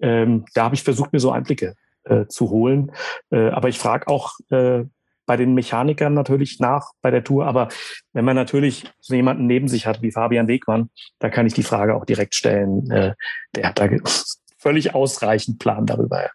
ähm, 0.00 0.44
da 0.54 0.64
habe 0.64 0.74
ich 0.74 0.82
versucht, 0.82 1.12
mir 1.12 1.20
so 1.20 1.32
Einblicke 1.32 1.74
äh, 2.04 2.26
zu 2.26 2.50
holen. 2.50 2.92
Äh, 3.30 3.48
aber 3.50 3.68
ich 3.68 3.78
frage 3.78 4.08
auch 4.08 4.34
äh, 4.50 4.84
bei 5.30 5.36
den 5.36 5.54
Mechanikern 5.54 6.12
natürlich 6.12 6.58
nach 6.58 6.90
bei 7.02 7.12
der 7.12 7.22
Tour. 7.22 7.46
Aber 7.46 7.68
wenn 8.12 8.24
man 8.24 8.34
natürlich 8.34 8.90
so 8.98 9.14
jemanden 9.14 9.46
neben 9.46 9.68
sich 9.68 9.86
hat 9.86 10.02
wie 10.02 10.10
Fabian 10.10 10.48
Wegmann, 10.48 10.90
da 11.20 11.28
kann 11.28 11.46
ich 11.46 11.54
die 11.54 11.62
Frage 11.62 11.94
auch 11.94 12.04
direkt 12.04 12.34
stellen. 12.34 12.90
Äh, 12.90 13.14
der 13.54 13.68
hat 13.68 13.78
da 13.78 13.88
völlig 14.58 14.92
ausreichend 14.92 15.60
Plan 15.60 15.86
darüber. 15.86 16.30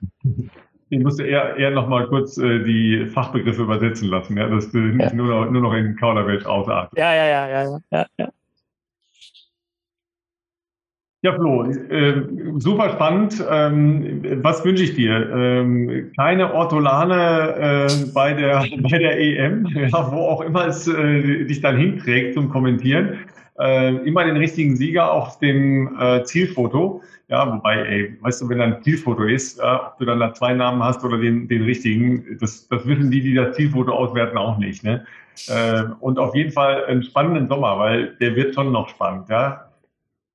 Ich 0.87 0.99
musste 0.99 1.27
eher, 1.27 1.57
eher 1.57 1.71
noch 1.71 1.89
mal 1.89 2.07
kurz 2.07 2.37
äh, 2.37 2.63
die 2.63 3.07
Fachbegriffe 3.07 3.63
übersetzen 3.63 4.07
lassen, 4.07 4.37
ja, 4.37 4.47
dass 4.47 4.71
du 4.71 4.77
ja. 4.77 5.13
nur, 5.13 5.27
noch, 5.27 5.51
nur 5.51 5.61
noch 5.63 5.73
in 5.73 5.97
Kauderwelsch 5.97 6.45
ausartest. 6.45 6.97
Ja, 6.97 7.13
ja, 7.13 7.25
ja, 7.25 7.49
ja, 7.49 7.79
ja, 7.91 8.05
ja. 8.17 8.29
Ja, 11.25 11.33
Flo, 11.33 11.63
äh, 11.63 12.21
super 12.57 12.91
spannend. 12.91 13.43
Ähm, 13.49 14.21
was 14.43 14.63
wünsche 14.63 14.83
ich 14.83 14.93
dir? 14.93 15.27
Ähm, 15.35 16.11
keine 16.15 16.53
Ortolane 16.53 17.87
äh, 17.87 18.11
bei, 18.13 18.33
der, 18.33 18.63
bei 18.83 18.99
der 18.99 19.19
EM, 19.19 19.65
ja, 19.65 20.11
wo 20.11 20.17
auch 20.17 20.41
immer 20.41 20.67
es 20.67 20.87
äh, 20.87 21.45
dich 21.45 21.61
dann 21.61 21.77
hinträgt 21.77 22.35
zum 22.35 22.49
Kommentieren. 22.49 23.17
Äh, 23.57 23.95
immer 24.07 24.23
den 24.23 24.37
richtigen 24.37 24.75
Sieger 24.75 25.11
auf 25.11 25.39
dem 25.39 25.99
äh, 25.99 26.23
Zielfoto. 26.25 27.01
Ja, 27.27 27.51
wobei, 27.51 27.77
ey, 27.77 28.17
weißt 28.21 28.43
du, 28.43 28.49
wenn 28.49 28.59
da 28.59 28.65
ein 28.65 28.83
Zielfoto 28.83 29.23
ist, 29.23 29.59
ob 29.59 29.97
du 29.97 30.05
dann 30.05 30.19
da 30.19 30.31
zwei 30.31 30.53
Namen 30.53 30.83
hast 30.83 31.03
oder 31.03 31.17
den, 31.17 31.47
den 31.47 31.63
richtigen, 31.63 32.37
das, 32.39 32.67
das 32.67 32.85
wissen 32.85 33.09
die, 33.09 33.21
die 33.21 33.33
das 33.33 33.55
Zielfoto 33.55 33.91
auswerten, 33.91 34.37
auch 34.37 34.59
nicht. 34.59 34.83
Ne? 34.83 35.03
Äh, 35.47 35.85
und 36.01 36.19
auf 36.19 36.35
jeden 36.35 36.51
Fall 36.51 36.85
einen 36.85 37.01
spannenden 37.01 37.47
Sommer, 37.47 37.79
weil 37.79 38.15
der 38.21 38.35
wird 38.35 38.53
schon 38.53 38.71
noch 38.71 38.89
spannend. 38.89 39.27
Ja? 39.27 39.64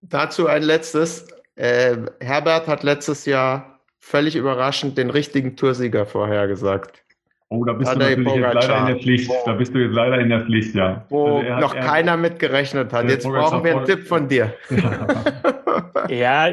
Dazu 0.03 0.47
ein 0.47 0.63
letztes. 0.63 1.27
Äh, 1.57 1.97
Herbert 2.21 2.67
hat 2.69 2.83
letztes 2.83 3.27
Jahr 3.27 3.81
völlig 3.99 4.35
überraschend 4.35 4.97
den 4.97 5.11
richtigen 5.11 5.57
Toursieger 5.57 6.07
vorhergesagt. 6.07 7.05
Oh, 7.49 7.65
da 7.65 7.73
bist 7.73 7.93
Tadej 7.93 8.15
du 8.15 8.23
natürlich 8.23 8.45
jetzt 8.45 8.55
leider 8.55 8.79
in 8.79 8.87
der 8.87 8.97
Pflicht. 8.97 9.31
Da 9.45 9.53
bist 9.55 9.75
du 9.75 9.79
jetzt 9.79 9.93
leider 9.93 10.19
in 10.19 10.29
der 10.29 10.41
Pflicht, 10.45 10.75
ja. 10.75 11.05
Wo 11.09 11.39
also 11.39 11.51
hat, 11.51 11.61
noch 11.61 11.75
er, 11.75 11.85
keiner 11.85 12.17
mit 12.17 12.39
gerechnet 12.39 12.93
hat. 12.93 13.09
Jetzt 13.09 13.25
brauchen 13.27 13.65
wir 13.65 13.77
einen 13.77 13.87
Tipp 13.87 14.07
von 14.07 14.29
dir. 14.29 14.55
ja, 16.09 16.53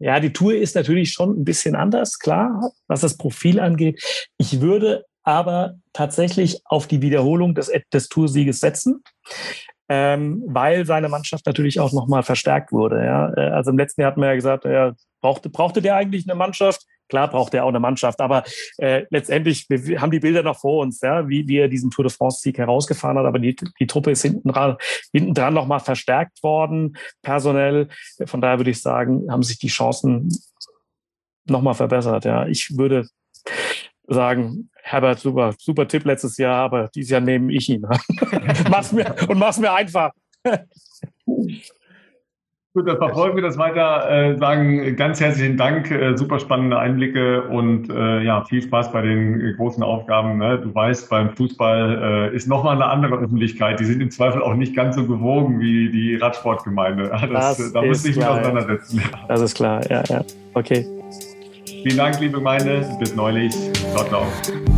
ja, 0.00 0.20
die 0.20 0.32
Tour 0.32 0.54
ist 0.54 0.74
natürlich 0.74 1.12
schon 1.12 1.40
ein 1.40 1.44
bisschen 1.44 1.76
anders, 1.76 2.18
klar, 2.18 2.72
was 2.88 3.00
das 3.00 3.16
Profil 3.16 3.60
angeht. 3.60 4.02
Ich 4.38 4.60
würde 4.60 5.04
aber 5.22 5.74
tatsächlich 5.92 6.60
auf 6.64 6.86
die 6.86 7.00
Wiederholung 7.00 7.54
des, 7.54 7.70
des 7.92 8.08
Toursieges 8.08 8.60
setzen 8.60 9.02
ähm, 9.88 10.42
weil 10.46 10.84
seine 10.86 11.08
Mannschaft 11.08 11.46
natürlich 11.46 11.80
auch 11.80 11.92
nochmal 11.92 12.22
verstärkt 12.22 12.72
wurde. 12.72 13.04
Ja? 13.04 13.32
Äh, 13.34 13.50
also 13.50 13.70
im 13.70 13.78
letzten 13.78 14.02
Jahr 14.02 14.10
hat 14.10 14.16
man 14.16 14.28
ja 14.28 14.34
gesagt, 14.34 14.64
ja, 14.64 14.94
brauchte, 15.20 15.48
brauchte 15.48 15.82
der 15.82 15.96
eigentlich 15.96 16.28
eine 16.28 16.36
Mannschaft? 16.36 16.84
Klar 17.08 17.28
braucht 17.28 17.54
er 17.54 17.64
auch 17.64 17.70
eine 17.70 17.80
Mannschaft, 17.80 18.20
aber 18.20 18.44
äh, 18.76 19.06
letztendlich, 19.10 19.64
wir 19.70 20.00
haben 20.00 20.10
die 20.10 20.20
Bilder 20.20 20.42
noch 20.42 20.58
vor 20.58 20.82
uns, 20.82 21.00
ja, 21.00 21.26
wie, 21.26 21.48
wie 21.48 21.56
er 21.56 21.68
diesen 21.68 21.90
Tour 21.90 22.04
de 22.04 22.12
France-Sieg 22.12 22.58
herausgefahren 22.58 23.16
hat, 23.18 23.24
aber 23.24 23.38
die, 23.38 23.56
die 23.80 23.86
Truppe 23.86 24.10
ist 24.10 24.22
hinten 24.22 24.50
dran, 24.50 24.76
hinten 25.12 25.32
dran 25.32 25.54
nochmal 25.54 25.80
verstärkt 25.80 26.42
worden, 26.42 26.98
personell. 27.22 27.88
Von 28.26 28.42
daher 28.42 28.58
würde 28.58 28.70
ich 28.70 28.82
sagen, 28.82 29.30
haben 29.30 29.42
sich 29.42 29.58
die 29.58 29.68
Chancen 29.68 30.28
nochmal 31.46 31.74
verbessert. 31.74 32.26
Ja, 32.26 32.46
ich 32.46 32.76
würde 32.76 33.06
sagen, 34.08 34.70
Herbert, 34.82 35.18
super, 35.18 35.54
super 35.58 35.86
Tipp 35.86 36.04
letztes 36.04 36.36
Jahr, 36.38 36.56
aber 36.64 36.88
dieses 36.94 37.10
Jahr 37.10 37.20
nehme 37.20 37.52
ich 37.52 37.68
ihn. 37.68 37.86
mach's 38.70 38.92
mir, 38.92 39.14
und 39.28 39.38
mach's 39.38 39.58
mir 39.58 39.72
einfach. 39.72 40.10
Gut, 42.74 42.86
dann 42.86 42.98
verfolgen 42.98 43.34
wir 43.34 43.42
das 43.42 43.58
weiter. 43.58 44.08
Äh, 44.08 44.38
sagen 44.38 44.94
ganz 44.94 45.20
herzlichen 45.20 45.56
Dank, 45.56 45.90
äh, 45.90 46.16
super 46.16 46.38
spannende 46.38 46.78
Einblicke 46.78 47.42
und 47.48 47.90
äh, 47.90 48.22
ja, 48.22 48.44
viel 48.44 48.62
Spaß 48.62 48.92
bei 48.92 49.02
den 49.02 49.40
äh, 49.40 49.54
großen 49.54 49.82
Aufgaben. 49.82 50.38
Ne? 50.38 50.60
Du 50.60 50.72
weißt, 50.72 51.10
beim 51.10 51.34
Fußball 51.34 52.30
äh, 52.30 52.36
ist 52.36 52.46
nochmal 52.46 52.76
eine 52.76 52.86
andere 52.86 53.16
Öffentlichkeit. 53.16 53.80
Die 53.80 53.84
sind 53.84 54.00
im 54.00 54.10
Zweifel 54.10 54.42
auch 54.42 54.54
nicht 54.54 54.76
ganz 54.76 54.94
so 54.94 55.06
gewogen 55.06 55.58
wie 55.58 55.90
die 55.90 56.16
Radsportgemeinde. 56.16 57.10
Das, 57.28 57.58
das 57.58 57.72
da 57.72 57.82
muss 57.82 58.04
ich 58.04 58.16
mich 58.16 58.24
auseinandersetzen. 58.24 59.02
Das 59.26 59.40
ist 59.40 59.54
klar, 59.54 59.80
ja, 59.90 60.02
ja. 60.08 60.22
Okay. 60.54 60.86
Vielen 61.82 61.96
Dank, 61.96 62.20
liebe 62.20 62.38
Gemeinde. 62.38 62.88
Bis 62.98 63.14
neulich. 63.14 63.54
Ciao, 63.94 64.04
ciao. 64.04 64.77